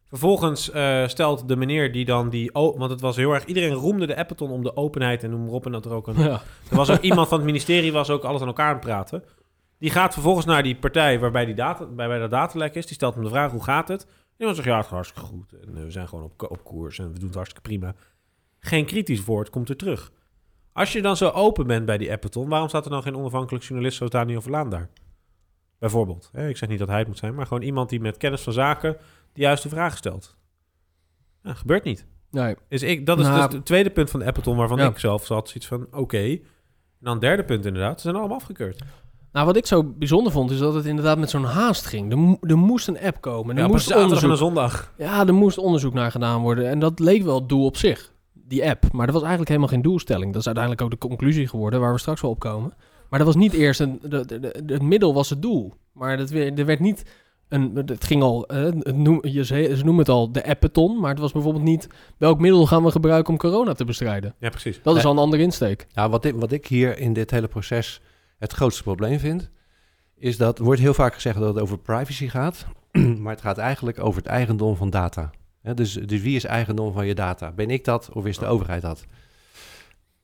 Vervolgens 0.09 0.71
stelt 1.05 1.47
de 1.47 1.55
meneer 1.55 1.91
die 1.91 2.05
dan 2.05 2.29
die... 2.29 2.53
Oh, 2.53 2.77
want 2.79 2.91
het 2.91 3.01
was 3.01 3.15
heel 3.15 3.33
erg... 3.33 3.45
Iedereen 3.45 3.73
roemde 3.73 4.07
de 4.07 4.17
Appeton 4.17 4.51
om 4.51 4.63
de 4.63 4.75
openheid 4.75 5.23
en 5.23 5.29
noem 5.29 5.43
maar 5.43 5.53
op. 5.53 5.65
En 5.65 5.71
dat 5.71 5.85
er 5.85 5.91
ook 5.91 6.07
een... 6.07 6.19
Ja. 6.29 6.41
Er 6.69 6.75
was 6.75 6.89
ook 6.89 7.01
iemand 7.01 7.27
van 7.27 7.37
het 7.37 7.45
ministerie 7.45 7.91
was 7.91 8.09
ook 8.09 8.23
alles 8.23 8.41
aan 8.41 8.47
elkaar 8.47 8.67
aan 8.67 8.75
het 8.75 8.85
praten. 8.85 9.23
Die 9.79 9.89
gaat 9.89 10.13
vervolgens 10.13 10.45
naar 10.45 10.63
die 10.63 10.75
partij 10.75 11.19
waarbij 11.19 11.45
die 11.45 11.55
data, 11.55 11.85
waarbij 11.95 12.19
dat 12.19 12.31
datalek 12.31 12.75
is. 12.75 12.85
Die 12.85 12.95
stelt 12.95 13.13
hem 13.13 13.23
de 13.23 13.29
vraag, 13.29 13.51
hoe 13.51 13.63
gaat 13.63 13.87
het? 13.87 14.07
En 14.37 14.45
dan 14.45 14.55
zegt, 14.55 14.67
ja, 14.67 14.75
het 14.75 14.85
gaat 14.85 14.93
hartstikke 14.93 15.27
goed. 15.27 15.53
En 15.53 15.77
eh, 15.77 15.83
we 15.83 15.91
zijn 15.91 16.07
gewoon 16.07 16.23
op, 16.23 16.51
op 16.51 16.63
koers 16.63 16.99
en 16.99 17.07
we 17.13 17.17
doen 17.19 17.27
het 17.27 17.35
hartstikke 17.35 17.69
prima. 17.69 17.95
Geen 18.59 18.85
kritisch 18.85 19.23
woord 19.25 19.49
komt 19.49 19.69
er 19.69 19.77
terug. 19.77 20.11
Als 20.73 20.93
je 20.93 21.01
dan 21.01 21.17
zo 21.17 21.29
open 21.29 21.67
bent 21.67 21.85
bij 21.85 21.97
die 21.97 22.11
Appeton, 22.11 22.49
waarom 22.49 22.69
staat 22.69 22.85
er 22.85 22.91
dan 22.91 23.01
geen 23.01 23.15
onafhankelijk 23.17 23.63
journalist 23.65 23.97
zoals 23.97 24.11
Daniel 24.11 24.41
Verlaan 24.41 24.69
daar? 24.69 24.89
Bijvoorbeeld. 25.79 26.29
Hè, 26.31 26.47
ik 26.49 26.57
zeg 26.57 26.69
niet 26.69 26.79
dat 26.79 26.87
hij 26.87 26.97
het 26.99 27.07
moet 27.07 27.17
zijn, 27.17 27.35
maar 27.35 27.45
gewoon 27.47 27.63
iemand 27.63 27.89
die 27.89 27.99
met 27.99 28.17
kennis 28.17 28.41
van 28.41 28.53
zaken 28.53 28.97
de 29.33 29.41
juiste 29.41 29.69
vraag 29.69 29.97
stelt. 29.97 30.35
Ja, 31.43 31.53
gebeurt 31.53 31.83
niet. 31.83 32.05
Nee. 32.31 32.55
Dus 32.69 32.81
ik, 32.83 33.05
dat 33.05 33.19
is 33.19 33.25
Nou, 33.25 33.45
dus 33.45 33.55
het 33.55 33.65
tweede 33.65 33.89
punt 33.89 34.09
van 34.09 34.19
de 34.19 34.25
Appleton 34.25 34.57
waarvan 34.57 34.77
Ja. 34.77 34.87
ik 34.87 34.99
zelf 34.99 35.25
zat. 35.25 35.47
Zoiets 35.47 35.67
van, 35.67 35.87
oké. 35.91 36.17
En 36.17 36.39
dan 36.99 37.11
het 37.11 37.21
derde 37.21 37.43
punt 37.43 37.65
inderdaad. 37.65 37.95
Ze 37.95 38.01
zijn 38.01 38.15
allemaal 38.15 38.37
afgekeurd. 38.37 38.81
Nou, 39.37 39.49
wat 39.49 39.57
ik 39.57 39.65
zo 39.65 39.83
bijzonder 39.83 40.31
vond, 40.31 40.51
is 40.51 40.57
dat 40.59 40.73
het 40.73 40.85
inderdaad 40.85 41.17
met 41.17 41.29
zo'n 41.29 41.43
haast 41.43 41.85
ging. 41.85 42.11
Er, 42.11 42.49
er 42.49 42.57
moest 42.57 42.87
een 42.87 42.99
app 42.99 43.21
komen. 43.21 43.55
Er 43.55 43.61
Ja, 43.61 43.67
moest 43.67 43.87
zaterdag 43.87 44.23
en 44.23 44.29
een 44.29 44.37
zondag. 44.37 44.93
Ja, 44.97 45.27
er 45.27 45.33
moest 45.33 45.57
onderzoek 45.57 45.93
naar 45.93 46.11
gedaan 46.11 46.41
worden. 46.41 46.69
En 46.69 46.79
dat 46.79 46.99
leek 46.99 47.23
wel 47.23 47.35
het 47.39 47.49
doel 47.49 47.65
op 47.65 47.77
zich, 47.77 48.13
die 48.33 48.69
app. 48.69 48.83
Maar 48.91 49.05
dat 49.05 49.13
was 49.13 49.23
eigenlijk 49.23 49.49
helemaal 49.49 49.69
geen 49.71 49.81
doelstelling. 49.81 50.31
Dat 50.31 50.39
is 50.39 50.45
uiteindelijk 50.45 50.83
ook 50.85 50.91
de 50.91 51.07
conclusie 51.07 51.47
geworden, 51.47 51.79
waar 51.79 51.93
we 51.93 51.99
straks 51.99 52.21
wel 52.21 52.31
op 52.31 52.39
komen. 52.39 52.73
Maar 53.09 53.19
dat 53.19 53.27
was 53.27 53.35
niet 53.37 53.53
eerst 53.53 53.79
een... 53.79 53.99
de- 54.01 54.25
de- 54.25 54.39
de- 54.39 54.63
het 54.73 54.81
middel 54.81 55.13
was 55.13 55.29
het 55.29 55.41
doel. 55.41 55.73
Maar 55.93 56.17
dat, 56.17 56.29
weer- 56.29 56.59
er 56.59 56.65
werd 56.65 56.79
niet... 56.79 57.05
Een, 57.49 57.81
het 57.85 58.03
ging 58.03 58.21
al... 58.23 58.47
eh, 58.47 58.63
het 58.63 58.95
noem, 58.97 59.19
je, 59.21 59.45
ze, 59.45 59.73
ze 59.75 59.83
noemen 59.83 59.97
het 59.97 60.09
al 60.09 60.31
de 60.31 60.45
appeton. 60.47 60.99
Maar 60.99 61.09
het 61.09 61.19
was 61.19 61.31
bijvoorbeeld 61.31 61.63
niet... 61.63 61.87
Welk 62.17 62.39
middel 62.39 62.65
gaan 62.65 62.83
we 62.83 62.91
gebruiken 62.91 63.33
om 63.33 63.39
corona 63.39 63.73
te 63.73 63.85
bestrijden? 63.85 64.35
Ja, 64.39 64.49
precies. 64.49 64.79
Dat 64.83 64.95
is 64.95 65.01
Nee. 65.03 65.11
al 65.11 65.17
een 65.17 65.23
andere 65.23 65.43
insteek. 65.43 65.87
Ja, 65.93 66.09
wat 66.09 66.25
ik, 66.25 66.35
wat 66.35 66.51
ik 66.51 66.67
hier 66.67 66.99
in 66.99 67.13
dit 67.13 67.31
hele 67.31 67.47
proces 67.47 68.01
het 68.37 68.53
grootste 68.53 68.83
probleem 68.83 69.19
vind, 69.19 69.49
is 70.15 70.37
dat 70.37 70.59
er 70.59 70.63
wordt 70.63 70.81
heel 70.81 70.93
vaak 70.93 71.13
gezegd 71.13 71.39
dat 71.39 71.53
het 71.53 71.63
over 71.63 71.77
privacy 71.77 72.27
gaat, 72.27 72.65
maar 73.21 73.33
het 73.33 73.41
gaat 73.41 73.57
eigenlijk 73.57 73.99
over 73.99 74.21
het 74.21 74.29
eigendom 74.29 74.75
van 74.75 74.89
data. 74.89 75.31
Dus, 75.61 75.93
dus 75.93 76.21
wie 76.21 76.35
is 76.35 76.43
eigendom 76.43 76.93
van 76.93 77.07
je 77.07 77.15
data? 77.15 77.51
Ben 77.51 77.69
ik 77.69 77.83
dat 77.83 78.09
of 78.11 78.25
is 78.25 78.37
de 78.37 78.45
overheid 78.45 78.81
dat? 78.81 79.05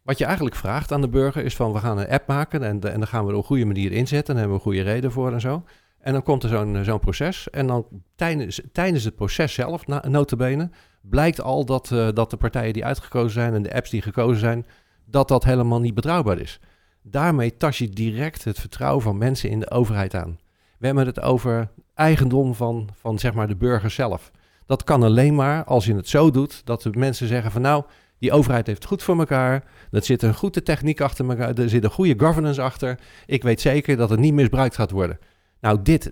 Wat 0.02 0.18
je 0.18 0.26
eigenlijk 0.26 0.56
vraagt 0.56 0.92
aan 0.92 1.02
de 1.02 1.10
burger 1.10 1.44
is 1.44 1.56
van 1.56 1.74
we 1.74 1.80
gaan 1.80 1.98
een 1.98 2.10
app 2.10 2.28
maken 2.28 2.64
en, 2.64 2.82
en 2.82 3.00
dan 3.00 3.08
gaan 3.08 3.26
we 3.26 3.32
er 3.32 3.36
op 3.36 3.42
een 3.42 3.48
goede 3.48 3.66
manier 3.66 3.92
inzetten 3.92 4.34
en 4.34 4.40
hebben 4.40 4.58
we 4.58 4.66
een 4.66 4.74
goede 4.74 4.92
reden 4.92 5.12
voor 5.12 5.34
en 5.34 5.42
zo. 5.42 5.64
En 6.00 6.14
dan 6.14 6.24
komt 6.24 6.44
er 6.44 6.50
zo'n 6.50 6.84
zo'n 6.84 7.00
proces 7.00 7.50
en 7.50 7.68
dan 7.68 7.88
tijdens, 8.16 8.62
tijdens 8.72 9.04
het 9.04 9.16
proces 9.16 9.54
zelf, 9.54 9.88
na, 9.88 10.04
notabene, 10.08 10.70
blijkt 11.02 11.42
al 11.42 11.66
dat, 11.66 11.92
eh, 11.92 12.08
dat 12.14 12.30
de 12.30 12.38
partijen 12.38 12.74
die 12.74 12.86
uitgekozen 12.86 13.32
zijn 13.32 13.54
en 13.54 13.64
de 13.64 13.74
apps 13.74 13.90
die 13.90 14.02
gekozen 14.02 14.40
zijn, 14.40 14.66
dat 15.06 15.28
dat 15.28 15.44
helemaal 15.44 15.80
niet 15.80 15.94
betrouwbaar 15.94 16.40
is. 16.40 16.60
Daarmee 17.04 17.58
tas 17.58 17.78
je 17.78 17.90
direct 17.90 18.44
het 18.44 18.60
vertrouwen 18.60 19.04
van 19.04 19.18
mensen 19.18 19.50
in 19.50 19.60
de 19.60 19.72
overheid 19.72 20.16
aan. 20.16 20.40
We 20.78 20.86
hebben 20.86 21.06
het 21.06 21.22
over 21.22 21.72
eigendom 21.94 22.56
van, 22.56 22.90
van 23.00 23.20
zeg 23.20 23.34
maar 23.34 23.48
de 23.48 23.56
burger 23.56 23.90
zelf. 23.90 24.32
Dat 24.66 24.84
kan 24.84 25.04
alleen 25.04 25.36
maar 25.36 25.64
als 25.64 25.86
je 25.86 25.96
het 25.96 26.10
zo 26.10 26.32
doet 26.32 26.62
dat 26.66 26.82
de 26.82 26.90
mensen 26.94 27.28
zeggen 27.28 27.52
van 27.52 27.62
nou, 27.62 27.84
die 28.20 28.32
overheid 28.32 28.68
heeft 28.68 28.86
goed 28.86 29.04
voor 29.04 29.20
elkaar. 29.20 29.64
Er 29.92 30.04
zit 30.04 30.22
een 30.22 30.34
goede 30.36 30.64
techniek 30.64 31.02
achter 31.02 31.30
elkaar. 31.30 31.54
Er 31.54 31.70
zit 31.70 31.84
een 31.84 31.92
goede 31.92 32.14
governance 32.18 32.62
achter. 32.62 33.00
Ik 33.26 33.44
weet 33.44 33.62
zeker 33.62 33.98
dat 33.98 34.10
het 34.10 34.20
niet 34.20 34.34
misbruikt 34.34 34.76
gaat 34.76 34.92
worden. 34.92 35.20
Nou, 35.64 35.80
dit, 35.84 36.12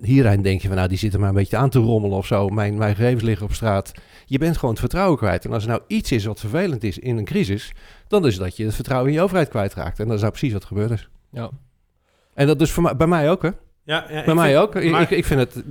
hierin 0.00 0.42
denk 0.42 0.60
je 0.60 0.68
van 0.68 0.76
nou, 0.76 0.88
die 0.88 0.98
zitten 0.98 1.20
maar 1.20 1.28
een 1.28 1.34
beetje 1.34 1.56
aan 1.56 1.70
te 1.70 1.78
rommelen 1.78 2.16
of 2.16 2.26
zo. 2.26 2.48
Mijn, 2.48 2.78
mijn 2.78 2.94
gegevens 2.94 3.22
liggen 3.22 3.46
op 3.46 3.52
straat. 3.52 3.92
Je 4.26 4.38
bent 4.38 4.54
gewoon 4.54 4.70
het 4.70 4.80
vertrouwen 4.80 5.18
kwijt. 5.18 5.44
En 5.44 5.52
als 5.52 5.62
er 5.62 5.68
nou 5.68 5.80
iets 5.86 6.12
is 6.12 6.24
wat 6.24 6.40
vervelend 6.40 6.84
is 6.84 6.98
in 6.98 7.16
een 7.16 7.24
crisis, 7.24 7.72
dan 8.08 8.26
is 8.26 8.36
dat 8.36 8.56
je 8.56 8.64
het 8.64 8.74
vertrouwen 8.74 9.08
in 9.10 9.16
je 9.16 9.22
overheid 9.22 9.48
kwijtraakt. 9.48 9.98
En 9.98 10.04
dat 10.06 10.14
is 10.14 10.20
nou 10.20 10.32
precies 10.32 10.52
wat 10.52 10.64
gebeurd 10.64 10.90
is. 10.90 11.08
Ja. 11.30 11.50
En 12.34 12.46
dat 12.46 12.60
is 12.60 12.70
voor 12.72 12.82
mij, 12.82 12.96
bij 12.96 13.06
mij 13.06 13.30
ook, 13.30 13.42
hè? 13.42 13.50
Ja, 13.82 14.04
ja, 14.10 14.24
Bij 14.24 14.34
mij 14.34 14.60
ook. 14.60 14.74
Ik, 14.76 14.90
maar- 14.90 15.00
ik, 15.02 15.10
ik 15.10 15.24
vind 15.24 15.40
het 15.40 15.54
eh, 15.56 15.62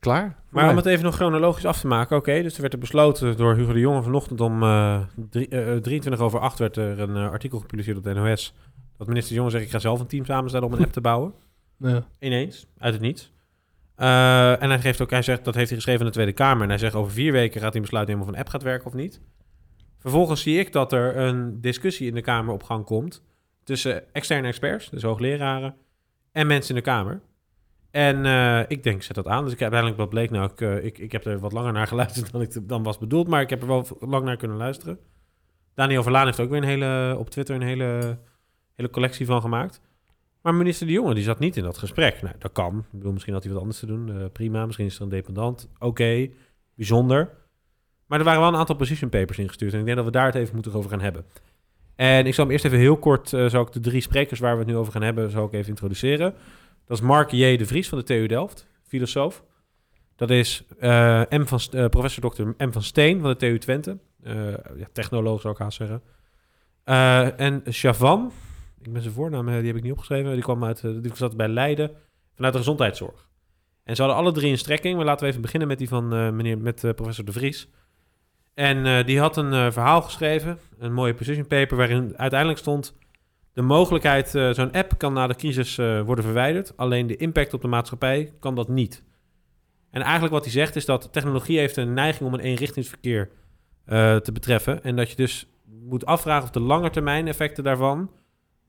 klaar. 0.00 0.36
Maar 0.48 0.62
mij. 0.62 0.70
om 0.70 0.76
het 0.76 0.86
even 0.86 1.04
nog 1.04 1.14
chronologisch 1.14 1.64
af 1.66 1.80
te 1.80 1.86
maken. 1.86 2.16
Oké, 2.16 2.42
dus 2.42 2.54
er 2.54 2.60
werd 2.60 2.72
er 2.72 2.78
besloten 2.78 3.36
door 3.36 3.54
Hugo 3.54 3.72
de 3.72 3.78
Jonge 3.78 4.02
vanochtend 4.02 4.40
om 4.40 4.62
eh, 4.62 5.00
drie- 5.30 5.48
eh, 5.48 5.76
23 5.76 6.22
over 6.22 6.40
8 6.40 6.58
werd 6.58 6.76
er 6.76 7.00
een 7.00 7.16
artikel 7.16 7.58
gepubliceerd 7.58 7.96
op 7.96 8.04
de 8.04 8.12
NOS. 8.14 8.54
Dat 8.98 9.06
minister 9.06 9.32
de 9.32 9.38
Jonge 9.38 9.50
zegt, 9.50 9.64
ik 9.64 9.70
ga 9.70 9.78
zelf 9.78 10.00
een 10.00 10.06
team 10.06 10.24
samenstellen 10.24 10.66
om 10.66 10.72
een 10.72 10.82
app 10.84 10.92
te 10.92 11.00
bouwen. 11.00 11.32
Ja. 11.80 12.06
Ineens, 12.18 12.66
uit 12.78 12.92
het 12.92 13.02
niets. 13.02 13.32
Eh, 13.94 14.62
en 14.62 14.68
hij 14.68 14.80
geeft 14.80 15.00
ook, 15.00 15.10
hij 15.10 15.22
zegt, 15.22 15.44
dat 15.44 15.54
heeft 15.54 15.68
hij 15.68 15.76
geschreven 15.76 16.00
in 16.00 16.06
de 16.06 16.12
Tweede 16.12 16.32
Kamer. 16.32 16.62
En 16.62 16.68
hij 16.68 16.78
zegt, 16.78 16.94
over 16.94 17.12
vier 17.12 17.32
weken 17.32 17.60
gaat 17.60 17.72
hij 17.72 17.80
besluiten 17.80 18.14
nemen 18.14 18.28
of 18.28 18.34
een 18.34 18.40
app 18.40 18.50
gaat 18.50 18.62
werken 18.62 18.86
of 18.86 18.94
niet. 18.94 19.20
Vervolgens 19.98 20.42
zie 20.42 20.58
ik 20.58 20.72
dat 20.72 20.92
er 20.92 21.16
een 21.16 21.60
discussie 21.60 22.08
in 22.08 22.14
de 22.14 22.20
Kamer 22.20 22.54
op 22.54 22.62
gang 22.62 22.84
komt 22.84 23.22
tussen 23.64 24.14
externe 24.14 24.48
experts, 24.48 24.90
dus 24.90 25.02
hoogleraren, 25.02 25.74
en 26.32 26.46
mensen 26.46 26.74
in 26.74 26.82
de 26.82 26.90
Kamer. 26.90 27.20
En 27.90 28.26
eh, 28.26 28.60
ik 28.68 28.82
denk, 28.82 29.02
zet 29.02 29.14
dat 29.14 29.26
aan. 29.26 29.44
Dus 29.44 29.52
ik 29.52 29.58
heb 29.58 29.72
uiteindelijk, 29.72 30.00
wat 30.00 30.10
bleek 30.10 30.30
nou, 30.30 30.50
ik, 30.50 30.60
eh, 30.60 30.84
ik, 30.84 30.98
ik 30.98 31.12
heb 31.12 31.24
er 31.24 31.38
wat 31.38 31.52
langer 31.52 31.72
naar 31.72 31.86
geluisterd 31.94 32.32
dan 32.32 32.42
ik 32.42 32.68
dan 32.68 32.82
was 32.82 32.98
bedoeld, 32.98 33.28
maar 33.28 33.40
ik 33.40 33.50
heb 33.50 33.62
er 33.62 33.68
wel 33.68 33.86
lang 34.00 34.24
naar 34.24 34.36
kunnen 34.36 34.56
luisteren. 34.56 34.98
Daniel 35.74 36.02
Verlaan 36.02 36.26
heeft 36.26 36.40
ook 36.40 36.50
weer 36.50 36.62
een 36.62 36.68
hele, 36.68 37.16
op 37.18 37.30
Twitter 37.30 37.54
een 37.54 37.62
hele, 37.62 38.18
hele 38.74 38.90
collectie 38.90 39.26
van 39.26 39.40
gemaakt. 39.40 39.80
Maar 40.42 40.54
minister 40.54 40.86
De 40.86 40.92
Jonge, 40.92 41.14
die 41.14 41.24
zat 41.24 41.38
niet 41.38 41.56
in 41.56 41.62
dat 41.62 41.78
gesprek. 41.78 42.22
Nou, 42.22 42.34
dat 42.38 42.52
kan. 42.52 42.78
Ik 42.78 42.98
bedoel, 42.98 43.12
misschien 43.12 43.32
had 43.32 43.42
hij 43.42 43.52
wat 43.52 43.60
anders 43.60 43.78
te 43.80 43.86
doen. 43.86 44.18
Eh, 44.18 44.24
prima, 44.32 44.66
misschien 44.66 44.86
is 44.86 44.96
er 44.96 45.02
een 45.02 45.08
dependant. 45.08 45.68
Oké, 45.78 46.28
bijzonder. 46.74 47.30
Maar 48.06 48.18
er 48.18 48.24
waren 48.24 48.40
wel 48.40 48.48
een 48.48 48.56
aantal 48.56 48.76
position 48.76 49.10
papers 49.10 49.38
ingestuurd. 49.38 49.72
En 49.72 49.78
ik 49.78 49.84
denk 49.84 49.96
dat 49.96 50.06
we 50.06 50.12
daar 50.12 50.26
het 50.26 50.34
even 50.34 50.54
moeten 50.54 50.72
over 50.72 50.90
gaan 50.90 51.00
hebben. 51.00 51.24
En 51.96 52.26
ik 52.26 52.34
zal 52.34 52.44
hem 52.44 52.52
eerst 52.52 52.64
even 52.64 52.78
heel 52.78 52.96
kort, 52.96 53.32
eh 53.32 53.48
zal 53.48 53.62
ik 53.62 53.72
de 53.72 53.80
drie 53.80 54.00
sprekers 54.00 54.40
waar 54.40 54.52
we 54.52 54.58
het 54.58 54.68
nu 54.68 54.76
over 54.76 54.92
gaan 54.92 55.02
hebben, 55.02 55.30
zal 55.30 55.46
ik 55.46 55.52
even 55.52 55.68
introduceren. 55.68 56.34
Dat 56.86 56.98
is 56.98 57.04
Mark 57.04 57.30
J. 57.30 57.56
de 57.56 57.66
Vries 57.66 57.88
van 57.88 57.98
de 57.98 58.04
TU 58.04 58.26
Delft, 58.26 58.66
filosoof. 58.82 59.44
Dat 60.16 60.30
is 60.30 60.64
eh, 60.78 61.22
M 61.28 61.44
van, 61.44 61.88
professor 61.90 62.30
Dr. 62.30 62.42
M 62.42 62.72
van 62.72 62.82
Steen 62.82 63.20
van 63.20 63.30
de 63.30 63.36
TU 63.36 63.58
Twente. 63.58 63.98
Ja, 64.22 64.88
technoloog 64.92 65.40
zou 65.40 65.54
ik 65.54 65.60
haast 65.60 65.76
zeggen. 65.76 66.02
En 67.36 67.62
Chavan, 67.64 68.32
ik 68.82 68.92
ben 68.92 69.02
zijn 69.02 69.14
voornaam, 69.14 69.48
eh, 69.48 69.54
die 69.54 69.66
heb 69.66 69.76
ik 69.76 69.82
niet 69.82 69.92
opgeschreven. 69.92 70.32
Die 70.32 70.42
kwam 70.42 70.64
uit, 70.64 70.84
eh, 70.84 70.90
die 71.00 71.10
zat 71.14 71.36
bij 71.36 71.48
Leiden 71.48 71.90
vanuit 72.34 72.52
de 72.52 72.58
gezondheidszorg. 72.58 73.28
En 73.84 73.96
ze 73.96 74.02
hadden 74.02 74.20
alle 74.20 74.32
drie 74.32 74.50
een 74.50 74.58
strekking. 74.58 74.96
Maar 74.96 75.04
laten 75.04 75.22
we 75.22 75.28
even 75.28 75.42
beginnen 75.42 75.68
met 75.68 75.78
die 75.78 75.88
van 75.88 76.14
eh, 76.14 76.30
meneer, 76.30 76.58
met 76.58 76.80
professor 76.96 77.24
De 77.24 77.32
Vries. 77.32 77.68
En 78.54 79.06
die 79.06 79.20
had 79.20 79.36
een 79.36 79.72
verhaal 79.72 80.02
geschreven, 80.02 80.58
een 80.78 80.92
mooie 80.92 81.14
position 81.14 81.46
paper, 81.46 81.76
waarin 81.76 82.12
uiteindelijk 82.16 82.60
stond 82.60 82.96
de 83.52 83.62
mogelijkheid, 83.62 84.28
zo'n 84.28 84.72
app 84.72 84.98
kan 84.98 85.12
na 85.12 85.26
de 85.26 85.34
crisis 85.34 85.76
worden 85.76 86.24
verwijderd. 86.24 86.76
Alleen 86.76 87.06
de 87.06 87.16
impact 87.16 87.54
op 87.54 87.60
de 87.60 87.68
maatschappij 87.68 88.32
kan 88.40 88.54
dat 88.54 88.68
niet. 88.68 89.04
En 89.90 90.02
eigenlijk 90.02 90.32
wat 90.32 90.42
hij 90.44 90.52
zegt 90.52 90.76
is 90.76 90.84
dat 90.84 91.12
technologie 91.12 91.58
heeft 91.58 91.76
een 91.76 91.92
neiging 91.92 92.28
om 92.28 92.34
een 92.34 92.40
eenrichtingsverkeer 92.40 93.30
te 94.22 94.30
betreffen. 94.32 94.82
En 94.82 94.96
dat 94.96 95.10
je 95.10 95.16
dus 95.16 95.46
moet 95.64 96.06
afvragen 96.06 96.44
of 96.44 96.50
de 96.50 96.60
langetermijn 96.60 97.28
effecten 97.28 97.64
daarvan 97.64 98.10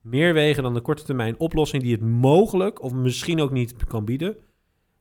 meer 0.02 0.34
wegen 0.34 0.62
dan 0.62 0.74
de 0.74 0.80
korte 0.80 1.04
termijn 1.04 1.38
oplossing 1.38 1.82
die 1.82 1.92
het 1.92 2.02
mogelijk 2.02 2.82
of 2.82 2.92
misschien 2.92 3.40
ook 3.40 3.50
niet 3.50 3.84
kan 3.84 4.04
bieden. 4.04 4.36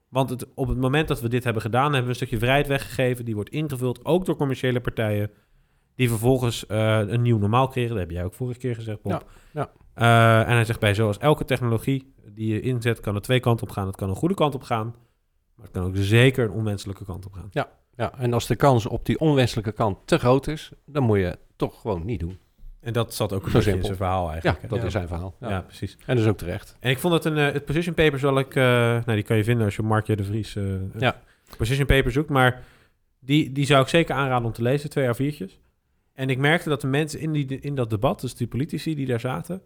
Want 0.07 0.29
het, 0.29 0.53
op 0.53 0.67
het 0.67 0.77
moment 0.77 1.07
dat 1.07 1.21
we 1.21 1.29
dit 1.29 1.43
hebben 1.43 1.61
gedaan, 1.61 1.83
hebben 1.83 2.03
we 2.03 2.09
een 2.09 2.15
stukje 2.15 2.37
vrijheid 2.37 2.67
weggegeven. 2.67 3.25
Die 3.25 3.35
wordt 3.35 3.49
ingevuld, 3.49 4.05
ook 4.05 4.25
door 4.25 4.35
commerciële 4.35 4.81
partijen. 4.81 5.31
Die 5.95 6.09
vervolgens 6.09 6.65
eh, 6.65 6.99
een 6.99 7.21
nieuw 7.21 7.37
normaal 7.37 7.67
creëren. 7.67 7.91
Dat 7.91 7.99
heb 7.99 8.11
jij 8.11 8.23
ook 8.23 8.33
vorige 8.33 8.59
keer 8.59 8.75
gezegd, 8.75 9.01
Bob. 9.01 9.11
Ja, 9.11 9.21
ja. 9.53 9.71
Eh, 9.93 10.49
en 10.49 10.55
hij 10.55 10.65
zegt 10.65 10.79
bij 10.79 10.93
zoals 10.93 11.17
elke 11.17 11.45
technologie 11.45 12.13
die 12.25 12.53
je 12.53 12.61
inzet, 12.61 12.99
kan 12.99 13.15
er 13.15 13.21
twee 13.21 13.39
kanten 13.39 13.67
op 13.67 13.73
gaan. 13.73 13.87
Het 13.87 13.95
kan 13.95 14.09
een 14.09 14.15
goede 14.15 14.35
kant 14.35 14.55
op 14.55 14.63
gaan. 14.63 14.95
Maar 15.55 15.65
het 15.65 15.71
kan 15.71 15.83
ook 15.85 15.95
zeker 15.95 16.45
een 16.45 16.51
onwenselijke 16.51 17.05
kant 17.05 17.25
op 17.25 17.33
gaan. 17.33 17.49
Ja, 17.95 18.17
en 18.17 18.33
als 18.33 18.47
de 18.47 18.55
kans 18.55 18.85
op 18.85 19.05
die 19.05 19.19
onwenselijke 19.19 19.71
kant 19.71 19.97
te 20.05 20.17
groot 20.17 20.47
is, 20.47 20.71
dan 20.85 21.03
moet 21.03 21.17
je 21.17 21.23
het 21.23 21.39
toch 21.55 21.81
gewoon 21.81 22.05
niet 22.05 22.19
doen. 22.19 22.39
En 22.81 22.93
dat 22.93 23.13
zat 23.13 23.33
ook 23.33 23.43
een 23.45 23.51
Zo 23.51 23.57
beetje 23.57 23.71
in 23.71 23.83
simpel. 23.83 23.85
zijn 23.95 23.97
verhaal 24.09 24.25
Ja, 24.25 24.31
eigenlijk. 24.31 24.61
hè? 24.61 24.67
dat 24.67 24.83
is 24.83 24.91
zijn 24.91 25.07
verhaal. 25.07 25.35
Ja. 25.39 25.49
Ja, 25.49 25.61
precies. 25.61 25.97
En 26.05 26.15
dat 26.15 26.23
is 26.25 26.29
ook 26.31 26.37
terecht. 26.37 26.75
En 26.79 26.89
ik 26.89 26.99
vond 26.99 27.13
het 27.13 27.25
een... 27.25 27.37
eh, 27.37 27.53
het 27.53 27.65
position 27.65 27.93
paper 27.95 28.19
zal 28.19 28.39
ik... 28.39 28.55
eh, 28.55 28.63
nou, 28.63 29.13
die 29.13 29.23
kan 29.23 29.37
je 29.37 29.43
vinden 29.43 29.65
als 29.65 29.75
je 29.75 29.81
Markje 29.81 30.15
de 30.15 30.23
Vries... 30.23 30.55
eh 30.55 30.63
Ja. 30.99 31.21
Position 31.57 31.85
paper 31.85 32.11
zoekt. 32.11 32.29
Maar 32.29 32.63
die, 33.19 33.51
die 33.51 33.65
zou 33.65 33.81
ik 33.81 33.87
zeker 33.87 34.15
aanraden 34.15 34.45
om 34.45 34.53
te 34.53 34.61
lezen. 34.61 34.89
Twee 34.89 35.07
A4'tjes. 35.33 35.59
En 36.13 36.29
ik 36.29 36.37
merkte 36.37 36.69
dat 36.69 36.81
de 36.81 36.87
mensen 36.87 37.19
in, 37.19 37.31
die, 37.31 37.59
in 37.59 37.75
dat 37.75 37.89
debat... 37.89 38.21
Dus 38.21 38.35
die 38.35 38.47
politici 38.47 38.95
die 38.95 39.05
daar 39.05 39.19
zaten... 39.19 39.61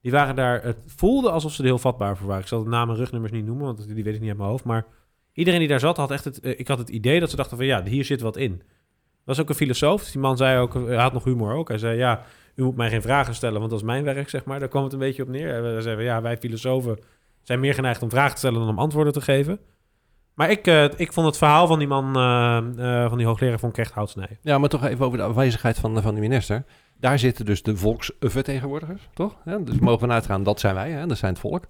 Die 0.00 0.12
waren 0.12 0.34
daar... 0.36 0.62
Het 0.62 0.76
voelde 0.86 1.30
alsof 1.30 1.52
ze 1.52 1.58
er 1.62 1.68
heel 1.68 1.78
vatbaar 1.78 2.16
voor 2.16 2.26
waren. 2.26 2.42
Ik 2.42 2.48
zal 2.48 2.62
de 2.64 2.68
namen 2.70 2.94
en 2.94 3.00
rugnummers 3.00 3.32
niet 3.32 3.46
noemen... 3.46 3.64
Want 3.64 3.94
die 3.94 4.04
weet 4.04 4.14
ik 4.14 4.20
niet 4.20 4.28
uit 4.28 4.38
mijn 4.38 4.50
hoofd. 4.50 4.64
Maar 4.64 4.86
iedereen 5.32 5.58
die 5.60 5.68
daar 5.68 5.80
zat 5.80 5.96
had 5.96 6.10
echt 6.10 6.24
het... 6.24 6.38
ik 6.42 6.68
had 6.68 6.78
het 6.78 6.88
idee 6.88 7.20
dat 7.20 7.30
ze 7.30 7.36
dachten 7.36 7.56
van... 7.56 7.66
Ja, 7.66 7.84
hier 7.84 8.04
zit 8.04 8.20
wat 8.20 8.36
in. 8.36 8.56
Dat 8.56 9.36
was 9.36 9.40
ook 9.40 9.48
een 9.48 9.54
filosoof. 9.54 10.00
Dus 10.02 10.12
die 10.12 10.20
man 10.20 10.36
zei 10.36 10.58
ook... 10.60 10.74
Hij 10.74 10.96
had 10.96 11.12
nog 11.12 11.24
humor 11.24 11.54
ook. 11.54 11.68
Hij 11.68 11.78
zei... 11.78 11.96
Ja, 11.98 12.24
u 12.54 12.62
moet 12.62 12.76
mij 12.76 12.88
geen 12.88 13.02
vragen 13.02 13.34
stellen, 13.34 13.58
want 13.58 13.70
dat 13.70 13.80
is 13.80 13.86
mijn 13.86 14.04
werk, 14.04 14.28
zeg 14.28 14.44
maar. 14.44 14.58
Daar 14.58 14.68
kwam 14.68 14.84
het 14.84 14.92
een 14.92 14.98
beetje 14.98 15.22
op 15.22 15.28
neer. 15.28 15.62
Hij 15.62 15.80
zei 15.80 15.94
van, 15.94 16.04
ja, 16.04 16.22
wij 16.22 16.36
filosofen 16.36 16.98
zijn 17.42 17.60
meer 17.60 17.74
geneigd 17.74 18.02
om 18.02 18.10
vragen 18.10 18.32
te 18.32 18.38
stellen 18.38 18.58
dan 18.60 18.68
om 18.68 18.78
antwoorden 18.78 19.12
te 19.12 19.20
geven. 19.20 19.60
Maar 20.34 20.50
ik, 20.50 20.66
eh, 20.66 20.84
ik 20.96 21.12
vond 21.12 21.26
het 21.26 21.36
verhaal 21.36 21.66
van 21.66 21.78
die 21.78 21.88
man, 21.88 22.16
eh, 22.16 22.56
eh, 23.02 23.08
van 23.08 23.18
die 23.18 23.26
hoogleraar, 23.26 23.64
ik 23.64 23.78
echt 23.78 23.92
houtsnijden. 23.92 24.38
Ja, 24.42 24.58
maar 24.58 24.68
toch 24.68 24.84
even 24.84 25.06
over 25.06 25.18
de 25.18 25.24
afwezigheid 25.24 25.78
van, 25.78 26.02
van 26.02 26.14
de 26.14 26.20
minister. 26.20 26.64
Daar 27.00 27.18
zitten 27.18 27.44
dus 27.44 27.62
de 27.62 27.76
volksvertegenwoordigers, 27.76 29.08
toch? 29.14 29.36
Ja, 29.44 29.58
dus 29.58 29.78
mogen 29.78 30.08
we 30.08 30.14
uitgaan, 30.14 30.42
dat 30.42 30.60
zijn 30.60 30.74
wij, 30.74 30.90
hè? 30.90 31.06
dat 31.06 31.18
zijn 31.18 31.32
het 31.32 31.40
volk. 31.40 31.64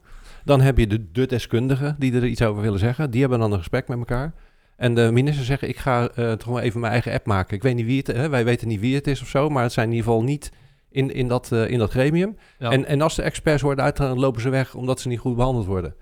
Dan 0.45 0.61
heb 0.61 0.79
je 0.79 0.87
de, 0.87 1.11
de 1.13 1.27
deskundigen 1.27 1.97
die 1.99 2.15
er 2.15 2.25
iets 2.25 2.43
over 2.43 2.63
willen 2.63 2.79
zeggen. 2.79 3.11
Die 3.11 3.21
hebben 3.21 3.39
dan 3.39 3.53
een 3.53 3.59
gesprek 3.59 3.89
met 3.89 3.99
elkaar. 3.99 4.33
En 4.77 4.95
de 4.95 5.11
minister 5.13 5.45
zegt, 5.45 5.63
ik 5.63 5.77
ga 5.77 6.09
toch 6.09 6.45
wel 6.45 6.61
even 6.61 6.81
mijn 6.81 6.93
eigen 6.93 7.13
app 7.13 7.27
maken. 7.27 7.57
Ik 7.57 7.63
weet 7.63 7.75
niet 7.75 7.87
wie 7.87 7.99
het 7.99 8.09
is, 8.09 8.27
wij 8.27 8.45
weten 8.45 8.69
niet 8.69 8.81
wie 8.81 8.95
het 8.95 9.07
is 9.07 9.23
of 9.23 9.29
zo, 9.29 9.49
maar 9.49 9.63
het 9.63 9.73
zijn 9.73 9.89
in 9.89 9.95
ieder 9.95 10.11
geval 10.11 10.25
niet 10.25 10.53
in, 10.93 11.11
in, 11.15 11.29
dat, 11.29 11.53
eh, 11.53 11.71
in 11.71 11.79
dat 11.79 11.91
gremium. 11.91 12.37
Ja. 12.59 12.71
En, 12.71 12.87
en 12.87 13.01
als 13.01 13.15
de 13.15 13.23
experts 13.23 13.63
worden 13.63 13.85
uitgegaan, 13.85 14.13
dan 14.13 14.21
lopen 14.21 14.41
ze 14.41 14.49
weg 14.49 14.75
omdat 14.75 15.01
ze 15.01 15.09
niet 15.09 15.19
goed 15.19 15.37
behandeld 15.37 15.67
worden. 15.67 15.95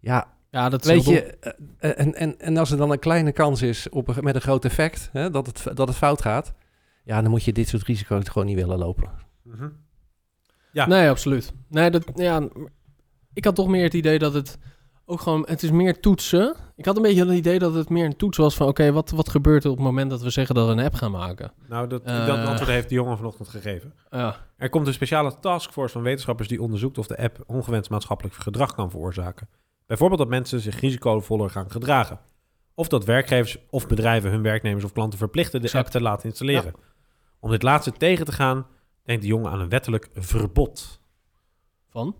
Ja, 0.00 0.32
Ja, 0.50 0.68
dat 0.68 0.84
Weet 0.84 1.04
je, 1.04 1.22
eh, 1.22 1.52
eh, 1.78 2.00
en, 2.00 2.14
en, 2.14 2.40
en 2.40 2.56
als 2.56 2.70
er 2.70 2.76
dan 2.76 2.90
een 2.90 2.98
kleine 2.98 3.32
kans 3.32 3.62
is 3.62 3.88
op 3.88 4.08
een, 4.08 4.24
met 4.24 4.34
een 4.34 4.40
groot 4.40 4.64
effect, 4.64 5.08
hè, 5.12 5.30
dat, 5.30 5.46
het, 5.46 5.76
dat 5.76 5.88
het 5.88 5.96
fout 5.96 6.22
gaat, 6.22 6.54
ja, 7.04 7.22
dan 7.22 7.30
moet 7.30 7.44
je 7.44 7.52
dit 7.52 7.68
soort 7.68 7.82
risico's 7.82 8.28
gewoon 8.28 8.46
niet 8.46 8.56
willen 8.56 8.78
lopen. 8.78 9.10
Mhm. 9.42 9.68
Ja. 10.72 10.86
Nee, 10.86 11.08
absoluut. 11.08 11.52
Nee, 11.68 11.90
dat, 11.90 12.04
ja, 12.14 12.48
ik 13.32 13.44
had 13.44 13.54
toch 13.54 13.68
meer 13.68 13.82
het 13.82 13.94
idee 13.94 14.18
dat 14.18 14.34
het 14.34 14.58
ook 15.06 15.20
gewoon... 15.20 15.44
Het 15.48 15.62
is 15.62 15.70
meer 15.70 16.00
toetsen. 16.00 16.56
Ik 16.76 16.84
had 16.84 16.96
een 16.96 17.02
beetje 17.02 17.24
het 17.24 17.34
idee 17.34 17.58
dat 17.58 17.74
het 17.74 17.88
meer 17.88 18.04
een 18.04 18.16
toets 18.16 18.38
was 18.38 18.54
van... 18.54 18.66
Oké, 18.66 18.92
wat, 18.92 19.10
wat 19.10 19.28
gebeurt 19.28 19.64
er 19.64 19.70
op 19.70 19.76
het 19.76 19.86
moment 19.86 20.10
dat 20.10 20.22
we 20.22 20.30
zeggen 20.30 20.54
dat 20.54 20.66
we 20.66 20.72
een 20.72 20.84
app 20.84 20.94
gaan 20.94 21.10
maken? 21.10 21.52
Nou, 21.68 21.86
dat, 21.88 22.02
Eh. 22.02 22.26
dat 22.26 22.38
antwoord 22.46 22.70
heeft 22.70 22.88
de 22.88 22.94
jongen 22.94 23.16
vanochtend 23.16 23.48
gegeven. 23.48 23.94
Er 24.56 24.68
komt 24.70 24.86
een 24.86 24.92
speciale 24.92 25.38
taskforce 25.40 25.92
van 25.92 26.02
wetenschappers 26.02 26.48
die 26.48 26.62
onderzoekt 26.62 26.98
of 26.98 27.06
de 27.06 27.18
app 27.18 27.42
ongewenst 27.46 27.90
maatschappelijk 27.90 28.34
gedrag 28.36 28.74
kan 28.74 28.90
veroorzaken. 28.90 29.48
Bijvoorbeeld 29.86 30.20
dat 30.20 30.28
mensen 30.28 30.60
zich 30.60 30.80
risicovoller 30.80 31.50
gaan 31.50 31.70
gedragen. 31.70 32.18
Of 32.74 32.88
dat 32.88 33.04
werkgevers 33.04 33.58
of 33.70 33.86
bedrijven 33.86 34.30
hun 34.30 34.42
werknemers 34.42 34.84
of 34.84 34.92
klanten 34.92 35.18
verplichten 35.18 35.60
de 35.60 35.66
Exact. 35.66 35.84
app 35.84 35.94
te 35.94 36.00
laten 36.02 36.28
installeren. 36.28 36.74
Om 37.40 37.50
dit 37.50 37.62
laatste 37.62 37.92
tegen 37.92 38.24
te 38.24 38.32
gaan, 38.32 38.66
denkt 39.02 39.22
de 39.22 39.28
jongen 39.28 39.50
aan 39.50 39.60
een 39.60 39.68
wettelijk 39.68 40.08
verbod. 40.14 41.00
van? 41.90 42.16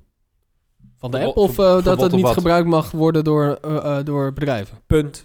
Van 1.10 1.20
de 1.20 1.26
app 1.26 1.36
of 1.36 1.58
eh, 1.58 1.64
dat 1.64 1.84
het 1.84 2.00
op 2.02 2.12
niet 2.12 2.22
wat? 2.22 2.32
gebruikt 2.34 2.68
mag 2.68 2.90
worden 2.90 3.24
door, 3.24 3.58
eh, 3.62 3.76
eh, 3.98 4.04
door 4.04 4.32
bedrijven? 4.32 4.78
Punt. 4.86 5.24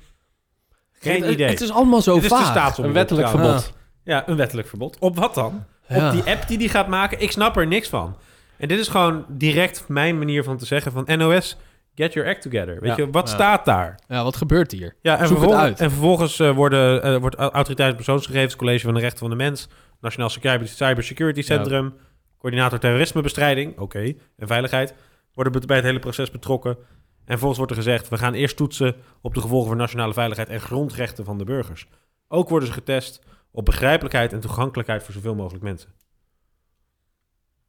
Geen 0.91 1.21
het, 1.23 1.31
idee. 1.31 1.47
Het 1.49 1.61
is 1.61 1.71
allemaal 1.71 2.01
zo 2.01 2.13
Dit 2.13 2.23
de 2.23 2.29
vaag. 2.29 2.77
Een 2.77 2.93
wettelijk 2.93 3.27
verbod. 3.29 3.73
Ja, 4.03 4.27
een 4.27 4.35
wettelijk 4.35 4.67
verbod. 4.67 4.97
Op 4.99 5.15
wat 5.17 5.35
dan? 5.35 5.63
Ja. 5.87 6.07
Op 6.07 6.13
die 6.13 6.33
app 6.33 6.47
die 6.47 6.57
die 6.57 6.69
gaat 6.69 6.87
maken? 6.87 7.21
Ik 7.21 7.31
snap 7.31 7.57
er 7.57 7.67
niks 7.67 7.87
van. 7.89 8.15
En 8.57 8.67
dit 8.67 8.79
is 8.79 8.87
gewoon 8.87 9.25
direct 9.27 9.83
mijn 9.87 10.17
manier 10.17 10.43
van 10.43 10.57
te 10.57 10.65
zeggen 10.65 10.91
van 10.91 11.03
NOS, 11.17 11.57
get 11.95 12.13
your 12.13 12.29
act 12.29 12.41
together. 12.41 12.79
Weet 12.79 12.95
Ja. 12.97 13.03
je, 13.05 13.11
wat 13.11 13.27
Ja. 13.29 13.33
staat 13.35 13.65
daar? 13.65 13.99
Ja, 14.07 14.23
wat 14.23 14.35
gebeurt 14.35 14.71
hier? 14.71 14.95
Ja, 15.01 15.17
en, 15.19 15.27
Zoek 15.27 15.37
vervolgens, 15.37 15.63
uit. 15.63 15.79
en 15.79 15.89
vervolgens 15.91 16.39
eh, 16.39 16.51
worden, 16.55 17.03
eh, 17.03 17.17
wordt 17.17 17.35
au- 17.35 17.49
Autoriteit 17.51 17.95
Persoonsgegevens, 17.95 18.55
College 18.55 18.85
van 18.85 18.93
de 18.93 18.99
Rechten 18.99 19.19
van 19.19 19.29
de 19.29 19.35
Mens, 19.35 19.67
Nationaal 20.01 20.29
Cyber- 20.29 20.67
Cybersecurity 20.67 21.41
Centrum, 21.41 21.93
Coördinator 22.39 22.79
Terrorismebestrijding, 22.79 23.77
oké, 23.77 24.13
en 24.37 24.47
Veiligheid, 24.47 24.93
worden 25.43 25.67
bij 25.67 25.75
het 25.75 25.85
hele 25.85 25.99
proces 25.99 26.31
betrokken. 26.31 26.71
En 26.77 27.25
vervolgens 27.25 27.57
wordt 27.57 27.71
er 27.71 27.77
gezegd, 27.77 28.09
we 28.09 28.17
gaan 28.17 28.33
eerst 28.33 28.57
toetsen 28.57 28.95
op 29.21 29.33
de 29.33 29.41
gevolgen 29.41 29.67
voor 29.67 29.77
nationale 29.77 30.13
veiligheid 30.13 30.49
en 30.49 30.61
grondrechten 30.61 31.25
van 31.25 31.37
de 31.37 31.43
burgers. 31.43 31.87
Ook 32.27 32.49
worden 32.49 32.67
ze 32.67 32.73
getest 32.73 33.23
op 33.51 33.65
begrijpelijkheid 33.65 34.33
en 34.33 34.39
toegankelijkheid 34.39 35.03
voor 35.03 35.13
zoveel 35.13 35.35
mogelijk 35.35 35.63
mensen. 35.63 35.89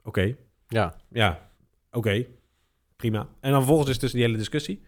Oké, 0.03 0.37
Ja, 0.69 0.97
ja, 1.09 1.51
oké, 1.91 2.27
prima. 2.97 3.29
En 3.41 3.51
dan 3.51 3.61
vervolgens 3.61 3.91
is 3.91 3.99
dus 3.99 4.13
die 4.13 4.23
hele 4.23 4.37
discussie 4.37 4.83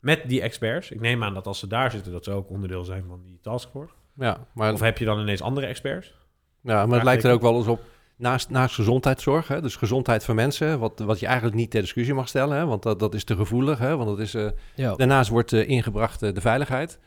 met 0.00 0.28
die 0.28 0.40
experts. 0.40 0.90
Ik 0.90 1.00
neem 1.00 1.22
aan 1.22 1.34
dat 1.34 1.46
als 1.46 1.58
ze 1.58 1.66
daar 1.66 1.90
zitten, 1.90 2.12
dat 2.12 2.24
ze 2.24 2.30
ook 2.30 2.50
onderdeel 2.50 2.84
zijn 2.84 3.04
van 3.08 3.22
die 3.22 3.38
taskforce. 3.40 3.94
ja, 4.14 4.46
maar, 4.54 4.72
Of 4.72 4.80
heb 4.80 4.98
je 4.98 5.04
dan 5.04 5.20
ineens 5.20 5.42
andere 5.42 5.66
experts? 5.66 6.14
ja, 6.60 6.86
maar 6.86 6.94
het 6.94 7.04
lijkt 7.04 7.24
er 7.24 7.32
ook 7.32 7.40
wel 7.40 7.56
eens 7.56 7.66
op, 7.66 7.80
naast, 8.16 8.50
naast 8.50 8.74
gezondheidszorg, 8.74 9.48
hè, 9.48 9.60
dus 9.60 9.76
gezondheid 9.76 10.24
van 10.24 10.34
mensen, 10.34 10.78
wat, 10.78 10.98
wat 10.98 11.20
je 11.20 11.26
eigenlijk 11.26 11.56
niet 11.56 11.70
ter 11.70 11.80
discussie 11.80 12.14
mag 12.14 12.28
stellen, 12.28 12.56
hè, 12.56 12.66
want 12.66 12.82
dat, 12.82 12.98
dat 12.98 13.14
is 13.14 13.24
te 13.24 13.36
gevoelig. 13.36 13.78
Hè, 13.78 13.96
want 13.96 14.08
dat 14.08 14.18
is, 14.18 14.34
eh, 14.34 14.48
Ja. 14.74 14.94
Daarnaast 14.94 15.30
wordt 15.30 15.52
eh, 15.52 15.68
ingebracht 15.68 16.22
eh, 16.22 16.34
de 16.34 16.40
veiligheid. 16.40 16.98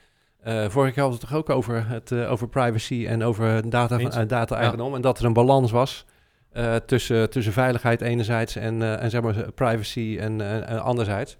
Vorige 0.43 0.93
keer 0.93 1.03
hadden 1.03 1.03
we 1.03 1.09
het 1.09 1.19
toch 1.19 1.33
ook 1.33 1.49
over, 1.49 1.87
het, 1.87 2.13
over 2.13 2.47
privacy 2.47 3.05
en 3.07 3.23
over 3.23 3.69
data, 3.69 3.99
van, 3.99 4.27
data-eigendom. 4.27 4.95
En 4.95 5.01
dat 5.01 5.19
er 5.19 5.25
een 5.25 5.33
balans 5.33 5.71
was 5.71 6.05
tussen, 6.85 7.29
tussen 7.29 7.53
veiligheid 7.53 8.01
enerzijds 8.01 8.55
en, 8.55 8.99
en 8.99 9.09
zeg 9.09 9.21
maar 9.21 9.51
privacy 9.51 10.17
en, 10.19 10.41
en 10.67 10.81
anderzijds. 10.81 11.37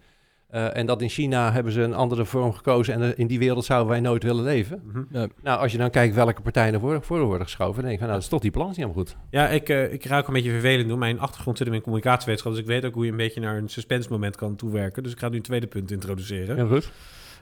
Eh, 0.49 0.77
en 0.77 0.85
dat 0.85 1.01
in 1.01 1.09
China 1.09 1.51
hebben 1.51 1.73
ze 1.73 1.81
een 1.81 1.93
andere 1.93 2.25
vorm 2.25 2.53
gekozen 2.53 2.93
en 2.93 3.01
eh, 3.01 3.19
in 3.19 3.27
die 3.27 3.39
wereld 3.39 3.65
zouden 3.65 3.89
wij 3.89 3.99
nooit 3.99 4.23
willen 4.23 4.43
leven. 4.43 4.81
Mhm. 4.85 5.27
Nou, 5.41 5.59
als 5.59 5.71
je 5.71 5.77
dan 5.77 5.89
kijkt 5.89 6.15
welke 6.15 6.41
partijen 6.41 6.73
er 6.73 6.79
voor, 6.79 7.03
voor 7.03 7.21
worden 7.21 7.45
geschoven, 7.45 7.73
dan 7.73 7.83
denk 7.83 7.93
ik 7.93 7.99
van, 7.99 8.07
nou, 8.07 8.19
dat 8.19 8.23
is 8.23 8.29
toch 8.29 8.41
die 8.41 8.51
balans 8.51 8.77
niet 8.77 8.85
helemaal 8.85 9.03
goed. 9.05 9.15
Ja, 9.29 9.47
ik, 9.47 9.69
eh, 9.69 9.93
ik 9.93 10.05
ga 10.05 10.17
ook 10.17 10.27
een 10.27 10.33
beetje 10.33 10.51
vervelend 10.51 10.87
doen. 10.87 10.99
Mijn 10.99 11.19
achtergrond 11.19 11.57
zit 11.57 11.67
hem 11.67 11.75
in 11.75 11.81
communicatiewetenschap, 11.81 12.51
dus 12.51 12.61
ik 12.61 12.67
weet 12.67 12.85
ook 12.85 12.93
hoe 12.93 13.05
je 13.05 13.11
een 13.11 13.17
beetje 13.17 13.41
naar 13.41 13.57
een 13.57 13.69
suspense 13.69 14.09
moment 14.09 14.35
kan 14.35 14.55
toewerken. 14.55 15.03
Dus 15.03 15.11
ik 15.11 15.19
ga 15.19 15.29
nu 15.29 15.35
een 15.35 15.41
tweede 15.41 15.67
punt 15.67 15.91
introduceren. 15.91 16.55
Heel 16.55 16.67
goed. 16.67 16.91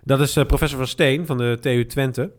Dat 0.04 0.20
is 0.20 0.36
eh, 0.36 0.46
professor 0.46 0.78
Van 0.78 0.88
Steen 0.88 1.26
van 1.26 1.38
de 1.38 1.58
TU 1.62 1.86
Twente. 1.86 2.32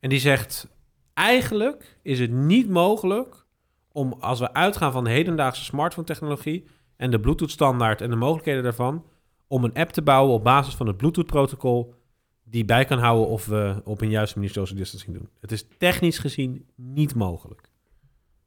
En 0.00 0.08
die 0.08 0.18
zegt, 0.18 0.68
eigenlijk 1.14 1.98
is 2.02 2.18
het 2.18 2.30
niet 2.30 2.68
mogelijk 2.68 3.46
om, 3.92 4.16
als 4.20 4.40
we 4.40 4.52
uitgaan 4.52 4.92
van 4.92 5.04
de 5.04 5.10
hedendaagse 5.10 5.64
smartphone-technologie 5.64 6.66
en 6.96 7.10
de 7.10 7.20
Bluetooth-standaard 7.20 8.00
en 8.00 8.10
de 8.10 8.16
mogelijkheden 8.16 8.62
daarvan, 8.62 9.04
om 9.48 9.64
een 9.64 9.74
app 9.74 9.90
te 9.90 10.02
bouwen 10.02 10.34
op 10.34 10.44
basis 10.44 10.74
van 10.74 10.86
het 10.86 10.96
Bluetooth-protocol 10.96 11.94
die 12.44 12.64
bij 12.64 12.84
kan 12.84 12.98
houden 12.98 13.26
of 13.28 13.46
we 13.46 13.80
op 13.84 14.00
een 14.00 14.10
juiste 14.10 14.36
manier 14.38 14.52
social 14.52 14.78
distancing 14.78 15.16
doen. 15.16 15.28
Het 15.40 15.52
is 15.52 15.66
technisch 15.78 16.18
gezien 16.18 16.66
niet 16.74 17.14
mogelijk. 17.14 17.70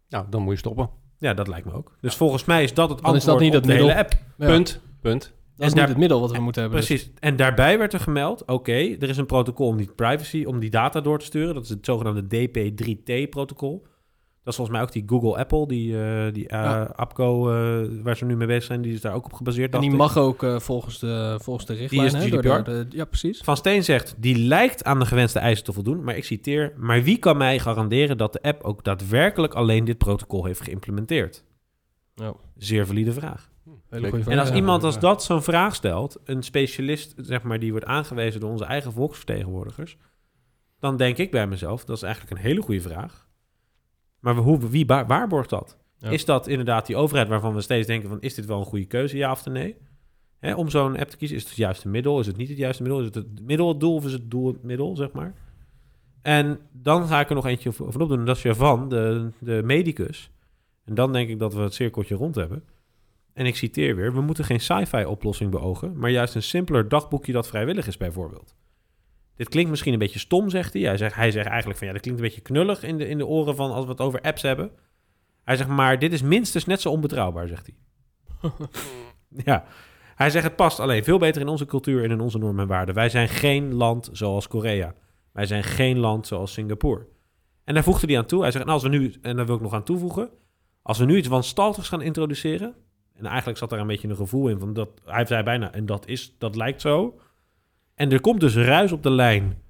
Nou, 0.10 0.26
dan 0.30 0.41
moet 0.41 0.54
je 0.54 0.60
stoppen. 0.60 0.89
Ja, 1.18 1.34
dat 1.34 1.47
lijkt 1.47 1.66
me 1.66 1.74
ook. 1.74 1.97
Dus 2.02 2.16
volgens 2.16 2.45
mij 2.45 2.64
is 2.64 2.74
dat 2.74 2.89
het 2.89 3.02
Dan 3.02 3.16
is 3.16 3.28
antwoord 3.28 3.39
dat 3.39 3.47
niet 3.47 3.56
op 3.56 3.68
het 3.70 3.78
de 3.78 3.86
hele 3.86 3.95
app. 4.00 4.12
Ja. 4.38 4.45
Punt. 4.47 4.82
Punt. 5.02 5.22
Dat 5.56 5.68
is 5.68 5.74
daar- 5.74 5.80
niet 5.82 5.89
het 5.89 5.97
middel 5.97 6.20
wat 6.20 6.32
we 6.32 6.39
moeten 6.39 6.62
hebben. 6.62 6.80
dus- 6.80 6.88
Precies. 6.89 7.12
En 7.20 7.36
daarbij 7.36 7.78
werd 7.78 7.93
er 7.93 8.00
gemeld, 8.00 8.45
oké, 8.47 8.72
er 8.72 9.10
is 9.10 9.18
een 9.18 9.26
protocol 9.26 9.68
om 9.68 9.78
die 9.78 9.91
privacy, 9.95 10.43
om 10.45 10.60
die 10.60 10.70
data 10.70 11.02
door 11.02 11.20
te 11.20 11.26
sturen. 11.26 11.54
Dat 11.54 11.64
is 11.64 11.70
het 11.70 11.86
zogenaamde 11.86 12.28
DP3T-protocol. 12.28 13.86
Dat 14.44 14.48
is 14.48 14.56
volgens 14.56 14.78
mij 14.78 14.82
ook 14.82 14.92
die 14.92 15.04
Google-Apple, 15.06 15.68
die, 15.68 16.02
eh, 16.04 16.34
die 16.34 16.48
eh, 16.48 16.60
Ja. 16.64 16.94
APCO, 16.96 17.50
eh, 17.52 17.88
waar 18.04 18.18
ze 18.18 18.26
nu 18.26 18.36
mee 18.36 18.48
bezig 18.48 18.64
zijn, 18.64 18.82
die 18.82 18.94
is 18.94 19.02
daar 19.02 19.14
ook 19.14 19.26
op 19.26 19.34
gebaseerd. 19.34 19.74
en 19.74 19.80
die 19.82 19.92
ik. 19.92 19.98
mag 19.98 20.18
ook 20.18 20.46
volgens, 20.58 21.00
de, 21.00 21.38
volgens 21.42 21.66
de 21.66 21.74
richtlijn. 21.74 22.06
is 22.06 22.14
hè, 22.14 22.30
door 22.30 22.64
de- 22.64 22.86
ja, 22.90 23.06
precies. 23.06 23.42
Van 23.44 23.58
Steen 23.58 23.84
zegt, 23.84 24.16
die 24.18 24.38
lijkt 24.38 24.84
aan 24.84 25.00
de 25.00 25.06
gewenste 25.06 25.40
eisen 25.40 25.66
te 25.66 25.74
voldoen, 25.74 26.04
maar 26.04 26.18
ik 26.18 26.24
citeer, 26.24 26.74
maar 26.78 27.04
wie 27.04 27.18
kan 27.18 27.38
mij 27.38 27.60
garanderen 27.60 28.18
dat 28.18 28.34
de 28.34 28.42
app 28.42 28.64
ook 28.64 28.84
daadwerkelijk 28.84 29.54
alleen 29.54 29.86
dit 29.86 29.98
protocol 29.98 30.46
heeft 30.46 30.62
geïmplementeerd? 30.62 31.44
Zeer 32.58 32.86
valide 32.86 33.14
vraag. 33.14 33.50
Hele 33.90 34.10
goede 34.10 34.24
vraag. 34.24 34.34
En 34.34 34.40
als 34.40 34.52
iemand 34.52 34.84
als 34.84 35.00
dat 35.00 35.24
zo'n 35.24 35.44
vraag 35.44 35.76
stelt, 35.76 36.18
een 36.24 36.44
specialist, 36.44 37.14
zeg 37.18 37.44
maar, 37.44 37.60
die 37.60 37.72
wordt 37.72 37.86
aangewezen 37.86 38.40
door 38.40 38.50
onze 38.50 38.66
eigen 38.66 38.92
volksvertegenwoordigers, 38.92 39.98
dan 40.80 40.98
denk 40.98 41.18
ik 41.18 41.32
bij 41.32 41.48
mezelf, 41.48 41.86
dat 41.86 41.96
is 41.98 42.04
eigenlijk 42.04 42.34
een 42.38 42.46
hele 42.46 42.62
goede 42.62 42.82
vraag. 42.82 43.28
Maar 44.20 44.36
hoe, 44.36 44.70
wie 44.70 44.86
waarborgt 44.86 45.49
dat? 45.49 45.78
Ja. 45.97 46.09
Is 46.09 46.26
dat 46.26 46.47
inderdaad 46.47 46.86
die 46.86 46.95
overheid 46.95 47.28
waarvan 47.28 47.53
we 47.53 47.61
steeds 47.61 47.88
denken 47.88 48.09
van, 48.09 48.22
is 48.22 48.34
dit 48.34 48.45
wel 48.45 48.59
een 48.59 48.65
goede 48.65 48.86
keuze, 48.86 49.17
ja 49.17 49.32
of 49.32 49.45
nee? 49.45 49.76
Hè, 50.39 50.55
om 50.55 50.70
zo'n 50.70 50.97
app 50.97 51.09
te 51.09 51.17
kiezen, 51.17 51.38
is 51.38 51.41
het 51.41 51.51
het 51.51 51.61
juiste 51.61 51.88
middel? 51.88 52.20
Is 52.20 52.28
het 52.28 52.38
niet 52.38 52.49
het 52.49 52.57
juiste 52.57 52.84
middel? 52.84 52.99
Is 52.99 53.05
het 53.05 53.15
het 53.15 53.41
middel 53.41 53.67
het 53.67 53.80
doel 53.80 53.95
of 53.95 54.05
is 54.05 54.13
het 54.13 54.32
doel 54.32 54.47
het 54.47 54.63
middel, 54.63 54.95
zeg 54.95 55.11
maar? 55.11 55.34
En 56.22 56.59
dan 56.72 57.07
ga 57.07 57.20
ik 57.20 57.30
er 57.30 57.36
nog 57.36 57.45
eentje 57.45 57.70
over 57.70 58.01
opdoen. 58.01 58.20
en 58.20 58.26
Dat 58.26 58.36
is 58.36 58.41
Javan, 58.41 58.89
de, 58.89 59.30
de 59.39 59.61
medicus. 59.63 60.32
En 60.86 60.95
dan 60.95 61.13
denk 61.13 61.30
ik 61.30 61.39
dat 61.39 61.53
we 61.53 61.61
het 61.61 61.74
cirkeltje 61.74 62.15
rond 62.15 62.36
hebben. 62.36 62.63
En 63.34 63.45
ik 63.45 63.55
citeer 63.55 63.95
weer: 63.95 64.13
We 64.13 64.22
moeten 64.22 64.45
geen 64.45 64.59
sci-fi 64.59 65.05
oplossing 65.05 65.51
beogen, 65.51 65.97
maar 65.97 66.09
juist 66.09 66.36
een 66.36 66.43
simpeler 66.43 66.88
dagboekje 66.88 67.32
dat 67.32 67.47
vrijwillig 67.47 67.88
is, 67.88 67.97
bijvoorbeeld. 67.97 68.55
Dit 69.40 69.50
klinkt 69.50 69.70
misschien 69.70 69.94
een 69.94 70.00
beetje 70.00 70.20
stom, 70.20 70.50
zegt 70.50 70.74
hij. 70.74 70.82
Hij 70.82 70.98
zegt, 70.98 71.16
hij 71.16 71.32
zegt 71.32 71.48
eigenlijk 71.48 71.78
van 71.78 71.88
ja, 71.88 71.94
dat 71.94 72.02
klinkt 72.02 72.20
een 72.20 72.26
beetje 72.26 72.42
knullig 72.42 72.84
in 72.84 72.98
de, 72.98 73.08
in 73.08 73.18
de 73.18 73.26
oren 73.26 73.56
van 73.56 73.72
als 73.72 73.86
we 73.86 73.92
het 73.92 74.00
over 74.00 74.22
apps 74.22 74.42
hebben. 74.42 74.72
Hij 75.44 75.56
zegt, 75.56 75.70
maar 75.70 76.00
dit 76.00 76.14
is 76.14 76.22
minstens 76.22 76.66
net 76.66 76.82
zo 76.82 76.90
onbetrouwbaar, 76.90 77.48
zegt 77.48 77.70
hij. 77.70 77.76
ja. 79.46 79.66
Hij 80.16 80.30
zegt, 80.30 80.46
het 80.46 80.56
past 80.56 80.80
alleen 80.80 81.04
veel 81.04 81.18
beter 81.18 81.42
in 81.42 81.48
onze 81.48 81.66
cultuur 81.66 82.04
en 82.04 82.12
in 82.12 82.20
onze 82.20 82.38
normen 82.38 82.62
en 82.62 82.68
waarden. 82.68 82.96
Wij 82.96 83.10
zijn 83.10 83.30
geen 83.30 83.74
land 83.74 84.10
zoals 84.12 84.48
Korea. 84.48 84.94
Wij 85.32 85.46
zijn 85.46 85.64
geen 85.64 85.98
land 86.00 86.28
zoals 86.28 86.54
Singapore. 86.54 87.08
En 87.64 87.74
daar 87.74 87.84
voegde 87.84 88.08
hij 88.08 88.18
aan 88.18 88.26
toe. 88.26 88.42
Hij 88.42 88.52
zegt, 88.52 88.66
en 88.66 88.72
als 88.72 88.84
we 88.84 88.90
nu, 88.90 89.14
en 89.22 89.36
daar 89.36 89.46
wil 89.46 89.56
ik 89.56 89.62
nog 89.62 89.74
aan 89.74 89.84
toevoegen, 89.84 90.30
als 90.82 90.98
we 90.98 91.06
nu 91.06 91.18
iets 91.18 91.28
wanstaltigs 91.28 91.88
gaan 91.90 92.02
introduceren, 92.02 92.76
en 93.16 93.26
eigenlijk 93.26 93.58
zat 93.58 93.70
daar 93.70 93.80
een 93.80 93.88
beetje 93.88 94.08
een 94.08 94.16
gevoel 94.16 94.48
in 94.48 94.60
van 94.60 94.74
dat, 94.74 94.90
hij 95.06 95.26
zei 95.26 95.44
bijna, 95.44 95.72
en 95.72 95.86
dat 95.86 96.08
is, 96.08 96.36
dat 96.38 96.56
lijkt 96.56 96.82
zo. 96.82 97.20
En 98.00 98.12
er 98.12 98.22
komt 98.22 98.39
dus 98.39 98.56
ruis 98.56 98.91
op 98.91 99.04
de 99.04 99.12
lijn 99.12 99.62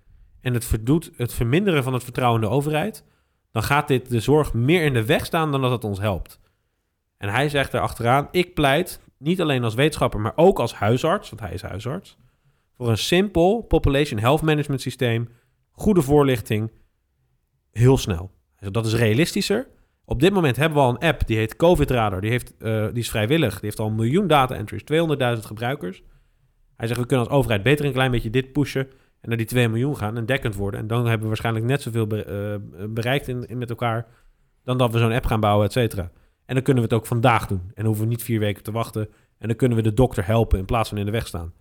en 0.41 0.53
het 0.53 0.65
verdoet 0.65 1.11
het 1.15 1.33
verminderen 1.33 1.83
van 1.83 1.93
het 1.93 2.03
vertrouwen 2.03 2.41
in 2.41 2.47
de 2.47 2.53
overheid, 2.53 3.03
dan 3.51 3.63
gaat 3.63 3.87
dit 3.87 4.09
de 4.09 4.19
zorg 4.19 4.53
meer 4.53 4.83
in 4.83 4.93
de 4.93 5.05
weg 5.05 5.25
staan 5.25 5.51
dan 5.51 5.61
dat 5.61 5.71
het 5.71 5.83
ons 5.83 5.99
helpt. 5.99 6.39
En 7.17 7.29
hij 7.29 7.49
zegt 7.49 7.73
erachteraan, 7.73 8.27
ik 8.31 8.53
pleit, 8.53 9.01
niet 9.17 9.41
alleen 9.41 9.63
als 9.63 9.73
wetenschapper, 9.73 10.19
maar 10.19 10.33
ook 10.35 10.59
als 10.59 10.73
huisarts, 10.73 11.29
want 11.29 11.41
hij 11.41 11.53
is 11.53 11.61
huisarts, 11.61 12.17
voor 12.73 12.89
een 12.89 12.97
simpel 12.97 13.61
population 13.61 14.19
health 14.19 14.41
management 14.41 14.81
systeem, 14.81 15.29
goede 15.71 16.01
voorlichting, 16.01 16.71
heel 17.71 17.97
snel. 17.97 18.31
Dat 18.59 18.85
is 18.85 18.93
realistischer. 18.93 19.67
Op 20.05 20.19
dit 20.19 20.33
moment 20.33 20.55
hebben 20.55 20.77
we 20.77 20.83
al 20.83 20.89
een 20.89 21.07
app 21.07 21.27
die 21.27 21.37
heet 21.37 21.55
COVID 21.55 21.91
Radar. 21.91 22.21
Die, 22.21 22.31
heeft, 22.31 22.57
eh, 22.57 22.85
die 22.85 23.01
is 23.01 23.09
vrijwillig. 23.09 23.53
Die 23.53 23.63
heeft 23.63 23.79
al 23.79 23.87
een 23.87 23.95
miljoen 23.95 24.27
data 24.27 24.55
entries, 24.55 24.83
200.000 24.83 25.45
gebruikers. 25.45 26.03
Hij 26.79 26.87
zegt, 26.87 26.99
we 26.99 27.05
kunnen 27.05 27.25
als 27.27 27.35
overheid 27.35 27.63
beter 27.63 27.85
een 27.85 27.91
klein 27.93 28.11
beetje 28.11 28.29
dit 28.29 28.51
pushen 28.51 28.87
en 29.21 29.29
naar 29.29 29.37
die 29.37 29.45
2 29.45 29.67
miljoen 29.69 29.97
gaan 29.97 30.17
en 30.17 30.25
dekkend 30.25 30.55
worden. 30.55 30.79
En 30.79 30.87
dan 30.87 31.01
hebben 31.01 31.21
we 31.21 31.27
waarschijnlijk 31.27 31.65
net 31.65 31.81
zoveel 31.81 32.07
be- 32.07 32.23
eh, 32.23 32.85
bereikt 32.89 33.27
in, 33.27 33.47
in 33.47 33.57
met 33.57 33.69
elkaar 33.69 34.07
dan 34.63 34.77
dat 34.77 34.91
we 34.91 34.97
zo'n 34.99 35.11
app 35.11 35.25
gaan 35.25 35.39
bouwen, 35.39 35.65
et 35.65 35.71
cetera. 35.71 36.11
En 36.45 36.53
dan 36.55 36.63
kunnen 36.63 36.83
we 36.83 36.89
het 36.89 36.97
ook 36.99 37.05
vandaag 37.07 37.47
doen. 37.47 37.59
En 37.65 37.71
dan 37.75 37.85
hoeven 37.85 38.03
we 38.03 38.09
niet 38.09 38.23
vier 38.23 38.39
weken 38.39 38.63
te 38.63 38.71
wachten. 38.71 39.09
En 39.37 39.47
dan 39.47 39.55
kunnen 39.57 39.77
we 39.77 39.83
de 39.83 39.93
dokter 39.93 40.25
helpen 40.25 40.59
in 40.59 40.65
plaats 40.65 40.89
van 40.89 40.97
in 40.97 41.05
de 41.05 41.11
weg 41.11 41.27
staan. 41.27 41.53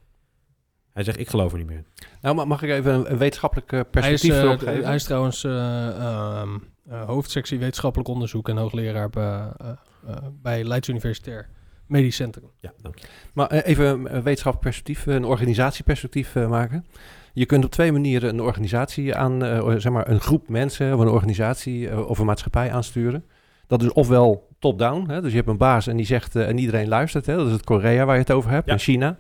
Hij 0.93 1.05
zegt, 1.05 1.19
ik 1.19 1.29
geloof 1.29 1.53
er 1.53 1.59
niet 1.59 1.67
meer 1.67 1.77
in. 1.77 1.87
Nou, 2.21 2.35
ma- 2.35 2.45
mag 2.45 2.63
ik 2.63 2.71
even 2.71 2.95
een, 2.95 3.11
een 3.11 3.19
wetenschappelijk 3.19 3.73
eh, 3.73 3.81
Hij 3.91 4.13
is, 4.13 4.21
perspectief 4.21 4.33
eh, 4.33 4.43
erop 4.43 4.59
geven? 4.59 4.85
hij 4.85 4.95
is 4.95 5.05
trouwens 5.05 5.45
eh, 5.45 5.89
ehm, 5.89 6.49
eh, 6.89 7.05
hoofdsectie 7.05 7.59
wetenschappelijk 7.59 8.09
onderzoek 8.09 8.49
en 8.49 8.57
hoogleraar 8.57 9.11
bij, 9.11 9.25
eh, 9.57 9.69
eh, 10.07 10.17
bij 10.43 10.65
Leids 10.65 10.89
Universitair 10.89 11.49
Medisch 11.89 12.17
Centrum. 12.17 12.51
Ja, 12.61 12.73
dank 12.83 12.99
je. 12.99 13.07
Maar 13.33 13.47
eh, 13.47 13.71
even 13.73 13.87
een 13.87 14.03
wetenschappelijk 14.23 14.61
perspectief, 14.61 15.07
een 15.07 15.25
organisatieperspectief 15.25 16.35
eh, 16.37 16.49
maken. 16.49 16.85
Je 17.33 17.47
kunt 17.47 17.65
op 17.65 17.71
twee 17.71 17.93
manieren 17.93 18.29
een 18.31 18.41
organisatie 18.41 19.15
aan, 19.15 19.45
eh, 19.45 19.75
zeg 19.77 19.93
maar 19.93 20.09
een 20.11 20.21
groep 20.21 20.49
mensen 20.49 20.95
of 20.95 21.01
een 21.01 21.09
organisatie 21.09 21.89
eh, 21.89 22.09
of 22.09 22.19
een 22.19 22.27
maatschappij 22.27 22.73
aansturen. 22.73 23.25
Dat 23.67 23.83
is 23.83 23.93
ofwel 23.93 24.49
top-down, 24.59 25.11
hè, 25.11 25.21
dus 25.21 25.31
je 25.31 25.37
hebt 25.37 25.49
een 25.49 25.57
baas 25.57 25.87
en 25.87 25.97
die 25.97 26.07
zegt 26.07 26.37
eh, 26.37 26.49
en 26.49 26.59
iedereen 26.59 26.89
luistert. 26.89 27.27
Hè, 27.27 27.37
dat 27.37 27.47
is 27.47 27.53
het 27.53 27.65
Korea 27.65 28.05
waar 28.05 28.15
je 28.15 28.21
het 28.21 28.33
over 28.33 28.51
hebt, 28.51 28.67
Ja. 28.67 28.73
in 28.73 28.79
China. 28.79 29.17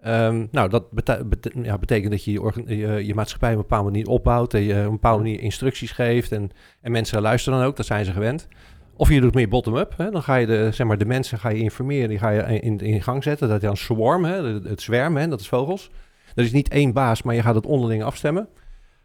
Ehm, 0.00 0.46
nou, 0.50 0.68
dat 0.68 0.90
bete- 0.90 1.24
bete- 1.26 1.52
ja, 1.62 1.78
betekent 1.78 2.10
dat 2.10 2.24
je 2.24 2.32
je, 2.32 2.40
orga- 2.42 2.62
je 2.66 3.06
je 3.06 3.14
maatschappij 3.14 3.50
op 3.50 3.56
een 3.56 3.62
bepaalde 3.62 3.90
manier 3.90 4.06
opbouwt, 4.08 4.54
en 4.54 4.62
je 4.62 4.74
op 4.74 4.84
een 4.84 4.90
bepaalde 4.90 5.22
manier 5.22 5.40
instructies 5.40 5.90
geeft 5.92 6.32
en, 6.32 6.50
en 6.80 6.92
mensen 6.92 7.20
luisteren 7.22 7.58
dan 7.58 7.68
ook, 7.68 7.76
dat 7.76 7.86
zijn 7.86 8.04
ze 8.04 8.12
gewend. 8.12 8.48
Of 9.00 9.08
je 9.08 9.20
doet 9.20 9.34
meer 9.34 9.48
bottom-up. 9.48 9.94
Dan 9.96 10.22
ga 10.22 10.34
je 10.34 10.46
de, 10.46 10.70
zeg 10.72 10.86
maar, 10.86 10.98
de 10.98 11.04
mensen 11.04 11.38
ga 11.38 11.48
je 11.48 11.58
informeren, 11.58 12.08
die 12.08 12.18
ga 12.18 12.30
je 12.30 12.60
in, 12.60 12.78
in 12.78 13.02
gang 13.02 13.22
zetten. 13.22 13.48
Dat 13.48 13.56
is 13.56 13.62
dan 13.62 13.76
swarm, 13.76 14.24
hè, 14.24 14.42
het, 14.68 14.80
zwermen, 14.80 15.22
hè, 15.22 15.28
dat 15.28 15.40
is 15.40 15.48
vogels. 15.48 15.90
Dat 16.34 16.44
is 16.44 16.52
niet 16.52 16.68
één 16.68 16.92
baas, 16.92 17.22
maar 17.22 17.34
je 17.34 17.42
gaat 17.42 17.54
het 17.54 17.66
onderling 17.66 18.02
afstemmen. 18.02 18.48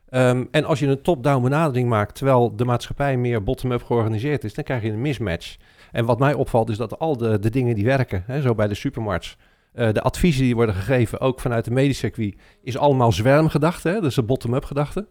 Ehm, 0.09 0.45
en 0.51 0.65
als 0.65 0.79
je 0.79 0.87
een 0.87 1.01
top-down 1.01 1.43
benadering 1.43 1.89
maakt, 1.89 2.15
terwijl 2.15 2.55
de 2.55 2.65
maatschappij 2.65 3.17
meer 3.17 3.43
bottom-up 3.43 3.83
georganiseerd 3.83 4.43
is, 4.43 4.53
dan 4.53 4.63
krijg 4.63 4.81
je 4.81 4.91
een 4.91 5.01
mismatch. 5.01 5.55
En 5.91 6.05
wat 6.05 6.19
mij 6.19 6.33
opvalt 6.33 6.69
is 6.69 6.77
dat 6.77 6.99
al 6.99 7.17
de, 7.17 7.39
de 7.39 7.49
dingen 7.49 7.75
die 7.75 7.85
werken, 7.85 8.23
hè, 8.27 8.41
zo 8.41 8.55
bij 8.55 8.67
de 8.67 8.75
supermarkts, 8.75 9.37
eh, 9.73 9.91
de 9.91 10.01
adviezen 10.01 10.43
die 10.43 10.55
worden 10.55 10.75
gegeven, 10.75 11.19
ook 11.19 11.39
vanuit 11.39 11.65
de 11.65 11.71
medisch 11.71 11.97
circuit, 11.97 12.35
is 12.61 12.77
allemaal 12.77 13.11
zwermgedachte, 13.11 13.89
hè, 13.89 14.01
dus 14.01 14.15
de 14.15 14.23
bottom-up 14.23 14.65
gedachte. 14.65 15.07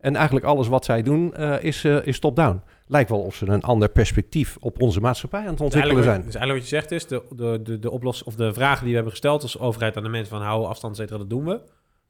En 0.00 0.16
eigenlijk 0.16 0.46
alles 0.46 0.68
wat 0.68 0.84
zij 0.84 1.02
doen 1.02 1.34
eh, 1.34 1.62
is, 1.62 1.84
eh, 1.84 2.06
is 2.06 2.18
top-down. 2.18 2.62
Lijkt 2.86 3.10
wel 3.10 3.20
of 3.20 3.34
ze 3.34 3.48
een 3.48 3.62
ander 3.62 3.88
perspectief 3.88 4.56
op 4.60 4.82
onze 4.82 5.00
maatschappij 5.00 5.40
aan 5.40 5.46
het 5.46 5.56
Dus 5.56 5.64
ontwikkelen 5.66 6.04
zijn. 6.04 6.22
dus 6.22 6.34
eigenlijk 6.34 6.58
wat 6.60 6.70
je 6.70 6.76
zegt 6.76 6.90
is, 6.90 7.06
de, 7.06 7.22
de, 7.36 7.60
de, 7.62 7.78
de, 7.78 7.90
oplos, 7.90 8.22
of 8.24 8.34
de 8.34 8.52
vragen 8.52 8.78
die 8.80 8.88
we 8.88 8.94
hebben 8.94 9.12
gesteld 9.12 9.42
als 9.42 9.58
overheid 9.58 9.96
aan 9.96 10.02
de 10.02 10.08
mensen 10.08 10.36
van 10.36 10.42
hou 10.46 10.66
afstand, 10.66 10.92
et 10.92 10.98
cetera, 11.00 11.18
dat 11.18 11.30
doen 11.30 11.44
we. 11.44 11.60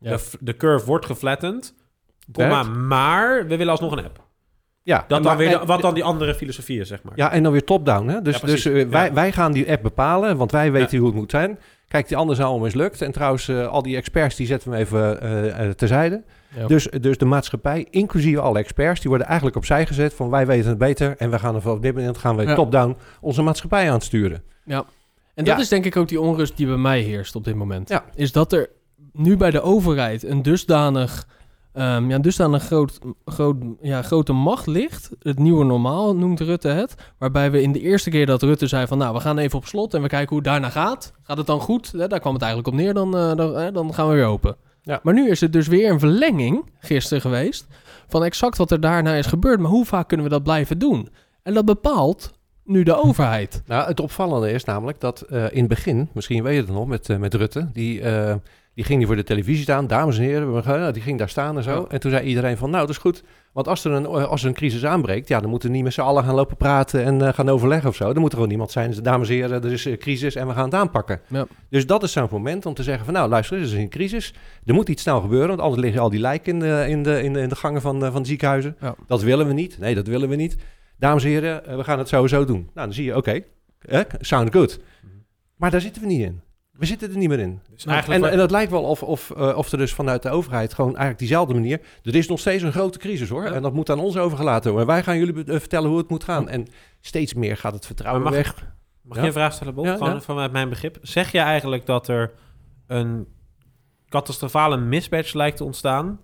Ja. 0.01 0.17
De, 0.17 0.23
de 0.41 0.57
curve 0.57 0.87
wordt 0.87 1.07
geflattend, 1.07 1.75
komma, 2.33 2.63
maar 2.63 3.47
we 3.47 3.57
willen 3.57 3.73
alsnog 3.73 3.93
een 3.93 4.05
app. 4.05 4.25
Ja, 4.83 4.99
Dat 4.99 5.09
dan 5.09 5.23
maar- 5.23 5.37
weer, 5.37 5.61
en- 5.61 5.67
wat 5.67 5.81
dan 5.83 5.95
die 5.95 6.05
andere 6.05 6.35
filosofie 6.35 6.81
is, 6.81 6.89
zeg 6.89 7.03
maar. 7.03 7.13
Ja, 7.17 7.33
en 7.33 7.43
dan 7.43 7.53
weer 7.53 7.65
top-down. 7.65 8.09
Hè? 8.09 8.23
Dus, 8.23 8.41
Ja, 8.41 8.47
dus 8.47 8.65
eh, 8.65 8.89
wij, 8.89 9.07
Ja. 9.07 9.13
wij 9.13 9.33
gaan 9.33 9.53
die 9.53 9.71
app 9.71 9.83
bepalen, 9.83 10.37
want 10.37 10.51
wij 10.53 10.73
weten 10.73 10.99
hoe 10.99 11.07
het 11.07 11.17
moet 11.17 11.31
zijn. 11.31 11.59
Kijk, 11.89 12.09
die 12.09 12.17
andere 12.17 12.35
zijn 12.37 12.49
allemaal 12.49 12.67
mislukt. 12.67 13.03
En 13.03 13.13
trouwens, 13.13 13.51
al 13.51 13.83
die 13.83 13.97
experts, 13.97 14.37
die 14.37 14.47
zetten 14.47 14.71
we 14.71 14.77
even 14.77 15.77
terzijde. 15.77 16.23
Ja. 16.57 16.67
Dus, 16.67 16.89
dus 17.01 17.19
de 17.19 17.25
maatschappij, 17.25 17.87
inclusief 17.91 18.39
alle 18.39 18.59
experts, 18.59 19.01
die 19.01 19.09
worden 19.09 19.27
eigenlijk 19.27 19.57
opzij 19.57 19.87
gezet 19.87 20.15
van 20.15 20.31
wij 20.31 20.47
weten 20.47 20.69
het 20.69 20.79
beter. 20.79 21.15
En 21.19 21.31
we 21.31 21.39
gaan 21.39 21.55
er 21.55 21.71
op 21.71 21.83
dit 21.83 21.95
moment 21.95 22.19
gaan 22.19 22.37
we 22.37 22.43
Ja. 22.43 22.55
top-down 22.55 22.97
onze 23.21 23.43
maatschappij 23.43 23.87
aan 23.89 23.95
het 23.95 24.05
sturen. 24.05 24.43
Ja. 24.65 24.85
En 25.35 25.45
dat 25.45 25.55
Ja. 25.55 25.61
is 25.61 25.69
denk 25.69 25.85
ik 25.85 25.97
ook 25.97 26.09
die 26.09 26.21
onrust 26.21 26.57
die 26.57 26.67
bij 26.67 26.77
mij 26.77 27.01
heerst 27.01 27.37
op 27.37 27.45
dit 27.45 27.55
moment. 27.55 27.89
Ja. 27.89 28.05
Is 28.15 28.33
dat 28.33 28.53
er 28.53 28.69
nu 29.13 29.37
bij 29.37 29.51
de 29.51 29.61
overheid 29.61 30.23
een 30.25 30.43
dusdanig, 30.43 31.27
ehm, 31.73 32.11
ja, 32.11 32.19
dusdanig 32.19 32.63
groot, 32.65 32.99
groot, 33.25 33.57
ja, 33.81 34.03
grote 34.03 34.33
macht 34.33 34.67
ligt. 34.67 35.11
Het 35.23 35.39
nieuwe 35.39 35.65
normaal 35.65 36.17
noemt 36.17 36.41
Rutte 36.41 36.69
het. 36.69 36.95
Waarbij 37.19 37.51
we 37.51 37.63
in 37.63 37.73
de 37.73 37.81
eerste 37.81 38.11
keer 38.11 38.27
dat 38.27 38.43
Rutte 38.43 38.67
zei 38.67 38.87
van 38.87 38.99
nou, 38.99 39.15
we 39.15 39.21
gaan 39.21 39.39
even 39.39 39.59
op 39.59 39.67
slot 39.67 39.95
en 39.95 40.03
we 40.03 40.09
kijken 40.09 40.29
hoe 40.29 40.39
het 40.39 40.47
daarna 40.47 40.71
gaat. 40.71 41.13
Gaat 41.23 41.37
het 41.37 41.47
dan 41.47 41.61
goed? 41.61 41.93
Hè, 41.93 42.07
daar 42.09 42.21
kwam 42.21 42.33
het 42.33 42.43
eigenlijk 42.43 42.73
op 42.75 42.81
neer, 42.81 42.95
dan, 42.95 43.17
eh, 43.17 43.35
dan, 43.35 43.55
hè, 43.57 43.73
dan 43.73 43.95
gaan 43.95 44.09
we 44.09 44.15
weer 44.15 44.25
open. 44.27 44.57
Ja. 44.87 45.01
Maar 45.03 45.15
nu 45.15 45.31
is 45.31 45.41
het 45.41 45.53
dus 45.53 45.67
weer 45.67 45.91
een 45.91 45.99
verlenging, 45.99 46.65
gisteren 46.79 47.21
geweest, 47.21 47.67
van 48.09 48.25
exact 48.25 48.57
wat 48.57 48.71
er 48.71 48.81
daarna 48.81 49.15
is 49.15 49.27
gebeurd. 49.27 49.61
Maar 49.61 49.71
hoe 49.71 49.85
vaak 49.85 50.09
kunnen 50.09 50.27
we 50.27 50.33
dat 50.33 50.43
blijven 50.43 50.79
doen? 50.79 51.09
En 51.43 51.55
dat 51.55 51.65
bepaalt 51.65 52.33
nu 52.65 52.83
de 52.83 53.03
overheid. 53.03 53.63
Nou, 53.67 53.89
het 53.89 54.01
opvallende 54.01 54.51
is 54.51 54.65
namelijk 54.65 55.01
dat 55.01 55.21
eh, 55.21 55.45
in 55.51 55.59
het 55.59 55.69
begin, 55.69 56.09
misschien 56.13 56.43
weet 56.43 56.55
je 56.55 56.61
het 56.61 56.71
nog 56.71 56.87
met, 56.87 57.09
eh, 57.09 57.17
met 57.17 57.35
Rutte, 57.35 57.69
die, 57.73 58.01
eh, 58.01 58.35
die 58.75 58.85
ging 58.85 58.99
die 58.99 59.07
voor 59.07 59.17
de 59.17 59.25
televisie 59.25 59.63
staan, 59.63 59.87
dames 59.87 60.19
en 60.19 60.25
heren, 60.25 60.93
die 60.93 61.03
ging 61.03 61.19
daar 61.19 61.29
staan 61.29 61.57
en 61.57 61.63
zo. 61.63 61.81
Ja. 61.81 61.85
En 61.89 62.01
toen 62.01 62.11
zei 62.11 62.27
iedereen 62.27 62.57
van, 62.57 62.71
nou, 62.71 62.87
dat 62.87 62.95
is 62.95 63.01
goed, 63.01 63.23
want 63.57 63.69
als 63.69 63.85
er 63.85 63.93
een, 63.93 64.05
eh, 64.05 64.25
als 64.25 64.43
er 64.43 64.49
een 64.49 64.55
crisis 64.55 64.85
aanbreekt, 64.85 65.29
ja, 65.29 65.41
dan 65.41 65.51
moeten 65.51 65.69
we 65.69 65.75
niet 65.75 65.85
met 65.85 65.93
z'n 65.93 66.01
allen 66.01 66.25
gaan 66.25 66.35
lopen 66.35 66.57
praten 66.57 67.05
en 67.05 67.23
eh, 67.27 67.33
gaan 67.33 67.49
overleggen 67.49 67.89
of 67.89 67.97
zo. 67.97 68.13
Dan 68.13 68.21
moet 68.23 68.31
er 68.31 68.37
gewoon 68.37 68.53
iemand 68.53 68.71
zijn, 68.71 68.91
dus, 68.91 68.99
dames 68.99 69.29
en 69.29 69.35
heren, 69.35 69.65
er 69.65 69.73
is 69.73 69.85
een 69.85 69.99
crisis 69.99 70.35
en 70.35 70.47
we 70.47 70.53
gaan 70.53 70.65
het 70.65 70.75
aanpakken. 70.75 71.21
Ja. 71.29 71.47
Dus 71.71 71.87
dat 71.87 72.03
is 72.03 72.13
zo'n 72.13 72.29
moment 72.31 72.67
om 72.67 72.75
te 72.75 72.83
zeggen 72.83 73.05
van, 73.05 73.15
nou, 73.15 73.29
luister, 73.29 73.57
er 73.57 73.63
is 73.63 73.73
een 73.73 73.89
crisis, 73.89 74.35
er 74.65 74.75
moet 74.75 74.89
iets 74.89 75.03
snel 75.03 75.21
gebeuren, 75.21 75.49
want 75.49 75.61
anders 75.61 75.83
liggen 75.83 76.01
al 76.01 76.11
die 76.11 76.21
lijken 76.21 76.53
in 76.53 76.59
de, 76.59 76.85
in 76.89 77.03
de, 77.03 77.23
in 77.23 77.33
de, 77.33 77.41
in 77.41 77.49
de 77.49 77.57
gangen 77.57 77.81
van, 77.81 78.01
de- 78.01 78.13
van 78.13 78.23
de 78.23 78.29
ziekenhuizen. 78.29 78.77
Ja. 78.81 78.95
Dat 79.07 79.23
willen 79.23 79.47
we 79.47 79.53
niet, 79.53 79.79
nee, 79.79 79.95
dat 79.95 80.07
willen 80.07 80.29
we 80.29 80.37
niet. 80.37 80.57
Dames 80.99 81.25
en 81.25 81.31
heren, 81.31 81.67
eh, 81.67 81.77
we 81.77 81.85
gaan 81.85 81.99
het 81.99 82.09
sowieso 82.09 82.45
doen. 82.45 82.61
Nou, 82.75 82.87
dan 82.87 82.93
zie 82.93 83.05
je, 83.05 83.17
oké, 83.17 83.41
eh, 83.79 84.01
sound 84.21 84.53
good. 84.53 84.81
Maar 85.57 85.71
daar 85.71 85.81
zitten 85.81 86.03
we 86.03 86.09
niet 86.09 86.21
in. 86.21 86.41
We 86.79 86.87
zitten 86.87 87.11
er 87.11 87.17
niet 87.17 87.29
meer 87.29 87.39
in. 87.39 87.61
Dus 87.71 87.85
En, 87.85 88.25
en 88.25 88.39
het 88.39 88.51
lijkt 88.51 88.71
wel 88.71 88.83
of, 88.83 89.03
of, 89.03 89.31
eh, 89.31 89.57
of 89.57 89.73
er 89.73 89.79
dus 89.79 89.95
vanuit 89.95 90.23
de 90.23 90.31
overheid 90.31 90.75
gewoon 90.75 90.91
eigenlijk 90.91 91.19
diezelfde 91.19 91.55
manier... 91.55 91.81
Er 92.03 92.15
is 92.15 92.29
nog 92.29 92.39
steeds 92.41 92.63
een 92.63 92.73
grote 92.73 92.99
crisis 92.99 93.29
hoor. 93.29 93.45
Ja. 93.45 93.53
En 93.53 93.63
dat 93.63 93.73
moet 93.73 93.91
aan 93.91 93.99
ons 94.01 94.17
overgelaten 94.17 94.71
worden. 94.71 94.89
Wij 94.89 95.03
gaan 95.03 95.19
jullie 95.19 95.45
eh, 95.45 95.59
vertellen 95.59 95.89
hoe 95.89 95.99
het 95.99 96.09
moet 96.09 96.25
gaan. 96.25 96.49
En 96.49 96.67
steeds 97.01 97.35
meer 97.35 97.57
gaat 97.57 97.73
het 97.73 97.87
vertrouwen 97.87 98.23
Maar 98.23 98.33
mag 98.33 98.43
weg. 98.43 98.75
Mag 99.03 99.17
Ja. 99.17 99.21
je 99.23 99.27
een 99.29 99.33
vraag 99.35 99.53
stellen, 99.53 99.75
Bob? 99.75 99.85
Ja, 99.85 99.97
Gewoon 99.97 100.13
ja. 100.13 100.21
vanuit 100.21 100.53
mijn 100.53 100.69
begrip. 100.69 100.99
Zeg 101.03 101.33
je 101.33 101.39
eigenlijk 101.39 101.87
dat 101.87 102.09
er 102.09 102.33
een 102.87 103.27
catastrofale 104.09 104.77
mismatch 104.77 105.33
lijkt 105.35 105.57
te 105.57 105.65
ontstaan 105.65 106.21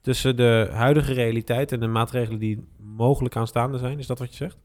tussen 0.00 0.36
de 0.36 0.68
huidige 0.72 1.12
realiteit 1.12 1.72
en 1.72 1.80
de 1.80 1.86
maatregelen 1.86 2.38
die 2.38 2.68
mogelijk 2.78 3.36
aanstaande 3.36 3.78
zijn? 3.78 3.98
Is 3.98 4.06
dat 4.06 4.18
wat 4.18 4.30
je 4.30 4.36
zegt? 4.36 4.56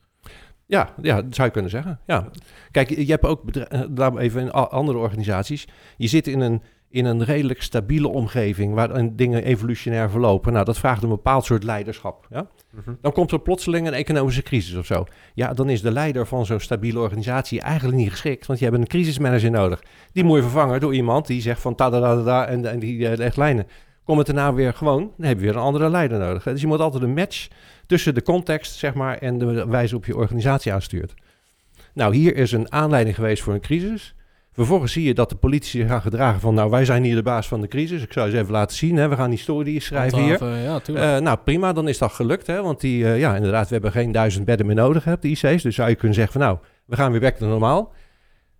Ja, 0.67 0.93
ja, 1.01 1.21
dat 1.21 1.35
zou 1.35 1.47
je 1.47 1.53
kunnen 1.53 1.71
zeggen. 1.71 1.99
Ja. 2.05 2.27
Kijk, 2.71 2.89
je 2.89 3.11
hebt 3.11 3.25
ook, 3.25 3.43
bedrijf, 3.43 4.15
eh, 4.15 4.23
even 4.23 4.41
in 4.41 4.51
andere 4.51 4.97
organisaties. 4.97 5.67
Je 5.97 6.07
zit 6.07 6.27
in 6.27 6.39
een, 6.39 6.61
in 6.89 7.05
een 7.05 7.23
redelijk 7.23 7.61
stabiele 7.61 8.07
omgeving 8.07 8.73
waarin 8.73 9.15
dingen 9.15 9.43
evolutionair 9.43 10.09
verlopen. 10.09 10.53
Nou, 10.53 10.65
dat 10.65 10.77
vraagt 10.77 11.03
een 11.03 11.09
bepaald 11.09 11.45
soort 11.45 11.63
leiderschap. 11.63 12.27
Ja? 12.29 12.47
Dan 13.01 13.11
komt 13.11 13.31
er 13.31 13.39
plotseling 13.39 13.87
een 13.87 13.93
economische 13.93 14.41
crisis 14.41 14.75
of 14.75 14.85
zo. 14.85 15.05
Ja, 15.33 15.53
dan 15.53 15.69
is 15.69 15.81
de 15.81 15.91
leider 15.91 16.27
van 16.27 16.45
zo'n 16.45 16.59
stabiele 16.59 16.99
organisatie 16.99 17.61
eigenlijk 17.61 17.97
niet 17.97 18.11
geschikt. 18.11 18.45
Want 18.45 18.59
je 18.59 18.65
hebt 18.65 18.77
een 18.77 18.87
crisismanager 18.87 19.51
nodig. 19.51 19.83
Die 20.11 20.23
moet 20.23 20.35
je 20.35 20.41
vervangen 20.41 20.79
door 20.79 20.93
iemand 20.93 21.27
die 21.27 21.41
zegt 21.41 21.61
van 21.61 21.75
ta 21.75 21.89
da 21.89 22.15
da 22.15 22.45
en, 22.45 22.65
en 22.65 22.79
die 22.79 23.07
eh, 23.07 23.17
legt 23.17 23.37
lijnen. 23.37 23.67
Komt 24.03 24.17
het 24.17 24.27
daarna 24.27 24.53
weer 24.53 24.73
gewoon, 24.73 25.11
dan 25.17 25.27
heb 25.27 25.37
je 25.37 25.45
weer 25.45 25.55
een 25.55 25.61
andere 25.61 25.89
leider 25.89 26.19
nodig. 26.19 26.43
Dus 26.43 26.61
je 26.61 26.67
moet 26.67 26.79
altijd 26.79 27.03
een 27.03 27.13
match 27.13 27.47
tussen 27.87 28.13
de 28.13 28.21
context, 28.21 28.75
zeg 28.75 28.93
maar, 28.93 29.17
en 29.17 29.37
de 29.37 29.67
wijze 29.67 29.95
op 29.95 30.05
je 30.05 30.17
organisatie 30.17 30.73
aanstuurt. 30.73 31.13
Nou, 31.93 32.15
hier 32.15 32.35
is 32.35 32.51
een 32.51 32.71
aanleiding 32.71 33.15
geweest 33.15 33.43
voor 33.43 33.53
een 33.53 33.59
crisis. 33.59 34.15
Vervolgens 34.51 34.91
zie 34.91 35.03
je 35.03 35.13
dat 35.13 35.29
de 35.29 35.35
politici 35.35 35.87
gaan 35.87 36.01
gedragen 36.01 36.39
van... 36.39 36.53
nou, 36.53 36.69
wij 36.69 36.85
zijn 36.85 37.03
hier 37.03 37.15
de 37.15 37.23
baas 37.23 37.47
van 37.47 37.61
de 37.61 37.67
crisis. 37.67 38.01
Ik 38.01 38.13
zou 38.13 38.27
eens 38.27 38.35
even 38.35 38.51
laten 38.51 38.77
zien. 38.77 38.95
Hè. 38.95 39.07
We 39.07 39.15
gaan 39.15 39.29
historie 39.29 39.79
schrijven 39.79 40.23
hier. 40.23 40.45
Ja. 40.45 40.79
Eh, 40.85 41.21
nou, 41.21 41.37
prima, 41.43 41.73
dan 41.73 41.87
is 41.87 41.97
dat 41.97 42.11
gelukt. 42.11 42.47
Hè? 42.47 42.61
Want 42.61 42.81
die, 42.81 43.05
eh, 43.05 43.19
ja, 43.19 43.35
inderdaad, 43.35 43.67
we 43.67 43.73
hebben 43.73 43.91
geen 43.91 44.11
duizend 44.11 44.45
bedden 44.45 44.65
meer 44.65 44.75
nodig, 44.75 45.03
hè, 45.03 45.15
de 45.19 45.27
IC's. 45.27 45.63
Dus 45.63 45.75
zou 45.75 45.89
je 45.89 45.95
kunnen 45.95 46.13
zeggen 46.13 46.33
van, 46.33 46.41
nou, 46.41 46.57
we 46.85 46.95
gaan 46.95 47.11
weer 47.11 47.19
back 47.19 47.35
to 47.35 47.47
normaal. 47.47 47.93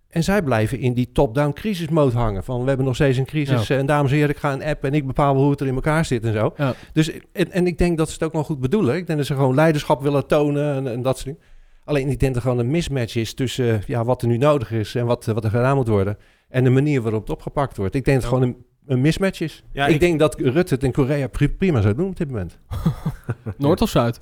En 0.08 0.24
zij 0.24 0.42
blijven 0.42 0.78
in 0.78 0.92
die 0.94 1.12
top-down 1.12 1.52
crisismode 1.52 2.16
hangen. 2.16 2.44
Van, 2.44 2.60
we 2.62 2.68
hebben 2.68 2.86
nog 2.86 2.94
steeds 2.94 3.18
een 3.18 3.24
crisis. 3.24 3.66
Ja. 3.66 3.74
eh, 3.74 3.80
En 3.80 3.86
dames 3.86 4.10
en 4.10 4.16
heren, 4.16 4.30
ik 4.34 4.36
ga 4.40 4.52
een 4.52 4.62
app 4.64 4.84
en 4.84 4.94
ik 4.94 5.06
bepaal 5.06 5.32
wel 5.34 5.42
hoe 5.42 5.50
het 5.50 5.60
er 5.60 5.66
in 5.66 5.74
elkaar 5.74 6.04
zit 6.04 6.24
en 6.24 6.32
zo. 6.32 6.52
Ja. 6.56 6.74
Dus, 6.92 7.10
en, 7.32 7.50
en 7.52 7.66
ik 7.66 7.78
denk 7.78 7.98
dat 7.98 8.06
ze 8.08 8.14
het 8.14 8.22
ook 8.22 8.32
wel 8.32 8.44
goed 8.44 8.60
bedoelen. 8.60 8.96
Ik 8.96 9.06
denk 9.06 9.18
dat 9.18 9.26
ze 9.28 9.34
gewoon 9.34 9.54
leiderschap 9.54 10.02
willen 10.02 10.26
tonen 10.26 10.74
en, 10.74 10.92
en 10.92 11.02
dat 11.02 11.14
soort 11.18 11.24
dingen. 11.26 11.40
Alleen 11.84 12.08
ik 12.08 12.20
denk 12.20 12.34
dat 12.34 12.42
er 12.42 12.48
gewoon 12.50 12.64
een 12.64 12.70
mismatch 12.70 13.16
is 13.16 13.34
tussen 13.34 13.68
eh, 13.74 13.82
ja, 13.86 14.04
wat 14.04 14.22
er 14.22 14.28
nu 14.28 14.36
nodig 14.36 14.70
is 14.72 14.94
en 14.94 15.06
wat, 15.06 15.24
wat 15.26 15.44
er 15.44 15.50
gedaan 15.50 15.76
moet 15.76 15.88
worden. 15.88 16.16
En 16.48 16.64
de 16.64 16.70
manier 16.70 17.02
waarop 17.02 17.20
het 17.20 17.30
opgepakt 17.30 17.76
wordt. 17.76 17.94
Ik 17.94 18.04
denk 18.04 18.22
dat 18.22 18.30
het 18.30 18.40
Ja. 18.40 18.46
gewoon 18.46 18.56
een, 18.86 18.94
een 18.94 19.00
mismatch 19.00 19.40
is. 19.40 19.62
Ja, 19.72 19.86
ik, 19.86 19.94
ik- 19.94 20.00
denk 20.00 20.18
dat 20.18 20.40
Rutte 20.40 20.74
het 20.74 20.82
in 20.82 20.92
Korea 20.92 21.26
pri- 21.28 21.48
prima 21.48 21.80
zou 21.80 21.94
doen 21.94 22.08
op 22.08 22.16
dit 22.16 22.28
moment. 22.28 22.58
Noord 23.58 23.80
of 23.80 23.88
Zuid? 23.90 24.20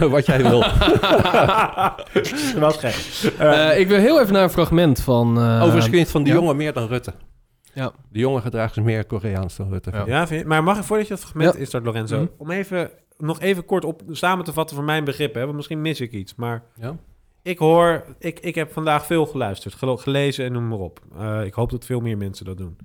Wat 0.10 0.26
jij 0.26 0.42
wil. 0.42 0.60
Wel 2.60 2.70
gek. 2.70 2.94
Eh, 3.38 3.78
ik 3.78 3.88
wil 3.88 3.98
heel 3.98 4.20
even 4.20 4.32
naar 4.32 4.42
een 4.42 4.50
fragment 4.50 5.00
van... 5.02 5.38
eh, 5.38 5.62
Overigens 5.62 6.10
van 6.10 6.22
de 6.22 6.28
ja. 6.28 6.34
jongen 6.36 6.56
meer 6.56 6.72
dan 6.72 6.86
Rutte. 6.88 7.12
Ja. 7.74 7.92
De 8.10 8.18
jongen 8.18 8.42
gedraagt 8.42 8.74
zich 8.74 8.84
meer 8.84 9.04
Koreaans 9.06 9.56
dan 9.56 9.68
Rutte. 9.70 9.90
Ja. 9.90 10.02
Ja, 10.06 10.26
vind 10.26 10.40
je- 10.40 10.46
maar 10.46 10.62
mag 10.62 10.78
ik 10.78 10.84
voordat 10.84 11.06
je 11.06 11.12
dat 11.14 11.22
fragment 11.22 11.54
Ja. 11.54 11.60
instart, 11.60 11.84
Lorenzo, 11.84 12.16
Mhm. 12.16 12.26
om 12.38 12.50
even 12.50 12.90
nog 13.18 13.40
even 13.40 13.64
kort 13.64 13.84
op 13.84 14.02
samen 14.10 14.44
te 14.44 14.52
vatten 14.52 14.76
voor 14.76 14.84
mijn 14.84 15.04
begrip, 15.04 15.34
hè, 15.34 15.44
want 15.44 15.56
misschien 15.56 15.80
mis 15.80 16.00
ik 16.00 16.12
iets, 16.12 16.34
maar 16.34 16.62
Ja. 16.80 16.96
ik 17.42 17.58
hoor, 17.58 18.04
ik, 18.18 18.40
ik 18.40 18.54
heb 18.54 18.72
vandaag 18.72 19.06
veel 19.06 19.26
geluisterd, 19.26 19.74
gelezen 19.78 20.44
en 20.44 20.52
noem 20.52 20.68
maar 20.68 20.78
op. 20.78 21.00
Eh, 21.18 21.44
ik 21.44 21.54
hoop 21.54 21.70
dat 21.70 21.84
veel 21.84 22.00
meer 22.00 22.16
mensen 22.16 22.44
dat 22.44 22.56
doen. 22.56 22.76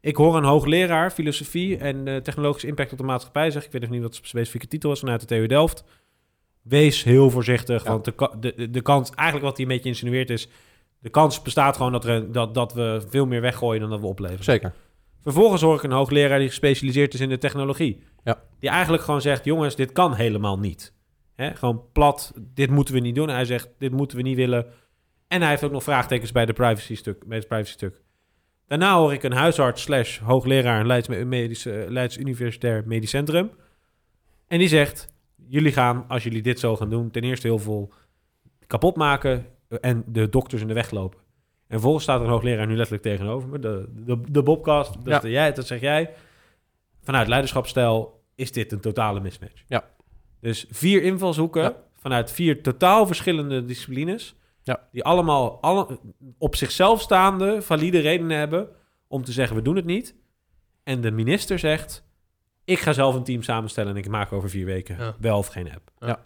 Ik 0.00 0.16
hoor 0.16 0.36
een 0.36 0.44
hoogleraar 0.44 1.10
filosofie 1.10 1.76
en 1.76 2.22
technologische 2.22 2.66
impact 2.68 2.92
op 2.92 2.98
de 2.98 3.04
maatschappij 3.04 3.44
zeggen, 3.50 3.64
ik 3.64 3.72
weet 3.72 3.80
nog 3.80 3.90
niet 3.90 4.02
wat 4.02 4.12
de 4.14 4.18
specifieke 4.22 4.68
titel 4.68 4.92
is 4.92 4.98
vanuit 5.00 5.20
de 5.20 5.26
TU 5.26 5.46
Delft. 5.46 5.84
Wees 6.64 7.02
heel 7.02 7.30
voorzichtig, 7.30 7.84
Ja. 7.84 7.90
want 7.90 8.04
de, 8.04 8.52
de, 8.56 8.70
de, 8.70 8.82
kans, 8.82 9.10
eigenlijk 9.10 9.46
wat 9.46 9.56
hij 9.56 9.66
een 9.66 9.72
beetje 9.72 9.88
insinueert 9.88 10.30
is, 10.30 10.48
de 10.98 11.08
kans 11.08 11.42
bestaat 11.42 11.76
gewoon 11.76 11.92
dat, 11.92 12.04
er, 12.04 12.32
dat, 12.32 12.54
dat 12.54 12.72
we 12.72 13.04
veel 13.08 13.26
meer 13.26 13.40
weggooien 13.40 13.80
dan 13.80 13.90
dat 13.90 14.00
we 14.00 14.06
opleveren. 14.06 14.44
Zeker. 14.44 14.72
Vervolgens 15.22 15.62
hoor 15.62 15.76
ik 15.76 15.82
een 15.82 15.90
hoogleraar 15.90 16.38
die 16.38 16.48
gespecialiseerd 16.48 17.14
is 17.14 17.20
in 17.20 17.28
de 17.28 17.38
technologie. 17.38 18.02
Ja. 18.24 18.42
Die 18.60 18.70
eigenlijk 18.70 19.02
gewoon 19.02 19.20
zegt, 19.20 19.44
jongens, 19.44 19.76
dit 19.76 19.92
kan 19.92 20.14
helemaal 20.14 20.58
niet. 20.58 20.92
Hè? 21.34 21.54
Gewoon 21.54 21.82
plat, 21.92 22.32
dit 22.54 22.70
moeten 22.70 22.94
we 22.94 23.00
niet 23.00 23.14
doen. 23.14 23.28
Hij 23.28 23.44
zegt, 23.44 23.68
dit 23.78 23.92
moeten 23.92 24.16
we 24.16 24.22
niet 24.22 24.36
willen. 24.36 24.66
En 25.28 25.40
hij 25.40 25.50
heeft 25.50 25.64
ook 25.64 25.72
nog 25.72 25.82
vraagtekens 25.82 26.32
bij, 26.32 26.46
de 26.46 26.52
privacy 26.52 26.96
stuk, 26.96 27.26
bij 27.26 27.38
het 27.38 27.48
privacy 27.48 27.72
stuk. 27.72 28.02
Daarna 28.66 28.96
hoor 28.96 29.12
ik 29.12 29.22
een 29.22 29.32
huisarts 29.32 29.82
slash 29.82 30.18
hoogleraar 30.18 30.86
Leids, 30.86 31.08
medische, 31.08 31.86
Leids 31.88 32.18
Universitair 32.18 32.82
Medisch 32.86 33.10
Centrum. 33.10 33.50
En 34.48 34.58
die 34.58 34.68
zegt, 34.68 35.13
jullie 35.48 35.72
gaan, 35.72 36.04
als 36.08 36.22
jullie 36.24 36.42
dit 36.42 36.60
zo 36.60 36.76
gaan 36.76 36.90
doen, 36.90 37.10
ten 37.10 37.22
eerste 37.24 37.46
heel 37.46 37.58
veel 37.58 37.92
kapot 38.66 38.96
maken 38.96 39.46
en 39.80 40.04
de 40.06 40.28
dokters 40.28 40.62
in 40.62 40.68
de 40.68 40.74
weg 40.74 40.90
lopen. 40.90 41.18
En 41.66 41.70
vervolgens 41.70 42.02
staat 42.04 42.18
er 42.20 42.24
een 42.26 42.32
hoogleraar 42.32 42.66
nu 42.66 42.74
letterlijk 42.76 43.02
tegenover 43.06 43.48
me, 43.48 43.58
de, 43.58 43.88
de, 43.94 44.20
de 44.30 44.42
Bobcast, 44.42 44.92
dat, 44.94 45.02
Ja. 45.04 45.16
is 45.16 45.22
de 45.22 45.30
jij, 45.30 45.52
dat 45.52 45.66
zeg 45.66 45.80
jij. 45.80 46.10
Vanuit 47.02 47.28
leiderschapsstijl 47.28 48.22
is 48.34 48.52
dit 48.52 48.72
een 48.72 48.80
totale 48.80 49.20
mismatch. 49.20 49.62
Ja. 49.66 49.84
Dus 50.40 50.66
vier 50.70 51.02
invalshoeken 51.02 51.62
Ja. 51.62 51.76
vanuit 51.94 52.30
vier 52.30 52.62
totaal 52.62 53.06
verschillende 53.06 53.64
disciplines, 53.64 54.34
Ja. 54.62 54.88
die 54.92 55.04
allemaal 55.04 55.60
alle, 55.62 55.98
op 56.38 56.56
zichzelf 56.56 57.00
staande 57.00 57.62
valide 57.62 57.98
redenen 57.98 58.38
hebben 58.38 58.68
om 59.08 59.24
te 59.24 59.32
zeggen 59.32 59.56
we 59.56 59.62
doen 59.62 59.76
het 59.76 59.84
niet. 59.84 60.14
En 60.82 61.00
de 61.00 61.10
minister 61.10 61.58
zegt, 61.58 62.04
ik 62.64 62.78
ga 62.78 62.92
zelf 62.92 63.14
een 63.14 63.24
team 63.24 63.42
samenstellen 63.42 63.90
en 63.90 63.98
ik 63.98 64.08
maak 64.08 64.32
over 64.32 64.50
vier 64.50 64.66
weken 64.66 64.96
Ja. 64.98 65.14
wel 65.20 65.38
of 65.38 65.46
geen 65.46 65.72
app. 65.72 65.90
Ja. 65.98 66.20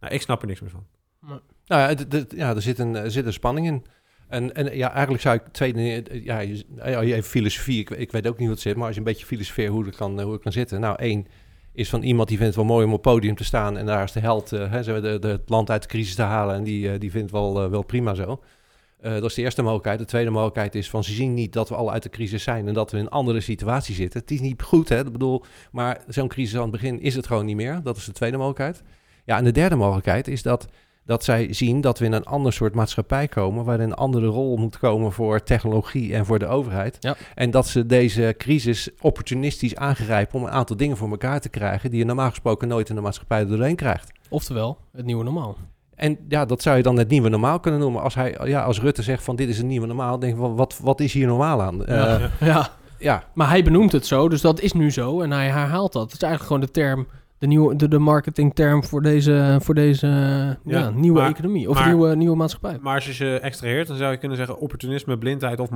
Nou, 0.00 0.14
ik 0.14 0.22
snap 0.22 0.40
er 0.40 0.46
niks 0.46 0.60
meer 0.60 0.70
van. 0.70 0.86
Nou 1.20 1.40
ja, 1.66 1.94
ja 2.28 2.54
er, 2.54 2.62
zit 2.62 2.78
een, 2.78 2.96
er 2.96 3.10
zit 3.10 3.26
een 3.26 3.32
spanning 3.32 3.66
in. 3.66 3.84
En, 4.28 4.54
en 4.54 4.76
ja, 4.76 4.90
eigenlijk 4.92 5.22
zou 5.22 5.36
ik 5.36 5.42
twee 5.52 5.72
dingen... 5.72 6.24
Ja, 6.24 6.38
je, 6.38 7.12
heeft 7.12 7.28
filosofie. 7.28 7.80
Ik, 7.80 7.90
ik 7.90 8.12
weet 8.12 8.26
ook 8.26 8.36
niet 8.36 8.46
hoe 8.46 8.50
het 8.50 8.60
zit, 8.60 8.76
maar 8.76 8.84
als 8.84 8.94
je 8.94 9.00
een 9.00 9.06
beetje 9.06 9.26
filosofeert 9.26 9.70
hoe 9.70 9.84
het 9.84 9.96
kan, 9.96 10.20
hoe 10.20 10.32
het 10.32 10.42
kan 10.42 10.52
zitten. 10.52 10.80
Nou, 10.80 10.96
één 10.96 11.26
is 11.72 11.88
van 11.88 12.02
iemand 12.02 12.28
die 12.28 12.38
vindt 12.38 12.54
het 12.54 12.64
wel 12.64 12.74
mooi 12.74 12.86
om 12.86 12.92
op 12.92 13.04
het 13.04 13.14
podium 13.14 13.34
te 13.34 13.44
staan. 13.44 13.76
En 13.76 13.86
daar 13.86 14.02
is 14.02 14.12
de 14.12 14.20
held, 14.20 14.52
eh, 14.52 14.70
hè, 14.70 15.00
de, 15.00 15.18
de, 15.18 15.28
het 15.28 15.48
land 15.48 15.70
uit 15.70 15.82
de 15.82 15.88
crisis 15.88 16.14
te 16.14 16.22
halen. 16.22 16.54
En 16.54 16.62
die, 16.62 16.90
eh, 16.92 17.00
die 17.00 17.10
vindt 17.10 17.30
het 17.30 17.40
wel, 17.40 17.62
eh, 17.64 17.70
wel 17.70 17.82
prima 17.82 18.14
zo. 18.14 18.42
Eh, 19.00 19.12
dat 19.12 19.24
is 19.24 19.34
de 19.34 19.42
eerste 19.42 19.62
mogelijkheid. 19.62 19.98
De 19.98 20.04
tweede 20.04 20.30
mogelijkheid 20.30 20.74
is 20.74 20.90
van 20.90 21.04
ze 21.04 21.12
zien 21.12 21.34
niet 21.34 21.52
dat 21.52 21.68
we 21.68 21.74
al 21.74 21.92
uit 21.92 22.02
de 22.02 22.08
crisis 22.08 22.42
zijn 22.42 22.68
en 22.68 22.74
dat 22.74 22.90
we 22.90 22.98
in 22.98 23.04
een 23.04 23.10
andere 23.10 23.40
situatie 23.40 23.94
zitten. 23.94 24.20
Het 24.20 24.30
is 24.30 24.40
niet 24.40 24.62
goed, 24.62 24.88
hè? 24.88 24.98
Ik 24.98 25.12
bedoel, 25.12 25.44
maar 25.72 26.00
zo'n 26.08 26.28
crisis 26.28 26.54
aan 26.56 26.62
het 26.62 26.70
begin 26.70 27.00
is 27.00 27.14
het 27.14 27.26
gewoon 27.26 27.44
niet 27.44 27.56
meer. 27.56 27.80
Dat 27.82 27.96
is 27.96 28.04
de 28.04 28.12
tweede 28.12 28.36
mogelijkheid. 28.36 28.82
Ja, 29.24 29.36
en 29.36 29.44
de 29.44 29.52
derde 29.52 29.76
mogelijkheid 29.76 30.28
is 30.28 30.42
dat, 30.42 30.66
dat 31.04 31.24
zij 31.24 31.52
zien 31.52 31.80
dat 31.80 31.98
we 31.98 32.04
in 32.04 32.12
een 32.12 32.24
ander 32.24 32.52
soort 32.52 32.74
maatschappij 32.74 33.28
komen, 33.28 33.64
waarin 33.64 33.86
een 33.90 33.94
andere 33.94 34.26
rol 34.26 34.56
moet 34.56 34.78
komen 34.78 35.12
voor 35.12 35.42
technologie 35.42 36.14
en 36.14 36.26
voor 36.26 36.38
de 36.38 36.46
overheid. 36.46 36.96
Ja. 37.00 37.16
En 37.34 37.50
dat 37.50 37.66
ze 37.66 37.86
deze 37.86 38.34
crisis 38.38 38.88
opportunistisch 39.00 39.76
aangrijpen 39.76 40.38
om 40.38 40.44
een 40.44 40.50
aantal 40.50 40.76
dingen 40.76 40.96
voor 40.96 41.10
elkaar 41.10 41.40
te 41.40 41.48
krijgen 41.48 41.90
die 41.90 41.98
je 41.98 42.04
normaal 42.04 42.30
gesproken 42.30 42.68
nooit 42.68 42.88
in 42.88 42.94
de 42.94 43.00
maatschappij 43.00 43.46
doorheen 43.46 43.76
krijgt. 43.76 44.12
Oftewel, 44.28 44.78
het 44.92 45.04
nieuwe 45.04 45.24
normaal. 45.24 45.56
En 46.00 46.18
ja, 46.28 46.44
dat 46.44 46.62
zou 46.62 46.76
je 46.76 46.82
dan 46.82 46.98
het 46.98 47.08
nieuwe 47.08 47.28
normaal 47.28 47.60
kunnen 47.60 47.80
noemen. 47.80 48.02
Als, 48.02 48.14
hij, 48.14 48.36
ja, 48.44 48.62
als 48.62 48.80
Rutte 48.80 49.02
zegt 49.02 49.24
van 49.24 49.36
dit 49.36 49.48
is 49.48 49.58
een 49.58 49.66
nieuwe 49.66 49.86
normaal, 49.86 50.18
denk 50.18 50.32
ik, 50.32 50.38
wel, 50.38 50.54
wat, 50.54 50.78
wat 50.82 51.00
is 51.00 51.12
hier 51.12 51.26
normaal 51.26 51.62
aan? 51.62 51.84
Eh, 51.86 51.96
Ja. 51.96 52.18
ja. 52.18 52.30
Ja, 52.46 52.68
ja, 52.98 53.24
maar 53.34 53.48
hij 53.48 53.62
benoemt 53.62 53.92
het 53.92 54.06
zo, 54.06 54.28
dus 54.28 54.40
dat 54.40 54.60
is 54.60 54.72
nu 54.72 54.90
zo. 54.90 55.20
En 55.20 55.30
hij 55.30 55.46
herhaalt 55.48 55.92
dat. 55.92 56.02
Het 56.02 56.12
is 56.12 56.18
eigenlijk 56.22 56.52
gewoon 56.52 56.60
de 56.60 56.70
term, 56.80 57.06
de, 57.38 57.46
nieuwe, 57.46 57.76
de, 57.76 57.88
de 57.88 57.98
marketingterm 57.98 58.84
voor 58.84 59.02
deze, 59.02 59.56
voor 59.62 59.74
deze 59.74 60.06
ja, 60.64 60.90
nieuwe 60.90 61.18
maar- 61.20 61.28
economie. 61.30 61.68
Of 61.70 61.74
maar- 61.78 61.86
nieuwe, 61.86 62.16
nieuwe 62.16 62.36
maatschappij. 62.36 62.78
Maar 62.80 62.94
als 62.94 63.06
je 63.06 63.12
ze 63.12 63.38
extraheert, 63.40 63.86
dan 63.88 63.96
zou 63.96 64.10
je 64.12 64.16
kunnen 64.18 64.36
zeggen 64.36 64.58
opportunisme, 64.58 65.18
blindheid 65.18 65.60
of 65.60 65.70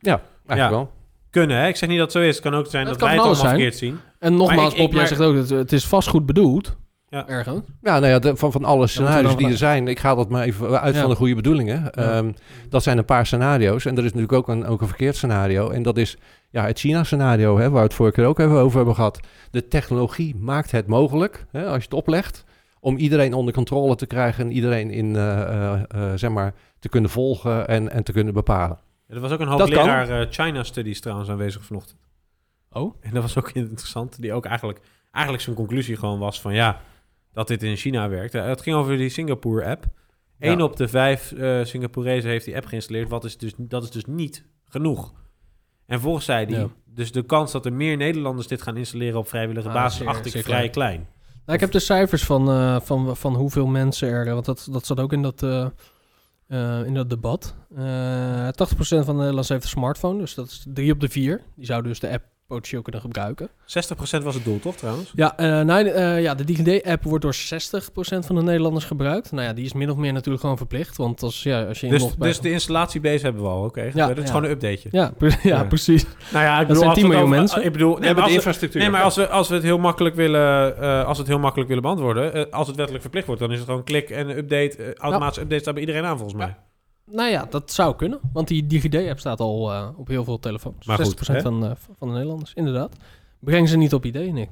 eigenlijk 0.00 0.24
Ja. 0.46 0.70
wel. 0.70 0.90
Kunnen, 1.30 1.56
hè? 1.56 1.68
Ik 1.68 1.76
zeg 1.76 1.88
niet 1.88 1.98
dat 1.98 2.12
het 2.12 2.22
zo 2.22 2.28
is. 2.28 2.34
Het 2.34 2.44
kan 2.44 2.54
ook 2.54 2.66
zijn 2.66 2.86
Het 2.86 2.98
dat 2.98 3.02
wij 3.08 3.10
het 3.10 3.18
van 3.20 3.28
allemaal 3.30 3.44
alles 3.44 3.54
verkeerd 3.60 3.76
zien. 3.78 3.98
En 4.18 4.36
nogmaals, 4.36 4.72
ik- 4.72 4.78
jij 4.78 4.88
maar- 4.98 5.06
zegt 5.06 5.20
ook, 5.20 5.34
het, 5.34 5.50
het 5.50 5.72
is 5.72 5.86
vast 5.86 6.08
goed 6.08 6.26
bedoeld. 6.26 6.76
Ja. 7.08 7.28
Ergens. 7.28 7.60
Ja, 7.82 7.98
nou 7.98 8.06
ja, 8.06 8.18
de- 8.18 8.36
van, 8.36 8.52
van 8.52 8.64
alle 8.64 8.86
scenario's 8.86 9.36
die 9.36 9.48
er 9.48 9.56
zijn, 9.56 9.88
ik 9.88 9.98
ga 9.98 10.14
dat 10.14 10.28
maar 10.28 10.42
even 10.42 10.80
uit 10.80 10.94
Ja. 10.94 11.00
van 11.00 11.10
de 11.10 11.16
goede 11.16 11.34
bedoelingen. 11.34 11.92
Ehm, 11.92 12.32
dat 12.68 12.82
zijn 12.82 12.98
een 12.98 13.04
paar 13.04 13.26
scenario's. 13.26 13.84
En 13.84 13.92
er 13.92 13.98
is 14.04 14.12
natuurlijk 14.12 14.32
ook 14.32 14.48
een, 14.48 14.66
ook 14.66 14.80
een 14.80 14.86
verkeerd 14.88 15.16
scenario. 15.16 15.70
En 15.70 15.82
dat 15.82 15.96
is 15.96 16.16
ja, 16.50 16.64
het 16.66 16.78
China-scenario, 16.78 17.58
hè, 17.58 17.62
waar 17.70 17.78
we 17.80 17.86
het 17.86 17.94
vorige 17.94 18.14
keer 18.14 18.24
ook 18.26 18.38
even 18.38 18.56
over 18.58 18.76
hebben 18.76 18.94
gehad. 18.94 19.20
De 19.50 19.68
technologie 19.68 20.36
maakt 20.36 20.70
het 20.70 20.86
mogelijk, 20.86 21.46
hè, 21.50 21.66
als 21.66 21.76
je 21.76 21.82
het 21.82 21.94
oplegt, 21.94 22.44
om 22.80 22.96
iedereen 22.96 23.34
onder 23.34 23.54
controle 23.54 23.96
te 23.96 24.06
krijgen 24.06 24.44
en 24.44 24.52
iedereen 24.52 24.90
in, 24.90 25.16
eh, 25.16 25.40
eh, 25.40 25.82
eh, 25.88 26.12
zeg 26.14 26.30
maar, 26.30 26.54
te 26.78 26.88
kunnen 26.88 27.10
volgen 27.10 27.68
en, 27.68 27.90
en 27.90 28.02
te 28.04 28.12
kunnen 28.12 28.34
bepalen. 28.34 28.78
Ja, 29.08 29.14
er 29.14 29.20
was 29.20 29.32
ook 29.32 29.40
een 29.40 29.46
hoogleraar 29.48 30.26
China 30.30 30.62
Studies 30.62 31.00
trouwens 31.00 31.30
aanwezig 31.30 31.64
vanochtend. 31.64 31.98
Oh? 32.72 32.94
En 33.00 33.10
dat 33.12 33.22
was 33.22 33.38
ook 33.38 33.50
interessant. 33.70 34.20
Die 34.20 34.32
ook 34.32 34.44
eigenlijk, 34.44 34.80
eigenlijk 35.12 35.44
zijn 35.44 35.56
conclusie 35.56 35.96
gewoon 35.96 36.18
was 36.18 36.40
van 36.40 36.54
ja, 36.54 36.80
dat 37.36 37.48
dit 37.48 37.62
in 37.62 37.76
China 37.76 38.08
werkt. 38.08 38.34
Eh, 38.34 38.44
Het 38.46 38.60
ging 38.62 38.76
over 38.76 38.96
die 38.96 39.08
Singapore-app. 39.08 39.84
Eén 40.38 40.58
Ja. 40.58 40.64
op 40.64 40.76
de 40.76 40.88
vijf 40.88 41.32
eh 41.32 41.64
Singaporezen 41.64 42.30
heeft 42.30 42.44
die 42.44 42.56
app 42.56 42.66
geïnstalleerd. 42.66 43.08
Wat 43.08 43.24
is 43.24 43.36
dus, 43.36 43.52
dat 43.58 43.82
is 43.82 43.90
dus 43.90 44.04
niet 44.04 44.44
genoeg. 44.64 45.12
En 45.86 46.00
volgens 46.00 46.26
hij, 46.26 46.46
Ja. 46.48 46.66
dus 46.84 47.12
de 47.12 47.22
kans 47.22 47.52
dat 47.52 47.66
er 47.66 47.72
meer 47.72 47.96
Nederlanders 47.96 48.46
dit 48.46 48.62
gaan 48.62 48.76
installeren 48.76 49.18
op 49.18 49.28
vrijwillige 49.28 49.68
Ah, 49.68 49.74
basis, 49.74 49.98
zeer- 49.98 50.08
acht 50.08 50.34
ik 50.34 50.42
vrij 50.44 50.68
klein. 50.70 50.98
Nou, 51.44 51.58
ik 51.58 51.60
heb 51.60 51.72
de 51.72 51.78
cijfers 51.78 52.24
van, 52.24 52.48
eh, 52.50 52.80
van, 52.80 53.16
van 53.16 53.34
hoeveel 53.34 53.66
mensen 53.66 54.08
er... 54.08 54.24
Want 54.32 54.44
dat, 54.44 54.68
dat 54.70 54.86
zat 54.86 55.00
ook 55.00 55.12
in 55.12 55.22
dat, 55.22 55.42
in 56.86 56.94
dat 56.94 57.10
debat. 57.10 57.54
Eh 57.76 58.48
80% 58.48 59.04
van 59.04 59.14
de 59.14 59.20
Nederlanders 59.20 59.48
heeft 59.48 59.62
een 59.62 59.68
smartphone. 59.68 60.18
Dus 60.18 60.34
dat 60.34 60.46
is 60.46 60.66
drie 60.68 60.92
op 60.92 61.00
de 61.00 61.08
vier. 61.08 61.42
Die 61.56 61.66
zouden 61.66 61.90
dus 61.90 62.00
de 62.00 62.10
app 62.10 62.24
potentieel 62.46 62.82
kunnen 62.82 63.00
gebruiken. 63.00 63.48
60% 63.48 64.22
was 64.22 64.34
het 64.34 64.44
doel, 64.44 64.58
toch 64.58 64.76
trouwens? 64.76 65.12
Ja, 65.14 65.34
nou, 65.62 65.86
eh, 65.88 66.22
ja 66.22 66.34
de 66.34 66.44
DigiD-app 66.44 67.02
wordt 67.02 67.22
door 67.24 67.34
60% 67.34 68.26
van 68.26 68.34
de 68.36 68.42
Nederlanders 68.42 68.84
gebruikt. 68.84 69.32
Nou 69.32 69.46
ja, 69.46 69.52
die 69.52 69.64
is 69.64 69.72
min 69.72 69.90
of 69.90 69.96
meer 69.96 70.12
natuurlijk 70.12 70.40
gewoon 70.40 70.56
verplicht. 70.56 70.96
Want 70.96 71.22
als, 71.22 71.42
ja, 71.42 71.62
als 71.64 71.80
je 71.80 71.88
Dus, 71.88 72.16
bij... 72.16 72.28
dus 72.28 72.40
de 72.40 72.50
installatiebase 72.50 73.24
hebben 73.24 73.42
we 73.42 73.48
al, 73.48 73.64
oké. 73.64 73.90
Ja, 73.94 74.06
dat 74.06 74.16
is 74.16 74.22
ja. 74.22 74.28
gewoon 74.28 74.44
een 74.44 74.50
updateje. 74.50 74.88
Ja, 74.90 75.12
pre- 75.18 75.26
ja, 75.42 75.56
Ja. 75.56 75.64
precies. 75.64 76.04
Nou 76.32 76.44
ja, 76.44 76.52
ik 76.52 76.58
Dat 76.58 76.66
bedoel, 76.66 76.76
zijn 76.76 76.88
als 76.90 76.98
10 76.98 77.08
we 77.08 77.14
het 77.14 77.24
miljoen 77.24 77.24
over- 77.24 77.38
mensen. 77.38 77.64
Ik 77.64 77.72
bedoel, 77.72 77.94
nee, 77.96 78.06
hebben 78.06 78.14
de 78.14 78.20
als 78.22 78.30
we, 78.30 78.36
infrastructuur. 78.36 78.80
nee, 78.80 78.90
maar 78.90 79.02
als 79.02 79.16
we, 79.16 79.28
als 79.28 79.48
we 79.48 79.54
het 79.54 79.62
heel 79.62 79.78
makkelijk 79.78 80.14
willen, 80.14 80.76
eh, 80.80 81.04
als 81.04 81.16
we 81.16 81.22
het 81.22 81.32
heel 81.32 81.38
makkelijk 81.40 81.68
willen 81.68 81.82
beantwoorden, 81.84 82.50
als 82.50 82.66
het 82.66 82.76
wettelijk 82.76 83.02
verplicht 83.02 83.26
wordt, 83.26 83.40
dan 83.40 83.52
is 83.52 83.58
het 83.58 83.66
gewoon 83.68 83.84
klik 83.84 84.10
en 84.10 84.28
update, 84.38 84.94
automatische 84.98 85.40
update 85.42 85.60
staat 85.60 85.74
bij 85.74 85.82
iedereen 85.82 86.04
aan 86.04 86.18
volgens 86.18 86.38
mij. 86.38 86.56
Nou 87.10 87.30
ja, 87.30 87.46
dat 87.50 87.72
zou 87.72 87.96
kunnen. 87.96 88.20
Want 88.32 88.48
die 88.48 88.66
DigiD-app 88.66 89.18
staat 89.18 89.40
al 89.40 89.72
eh, 89.72 89.88
op 89.96 90.08
heel 90.08 90.24
veel 90.24 90.38
telefoons. 90.38 90.86
Maar 90.86 90.98
60% 90.98 91.02
goed, 91.02 91.26
hè? 91.26 91.40
van, 91.40 91.64
eh, 91.64 91.70
van 91.98 92.08
de 92.08 92.14
Nederlanders, 92.14 92.54
inderdaad. 92.54 92.96
Breng 93.38 93.68
ze 93.68 93.76
niet 93.76 93.94
op 93.94 94.04
idee, 94.04 94.32
Nick. 94.32 94.48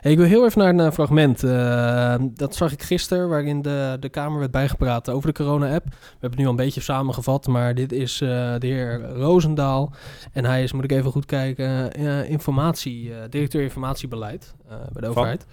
Hey, 0.00 0.12
ik 0.12 0.18
wil 0.18 0.26
heel 0.26 0.44
even 0.44 0.74
naar 0.74 0.86
een 0.86 0.92
fragment. 0.92 1.42
eh, 1.44 2.14
dat 2.20 2.54
zag 2.54 2.72
ik 2.72 2.82
gisteren, 2.82 3.28
waarin 3.28 3.62
de, 3.62 3.96
de 4.00 4.08
Kamer 4.08 4.38
werd 4.38 4.50
bijgepraat 4.50 5.10
over 5.10 5.28
de 5.28 5.34
corona-app. 5.44 5.84
We 5.84 5.96
hebben 6.10 6.30
het 6.30 6.38
nu 6.38 6.44
al 6.44 6.50
een 6.50 6.56
beetje 6.56 6.80
samengevat, 6.80 7.46
maar 7.46 7.74
dit 7.74 7.92
is 7.92 8.18
de 8.18 8.56
heer 8.60 9.00
Roosendaal. 9.02 9.92
En 10.32 10.44
hij 10.44 10.62
is, 10.62 10.72
moet 10.72 10.84
ik 10.84 10.92
even 10.92 11.10
goed 11.10 11.26
kijken, 11.26 11.92
informatie, 12.28 13.12
directeur 13.28 13.62
informatiebeleid 13.62 14.54
bij 14.68 14.78
de 14.78 15.00
Van? 15.00 15.08
overheid. 15.08 15.46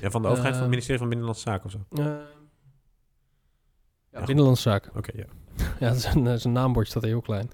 Ja, 0.00 0.10
van 0.10 0.22
de 0.22 0.28
overheid, 0.28 0.52
van 0.52 0.62
het 0.62 0.70
ministerie 0.70 0.98
van 1.00 1.08
Binnenlandse 1.08 1.42
Zaken 1.50 1.64
of 1.64 1.70
zo. 1.70 1.78
Ja. 2.02 2.20
Binnenlandse 4.24 4.62
Zaken. 4.62 4.92
Oké, 4.96 5.10
ja. 5.14 5.24
Ja, 5.80 5.94
zijn, 5.94 6.26
eh, 6.26 6.34
zijn 6.34 6.52
naambord 6.52 6.88
staat 6.88 7.04
heel 7.04 7.20
klein. 7.20 7.50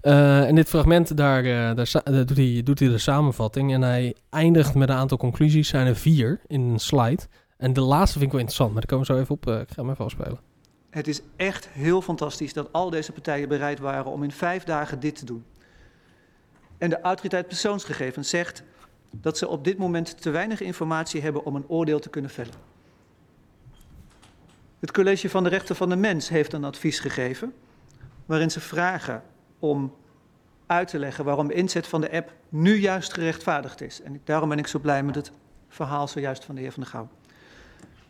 Eh, 0.00 0.48
en 0.48 0.54
dit 0.54 0.68
fragment, 0.68 1.16
daar, 1.16 1.44
eh, 1.44 1.76
daar 1.76 2.26
doet, 2.26 2.36
hij, 2.36 2.60
doet 2.64 2.78
hij 2.78 2.88
de 2.88 2.98
samenvatting. 2.98 3.72
En 3.72 3.82
hij 3.82 4.14
eindigt 4.30 4.74
met 4.74 4.88
een 4.88 4.94
aantal 4.94 5.18
conclusies. 5.18 5.68
zijn 5.68 5.86
er 5.86 5.96
vier 5.96 6.40
in 6.46 6.60
een 6.60 6.78
slide. 6.78 7.22
En 7.56 7.72
de 7.72 7.80
laatste 7.80 8.12
vind 8.12 8.24
ik 8.24 8.30
wel 8.30 8.40
interessant, 8.40 8.72
maar 8.72 8.80
daar 8.80 8.90
komen 8.90 9.06
we 9.06 9.12
zo 9.12 9.20
even 9.20 9.34
op. 9.34 9.46
ik 9.46 9.74
ga 9.74 9.82
hem 9.82 9.90
even 9.90 10.04
afspelen. 10.04 10.38
Het 10.90 11.08
is 11.08 11.20
echt 11.36 11.68
heel 11.68 12.02
fantastisch 12.02 12.52
dat 12.52 12.72
al 12.72 12.90
deze 12.90 13.12
partijen 13.12 13.48
bereid 13.48 13.78
waren 13.78 14.12
om 14.12 14.22
in 14.22 14.30
vijf 14.30 14.64
dagen 14.64 15.00
dit 15.00 15.16
te 15.18 15.24
doen. 15.24 15.44
En 16.78 16.90
de 16.90 17.00
autoriteit 17.00 17.46
persoonsgegevens 17.46 18.28
zegt 18.28 18.62
dat 19.10 19.38
ze 19.38 19.48
op 19.48 19.64
dit 19.64 19.78
moment 19.78 20.22
te 20.22 20.30
weinig 20.30 20.60
informatie 20.60 21.20
hebben 21.20 21.44
om 21.44 21.56
een 21.56 21.68
oordeel 21.68 21.98
te 21.98 22.08
kunnen 22.08 22.30
vellen. 22.30 22.75
Het 24.80 24.92
College 24.92 25.30
van 25.30 25.42
de 25.42 25.48
Rechten 25.48 25.76
van 25.76 25.88
de 25.88 25.96
Mens 25.96 26.28
heeft 26.28 26.52
een 26.52 26.64
advies 26.64 27.00
gegeven 27.00 27.54
waarin 28.26 28.50
ze 28.50 28.60
vragen 28.60 29.22
om 29.58 29.94
uit 30.66 30.88
te 30.88 30.98
leggen 30.98 31.24
waarom 31.24 31.50
inzet 31.50 31.86
van 31.86 32.00
de 32.00 32.10
app 32.12 32.32
nu 32.48 32.74
juist 32.74 33.12
gerechtvaardigd 33.12 33.80
is. 33.80 34.02
En 34.02 34.20
daarom 34.24 34.48
ben 34.48 34.58
ik 34.58 34.66
zo 34.66 34.78
blij 34.78 35.02
met 35.02 35.14
het 35.14 35.30
verhaal 35.68 36.08
zojuist 36.08 36.44
van 36.44 36.54
de 36.54 36.60
heer 36.60 36.72
Van 36.72 36.82
der 36.82 36.90
Gouw. 36.90 37.08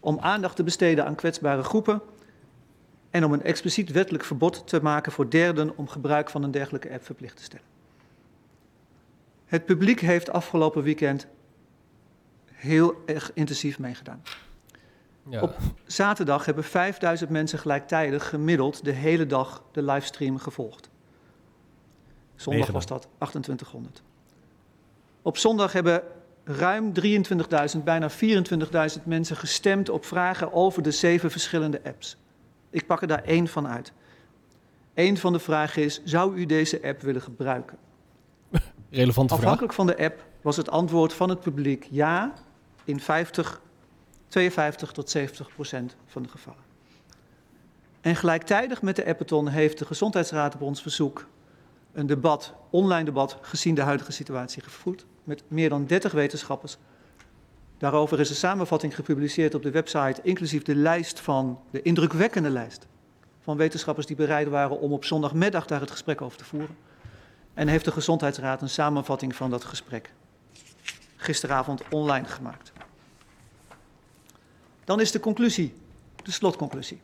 Om 0.01 0.19
aandacht 0.21 0.57
te 0.57 0.63
besteden 0.63 1.07
aan 1.07 1.15
kwetsbare 1.15 1.63
groepen 1.63 2.03
en 3.11 3.25
om 3.25 3.33
een 3.33 3.43
expliciet 3.43 3.91
wettelijk 3.91 4.25
verbod 4.25 4.67
te 4.67 4.83
maken 4.83 5.13
voor 5.13 5.31
derden 5.31 5.77
om 5.77 5.89
gebruik 5.89 6.31
van 6.31 6.43
een 6.43 6.51
dergelijke 6.51 6.93
app 6.93 7.05
verplicht 7.05 7.37
te 7.37 7.43
stellen. 7.43 7.67
Het 9.45 9.65
publiek 9.65 10.01
heeft 10.01 10.31
afgelopen 10.31 10.83
weekend 10.83 11.27
heel 12.53 13.03
erg 13.07 13.31
intensief 13.35 13.79
meegedaan. 13.79 14.23
Ja, 15.29 15.43
Op- 15.43 15.57
Zaterdag 15.87 16.45
hebben 16.45 16.65
5000 16.65 17.31
mensen 17.31 17.59
gelijktijdig 17.59 18.29
gemiddeld 18.29 18.85
de 18.85 18.91
hele 18.93 19.27
dag 19.27 19.63
de 19.73 19.83
livestream 19.83 20.39
gevolgd. 20.39 20.91
Zondag 22.35 22.47
Meegedaan. 22.47 22.73
was 22.75 22.87
dat 22.87 23.09
2800. 23.19 24.03
Op 25.23 25.37
zondag 25.37 25.73
hebben 25.73 26.03
ruim 26.45 26.93
23.000, 26.93 27.85
bijna 27.85 28.11
24.000 28.11 29.05
mensen 29.05 29.37
gestemd 29.37 29.89
op 29.89 30.05
vragen 30.05 30.53
over 30.53 30.83
de 30.83 30.91
zeven 30.91 31.31
verschillende 31.31 31.81
apps. 31.85 32.17
Ik 32.71 32.87
pak 32.87 33.01
er 33.01 33.09
daar 33.09 33.23
één 33.25 33.49
van 33.49 33.69
uit. 33.69 33.93
Eén 34.95 35.17
van 35.17 35.33
de 35.33 35.39
vragen 35.39 35.83
is: 35.83 36.01
zou 36.05 36.37
u 36.37 36.47
deze 36.47 36.81
app 36.83 37.01
willen 37.01 37.23
gebruiken? 37.23 37.79
relevante 38.91 39.29
vraag. 39.29 39.43
Afhankelijk 39.43 39.73
van 39.73 39.87
de 39.87 39.99
app 39.99 40.25
was 40.41 40.57
het 40.57 40.71
antwoord 40.71 41.13
van 41.13 41.29
het 41.29 41.41
publiek 41.41 41.87
ja 41.91 42.33
in 42.85 43.01
50, 43.01 43.61
52 44.29 44.93
tot 44.93 45.11
70 45.11 45.53
procent 45.55 45.97
van 46.07 46.23
de 46.23 46.29
gevallen. 46.29 46.65
En 48.01 48.17
gelijktijdig 48.17 48.83
met 48.83 48.97
de 48.97 49.07
appathon 49.07 49.49
heeft 49.49 49.79
de 49.79 49.85
Gezondheidsraad 49.85 50.55
op 50.55 50.61
ons 50.61 50.83
verzoek 50.83 51.27
een 51.93 52.07
debat, 52.07 52.55
online 52.71 53.05
debat, 53.05 53.39
gezien 53.41 53.75
de 53.75 53.83
huidige 53.83 54.13
situatie 54.13 54.63
gevoerd 54.63 55.07
met 55.25 55.43
meer 55.49 55.69
dan 55.69 55.87
30 55.87 56.13
wetenschappers. 56.13 56.77
Daarover 57.79 58.21
is 58.21 58.31
een 58.31 58.37
samenvatting 58.37 58.95
gepubliceerd 58.95 59.55
op 59.55 59.63
de 59.63 59.71
website, 59.71 60.21
inclusief 60.23 60.63
de 60.63 60.75
lijst 60.75 61.21
van, 61.21 61.61
de 61.71 61.83
indrukwekkende 61.83 62.51
lijst 62.51 62.87
van 63.41 63.57
wetenschappers 63.57 64.07
die 64.07 64.17
bereid 64.17 64.49
waren 64.49 64.81
om 64.81 64.93
op 64.93 65.05
zondagmiddag 65.05 65.67
daar 65.67 65.81
het 65.81 65.91
gesprek 65.91 66.21
over 66.21 66.39
te 66.39 66.45
voeren. 66.45 66.77
En 67.55 67.69
heeft 67.69 67.85
de 67.85 67.93
Gezondheidsraad 67.93 68.63
een 68.63 68.69
samenvatting 68.69 69.37
van 69.37 69.51
dat 69.51 69.65
gesprek 69.65 70.11
gisteravond 71.17 71.83
online 71.91 72.27
gemaakt. 72.27 72.73
Dan 74.87 75.01
is 75.01 75.11
de 75.11 75.21
conclusie, 75.21 75.75
de 76.23 76.31
slotconclusie, 76.31 77.01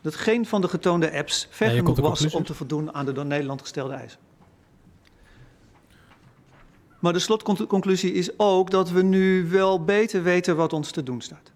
dat 0.00 0.14
geen 0.14 0.46
van 0.46 0.60
de 0.60 0.68
getoonde 0.68 1.12
apps 1.12 1.46
ver 1.50 1.70
Ja, 1.70 1.76
genoeg 1.76 2.00
was 2.00 2.34
om 2.34 2.44
te 2.44 2.54
voldoen 2.54 2.94
aan 2.94 3.04
de 3.04 3.12
door 3.12 3.26
Nederland 3.26 3.60
gestelde 3.60 3.94
eisen. 3.94 4.18
Maar 6.98 7.12
de 7.12 7.18
slotconclusie 7.18 8.12
is 8.12 8.38
ook 8.38 8.70
dat 8.70 8.90
we 8.90 9.02
nu 9.02 9.48
wel 9.48 9.84
beter 9.84 10.22
weten 10.22 10.56
wat 10.56 10.72
ons 10.72 10.90
te 10.90 11.02
doen 11.02 11.20
staat. 11.20 11.52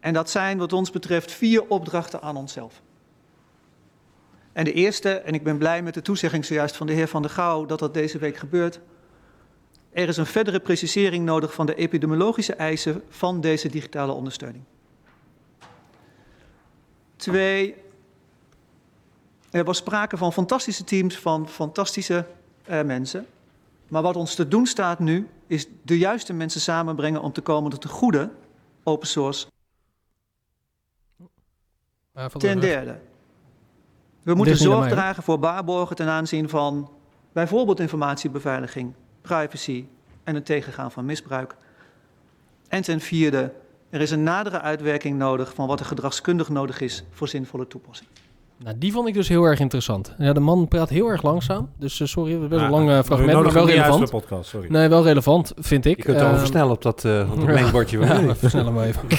En 0.00 0.12
dat 0.12 0.30
zijn 0.30 0.58
wat 0.58 0.72
ons 0.72 0.90
betreft 0.90 1.32
vier 1.32 1.68
opdrachten 1.68 2.22
aan 2.22 2.36
onszelf. 2.36 2.82
En 4.52 4.64
de 4.64 4.72
eerste, 4.72 5.10
en 5.10 5.34
ik 5.34 5.42
ben 5.42 5.58
blij 5.58 5.82
met 5.82 5.94
de 5.94 6.02
toezegging 6.02 6.44
zojuist 6.44 6.76
van 6.76 6.86
de 6.86 6.92
heer 6.92 7.08
Van 7.08 7.22
der 7.22 7.30
Gouw 7.30 7.66
dat 7.66 7.78
dat 7.78 7.94
deze 7.94 8.18
week 8.18 8.36
gebeurt. 8.36 8.80
Er 9.98 10.08
is 10.08 10.16
een 10.16 10.26
verdere 10.26 10.60
precisering 10.60 11.24
nodig 11.24 11.54
van 11.54 11.66
de 11.66 11.74
epidemiologische 11.74 12.54
eisen 12.54 13.02
van 13.08 13.40
deze 13.40 13.68
digitale 13.68 14.12
ondersteuning. 14.12 14.64
Twee, 17.16 17.74
er 19.50 19.64
was 19.64 19.76
sprake 19.76 20.16
van 20.16 20.32
fantastische 20.32 20.84
teams 20.84 21.18
van 21.18 21.48
fantastische 21.48 22.26
eh, 22.64 22.82
mensen. 22.82 23.26
Maar 23.88 24.02
wat 24.02 24.16
ons 24.16 24.34
te 24.34 24.48
doen 24.48 24.66
staat 24.66 24.98
nu, 24.98 25.28
is 25.46 25.66
de 25.82 25.98
juiste 25.98 26.32
mensen 26.32 26.60
samenbrengen 26.60 27.22
om 27.22 27.32
te 27.32 27.40
komen 27.40 27.70
tot 27.70 27.82
de 27.82 27.88
goede 27.88 28.30
open 28.82 29.08
source 29.08 29.46
Ten 32.38 32.60
derde, 32.60 33.00
we 34.22 34.34
moeten 34.34 34.56
zorg 34.56 34.88
dragen 34.88 35.22
voor 35.22 35.38
waarborgen 35.38 35.96
ten 35.96 36.08
aanzien 36.08 36.48
van 36.48 36.90
bijvoorbeeld 37.32 37.80
informatiebeveiliging, 37.80 38.94
privacy 39.20 39.86
en 40.24 40.34
het 40.34 40.46
tegengaan 40.46 40.92
van 40.92 41.04
misbruik. 41.04 41.56
En 42.68 42.82
ten 42.82 43.00
vierde, 43.00 43.52
er 43.90 44.00
is 44.00 44.10
een 44.10 44.22
nadere 44.22 44.60
uitwerking 44.60 45.18
nodig 45.18 45.54
van 45.54 45.66
wat 45.66 45.80
er 45.80 45.86
gedragskundig 45.86 46.48
nodig 46.48 46.80
is 46.80 47.04
voor 47.10 47.28
zinvolle 47.28 47.66
toepassing. 47.66 48.08
Nou, 48.64 48.78
die 48.78 48.92
vond 48.92 49.08
ik 49.08 49.14
dus 49.14 49.28
heel 49.28 49.44
erg 49.44 49.58
interessant. 49.60 50.14
Ja, 50.18 50.32
de 50.32 50.40
man 50.40 50.68
praat 50.68 50.88
heel 50.88 51.08
erg 51.08 51.22
langzaam. 51.22 51.70
Dus 51.78 52.00
eh, 52.00 52.06
sorry, 52.06 52.32
het 52.32 52.42
is 52.42 52.48
best 52.48 52.60
Ja, 52.60 52.66
een 52.66 52.72
lang 52.72 52.86
we 52.88 53.04
fragment, 53.04 53.42
maar 53.42 53.52
wel 53.52 53.66
relevant. 53.66 54.10
podcast, 54.10 54.48
sorry. 54.48 54.70
Nee, 54.70 54.88
wel 54.88 55.02
relevant, 55.02 55.52
vind 55.56 55.84
ik. 55.84 55.96
Je 55.96 56.02
kunt 56.02 56.16
het 56.20 56.26
wel 56.28 56.38
versnellen 56.38 56.72
op 56.72 56.82
dat, 56.82 57.04
eh, 57.04 57.12
dat 57.12 57.42
ja. 57.90 58.00
Ja, 58.06 58.20
Ja, 58.20 58.34
versnel 58.36 58.64
hem 58.64 58.80
even. 58.80 59.02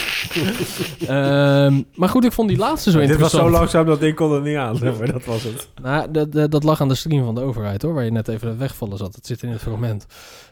Ehm, 1.08 1.82
maar 1.96 2.10
goed, 2.10 2.24
ik 2.26 2.32
vond 2.32 2.50
die 2.50 2.58
laatste 2.58 2.92
zo 2.92 2.98
Dit 3.00 3.08
was 3.08 3.18
interessant. 3.18 3.52
zo 3.54 3.58
langzaam 3.60 3.86
dat 3.86 4.00
ding 4.00 4.16
kon 4.16 4.32
het 4.32 4.44
niet 4.44 4.58
aan. 4.58 4.76
zeg 4.76 4.98
maar, 4.98 5.12
dat 5.12 5.26
was 5.26 5.44
het. 5.44 5.68
Nou, 5.82 6.12
dat, 6.12 6.32
dat, 6.32 6.52
dat 6.52 6.64
lag 6.64 6.82
aan 6.82 6.88
de 6.88 6.96
stream 6.96 7.26
van 7.26 7.36
de 7.36 7.42
overheid, 7.42 7.82
hoor. 7.82 7.94
Waar 7.94 8.04
je 8.06 8.12
net 8.12 8.28
even 8.28 8.58
wegvallen 8.58 8.98
zat. 8.98 9.16
Het 9.16 9.26
zit 9.26 9.44
in 9.44 9.50
het 9.50 9.62
fragment. 9.62 10.06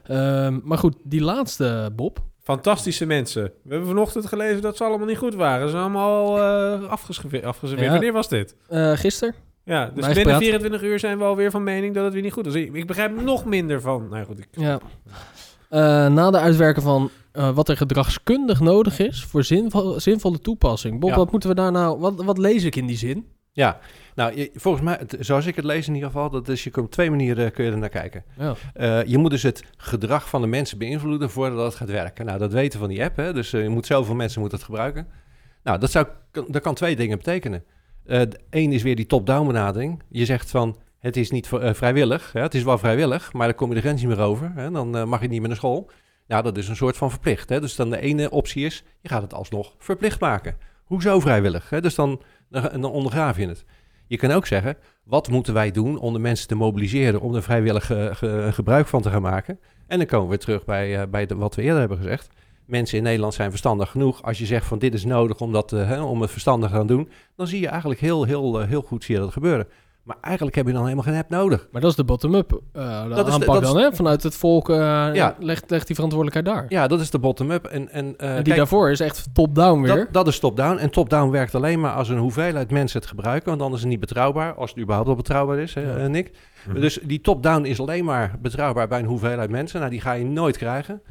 Ehm, 0.03 0.59
maar 0.63 0.77
goed, 0.77 0.95
die 1.03 1.21
laatste, 1.21 1.91
Bob. 1.95 2.19
Fantastische 2.47 3.05
mensen. 3.05 3.43
We 3.43 3.69
hebben 3.69 3.87
vanochtend 3.87 4.25
gelezen 4.25 4.61
dat 4.61 4.77
ze 4.77 4.83
allemaal 4.83 5.07
niet 5.07 5.17
goed 5.17 5.35
waren. 5.35 5.65
Ze 5.65 5.71
zijn 5.71 5.81
allemaal 5.83 6.37
eh 6.39 6.89
afgeserveerd. 6.89 7.43
Ja. 7.79 7.89
Wanneer 7.91 8.11
was 8.13 8.29
dit? 8.29 8.55
eh 8.67 8.91
gisteren. 8.91 9.35
Ja, 9.63 9.91
dus 9.95 10.13
binnen 10.13 10.37
24 10.37 10.83
uur 10.83 10.99
zijn 10.99 11.17
we 11.17 11.23
alweer 11.23 11.51
van 11.51 11.63
mening 11.63 11.93
dat 11.93 12.03
het 12.03 12.13
weer 12.13 12.21
niet 12.21 12.33
goed 12.33 12.45
is. 12.45 12.53
Ik, 12.53 12.87
begrijp 12.87 13.21
nog 13.21 13.45
minder 13.45 13.81
van... 13.81 14.07
Nou 14.09 14.25
goed, 14.25 14.39
ik, 14.39 14.47
Ja. 14.51 14.79
Eh, 15.69 15.79
na 16.07 16.31
de 16.31 16.37
uitwerken 16.39 16.81
van 16.81 17.09
wat 17.31 17.69
er 17.69 17.77
gedragskundig 17.77 18.59
nodig 18.59 18.99
is 18.99 19.23
voor 19.23 19.43
zinvol, 19.43 19.99
zinvolle 19.99 20.39
toepassing. 20.39 20.99
Bob, 20.99 21.09
Ja. 21.09 21.15
wat 21.15 21.31
moeten 21.31 21.49
we 21.49 21.55
daar 21.55 21.71
nou... 21.71 21.99
Wat, 21.99 22.23
wat 22.23 22.37
lees 22.37 22.63
ik 22.63 22.75
in 22.75 22.85
die 22.85 22.97
zin? 22.97 23.25
Ja, 23.57 23.79
nou, 24.15 24.49
volgens 24.53 24.83
mij, 24.83 24.99
zoals 25.19 25.45
ik 25.45 25.55
het 25.55 25.65
lees 25.65 25.87
in 25.87 25.93
ieder 25.93 26.09
geval, 26.09 26.29
dat 26.29 26.47
is, 26.47 26.63
je 26.63 26.69
kunt 26.69 26.85
op 26.85 26.91
twee 26.91 27.09
manieren 27.09 27.51
kun 27.51 27.65
je 27.65 27.71
er 27.71 27.77
naar 27.77 27.89
kijken. 27.89 28.23
Ja. 28.37 28.55
Eh, 28.73 29.03
je 29.03 29.17
moet 29.17 29.31
dus 29.31 29.43
het 29.43 29.63
gedrag 29.77 30.29
van 30.29 30.41
de 30.41 30.47
mensen 30.47 30.77
beïnvloeden 30.77 31.29
voordat 31.29 31.65
het 31.65 31.75
gaat 31.75 31.89
werken. 31.89 32.25
Nou, 32.25 32.37
dat 32.39 32.51
weten 32.51 32.79
we 32.79 32.85
van 32.85 32.95
die 32.95 33.03
app, 33.03 33.15
hè? 33.15 33.33
dus 33.33 33.53
eh, 33.53 33.61
je 33.63 33.69
moet 33.69 33.85
zoveel 33.85 34.15
mensen 34.15 34.39
moeten 34.39 34.57
het 34.57 34.67
gebruiken. 34.67 35.07
Nou, 35.63 35.79
dat, 35.79 35.91
zou, 35.91 36.07
kan- 36.31 36.45
dat 36.47 36.61
kan 36.61 36.73
twee 36.73 36.95
dingen 36.95 37.17
betekenen. 37.17 37.63
Eén 38.49 38.71
is 38.71 38.83
weer 38.83 38.95
die 38.95 39.05
top-down 39.05 39.47
benadering. 39.47 40.03
Je 40.09 40.25
zegt 40.25 40.49
van, 40.51 40.77
het 40.99 41.17
is 41.17 41.31
niet 41.31 41.53
eh, 41.53 41.73
vrijwillig. 41.73 42.31
Hè? 42.33 42.41
Het 42.41 42.53
is 42.55 42.63
wel 42.63 42.77
vrijwillig, 42.77 43.33
maar 43.33 43.47
dan 43.47 43.55
kom 43.55 43.69
je 43.69 43.75
de 43.75 43.81
grens 43.81 44.01
niet 44.01 44.09
meer 44.09 44.25
over. 44.25 44.51
Hè? 44.55 44.71
Dan 44.71 44.97
eh, 44.97 45.03
mag 45.03 45.21
je 45.21 45.27
niet 45.27 45.39
meer 45.39 45.47
naar 45.47 45.57
school. 45.57 45.89
Nou, 46.27 46.43
dat 46.43 46.57
is 46.57 46.67
een 46.67 46.75
soort 46.75 46.97
van 46.97 47.09
verplicht. 47.09 47.49
Hè? 47.49 47.59
Dus 47.59 47.75
dan 47.75 47.89
de 47.89 47.99
ene 47.99 48.29
optie 48.29 48.65
is, 48.65 48.83
je 49.01 49.09
gaat 49.09 49.21
het 49.21 49.33
alsnog 49.33 49.75
verplicht 49.77 50.19
maken. 50.19 50.57
Hoezo 50.83 51.19
vrijwillig? 51.19 51.69
Hè? 51.69 51.81
Dus 51.81 51.95
dan, 51.95 52.21
dan, 52.49 52.81
dan 52.81 52.91
ondergraaf 52.91 53.37
je 53.37 53.47
het. 53.47 53.65
Je 54.07 54.17
kan 54.17 54.31
ook 54.31 54.45
zeggen, 54.45 54.77
wat 55.03 55.29
moeten 55.29 55.53
wij 55.53 55.71
doen 55.71 55.99
om 55.99 56.13
de 56.13 56.19
mensen 56.19 56.47
te 56.47 56.55
mobiliseren 56.55 57.21
om 57.21 57.35
er 57.35 57.43
vrijwillig 57.43 57.91
eh, 57.91 58.15
ge- 58.15 58.49
gebruik 58.51 58.87
van 58.87 59.01
te 59.01 59.09
gaan 59.09 59.21
maken? 59.21 59.59
En 59.87 59.97
dan 59.97 60.07
komen 60.07 60.29
we 60.29 60.37
terug 60.37 60.65
bij, 60.65 61.01
eh, 61.01 61.07
bij 61.07 61.25
de, 61.25 61.35
wat 61.35 61.55
we 61.55 61.61
eerder 61.61 61.79
hebben 61.79 61.97
gezegd. 61.97 62.29
Mensen 62.65 62.97
in 62.97 63.03
Nederland 63.03 63.33
zijn 63.33 63.49
verstandig 63.49 63.89
genoeg. 63.89 64.21
Als 64.23 64.37
je 64.37 64.45
zegt 64.45 64.65
van 64.65 64.79
dit 64.79 64.93
is 64.93 65.05
nodig 65.05 65.39
om, 65.39 65.51
dat, 65.51 65.73
eh, 65.73 66.09
om 66.09 66.21
het 66.21 66.31
verstandig 66.31 66.69
te 66.69 66.75
gaan 66.75 66.87
doen, 66.87 67.09
dan 67.35 67.47
zie 67.47 67.59
je 67.59 67.67
eigenlijk 67.67 67.99
heel, 67.99 68.23
heel, 68.23 68.59
heel 68.61 68.81
goed 68.81 69.03
zie 69.03 69.15
je 69.15 69.21
dat 69.21 69.31
gebeuren. 69.33 69.67
Maar 70.07 70.17
eigenlijk 70.21 70.55
heb 70.55 70.65
je 70.67 70.73
dan 70.73 70.83
helemaal 70.83 71.03
geen 71.03 71.15
app 71.15 71.29
nodig. 71.29 71.67
Maar 71.71 71.81
dat 71.81 71.89
is 71.89 71.95
de 71.97 72.03
bottom-up 72.03 72.61
eh, 72.73 73.09
Dat 73.09 73.25
de- 73.25 73.31
aanpak 73.31 73.53
dat 73.53 73.63
dan, 73.63 73.77
hè? 73.77 73.93
Vanuit 73.93 74.23
het 74.23 74.35
volk 74.35 74.69
eh, 74.69 74.75
Ja. 75.13 75.35
legt, 75.39 75.69
legt 75.69 75.85
die 75.87 75.95
verantwoordelijkheid 75.95 76.57
daar. 76.57 76.65
Ja, 76.69 76.87
dat 76.87 76.99
is 76.99 77.09
de 77.09 77.19
bottom-up. 77.19 77.65
En, 77.65 77.89
en, 77.91 78.13
eh, 78.17 78.29
en 78.29 78.35
die 78.35 78.43
kijk, 78.43 78.55
daarvoor 78.57 78.91
is 78.91 78.99
echt 78.99 79.27
top-down 79.33 79.81
weer. 79.81 79.95
Dat, 79.95 80.07
dat 80.13 80.27
is 80.27 80.39
top-down. 80.39 80.77
En 80.77 80.89
top-down 80.89 81.31
werkt 81.31 81.55
alleen 81.55 81.79
maar 81.79 81.93
als 81.93 82.09
een 82.09 82.17
hoeveelheid 82.17 82.71
mensen 82.71 82.99
het 82.99 83.09
gebruiken. 83.09 83.47
Want 83.49 83.59
dan 83.59 83.73
is 83.73 83.79
het 83.79 83.89
niet 83.89 83.99
betrouwbaar. 83.99 84.53
Als 84.53 84.69
het 84.69 84.79
überhaupt 84.79 85.07
wel 85.07 85.17
betrouwbaar 85.17 85.57
is, 85.59 85.73
hè, 85.73 86.01
Ja. 86.01 86.07
Nick. 86.07 86.31
Mhm. 86.67 86.79
Dus 86.79 86.99
die 87.03 87.21
top-down 87.21 87.63
is 87.65 87.79
alleen 87.79 88.05
maar 88.05 88.35
betrouwbaar 88.41 88.87
bij 88.87 88.99
een 88.99 89.05
hoeveelheid 89.05 89.49
mensen. 89.49 89.79
Nou, 89.79 89.91
die 89.91 90.01
ga 90.01 90.11
je 90.13 90.25
nooit 90.25 90.57
krijgen. 90.57 91.01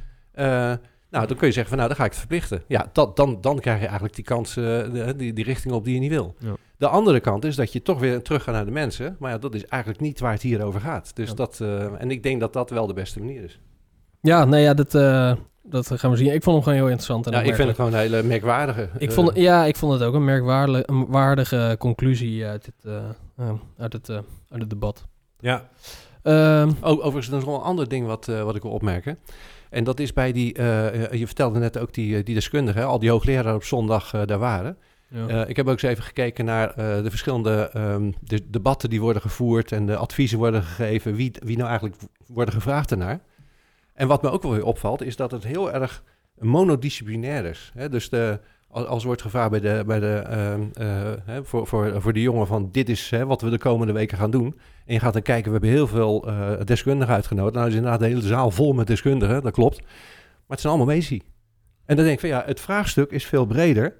Nou, 1.16 1.28
dan 1.28 1.36
kun 1.36 1.46
je 1.46 1.52
zeggen 1.52 1.68
van, 1.68 1.76
nou, 1.78 1.88
dan 1.88 1.98
ga 1.98 2.04
ik 2.04 2.10
het 2.10 2.18
verplichten. 2.20 2.62
Ja, 2.68 2.86
dat, 2.92 3.16
dan, 3.16 3.38
dan 3.40 3.58
krijg 3.60 3.76
je 3.78 3.84
eigenlijk 3.84 4.14
die 4.14 4.24
kans, 4.24 4.56
eh, 4.56 4.82
die, 5.16 5.32
die 5.32 5.44
richting 5.44 5.74
op 5.74 5.84
die 5.84 5.94
je 5.94 6.00
niet 6.00 6.10
wil. 6.10 6.34
Ja. 6.38 6.54
De 6.78 6.88
andere 6.88 7.20
kant 7.20 7.44
is 7.44 7.56
dat 7.56 7.72
je 7.72 7.82
toch 7.82 7.98
weer 8.00 8.22
terug 8.22 8.42
gaat 8.42 8.54
naar 8.54 8.64
de 8.64 8.70
mensen. 8.70 9.16
Maar 9.18 9.30
ja, 9.30 9.38
dat 9.38 9.54
is 9.54 9.64
eigenlijk 9.66 10.02
niet 10.02 10.20
waar 10.20 10.32
het 10.32 10.42
hier 10.42 10.64
over 10.64 10.80
gaat. 10.80 11.16
Dus 11.16 11.28
Ja. 11.28 11.34
dat, 11.34 11.60
eh, 11.60 12.00
en 12.00 12.10
ik 12.10 12.22
denk 12.22 12.40
dat 12.40 12.52
dat 12.52 12.70
wel 12.70 12.86
de 12.86 12.92
beste 12.92 13.18
manier 13.18 13.42
is. 13.44 13.60
Ja, 14.20 14.44
nee, 14.44 14.62
ja, 14.62 14.74
dat, 14.74 14.94
eh, 14.94 15.32
dat 15.62 15.90
gaan 15.94 16.10
we 16.10 16.16
zien. 16.16 16.32
Ik 16.34 16.42
vond 16.42 16.54
hem 16.56 16.64
gewoon 16.64 16.78
heel 16.78 16.88
interessant. 16.88 17.26
En 17.26 17.32
Ja, 17.32 17.42
ik 17.42 17.54
vind 17.54 17.68
het 17.68 17.76
gewoon 17.76 17.92
een 17.92 17.98
hele 17.98 18.22
merkwaardige. 18.22 18.88
Ik 18.98 19.12
vond, 19.12 19.36
ja, 19.36 19.64
ik 19.64 19.76
vond 19.76 19.92
het 19.92 20.02
ook 20.02 20.14
een 20.14 20.24
merkwaardige 20.24 21.76
conclusie 21.78 22.46
uit, 22.46 22.72
eh, 22.82 23.50
uit, 23.78 23.92
het, 23.92 24.10
uit 24.10 24.60
het 24.60 24.70
debat. 24.70 25.06
Ja, 25.38 25.68
Oh, 26.22 26.72
overigens, 26.82 27.28
er 27.28 27.36
is 27.38 27.44
nog 27.44 27.56
een 27.56 27.62
ander 27.64 27.88
ding 27.88 28.06
wat, 28.06 28.26
wat 28.26 28.56
ik 28.56 28.62
wil 28.62 28.70
opmerken. 28.70 29.18
En 29.70 29.84
dat 29.84 30.00
is 30.00 30.12
bij 30.12 30.32
die, 30.32 30.54
eh, 30.54 31.04
eh, 31.04 31.12
je 31.12 31.26
vertelde 31.26 31.58
net 31.58 31.78
ook 31.78 31.94
die, 31.94 32.16
eh, 32.16 32.24
die 32.24 32.34
deskundigen, 32.34 32.86
al 32.86 32.98
die 32.98 33.10
hoogleraren 33.10 33.54
op 33.54 33.64
zondag 33.64 34.10
daar 34.24 34.38
waren. 34.38 34.76
ja. 35.08 35.46
Ik 35.46 35.56
heb 35.56 35.66
ook 35.66 35.72
eens 35.72 35.82
even 35.82 36.04
gekeken 36.04 36.44
naar 36.44 36.74
de 36.76 37.10
verschillende 37.10 37.70
ehm, 37.72 38.12
de 38.20 38.50
debatten 38.50 38.90
die 38.90 39.00
worden 39.00 39.22
gevoerd 39.22 39.72
en 39.72 39.86
de 39.86 39.96
adviezen 39.96 40.38
worden 40.38 40.62
gegeven, 40.62 41.14
wie, 41.14 41.32
wie 41.44 41.56
nou 41.56 41.68
eigenlijk 41.68 42.00
worden 42.26 42.54
gevraagd 42.54 42.90
ernaar. 42.90 43.20
En 43.94 44.08
wat 44.08 44.22
me 44.22 44.30
ook 44.30 44.42
wel 44.42 44.52
weer 44.52 44.64
opvalt, 44.64 45.02
is 45.02 45.16
dat 45.16 45.30
het 45.30 45.44
heel 45.44 45.72
erg 45.72 46.02
monodisciplinair 46.38 47.44
is. 47.44 47.72
Hè? 47.74 47.88
Dus 47.88 48.08
de, 48.08 48.38
als, 48.70 49.04
wordt 49.04 49.22
gevraagd 49.22 49.50
bij 49.50 49.60
de, 49.60 49.82
bij 49.86 50.00
de, 50.00 50.14
ehm, 50.16 50.62
eh, 50.72 51.12
hè, 51.24 51.44
voor, 51.44 51.66
voor, 51.66 52.02
voor 52.02 52.12
de 52.12 52.20
jongen 52.20 52.46
van 52.46 52.68
dit 52.72 52.88
is 52.88 53.10
hè, 53.10 53.26
wat 53.26 53.40
we 53.40 53.50
de 53.50 53.58
komende 53.58 53.92
weken 53.92 54.18
gaan 54.18 54.30
doen. 54.30 54.58
En 54.86 54.94
je 54.94 55.00
gaat 55.00 55.12
dan 55.12 55.22
kijken, 55.22 55.44
we 55.44 55.50
hebben 55.50 55.70
heel 55.70 55.86
veel 55.86 56.28
eh, 56.28 56.50
deskundigen 56.64 57.14
uitgenodigd. 57.14 57.54
Nou 57.54 57.68
is 57.68 57.74
inderdaad 57.74 58.00
de 58.00 58.06
hele 58.06 58.20
zaal 58.20 58.50
vol 58.50 58.72
met 58.72 58.86
deskundigen, 58.86 59.42
dat 59.42 59.52
klopt. 59.52 59.80
Maar 59.80 59.90
het 60.56 60.60
zijn 60.60 60.72
allemaal 60.72 60.94
Messi. 60.94 61.22
En 61.84 61.96
dan 61.96 62.04
denk 62.04 62.14
ik 62.14 62.20
van 62.20 62.28
ja, 62.28 62.42
het 62.46 62.60
vraagstuk 62.60 63.10
is 63.10 63.26
veel 63.26 63.46
breder. 63.46 63.96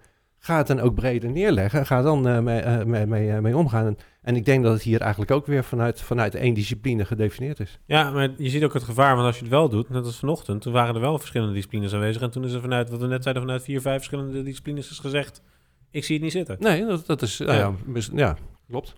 Ga 0.47 0.57
het 0.57 0.67
dan 0.67 0.81
ook 0.81 0.95
breder 0.95 1.31
neerleggen. 1.31 1.87
Ga 1.87 2.03
dan 2.03 2.29
eh, 2.29 2.39
mee, 2.39 2.61
eh, 2.61 2.85
mee, 2.85 3.07
mee, 3.07 3.31
eh, 3.31 3.39
mee 3.39 3.57
omgaan. 3.57 3.87
En, 3.87 3.97
en 4.23 4.37
ik 4.37 4.45
denk 4.45 4.65
dat 4.65 4.73
het 4.73 4.83
hier 4.83 5.01
eigenlijk 5.01 5.31
ook 5.31 5.47
weer 5.47 5.65
vanuit, 5.65 6.01
vanuit 6.03 6.35
één 6.35 6.55
discipline 6.55 7.05
gedefinieerd 7.05 7.61
is. 7.61 7.79
Ja, 7.87 8.11
maar 8.11 8.31
je 8.37 8.49
ziet 8.51 8.65
ook 8.65 8.73
het 8.73 8.83
gevaar, 8.83 9.15
want 9.15 9.27
als 9.27 9.35
je 9.37 9.41
het 9.43 9.51
wel 9.51 9.69
doet, 9.69 9.89
net 9.89 10.05
als 10.05 10.19
vanochtend, 10.19 10.63
toen 10.63 10.73
waren 10.73 10.95
er 10.95 11.01
wel 11.01 11.19
verschillende 11.19 11.53
disciplines 11.55 11.95
aanwezig. 11.95 12.23
En 12.23 12.31
toen 12.31 12.45
is 12.45 12.53
er 12.53 12.61
vanuit, 12.61 12.91
wat 12.91 13.01
we 13.01 13.07
net 13.07 13.23
zeiden, 13.23 13.43
vanuit 13.43 13.63
vier, 13.63 13.81
vijf 13.81 13.97
verschillende 13.97 14.43
disciplines 14.43 14.91
is 14.91 14.99
gezegd, 14.99 15.43
ik 15.91 16.05
zie 16.05 16.15
het 16.15 16.25
niet 16.25 16.33
zitten. 16.33 16.57
Nee, 16.59 16.87
dat, 16.87 17.07
dat 17.07 17.23
is, 17.23 17.39
nou 17.39 17.53
Ja. 17.53 17.59
ja, 17.59 17.73
mis- 17.87 18.11
ja, 18.15 18.37
klopt. 18.71 18.95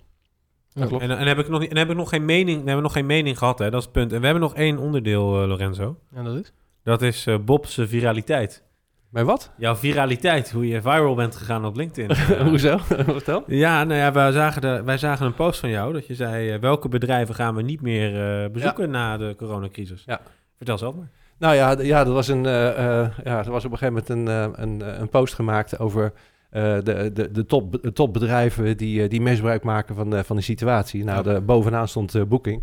Ja. 0.72 0.86
Klopt. 0.86 1.02
En, 1.02 1.18
en 1.18 1.26
heb 1.26 1.38
ik 1.38 1.48
nog 1.48 1.60
niet, 1.60 1.70
en 1.70 1.76
heb 1.76 1.90
ik 1.90 1.96
nog 1.96 2.08
geen 2.08 2.24
mening, 2.24 2.56
hebben 2.56 2.76
we 2.76 2.82
nog 2.82 2.92
geen 2.92 3.06
mening 3.06 3.38
gehad, 3.38 3.58
hè? 3.58 3.70
dat 3.70 3.78
is 3.78 3.84
het 3.84 3.92
punt. 3.94 4.12
En 4.12 4.18
we 4.18 4.24
hebben 4.24 4.42
nog 4.42 4.54
één 4.54 4.78
onderdeel, 4.78 5.46
Lorenzo. 5.46 5.98
ja, 6.14 6.22
dat 6.22 6.34
is. 6.34 6.52
Dat 6.82 7.02
is 7.02 7.26
eh, 7.26 7.38
Bob's 7.44 7.78
viraliteit. 7.82 8.66
Bij 9.10 9.24
wat? 9.24 9.50
Jouw 9.56 9.74
viraliteit, 9.76 10.50
hoe 10.50 10.68
je 10.68 10.82
viral 10.82 11.14
bent 11.14 11.36
gegaan 11.36 11.64
op 11.64 11.76
LinkedIn. 11.76 12.16
Eh, 12.36 12.40
Hoezo? 12.40 12.78
Vertel. 13.18 13.42
Ja, 13.46 13.84
nou 13.84 14.00
ja, 14.00 14.12
wij 14.12 14.32
zagen, 14.32 14.60
de, 14.60 14.82
wij 14.84 14.98
zagen 14.98 15.26
een 15.26 15.34
post 15.34 15.60
van 15.60 15.68
jou 15.70 15.92
dat 15.92 16.06
je 16.06 16.14
zei, 16.14 16.50
eh, 16.50 16.60
welke 16.60 16.88
bedrijven 16.88 17.34
gaan 17.34 17.54
we 17.54 17.62
niet 17.62 17.80
meer 17.80 18.42
eh, 18.44 18.50
bezoeken 18.50 18.90
na 18.90 19.16
de 19.16 19.34
coronacrisis? 19.36 20.02
Ja. 20.06 20.20
Vertel 20.56 20.78
zelf 20.78 20.94
maar. 20.94 21.08
Nou 21.38 21.54
ja, 21.54 21.80
ja, 21.80 22.00
er 22.00 22.12
was, 22.12 22.28
een, 22.28 22.42
ja, 22.44 23.12
er 23.24 23.50
was 23.50 23.64
op 23.64 23.72
een 23.72 23.78
gegeven 23.78 24.04
moment 24.08 24.08
een, 24.08 24.62
een, 24.62 25.00
een 25.00 25.08
post 25.08 25.34
gemaakt 25.34 25.78
over 25.78 26.12
eh, 26.50 26.62
de, 26.82 27.10
de, 27.12 27.30
de, 27.30 27.46
top, 27.46 27.82
de 27.82 27.92
topbedrijven 27.92 28.76
die, 28.76 29.08
die 29.08 29.20
misbruik 29.20 29.62
maken 29.62 29.94
van, 29.94 30.10
de 30.10 30.24
van 30.24 30.36
de 30.36 30.42
situatie. 30.42 31.04
Nou, 31.04 31.22
de, 31.22 31.40
bovenaan 31.40 31.88
stond 31.88 32.28
Booking. 32.28 32.62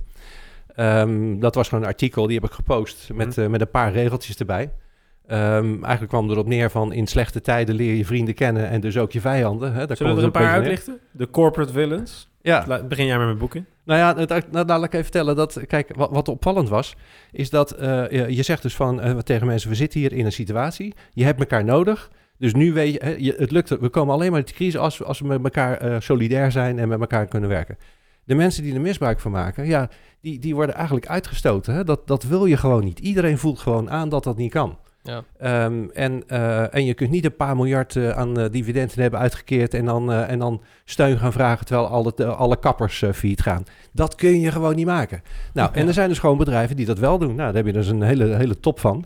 Ehm, 0.75 1.39
dat 1.39 1.55
was 1.55 1.67
gewoon 1.67 1.83
een 1.83 1.89
artikel, 1.89 2.27
die 2.27 2.35
heb 2.39 2.49
ik 2.49 2.55
gepost 2.55 3.09
met, 3.13 3.37
Mhm. 3.37 3.51
met 3.51 3.61
een 3.61 3.69
paar 3.69 3.91
regeltjes 3.91 4.37
erbij. 4.37 4.71
Ehm, 5.27 5.65
eigenlijk 5.83 6.07
kwam 6.07 6.29
erop 6.29 6.47
neer 6.47 6.69
van 6.71 6.93
in 6.93 7.07
slechte 7.07 7.41
tijden 7.41 7.75
leer 7.75 7.93
je 7.95 8.05
vrienden 8.05 8.33
kennen 8.33 8.69
en 8.69 8.81
dus 8.81 8.97
ook 8.97 9.11
je 9.11 9.21
vijanden. 9.21 9.73
Hè? 9.73 9.85
Daar 9.87 9.97
Zullen 9.97 10.13
we 10.13 10.19
er 10.19 10.25
een 10.25 10.31
paar 10.31 10.41
neer. 10.43 10.51
uitlichten? 10.51 10.99
De 11.11 11.29
corporate 11.29 11.73
villains. 11.73 12.29
Ja, 12.41 12.63
La- 12.67 12.83
Begin 12.83 13.05
jij 13.05 13.17
maar 13.17 13.27
met 13.27 13.37
boeken. 13.37 13.65
nou 13.85 13.99
ja, 13.99 14.15
het, 14.35 14.51
nou, 14.51 14.65
laat 14.65 14.83
ik 14.83 14.91
even 14.93 15.03
vertellen 15.03 15.35
dat, 15.35 15.59
kijk, 15.67 15.95
wat, 15.95 16.09
wat 16.11 16.27
opvallend 16.27 16.69
was, 16.69 16.95
is 17.31 17.49
dat 17.49 17.71
eh, 17.71 18.09
je, 18.09 18.35
je 18.35 18.43
zegt 18.43 18.61
dus 18.61 18.75
van 18.75 19.01
eh, 19.01 19.17
tegen 19.17 19.47
mensen, 19.47 19.69
we 19.69 19.75
zitten 19.75 19.99
hier 19.99 20.13
in 20.13 20.25
een 20.25 20.31
situatie, 20.31 20.93
je 21.13 21.23
hebt 21.23 21.39
elkaar 21.39 21.63
nodig, 21.63 22.09
dus 22.37 22.53
nu 22.53 22.73
weet 22.73 22.93
je, 22.93 22.99
hè, 23.03 23.15
je 23.17 23.33
het 23.37 23.51
lukt, 23.51 23.69
we 23.69 23.89
komen 23.89 24.13
alleen 24.13 24.29
maar 24.29 24.39
uit 24.39 24.47
de 24.47 24.53
crisis 24.53 24.77
als, 24.77 24.97
we- 24.97 25.05
als 25.05 25.19
we 25.19 25.27
met 25.27 25.43
elkaar 25.43 25.77
eh, 25.77 25.95
solidair 25.99 26.51
zijn 26.51 26.79
en 26.79 26.87
met 26.87 26.99
elkaar 26.99 27.25
kunnen 27.27 27.49
werken. 27.49 27.77
De 28.23 28.35
mensen 28.35 28.63
die 28.63 28.73
er 28.73 28.81
misbruik 28.81 29.19
van 29.19 29.31
maken, 29.31 29.65
ja, 29.67 29.89
die, 30.21 30.39
die 30.39 30.55
worden 30.55 30.75
eigenlijk 30.75 31.07
uitgestoten. 31.07 31.73
Hè? 31.73 31.83
Dat, 31.83 32.07
dat 32.07 32.23
wil 32.23 32.45
je 32.45 32.57
gewoon 32.57 32.83
niet. 32.83 32.99
Iedereen 32.99 33.37
voelt 33.37 33.59
gewoon 33.59 33.89
aan 33.89 34.09
dat 34.09 34.23
dat 34.23 34.37
niet 34.37 34.51
kan. 34.51 34.77
Ja. 35.05 35.23
Ehm, 35.37 35.87
en, 35.93 36.23
eh, 36.27 36.73
en 36.73 36.85
je 36.85 36.93
kunt 36.93 37.09
niet 37.09 37.25
een 37.25 37.35
paar 37.35 37.55
miljard 37.55 37.95
eh, 37.95 38.09
aan 38.09 38.39
eh, 38.39 38.45
dividenden 38.51 39.01
hebben 39.01 39.19
uitgekeerd 39.19 39.73
en 39.73 39.85
dan, 39.85 40.11
en 40.11 40.39
dan 40.39 40.61
steun 40.85 41.17
gaan 41.17 41.31
vragen 41.31 41.65
terwijl 41.65 41.87
alle, 41.87 42.25
alle 42.25 42.59
kappers 42.59 43.03
failliet 43.13 43.41
gaan. 43.41 43.63
Dat 43.91 44.15
kun 44.15 44.39
je 44.39 44.51
gewoon 44.51 44.75
niet 44.75 44.85
maken. 44.85 45.21
Nou, 45.53 45.69
en 45.73 45.87
er 45.87 45.93
zijn 45.93 46.09
dus 46.09 46.19
gewoon 46.19 46.37
bedrijven 46.37 46.75
die 46.75 46.85
dat 46.85 46.99
wel 46.99 47.17
doen. 47.17 47.35
Nou, 47.35 47.37
daar 47.37 47.55
heb 47.55 47.65
je 47.65 47.73
dus 47.73 47.87
een 47.87 48.01
hele, 48.01 48.35
hele 48.35 48.59
top 48.59 48.79
van. 48.79 49.05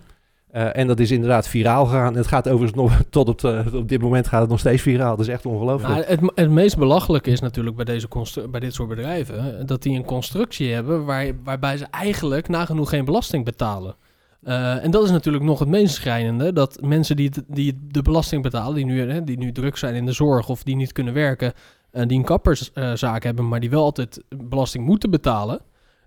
En 0.51 0.87
dat 0.87 0.99
is 0.99 1.11
inderdaad 1.11 1.47
viraal 1.47 1.85
gegaan. 1.85 2.15
Het 2.15 2.27
gaat 2.27 2.47
overigens 2.47 2.77
nog, 2.81 3.01
tot 3.09 3.29
op, 3.29 3.39
de- 3.39 3.63
op 3.73 3.89
dit 3.89 4.01
moment 4.01 4.27
gaat 4.27 4.41
het 4.41 4.49
nog 4.49 4.59
steeds 4.59 4.81
viraal. 4.81 5.15
Dat 5.15 5.25
is 5.25 5.31
echt 5.31 5.45
ongelooflijk. 5.45 5.93
Nou, 5.93 6.05
het, 6.05 6.31
het 6.35 6.49
meest 6.49 6.77
belachelijke 6.77 7.29
is 7.31 7.39
natuurlijk 7.39 7.75
bij, 7.75 7.85
deze 7.85 8.07
bij 8.49 8.59
dit 8.59 8.73
soort 8.73 8.89
bedrijven... 8.89 9.65
dat 9.65 9.83
die 9.83 9.95
een 9.97 10.05
constructie 10.05 10.73
hebben 10.73 11.05
waar, 11.05 11.31
waarbij 11.43 11.77
ze 11.77 11.85
eigenlijk 11.91 12.47
nagenoeg 12.47 12.89
geen 12.89 13.05
belasting 13.05 13.45
betalen. 13.45 13.95
Eh, 14.43 14.83
en 14.83 14.91
dat 14.91 15.03
is 15.03 15.11
natuurlijk 15.11 15.43
nog 15.43 15.59
het 15.59 15.67
meest 15.67 15.95
schrijnende. 15.95 16.53
Dat 16.53 16.79
mensen 16.81 17.15
die, 17.15 17.25
het- 17.33 17.43
die 17.47 17.79
de 17.91 18.01
belasting 18.01 18.43
betalen, 18.43 18.75
die 18.75 18.85
nu, 18.85 19.11
hè, 19.11 19.23
die 19.23 19.37
nu 19.37 19.51
druk 19.51 19.77
zijn 19.77 19.95
in 19.95 20.05
de 20.05 20.11
zorg 20.11 20.49
of 20.49 20.63
die 20.63 20.75
niet 20.75 20.91
kunnen 20.91 21.13
werken, 21.13 21.53
eh, 21.91 22.07
die 22.07 22.17
een 22.17 22.23
kapperszaak 22.23 23.23
hebben, 23.23 23.47
maar 23.47 23.59
die 23.59 23.69
wel 23.69 23.83
altijd 23.83 24.23
belasting 24.29 24.85
moeten 24.85 25.09
betalen. 25.09 25.59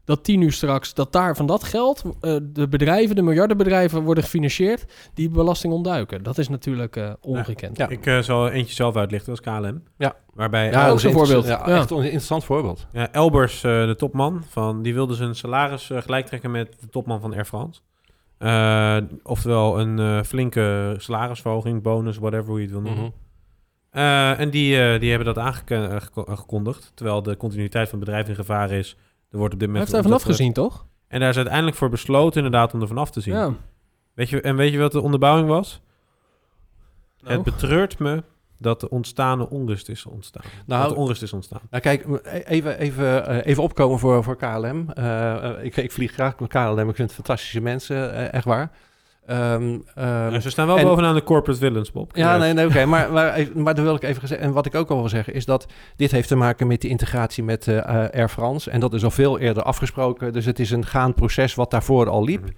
Dat 0.04 0.24
die 0.24 0.38
nu 0.38 0.50
straks, 0.50 0.94
dat 0.94 1.12
daar 1.12 1.36
van 1.36 1.46
dat 1.46 1.64
geld, 1.64 2.02
eh, 2.20 2.36
de 2.42 2.68
bedrijven, 2.68 3.16
de 3.16 3.22
miljardenbedrijven 3.22 4.02
worden 4.02 4.24
gefinancierd, 4.24 4.84
die 5.14 5.28
belasting 5.30 5.72
ontduiken. 5.72 6.22
Dat 6.22 6.38
is 6.38 6.48
natuurlijk 6.48 6.96
eh, 6.96 7.12
ongekend. 7.20 7.76
Ja. 7.76 7.88
Ik 7.88 8.06
eh, 8.06 8.18
zal 8.18 8.48
eentje 8.50 8.74
zelf 8.74 8.96
uitlichten, 8.96 9.34
dat 9.34 9.46
is 9.46 9.52
KLM. 9.52 9.82
Ja. 9.98 10.14
Waarbij 10.34 10.70
Ja, 10.70 10.96
zo'n 10.96 11.10
een 11.10 11.16
voorbeeld. 11.16 11.46
Ja, 11.46 11.62
Ja. 11.66 11.76
echt 11.76 11.90
een 11.90 12.02
interessant 12.02 12.44
voorbeeld. 12.44 12.86
Ja, 12.92 13.12
Elbers, 13.12 13.64
eh, 13.64 13.86
de 13.86 13.94
topman, 13.96 14.42
van, 14.48 14.82
die 14.82 14.94
wilde 14.94 15.14
zijn 15.14 15.34
salaris 15.34 15.90
gelijk 15.94 16.26
trekken 16.26 16.50
met 16.50 16.76
de 16.80 16.88
topman 16.88 17.20
van 17.20 17.32
Air 17.34 17.44
France. 17.44 17.80
Eh, 18.42 18.96
oftewel 19.22 19.80
een 19.80 19.98
eh, 19.98 20.22
flinke 20.22 20.94
salarisverhoging, 20.98 21.82
bonus, 21.82 22.18
whatever 22.18 22.46
hoe 22.46 22.56
je 22.56 22.62
het 22.62 22.72
wil 22.72 22.80
noemen. 22.80 23.12
Eh, 23.90 24.40
en 24.40 24.50
die, 24.50 24.80
eh, 24.80 25.00
die 25.00 25.10
hebben 25.10 25.34
dat 25.34 25.38
aangekondigd. 25.38 26.92
Terwijl 26.94 27.22
de 27.22 27.36
continuïteit 27.36 27.88
van 27.88 27.98
het 27.98 28.06
bedrijf 28.06 28.28
in 28.28 28.34
gevaar 28.34 28.70
is. 28.70 28.96
Er 29.30 29.38
wordt 29.38 29.54
op 29.54 29.60
dit 29.60 29.68
Hij 29.68 29.68
moment... 29.68 29.78
heeft 29.78 29.92
daar 29.92 30.02
vanaf 30.02 30.22
gezien, 30.22 30.52
toch? 30.52 30.86
En 31.08 31.20
daar 31.20 31.28
is 31.28 31.36
uiteindelijk 31.36 31.76
voor 31.76 31.88
besloten 31.88 32.44
inderdaad 32.44 32.74
om 32.74 32.80
er 32.80 32.86
vanaf 32.86 33.10
te 33.10 33.20
zien. 33.20 33.34
Ja. 33.34 33.54
Weet 34.14 34.28
je, 34.28 34.40
en 34.40 34.56
weet 34.56 34.72
je 34.72 34.78
wat 34.78 34.92
de 34.92 35.00
onderbouwing 35.00 35.48
was? 35.48 35.80
Nou. 37.20 37.34
Het 37.34 37.42
betreurt 37.42 37.98
me 37.98 38.22
dat 38.62 38.80
de 38.80 38.90
ontstane 38.90 39.50
onrust 39.50 39.88
is 39.88 40.06
ontstaan. 40.06 40.42
Nou, 40.66 40.82
dat 40.82 40.92
de 40.92 40.96
onrust 40.96 41.22
is 41.22 41.32
ontstaan. 41.32 41.60
Nou 41.70 41.82
kijk, 41.82 42.04
e- 42.22 42.38
even, 42.38 42.78
even, 42.78 43.26
eh, 43.26 43.46
even 43.46 43.62
opkomen 43.62 43.98
voor, 43.98 44.24
voor 44.24 44.36
KLM. 44.36 44.90
Eh, 44.94 45.32
eh, 45.32 45.64
ik, 45.64 45.76
ik 45.76 45.92
vlieg 45.92 46.12
graag 46.12 46.38
met 46.38 46.48
KLM, 46.48 46.88
ik 46.88 46.96
vind 46.96 46.98
het 46.98 47.12
fantastische 47.12 47.60
mensen, 47.60 48.32
echt 48.32 48.44
waar. 48.44 48.70
Ehm, 49.26 49.78
ehm, 49.94 50.32
Ja, 50.32 50.40
ze 50.40 50.50
staan 50.50 50.66
wel 50.66 50.78
en- 50.78 50.84
bovenaan 50.84 51.14
de 51.14 51.22
corporate 51.22 51.60
villains, 51.60 51.92
Bob. 51.92 52.16
Ja, 52.16 52.36
nee, 52.36 52.52
nee 52.52 52.66
oké. 52.66 52.84
maar, 52.94 53.12
maar, 53.54 53.74
wil 53.74 53.94
ik 53.94 54.02
even 54.02 54.20
gezegd. 54.20 54.40
En 54.40 54.52
wat 54.52 54.66
ik 54.66 54.74
ook 54.74 54.90
al 54.90 54.98
wil 54.98 55.08
zeggen 55.08 55.34
is 55.34 55.44
dat 55.44 55.66
dit 55.96 56.10
heeft 56.10 56.28
te 56.28 56.36
maken 56.36 56.66
met 56.66 56.80
de 56.80 56.88
integratie 56.88 57.42
met 57.42 57.68
Air 58.12 58.28
France. 58.28 58.70
En 58.70 58.80
dat 58.80 58.94
is 58.94 59.04
al 59.04 59.10
veel 59.10 59.38
eerder 59.38 59.62
afgesproken. 59.62 60.32
Dus 60.32 60.44
het 60.44 60.58
is 60.58 60.70
een 60.70 60.86
gaand 60.86 61.14
proces 61.14 61.54
wat 61.54 61.70
daarvoor 61.70 62.08
al 62.08 62.24
liep. 62.24 62.42
Mhm. 62.42 62.52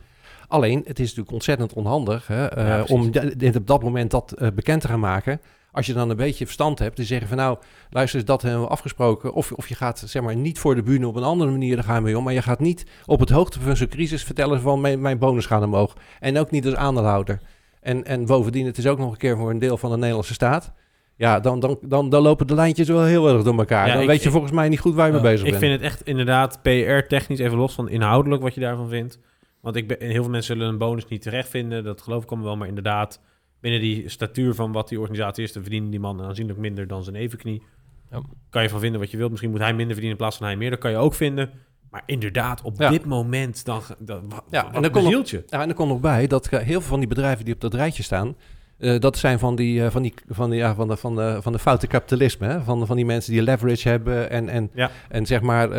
Alleen, 0.48 0.78
het 0.86 0.98
is 0.98 1.06
natuurlijk 1.06 1.32
ontzettend 1.32 1.72
onhandig 1.72 2.26
hè, 2.26 2.76
Ja, 2.76 2.82
om 2.82 3.10
dit 3.36 3.56
op 3.56 3.66
dat 3.66 3.82
moment 3.82 4.10
dat 4.10 4.34
bekend 4.54 4.80
te 4.80 4.88
gaan 4.88 5.00
maken. 5.00 5.40
Als 5.74 5.86
je 5.86 5.92
dan 5.92 6.10
een 6.10 6.16
beetje 6.16 6.44
verstand 6.44 6.78
hebt, 6.78 6.96
te 6.96 7.04
zeggen 7.04 7.28
van 7.28 7.36
nou, 7.36 7.58
luister 7.90 8.18
eens, 8.18 8.28
dat 8.28 8.42
hebben 8.42 8.60
we 8.60 8.66
afgesproken. 8.68 9.32
Of, 9.32 9.52
of 9.52 9.68
je 9.68 9.74
gaat 9.74 10.02
zeg 10.06 10.22
maar 10.22 10.36
niet 10.36 10.58
voor 10.58 10.74
de 10.74 10.82
bühne 10.82 11.06
op 11.06 11.16
een 11.16 11.22
andere 11.22 11.50
manier, 11.50 11.74
daar 11.74 11.84
gaan 11.84 11.96
we 11.96 12.02
mee 12.02 12.18
om. 12.18 12.24
Maar 12.24 12.32
je 12.32 12.42
gaat 12.42 12.60
niet 12.60 12.86
op 13.06 13.20
het 13.20 13.30
hoogte 13.30 13.60
van 13.60 13.76
zo'n 13.76 13.88
crisis 13.88 14.24
vertellen 14.24 14.60
van 14.60 14.80
mijn, 14.80 15.00
mijn 15.00 15.18
bonus 15.18 15.46
gaat 15.46 15.62
omhoog. 15.62 15.96
En 16.20 16.38
ook 16.38 16.50
niet 16.50 16.64
als 16.66 16.74
aandeelhouder. 16.74 17.40
En, 17.80 18.04
en 18.04 18.26
bovendien, 18.26 18.66
het 18.66 18.78
is 18.78 18.86
ook 18.86 18.98
nog 18.98 19.10
een 19.12 19.16
keer 19.18 19.36
voor 19.36 19.50
een 19.50 19.58
deel 19.58 19.76
van 19.76 19.90
de 19.90 19.96
Nederlandse 19.96 20.32
staat. 20.34 20.72
Ja, 21.16 21.40
dan, 21.40 21.60
dan, 21.60 21.78
dan, 21.82 22.08
dan 22.08 22.22
lopen 22.22 22.46
de 22.46 22.54
lijntjes 22.54 22.88
wel 22.88 23.02
heel 23.04 23.28
erg 23.28 23.42
door 23.42 23.58
elkaar. 23.58 23.86
Ja, 23.86 23.92
dan 23.92 24.02
ik- 24.02 24.08
weet 24.08 24.18
je 24.20 24.24
ik- 24.26 24.30
volgens 24.32 24.52
mij 24.52 24.68
niet 24.68 24.80
goed 24.80 24.94
waar 24.94 25.06
je 25.06 25.12
mee 25.12 25.20
bezig 25.22 25.44
Ik 25.44 25.50
bent. 25.50 25.58
vind 25.64 25.72
het 25.72 25.82
echt 25.82 26.02
inderdaad 26.02 26.58
PR-technisch, 26.62 27.38
even 27.38 27.56
los 27.58 27.74
van 27.74 27.88
inhoudelijk 27.88 28.42
wat 28.42 28.54
je 28.54 28.60
daarvan 28.60 28.88
vindt. 28.88 29.18
Want 29.60 29.76
ik 29.76 29.88
ben, 29.88 29.96
heel 30.00 30.22
veel 30.22 30.30
mensen 30.30 30.56
zullen 30.56 30.72
een 30.72 30.78
bonus 30.78 31.06
niet 31.08 31.22
terecht 31.22 31.48
vinden. 31.48 31.84
Dat 31.84 32.02
geloof 32.02 32.22
ik 32.22 32.28
allemaal 32.28 32.46
wel. 32.48 32.56
Maar 32.56 32.68
inderdaad, 32.68 33.20
binnen 33.64 33.82
die 33.82 34.08
statuur 34.08 34.54
van 34.54 34.72
wat 34.72 34.88
die 34.88 35.00
organisatie 35.00 35.44
is, 35.44 35.52
dan 35.52 35.62
verdienen 35.62 35.90
die 35.90 36.00
man 36.00 36.22
aanzienlijk 36.22 36.58
minder 36.58 36.86
dan 36.86 37.04
zijn 37.04 37.16
evenknie. 37.16 37.62
Ja. 38.10 38.20
Kan 38.50 38.62
je 38.62 38.68
van 38.68 38.80
vinden 38.80 39.00
wat 39.00 39.10
je 39.10 39.16
wilt. 39.16 39.30
Misschien 39.30 39.50
moet 39.50 39.60
hij 39.60 39.68
minder 39.68 39.86
verdienen 39.92 40.10
in 40.10 40.16
plaats 40.16 40.36
van 40.36 40.46
hij 40.46 40.56
meer. 40.56 40.70
Dat 40.70 40.78
kan 40.78 40.90
je 40.90 40.96
ook 40.96 41.14
vinden. 41.14 41.50
Maar 41.90 42.02
inderdaad, 42.06 42.62
op 42.62 42.78
Ja. 42.78 42.90
dit 42.90 43.04
moment, 43.04 43.64
dan, 43.64 43.82
dan 43.98 44.32
Ja, 44.50 44.72
en 44.72 44.82
dan 44.82 44.90
komt 44.90 45.30
je? 45.30 45.42
Ja, 45.46 45.62
en 45.62 45.68
er 45.68 45.74
komt 45.74 45.88
nog 45.88 46.00
bij 46.00 46.26
dat 46.26 46.46
eh, 46.46 46.60
heel 46.60 46.80
veel 46.80 46.88
van 46.88 46.98
die 46.98 47.08
bedrijven 47.08 47.44
die 47.44 47.54
op 47.54 47.60
dat 47.60 47.74
rijtje 47.74 48.02
staan, 48.02 48.36
eh, 48.78 49.00
dat 49.00 49.18
zijn 49.18 49.38
van 49.38 49.56
die, 49.56 49.84
eh, 49.84 49.90
van 49.90 50.02
die, 50.02 50.14
van 50.28 50.50
die, 50.50 50.58
ja, 50.58 50.74
van 50.74 50.88
de, 50.88 50.96
van 50.96 51.16
de, 51.16 51.38
van 51.42 51.52
de 51.52 51.58
foute 51.58 51.86
kapitalisme, 51.86 52.46
hè? 52.46 52.62
Van, 52.62 52.86
van 52.86 52.96
die 52.96 53.06
mensen 53.06 53.32
die 53.32 53.42
leverage 53.42 53.88
hebben 53.88 54.30
en, 54.30 54.48
en, 54.48 54.70
Ja. 54.74 54.90
en 55.08 55.26
zeg 55.26 55.40
maar, 55.40 55.76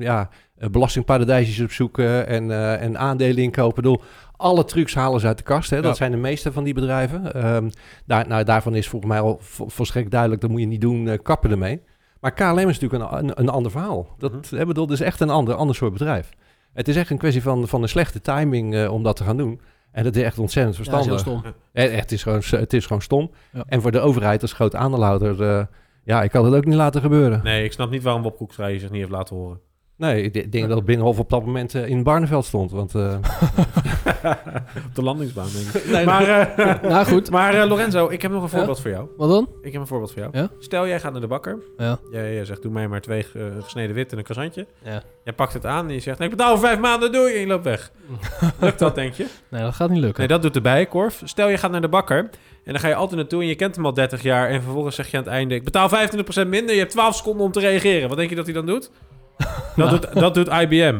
ja, 0.00 0.28
belastingparadijsjes 0.70 1.60
opzoeken 1.60 2.26
en, 2.26 2.50
en 2.80 2.98
aandelen 2.98 3.42
inkopen. 3.42 3.68
Ik 3.68 3.74
bedoel, 3.74 4.02
alle 4.40 4.64
trucs 4.64 4.94
halen 4.94 5.20
ze 5.20 5.26
uit 5.26 5.38
de 5.38 5.44
kast. 5.44 5.70
Hè? 5.70 5.76
Dat 5.76 5.90
Ja. 5.90 5.96
zijn 5.96 6.10
de 6.10 6.16
meeste 6.16 6.52
van 6.52 6.64
die 6.64 6.74
bedrijven. 6.74 7.34
Ehm, 7.34 7.70
daar, 8.06 8.28
nou, 8.28 8.44
daarvan 8.44 8.74
is 8.74 8.88
volgens 8.88 9.12
mij 9.12 9.20
al 9.20 9.36
vo- 9.40 9.68
volstrekt 9.68 10.10
duidelijk, 10.10 10.40
dat 10.40 10.50
moet 10.50 10.60
je 10.60 10.66
niet 10.66 10.80
doen, 10.80 11.08
eh, 11.08 11.18
kappen 11.22 11.50
ermee. 11.50 11.80
Maar 12.20 12.32
KLM 12.32 12.68
is 12.68 12.78
natuurlijk 12.78 13.12
een, 13.12 13.18
een, 13.18 13.32
een 13.40 13.48
ander 13.48 13.70
verhaal. 13.70 14.14
Dat, 14.18 14.32
Mhm. 14.32 14.56
hè, 14.56 14.66
bedoel, 14.66 14.86
dat 14.86 15.00
is 15.00 15.04
echt 15.06 15.20
een 15.20 15.30
ander, 15.30 15.54
ander 15.54 15.76
soort 15.76 15.92
bedrijf. 15.92 16.30
Het 16.72 16.88
is 16.88 16.96
echt 16.96 17.10
een 17.10 17.18
kwestie 17.18 17.42
van, 17.42 17.68
van 17.68 17.82
een 17.82 17.88
slechte 17.88 18.20
timing 18.20 18.74
eh, 18.74 18.92
om 18.92 19.02
dat 19.02 19.16
te 19.16 19.24
gaan 19.24 19.36
doen. 19.36 19.60
En 19.92 20.04
dat 20.04 20.16
is 20.16 20.22
echt 20.22 20.38
ontzettend 20.38 20.76
Ja, 20.76 20.82
dat 20.82 20.92
is 21.00 21.06
verstandig. 21.06 21.42
heel 21.42 21.52
stom. 21.52 21.54
Eh, 21.72 21.84
echt, 21.92 22.00
het, 22.00 22.12
is 22.12 22.22
gewoon, 22.22 22.42
het 22.60 22.72
is 22.72 22.86
gewoon 22.86 23.02
stom. 23.02 23.30
Ja. 23.52 23.64
En 23.66 23.82
voor 23.82 23.90
de 23.90 24.00
overheid 24.00 24.42
als 24.42 24.52
groot 24.52 24.74
aandeelhouder... 24.74 25.42
eh, 25.42 25.64
ja, 26.04 26.22
ik 26.22 26.32
had 26.32 26.44
het 26.44 26.54
ook 26.54 26.64
niet 26.64 26.74
laten 26.74 27.00
gebeuren. 27.00 27.40
Nee, 27.44 27.64
ik 27.64 27.72
snap 27.72 27.90
niet 27.90 28.02
waarom 28.02 28.22
Bob 28.22 28.36
Koekstra 28.36 28.66
je 28.66 28.78
zich 28.78 28.90
niet 28.90 29.00
heeft 29.00 29.12
laten 29.12 29.36
horen. 29.36 29.60
Nee, 29.96 30.22
ik 30.22 30.52
denk 30.52 30.68
dat 30.68 30.84
Binnenhof 30.84 31.18
op 31.18 31.30
dat 31.30 31.44
moment 31.44 31.74
in 31.74 32.02
Barneveld 32.02 32.44
stond. 32.44 32.70
Want 32.70 32.94
eh, 32.94 33.14
Op 34.86 34.94
de 34.94 35.02
landingsbaan, 35.02 35.48
denk 35.52 35.84
ik. 35.84 35.90
nee, 35.90 36.04
Maar, 36.04 36.28
eh, 36.28 36.82
Nou 36.90 37.06
goed, 37.06 37.30
maar 37.30 37.54
eh, 37.54 37.68
Lorenzo, 37.68 38.08
ik 38.08 38.22
heb 38.22 38.30
nog 38.30 38.42
een 38.42 38.48
voorbeeld 38.48 38.80
voor 38.80 38.90
jou. 38.90 39.08
wat 39.16 39.28
dan? 39.28 39.48
Ik 39.62 39.72
heb 39.72 39.80
een 39.80 39.86
voorbeeld 39.86 40.12
voor 40.12 40.22
jou. 40.22 40.36
Ja? 40.36 40.50
Stel, 40.58 40.86
jij 40.86 41.00
gaat 41.00 41.12
naar 41.12 41.20
de 41.20 41.26
bakker. 41.26 41.58
Ja. 41.76 41.98
Jij, 42.10 42.34
jij 42.34 42.44
zegt, 42.44 42.62
doe 42.62 42.72
mij 42.72 42.88
maar 42.88 43.00
twee 43.00 43.26
eh, 43.34 43.42
gesneden 43.60 43.94
wit 43.94 44.12
en 44.12 44.18
een 44.18 44.24
croissantje. 44.24 44.66
Ja. 44.84 45.02
Jij 45.24 45.32
pakt 45.32 45.52
het 45.52 45.66
aan 45.66 45.88
en 45.88 45.94
je 45.94 46.00
zegt, 46.00 46.18
nee, 46.18 46.28
ik 46.28 46.36
betaal 46.36 46.58
vijf 46.58 46.78
maanden, 46.78 47.12
doei. 47.12 47.34
En 47.34 47.40
je 47.40 47.46
loopt 47.46 47.64
weg. 47.64 47.90
Lukt 48.60 48.78
dat, 48.78 48.94
denk 48.94 49.14
je? 49.14 49.26
Nee, 49.48 49.62
dat 49.62 49.74
gaat 49.74 49.90
niet 49.90 50.00
lukken. 50.00 50.18
Nee, 50.18 50.28
dat 50.28 50.42
doet 50.42 50.54
de 50.54 50.60
bijenkorf. 50.60 51.22
Stel, 51.24 51.48
je 51.48 51.58
gaat 51.58 51.70
naar 51.70 51.80
de 51.80 51.88
bakker 51.88 52.18
en 52.64 52.72
dan 52.72 52.80
ga 52.80 52.88
je 52.88 52.94
altijd 52.94 53.16
naartoe 53.20 53.40
en 53.42 53.48
je 53.48 53.54
kent 53.54 53.76
hem 53.76 53.84
al 53.86 53.94
30 53.94 54.22
jaar. 54.22 54.48
En 54.48 54.62
vervolgens 54.62 54.96
zeg 54.96 55.10
je 55.10 55.16
aan 55.16 55.22
het 55.22 55.32
einde, 55.32 55.54
ik 55.54 55.64
betaal 55.64 55.88
25% 55.88 55.92
minder. 56.46 56.74
Je 56.74 56.80
hebt 56.80 56.90
12 56.90 57.16
seconden 57.16 57.44
om 57.46 57.52
te 57.52 57.60
reageren. 57.60 58.08
Wat 58.08 58.16
denk 58.18 58.30
je 58.30 58.36
dat 58.36 58.44
hij 58.44 58.54
dan 58.54 58.66
doet? 58.66 58.90
Dat, 59.76 59.90
doet, 59.90 60.14
dat 60.14 60.34
doet 60.34 60.48
IBM. 60.48 60.98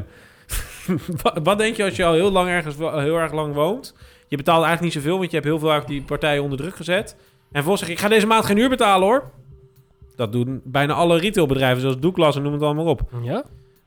wat, 1.43 1.59
denk 1.59 1.76
je 1.76 1.84
als 1.84 1.97
je 1.97 2.05
al 2.05 2.12
heel 2.12 2.30
lang 2.30 2.49
ergens 2.49 2.76
heel 2.76 3.18
erg 3.18 3.32
lang 3.32 3.55
woont? 3.55 3.95
Je 4.28 4.36
betaalt 4.36 4.64
eigenlijk 4.64 4.95
niet 4.95 5.03
zoveel, 5.03 5.18
want 5.18 5.30
je 5.30 5.36
hebt 5.36 5.49
heel 5.49 5.59
veel 5.59 5.70
uit 5.70 5.86
die 5.86 6.03
partijen 6.03 6.43
onder 6.43 6.59
druk 6.59 6.76
gezet. 6.76 7.16
En 7.18 7.62
vervolgens 7.62 7.80
zeg 7.80 7.88
je, 7.88 7.95
ik 7.95 8.01
ga 8.01 8.09
deze 8.09 8.26
maand 8.26 8.45
geen 8.45 8.57
huur 8.57 8.68
betalen 8.68 9.09
hoor. 9.09 9.30
Dat 10.16 10.32
doen 10.32 10.61
bijna 10.64 10.95
alle 10.95 11.18
retailbedrijven, 11.18 11.80
zoals 11.80 11.99
Douglas 11.99 12.36
en 12.36 12.43
noem 12.43 12.53
het 12.53 12.62
allemaal 12.62 12.86
op. 12.86 13.01
Ja? 13.22 13.45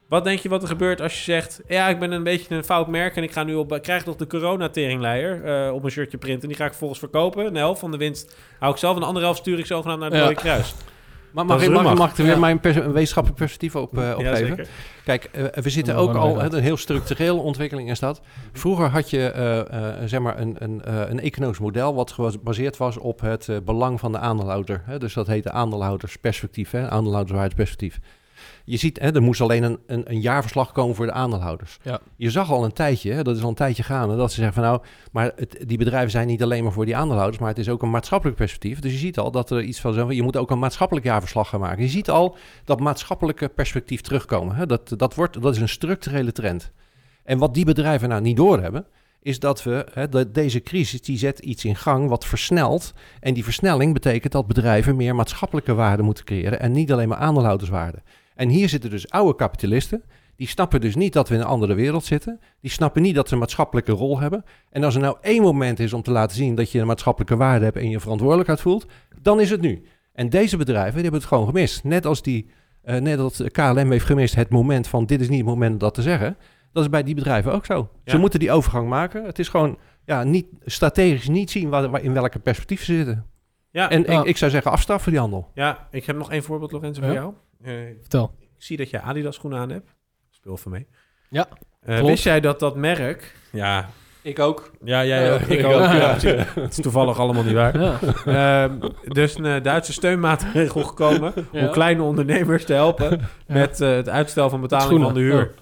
Wat 0.07 0.23
denk 0.23 0.39
je 0.39 0.49
wat 0.49 0.61
er 0.61 0.67
gebeurt 0.67 1.01
als 1.01 1.17
je 1.17 1.23
zegt... 1.23 1.61
ja, 1.67 1.89
ik 1.89 1.99
ben 1.99 2.11
een 2.11 2.23
beetje 2.23 2.55
een 2.55 2.63
fout 2.63 2.87
merk... 2.87 3.15
en 3.15 3.23
ik 3.23 3.31
ga 3.31 3.43
nu 3.43 3.55
op... 3.55 3.73
ik 3.73 3.81
krijg 3.81 4.05
nog 4.05 4.15
de 4.15 4.27
corona-teringleier 4.27 5.43
eh, 5.43 5.73
op 5.73 5.81
mijn 5.81 5.93
shirtje 5.93 6.17
printen... 6.17 6.47
die 6.47 6.57
ga 6.57 6.63
ik 6.63 6.69
vervolgens 6.69 6.99
verkopen. 6.99 7.45
Een 7.45 7.55
helft 7.55 7.79
van 7.79 7.91
de 7.91 7.97
winst 7.97 8.35
hou 8.59 8.73
ik 8.73 8.79
zelf... 8.79 8.93
en 8.93 8.99
de 8.99 9.05
andere 9.05 9.25
helft 9.25 9.39
stuur 9.39 9.59
ik 9.59 9.65
zogenaamd 9.65 9.99
naar 9.99 10.09
het 10.09 10.19
Ja. 10.19 10.25
Rode 10.25 10.35
Kruis. 10.35 10.75
Maar 11.33 11.45
mag, 11.45 11.63
ik, 11.63 11.69
mag, 11.69 11.95
mag 11.97 12.11
ik 12.11 12.17
er 12.17 12.23
weer 12.23 12.33
Ja. 12.33 12.39
mijn 12.39 12.59
pers- 12.59 12.75
wetenschappelijk 12.75 13.39
perspectief 13.39 13.75
op, 13.75 13.95
Ja, 13.95 14.11
opgeven? 14.15 14.47
zeker. 14.47 14.67
Kijk, 15.05 15.29
eh, 15.31 15.63
we 15.63 15.69
zitten 15.69 15.95
ook 15.95 16.13
al... 16.15 16.43
een 16.43 16.53
heel 16.61 16.77
structurele 16.77 17.39
ontwikkeling 17.39 17.89
is 17.89 17.99
dat. 17.99 18.21
Vroeger 18.53 18.89
had 18.89 19.09
je 19.09 19.29
eh, 19.29 19.59
eh, 19.59 19.95
zeg 20.05 20.19
maar 20.19 20.39
een, 20.39 20.55
een, 20.59 20.81
eh, 20.83 21.01
een 21.09 21.19
economisch 21.19 21.59
model... 21.59 21.95
wat 21.95 22.11
gebaseerd 22.11 22.77
was 22.77 22.97
op 22.97 23.21
het 23.21 23.49
belang 23.65 23.99
van 23.99 24.11
de 24.11 24.17
aandeelhouder. 24.17 24.81
Hè? 24.85 24.99
Dus 24.99 25.13
dat 25.13 25.27
heette 25.27 25.51
aandeelhoudersperspectief, 25.51 26.71
hè? 26.71 26.89
aandeelhouderswaardeperspectief. 26.89 27.99
Je 28.65 28.77
ziet, 28.77 28.99
hè, 28.99 29.15
er 29.15 29.21
moest 29.21 29.41
alleen 29.41 29.63
een, 29.63 29.79
een, 29.87 30.11
een 30.11 30.21
jaarverslag 30.21 30.71
komen 30.71 30.95
voor 30.95 31.05
de 31.05 31.11
aandeelhouders. 31.11 31.77
Ja. 31.81 31.99
Je 32.15 32.29
zag 32.29 32.51
al 32.51 32.63
een 32.63 32.73
tijdje, 32.73 33.11
hè, 33.11 33.23
dat 33.23 33.35
is 33.35 33.43
al 33.43 33.49
een 33.49 33.55
tijdje 33.55 33.83
gaande, 33.83 34.15
dat 34.15 34.29
ze 34.31 34.35
zeggen 34.35 34.53
van 34.53 34.63
nou, 34.63 34.81
maar 35.11 35.31
het, 35.35 35.63
die 35.67 35.77
bedrijven 35.77 36.11
zijn 36.11 36.27
niet 36.27 36.43
alleen 36.43 36.63
maar 36.63 36.71
voor 36.71 36.85
die 36.85 36.95
aandeelhouders, 36.95 37.39
maar 37.39 37.49
het 37.49 37.57
is 37.57 37.69
ook 37.69 37.81
een 37.81 37.89
maatschappelijk 37.89 38.37
perspectief. 38.37 38.79
Dus 38.79 38.91
je 38.91 38.97
ziet 38.97 39.17
al 39.17 39.31
dat 39.31 39.49
er 39.49 39.63
iets 39.63 39.79
van 39.79 39.93
zo, 39.93 40.11
je 40.11 40.23
moet 40.23 40.37
ook 40.37 40.51
een 40.51 40.59
maatschappelijk 40.59 41.05
jaarverslag 41.05 41.49
gaan 41.49 41.59
maken. 41.59 41.83
Je 41.83 41.89
ziet 41.89 42.09
al 42.09 42.37
dat 42.65 42.79
maatschappelijke 42.79 43.49
perspectief 43.49 44.01
terugkomen. 44.01 44.55
Hè. 44.55 44.65
Dat, 44.65 44.93
dat, 44.97 45.15
wordt, 45.15 45.41
dat 45.41 45.55
is 45.55 45.61
een 45.61 45.69
structurele 45.69 46.31
trend. 46.31 46.71
En 47.23 47.37
wat 47.37 47.53
die 47.53 47.65
bedrijven 47.65 48.09
nou 48.09 48.21
niet 48.21 48.37
doorhebben, 48.37 48.85
is 49.21 49.39
dat 49.39 49.63
we, 49.63 49.87
hè, 49.93 50.09
dat 50.09 50.33
deze 50.33 50.61
crisis, 50.61 51.01
die 51.01 51.17
zet 51.17 51.39
iets 51.39 51.65
in 51.65 51.75
gang 51.75 52.09
wat 52.09 52.25
versnelt. 52.25 52.93
En 53.19 53.33
die 53.33 53.43
versnelling 53.43 53.93
betekent 53.93 54.33
dat 54.33 54.47
bedrijven 54.47 54.95
meer 54.95 55.15
maatschappelijke 55.15 55.73
waarde 55.73 56.03
moeten 56.03 56.25
creëren 56.25 56.59
en 56.59 56.71
niet 56.71 56.91
alleen 56.91 57.07
maar 57.07 57.17
aandeelhouderswaarde. 57.17 58.01
En 58.35 58.49
hier 58.49 58.69
zitten 58.69 58.89
dus 58.89 59.09
oude 59.09 59.35
kapitalisten. 59.35 60.03
Die 60.35 60.47
snappen 60.47 60.81
dus 60.81 60.95
niet 60.95 61.13
dat 61.13 61.29
we 61.29 61.35
in 61.35 61.41
een 61.41 61.45
andere 61.47 61.73
wereld 61.73 62.05
zitten. 62.05 62.39
Die 62.61 62.71
snappen 62.71 63.01
niet 63.01 63.15
dat 63.15 63.27
ze 63.27 63.33
een 63.33 63.39
maatschappelijke 63.39 63.91
rol 63.91 64.19
hebben. 64.19 64.43
En 64.69 64.83
als 64.83 64.95
er 64.95 65.01
nou 65.01 65.17
één 65.21 65.41
moment 65.41 65.79
is 65.79 65.93
om 65.93 66.01
te 66.01 66.11
laten 66.11 66.35
zien 66.37 66.55
dat 66.55 66.71
je 66.71 66.79
een 66.79 66.87
maatschappelijke 66.87 67.35
waarde 67.35 67.65
hebt 67.65 67.77
en 67.77 67.89
je 67.89 67.99
verantwoordelijkheid 67.99 68.61
voelt, 68.61 68.85
dan 69.21 69.39
is 69.39 69.49
het 69.49 69.61
nu. 69.61 69.83
En 70.13 70.29
deze 70.29 70.57
bedrijven 70.57 70.93
die 70.93 71.01
hebben 71.01 71.19
het 71.19 71.29
gewoon 71.29 71.45
gemist. 71.45 71.83
Net 71.83 72.05
als 72.05 72.21
die, 72.21 72.49
eh, 72.81 72.99
net 73.01 73.19
als 73.19 73.41
KLM 73.51 73.91
heeft 73.91 74.05
gemist 74.05 74.35
het 74.35 74.49
moment 74.49 74.87
van 74.87 75.05
dit 75.05 75.21
is 75.21 75.29
niet 75.29 75.37
het 75.39 75.47
moment 75.47 75.71
om 75.73 75.77
dat 75.77 75.93
te 75.93 76.01
zeggen. 76.01 76.37
Dat 76.71 76.83
is 76.83 76.89
bij 76.89 77.03
die 77.03 77.15
bedrijven 77.15 77.53
ook 77.53 77.65
zo. 77.65 77.89
Ze 78.05 78.17
moeten 78.17 78.39
die 78.39 78.51
overgang 78.51 78.87
maken. 78.89 79.25
Het 79.25 79.39
is 79.39 79.47
gewoon 79.49 79.77
ja, 80.05 80.23
niet, 80.23 80.45
strategisch 80.65 81.27
niet 81.27 81.51
zien 81.51 81.69
waar, 81.69 81.89
waar- 81.89 82.01
in 82.03 82.13
welke 82.13 82.39
perspectief 82.39 82.83
ze 82.83 82.95
zitten. 82.95 83.25
Ja, 83.71 83.89
En 83.89 84.05
ik, 84.05 84.23
ik 84.23 84.37
zou 84.37 84.51
zeggen 84.51 84.71
afstraffen 84.71 85.11
die 85.11 85.19
handel. 85.19 85.49
ja, 85.53 85.87
ik 85.91 86.05
heb 86.05 86.15
nog 86.17 86.31
één 86.31 86.43
voorbeeld, 86.43 86.71
Lorenzo, 86.71 87.01
voor 87.01 87.09
Ja? 87.09 87.15
jou. 87.15 87.33
Eh, 87.63 87.73
Vertel. 87.99 88.35
ik 88.39 88.63
zie 88.63 88.77
dat 88.77 88.89
je 88.89 89.01
Adidas 89.01 89.35
schoenen 89.35 89.59
aan 89.59 89.69
hebt. 89.69 89.95
Speel 90.29 90.57
van 90.57 90.71
mee. 90.71 90.87
Ja, 91.29 91.47
Eh, 91.81 92.01
wist 92.01 92.23
jij 92.23 92.39
dat 92.39 92.59
dat 92.59 92.75
merk... 92.75 93.35
Ja, 93.51 93.89
Ik 94.21 94.39
ook. 94.39 94.71
ja 94.83 95.05
jij 95.05 95.25
Ja, 95.25 95.33
ook. 95.33 95.39
Ik 95.39 95.59
ik 95.59 95.65
ook. 95.65 95.71
ook, 95.73 95.79
Ja. 95.81 96.15
Het 96.61 96.69
is 96.69 96.75
toevallig 96.81 97.19
allemaal 97.19 97.43
niet 97.43 97.53
waar. 97.53 97.79
Ja. 97.81 97.99
Ehm, 98.25 98.89
dus 99.07 99.37
een 99.37 99.45
eh, 99.45 99.63
Duitse 99.63 99.93
steunmaatregel 99.93 100.83
gekomen 100.83 101.33
Ja. 101.51 101.65
om 101.65 101.71
kleine 101.71 102.01
ondernemers 102.01 102.65
te 102.65 102.73
helpen 102.73 103.09
Ja. 103.09 103.53
met 103.53 103.79
het 103.79 104.09
uitstel 104.09 104.49
van 104.49 104.61
betaling 104.61 105.01
van 105.03 105.13
de 105.13 105.19
huur. 105.19 105.53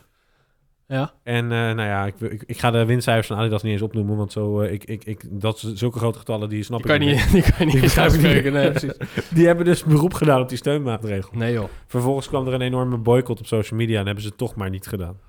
Ja. 0.91 1.13
En 1.23 1.43
eh, 1.43 1.57
nou 1.57 1.81
ja, 1.81 2.05
ik, 2.05 2.19
ik, 2.19 2.43
ik 2.45 2.59
ga 2.59 2.71
de 2.71 2.85
winstcijfers 2.85 3.27
van 3.27 3.37
Adidas 3.37 3.63
niet 3.63 3.71
eens 3.71 3.81
opnoemen, 3.81 4.17
want 4.17 4.31
zo, 4.31 4.61
eh, 4.61 4.71
ik, 4.73 4.83
ik, 4.83 5.03
ik, 5.03 5.23
dat 5.29 5.63
zulke 5.73 5.97
grote 5.97 6.17
getallen 6.17 6.49
die 6.49 6.63
snap 6.63 6.83
Die 6.83 6.93
ik 6.93 6.99
kan 6.99 7.07
je 7.07 7.13
niet. 7.15 7.31
die 7.43 7.53
kan 7.53 7.67
je 7.67 7.79
niet 7.79 7.97
uitspreken. 7.97 8.53
Nee, 8.53 8.69
precies. 8.69 8.93
Die 9.35 9.45
hebben 9.45 9.65
dus 9.65 9.83
beroep 9.83 10.13
gedaan 10.13 10.41
op 10.41 10.49
die 10.49 10.57
steunmaatregel. 10.57 11.31
Nee 11.33 11.53
joh. 11.53 11.69
Vervolgens 11.87 12.27
kwam 12.27 12.47
er 12.47 12.53
een 12.53 12.61
enorme 12.61 12.97
boycott 12.97 13.39
op 13.39 13.45
social 13.47 13.79
media 13.79 13.99
en 13.99 14.05
hebben 14.05 14.23
ze 14.23 14.29
het 14.29 14.37
toch 14.37 14.55
maar 14.55 14.69
niet 14.69 14.87
gedaan. 14.87 15.19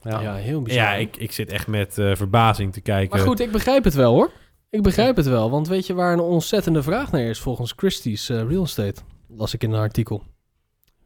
Ja, 0.00 0.34
heel 0.34 0.62
bizar. 0.62 0.82
Ja, 0.82 0.94
ik, 0.94 1.16
ik 1.16 1.32
zit 1.32 1.50
echt 1.50 1.66
met 1.66 1.98
eh, 1.98 2.14
verbazing 2.14 2.72
te 2.72 2.80
kijken. 2.80 3.16
Maar 3.16 3.26
goed, 3.26 3.40
ik 3.40 3.52
begrijp 3.52 3.84
het 3.84 3.94
wel 3.94 4.12
hoor. 4.14 4.30
Ik 4.70 4.82
begrijp 4.82 5.16
het 5.16 5.26
wel. 5.26 5.50
Want 5.50 5.68
weet 5.68 5.86
je 5.86 5.94
waar 5.94 6.12
een 6.12 6.20
ontzettende 6.20 6.82
vraag 6.82 7.12
naar 7.12 7.22
is 7.22 7.40
volgens 7.40 7.72
Christie's 7.76 8.28
Real 8.28 8.62
Estate? 8.62 9.00
Las 9.28 9.54
ik 9.54 9.62
in 9.62 9.72
een 9.72 9.80
artikel 9.80 10.22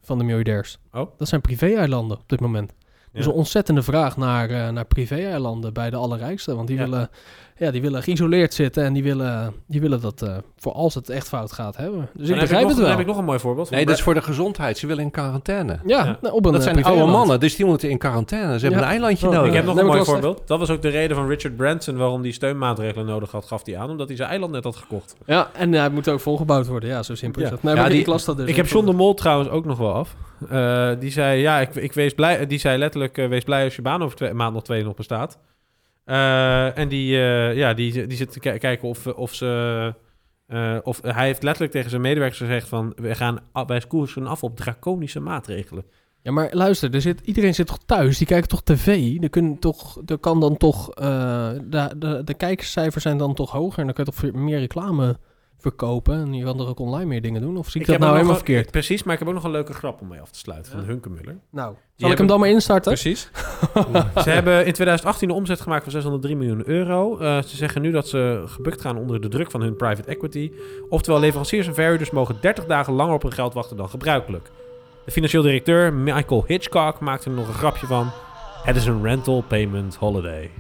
van 0.03 0.19
de 0.19 0.25
miljardairs. 0.25 0.79
Oh. 0.93 1.11
Dat 1.19 1.29
zijn 1.29 1.41
privé-eilanden 1.41 2.19
op 2.19 2.29
dit 2.29 2.41
moment. 2.41 2.73
Is 3.17 3.25
Ja. 3.25 3.31
een 3.31 3.37
ontzettende 3.37 3.83
vraag 3.83 4.17
naar, 4.17 4.51
eh, 4.51 4.69
naar 4.69 4.85
privé-eilanden 4.85 5.73
bij 5.73 5.91
de 5.91 5.97
allerrijksten. 5.97 6.57
Want 6.57 6.69
die 6.69 6.79
willen 6.79 7.11
ja, 7.59 7.71
die 7.71 7.81
willen 7.81 8.03
geïsoleerd 8.03 8.55
zitten 8.55 8.85
en 8.85 8.93
die 8.93 9.03
willen, 9.03 9.55
die 9.67 9.81
willen 9.81 10.01
dat 10.01 10.23
eh, 10.23 10.37
voor 10.57 10.73
als 10.73 10.95
het 10.95 11.09
echt 11.11 11.29
fout 11.29 11.53
gaat 11.53 11.77
hebben. 11.77 12.01
Dus 12.01 12.11
Dan 12.13 12.23
ik 12.23 12.29
heb 12.29 12.39
begrijp 12.41 12.61
nog, 12.63 12.69
het 12.71 12.77
Dan 12.77 12.81
wel. 12.87 12.91
heb 12.91 13.01
ik 13.01 13.07
nog 13.07 13.19
een 13.19 13.25
mooi 13.25 13.39
voorbeeld. 13.39 13.69
van 13.69 13.77
Nee, 13.77 13.87
dat 13.87 13.95
is 13.97 14.03
voor 14.03 14.15
de 14.15 14.23
gezondheid. 14.23 14.79
Ze 14.79 14.87
willen 14.87 15.03
in 15.05 15.11
quarantaine. 15.11 15.79
Ja, 15.87 16.05
Ja. 16.05 16.19
nou, 16.21 16.35
op 16.35 16.45
een 16.45 16.53
Dat 16.53 16.67
eh, 16.67 16.73
zijn 16.73 16.85
oude 16.85 17.05
mannen, 17.13 17.41
dus 17.41 17.57
die 17.57 17.67
moeten 17.67 17.91
in 17.91 17.99
quarantaine. 17.99 18.59
Ze 18.59 18.61
hebben 18.65 18.81
Ja. 18.81 18.87
een 18.87 18.91
eilandje 18.93 19.27
Oh, 19.27 19.33
nodig. 19.33 19.49
Ik 19.49 19.55
heb 19.57 19.65
nog 19.65 19.75
Nee, 19.75 19.85
een 19.85 19.91
mooi 19.91 20.05
voorbeeld. 20.05 20.43
Dat 20.47 20.59
was 20.59 20.71
ook 20.71 20.83
de 20.83 20.89
reden 20.89 21.17
van 21.17 21.29
Richard 21.29 21.57
Branson 21.57 21.97
waarom 21.97 22.23
hij 22.23 22.31
steunmaatregelen 22.31 23.07
nodig 23.07 23.31
had, 23.31 23.45
gaf 23.45 23.67
hij 23.67 23.79
aan. 23.79 23.91
Omdat 23.91 24.09
hij 24.09 24.17
zijn 24.17 24.29
eiland 24.29 24.53
net 24.53 24.65
had 24.65 24.77
gekocht. 24.77 25.17
Ja, 25.27 25.51
en 25.53 25.73
hij 25.73 25.89
moet 25.91 26.09
ook 26.09 26.21
volgebouwd 26.21 26.67
worden. 26.67 26.89
Ja, 26.89 27.03
zo 27.03 27.15
simpel 27.15 27.43
is 27.43 27.51
dat. 27.51 27.63
Nee, 27.63 27.75
Ja, 27.75 27.81
maar 27.81 27.91
die- 27.91 28.01
ik 28.01 28.07
las 28.07 28.25
dat 28.25 28.37
dus. 28.37 28.49
ik 28.49 28.57
heb 28.57 28.67
John 28.67 28.87
de 28.87 28.93
Mol 28.93 29.15
trouwens 29.15 29.49
ook 29.51 29.65
nog 29.65 29.79
wel 29.79 29.93
af. 29.93 30.15
Eh, 30.51 30.91
die 30.99 31.11
zei, 31.11 31.41
ja, 31.41 31.61
ik, 31.61 31.75
ik 31.75 31.93
wees 31.93 32.15
blij, 32.15 32.47
die 32.47 32.59
zei 32.59 32.79
letterlijk, 32.79 33.19
eh, 33.19 33.29
wees 33.29 33.45
blij 33.45 33.65
als 33.65 33.77
je 33.77 33.83
baan 33.83 34.03
over 34.03 34.17
twee, 34.17 34.33
maand 34.33 34.55
nog 34.55 34.63
twee 34.63 34.85
nog 34.85 34.95
bestaat. 34.95 35.39
Eh, 36.07 36.79
en 36.79 36.89
die, 36.89 37.17
eh, 37.17 37.57
ja, 37.57 37.75
die, 37.75 38.07
die 38.07 38.17
zit 38.17 38.33
te 38.33 38.41
ki- 38.41 38.59
kijken 38.59 38.89
of, 38.89 39.07
of 39.07 39.35
ze... 39.35 39.95
eh, 40.47 40.77
of, 40.83 41.03
hij 41.03 41.27
heeft 41.27 41.43
letterlijk 41.43 41.73
tegen 41.73 41.91
zijn 41.91 42.03
medewerkers 42.03 42.41
gezegd 42.41 42.69
van... 42.69 42.93
we 42.97 43.15
gaan, 43.15 43.39
wij 43.67 43.83
koersen 43.89 44.27
af 44.27 44.43
op 44.43 44.57
draconische 44.57 45.21
maatregelen. 45.21 45.85
Ja, 46.23 46.33
maar 46.33 46.49
luister, 46.53 46.95
er 46.95 47.01
zit, 47.01 47.21
iedereen 47.21 47.55
zit 47.55 47.67
toch 47.67 47.79
thuis? 47.87 48.19
Die 48.19 48.27
kijkt 48.27 48.49
toch 48.49 48.63
tv? 48.63 49.17
Er, 49.23 49.29
kunnen 49.29 49.59
toch, 49.59 50.01
er 50.07 50.19
kan 50.19 50.41
dan 50.41 50.57
toch... 50.57 50.91
eh, 50.91 51.51
de, 51.65 51.95
de, 51.97 52.23
de 52.25 52.35
kijkerscijfers 52.35 53.03
zijn 53.03 53.19
dan 53.19 53.35
toch 53.35 53.51
hoger? 53.51 53.79
En 53.79 53.85
dan 53.85 53.95
kun 53.95 54.05
je 54.05 54.11
toch 54.11 54.41
meer 54.41 54.59
reclame 54.59 55.19
verkopen? 55.59 56.15
En 56.15 56.35
je 56.35 56.45
kan 56.45 56.61
er 56.61 56.67
ook 56.69 56.79
online 56.79 57.05
meer 57.07 57.23
dingen 57.23 57.41
doen? 57.41 57.57
Of 57.57 57.69
zie 57.71 57.81
ik, 57.81 57.87
dat 57.87 57.99
nou 57.99 58.11
helemaal 58.13 58.31
een- 58.33 58.37
verkeerd? 58.39 58.71
Precies, 58.71 59.03
maar 59.03 59.13
ik 59.13 59.19
heb 59.19 59.29
ook 59.29 59.35
nog 59.35 59.45
een 59.45 59.51
leuke 59.51 59.73
grap 59.73 60.01
om 60.01 60.09
mee 60.09 60.21
af 60.21 60.31
te 60.31 60.39
sluiten 60.39 60.73
van 60.73 60.81
Ja. 60.81 60.87
Hunkemuller. 60.87 61.37
Nou, 61.51 61.75
zal 61.97 62.11
ik 62.11 62.19
hem 62.19 62.27
dan 62.27 62.41
maar 62.41 62.49
instarten? 62.49 62.93
Precies. 62.93 63.31
ze 64.25 64.31
hebben 64.31 64.67
in 64.67 64.73
2018 64.73 65.29
een 65.29 65.35
omzet 65.35 65.61
gemaakt 65.61 65.83
van 65.83 65.93
603 65.93 66.37
miljoen 66.37 66.69
euro. 66.69 67.19
Eh, 67.19 67.43
ze 67.43 67.57
zeggen 67.57 67.83
nu 67.83 67.91
dat 67.91 68.09
ze 68.09 68.43
gebukt 68.47 68.81
gaan 68.81 68.97
onder 68.97 69.21
de 69.21 69.29
druk 69.29 69.51
van 69.51 69.61
hun 69.61 69.77
private 69.77 70.09
equity. 70.09 70.53
Oftewel, 70.89 71.21
leveranciers 71.21 71.67
en 71.67 71.75
verhuurders 71.75 72.11
mogen 72.11 72.37
30 72.41 72.65
dagen 72.67 72.93
langer 72.93 73.15
op 73.15 73.23
hun 73.23 73.33
geld 73.33 73.55
wachten 73.55 73.77
dan 73.77 73.89
gebruikelijk. 73.89 74.51
De 75.05 75.11
financieel 75.13 75.43
directeur 75.43 75.93
Michael 75.93 76.45
Hitchcock 76.47 77.01
maakte 77.01 77.31
er 77.31 77.37
nog 77.37 77.49
een 77.49 77.55
grapje 77.55 77.87
van. 77.87 78.11
Het 78.63 78.77
is 78.77 78.87
een 78.87 79.03
rental 79.03 79.41
payment 79.49 79.95
holiday. 79.97 80.51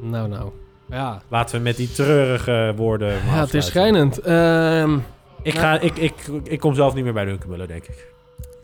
Nou, 0.00 0.28
nou. 0.28 0.50
Ja, 0.90 1.22
Laten 1.28 1.56
we 1.56 1.62
met 1.62 1.76
die 1.76 1.92
treurige 1.92 2.72
woorden. 2.76 3.08
ja 3.12 3.40
het 3.40 3.54
is 3.54 3.66
schijnend. 3.66 4.18
Ehm, 4.20 4.98
Ik, 5.42 5.54
ga, 5.58 5.78
ik, 5.80 5.96
ik, 5.96 6.14
ik 6.42 6.60
kom 6.60 6.74
zelf 6.74 6.94
niet 6.94 7.04
meer 7.04 7.12
bij 7.12 7.24
de 7.24 7.30
Hunkemuller, 7.30 7.66
denk 7.66 7.84
ik. 7.84 8.06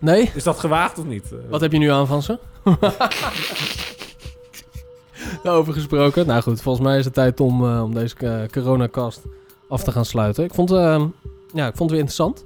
nee? 0.01 0.31
Is 0.35 0.43
dat 0.45 0.59
gewaagd 0.59 0.99
of 0.99 1.05
niet? 1.05 1.25
Wat 1.49 1.61
heb 1.61 1.73
je 1.73 1.79
nu 1.79 1.89
aan 1.91 2.07
van 2.07 2.23
ze? 2.23 2.39
Daarover 5.43 5.73
gesproken. 5.81 6.27
Nou 6.27 6.43
goed, 6.43 6.63
volgens 6.63 6.87
mij 6.87 6.99
is 6.99 7.05
het 7.05 7.15
tijd 7.15 7.41
om, 7.41 7.65
eh, 7.65 7.83
om 7.83 7.95
deze 7.95 8.15
eh, 8.19 8.49
coronacast 8.53 9.23
af 9.69 9.83
te 9.85 9.93
gaan 9.93 10.05
sluiten. 10.05 10.45
Ik 10.45 10.55
vond, 10.55 10.71
ehm, 10.71 11.07
ja, 11.55 11.67
ik 11.67 11.77
vond 11.77 11.91
het 11.91 11.91
weer 11.91 11.99
interessant. 12.09 12.45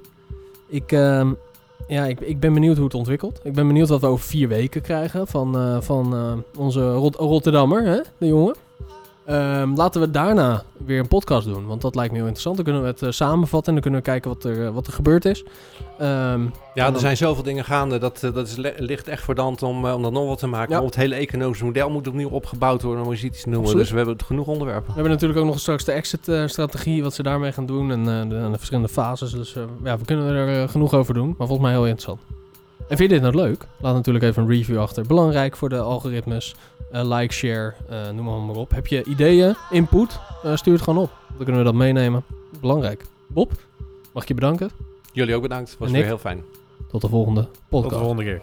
Ik, 0.67 0.91
ehm, 0.91 1.31
ja, 1.87 2.05
ik, 2.05 2.19
ik 2.19 2.39
ben 2.39 2.53
benieuwd 2.53 2.75
hoe 2.75 2.85
het 2.85 2.93
ontwikkelt. 2.93 3.39
Ik 3.43 3.53
ben 3.53 3.67
benieuwd 3.67 3.89
wat 3.89 4.01
we 4.01 4.07
over 4.07 4.25
vier 4.25 4.47
weken 4.47 4.81
krijgen 4.81 5.27
van, 5.27 5.55
eh, 5.57 5.77
van 5.81 6.15
onze 6.57 6.91
Rot- 6.93 7.15
Rotterdammer, 7.15 7.83
hè, 7.85 7.99
de 8.17 8.27
jongen. 8.27 8.55
Ehm, 9.29 9.73
laten 9.75 10.01
we 10.01 10.11
daarna 10.11 10.63
weer 10.85 10.99
een 10.99 11.07
podcast 11.07 11.47
doen, 11.47 11.65
want 11.65 11.81
dat 11.81 11.95
lijkt 11.95 12.11
me 12.11 12.17
heel 12.17 12.27
interessant. 12.27 12.55
Dan 12.55 12.65
kunnen 12.65 12.81
we 12.81 12.87
het 12.87 13.01
eh, 13.01 13.11
samenvatten 13.11 13.67
en 13.67 13.73
dan 13.73 13.81
kunnen 13.81 13.99
we 13.99 14.05
kijken 14.05 14.29
wat 14.29 14.43
er, 14.43 14.65
eh, 14.65 14.73
wat 14.73 14.87
er 14.87 14.93
gebeurd 14.93 15.25
is. 15.25 15.43
Ehm, 15.99 16.41
Ja, 16.73 16.93
er 16.93 16.99
zijn 16.99 17.17
zoveel 17.17 17.43
dingen 17.43 17.63
gaande. 17.63 17.97
Dat, 17.97 18.23
eh, 18.23 18.33
dat 18.33 18.47
is, 18.47 18.55
ligt 18.77 19.07
echt 19.07 19.23
voor 19.23 19.35
de 19.35 19.41
hand 19.41 19.63
om, 19.63 19.85
om 19.85 20.01
dat 20.01 20.11
nog 20.11 20.27
wat 20.27 20.39
te 20.39 20.47
maken. 20.47 20.75
Ja. 20.75 20.85
Het 20.85 20.95
hele 20.95 21.15
economische 21.15 21.65
model 21.65 21.89
moet 21.89 22.07
opnieuw 22.07 22.29
opgebouwd 22.29 22.81
worden. 22.81 23.03
Om 23.03 23.11
eens 23.11 23.23
iets 23.23 23.41
te 23.41 23.49
noemen. 23.49 23.65
Absoluut. 23.65 23.83
Dus 23.83 23.91
we 23.91 23.97
hebben 23.97 24.25
genoeg 24.25 24.47
onderwerpen. 24.47 24.87
We 24.87 24.93
hebben 24.93 25.11
natuurlijk 25.11 25.39
ook 25.39 25.45
nog 25.45 25.59
straks 25.59 25.83
de 25.83 25.91
exit-strategie, 25.91 27.03
wat 27.03 27.13
ze 27.13 27.23
daarmee 27.23 27.51
gaan 27.51 27.65
doen 27.65 27.91
en 27.91 28.03
de, 28.03 28.35
en 28.35 28.51
de 28.51 28.57
verschillende 28.57 28.89
fases. 28.89 29.31
Dus 29.31 29.55
ja, 29.83 29.97
we 29.97 30.05
kunnen 30.05 30.35
er 30.35 30.69
genoeg 30.69 30.93
over 30.93 31.13
doen, 31.13 31.27
maar 31.37 31.47
volgens 31.47 31.67
mij 31.67 31.71
heel 31.71 31.87
interessant. 31.87 32.21
En 32.87 32.97
vind 32.97 33.09
je 33.11 33.19
dit 33.19 33.21
nou 33.21 33.35
leuk? 33.35 33.67
Laat 33.77 33.93
natuurlijk 33.93 34.25
even 34.25 34.43
een 34.43 34.49
review 34.49 34.79
achter. 34.79 35.03
Belangrijk 35.07 35.55
voor 35.55 35.69
de 35.69 35.79
algoritmes. 35.79 36.55
Eh, 36.91 37.17
like, 37.17 37.33
share, 37.33 37.73
eh, 37.89 38.09
noem 38.09 38.25
maar, 38.25 38.39
maar 38.39 38.55
op. 38.55 38.71
Heb 38.71 38.87
je 38.87 39.03
ideeën, 39.03 39.55
input? 39.69 40.19
Eh, 40.43 40.55
stuur 40.55 40.73
het 40.73 40.81
gewoon 40.81 41.03
op. 41.03 41.11
Dan 41.27 41.37
kunnen 41.43 41.57
we 41.57 41.63
dat 41.63 41.73
meenemen. 41.73 42.23
Belangrijk. 42.61 43.05
Bob, 43.27 43.51
mag 44.11 44.21
ik 44.23 44.27
je 44.27 44.33
bedanken. 44.33 44.69
Jullie 45.13 45.35
ook 45.35 45.41
bedankt. 45.41 45.75
Was 45.79 45.91
weer 45.91 46.03
heel 46.05 46.17
fijn. 46.17 46.43
Tot 46.89 47.01
de 47.01 47.07
volgende 47.07 47.41
Tot 47.41 47.51
podcast. 47.69 47.93
de 47.93 47.99
volgende 47.99 48.23
keer. 48.23 48.41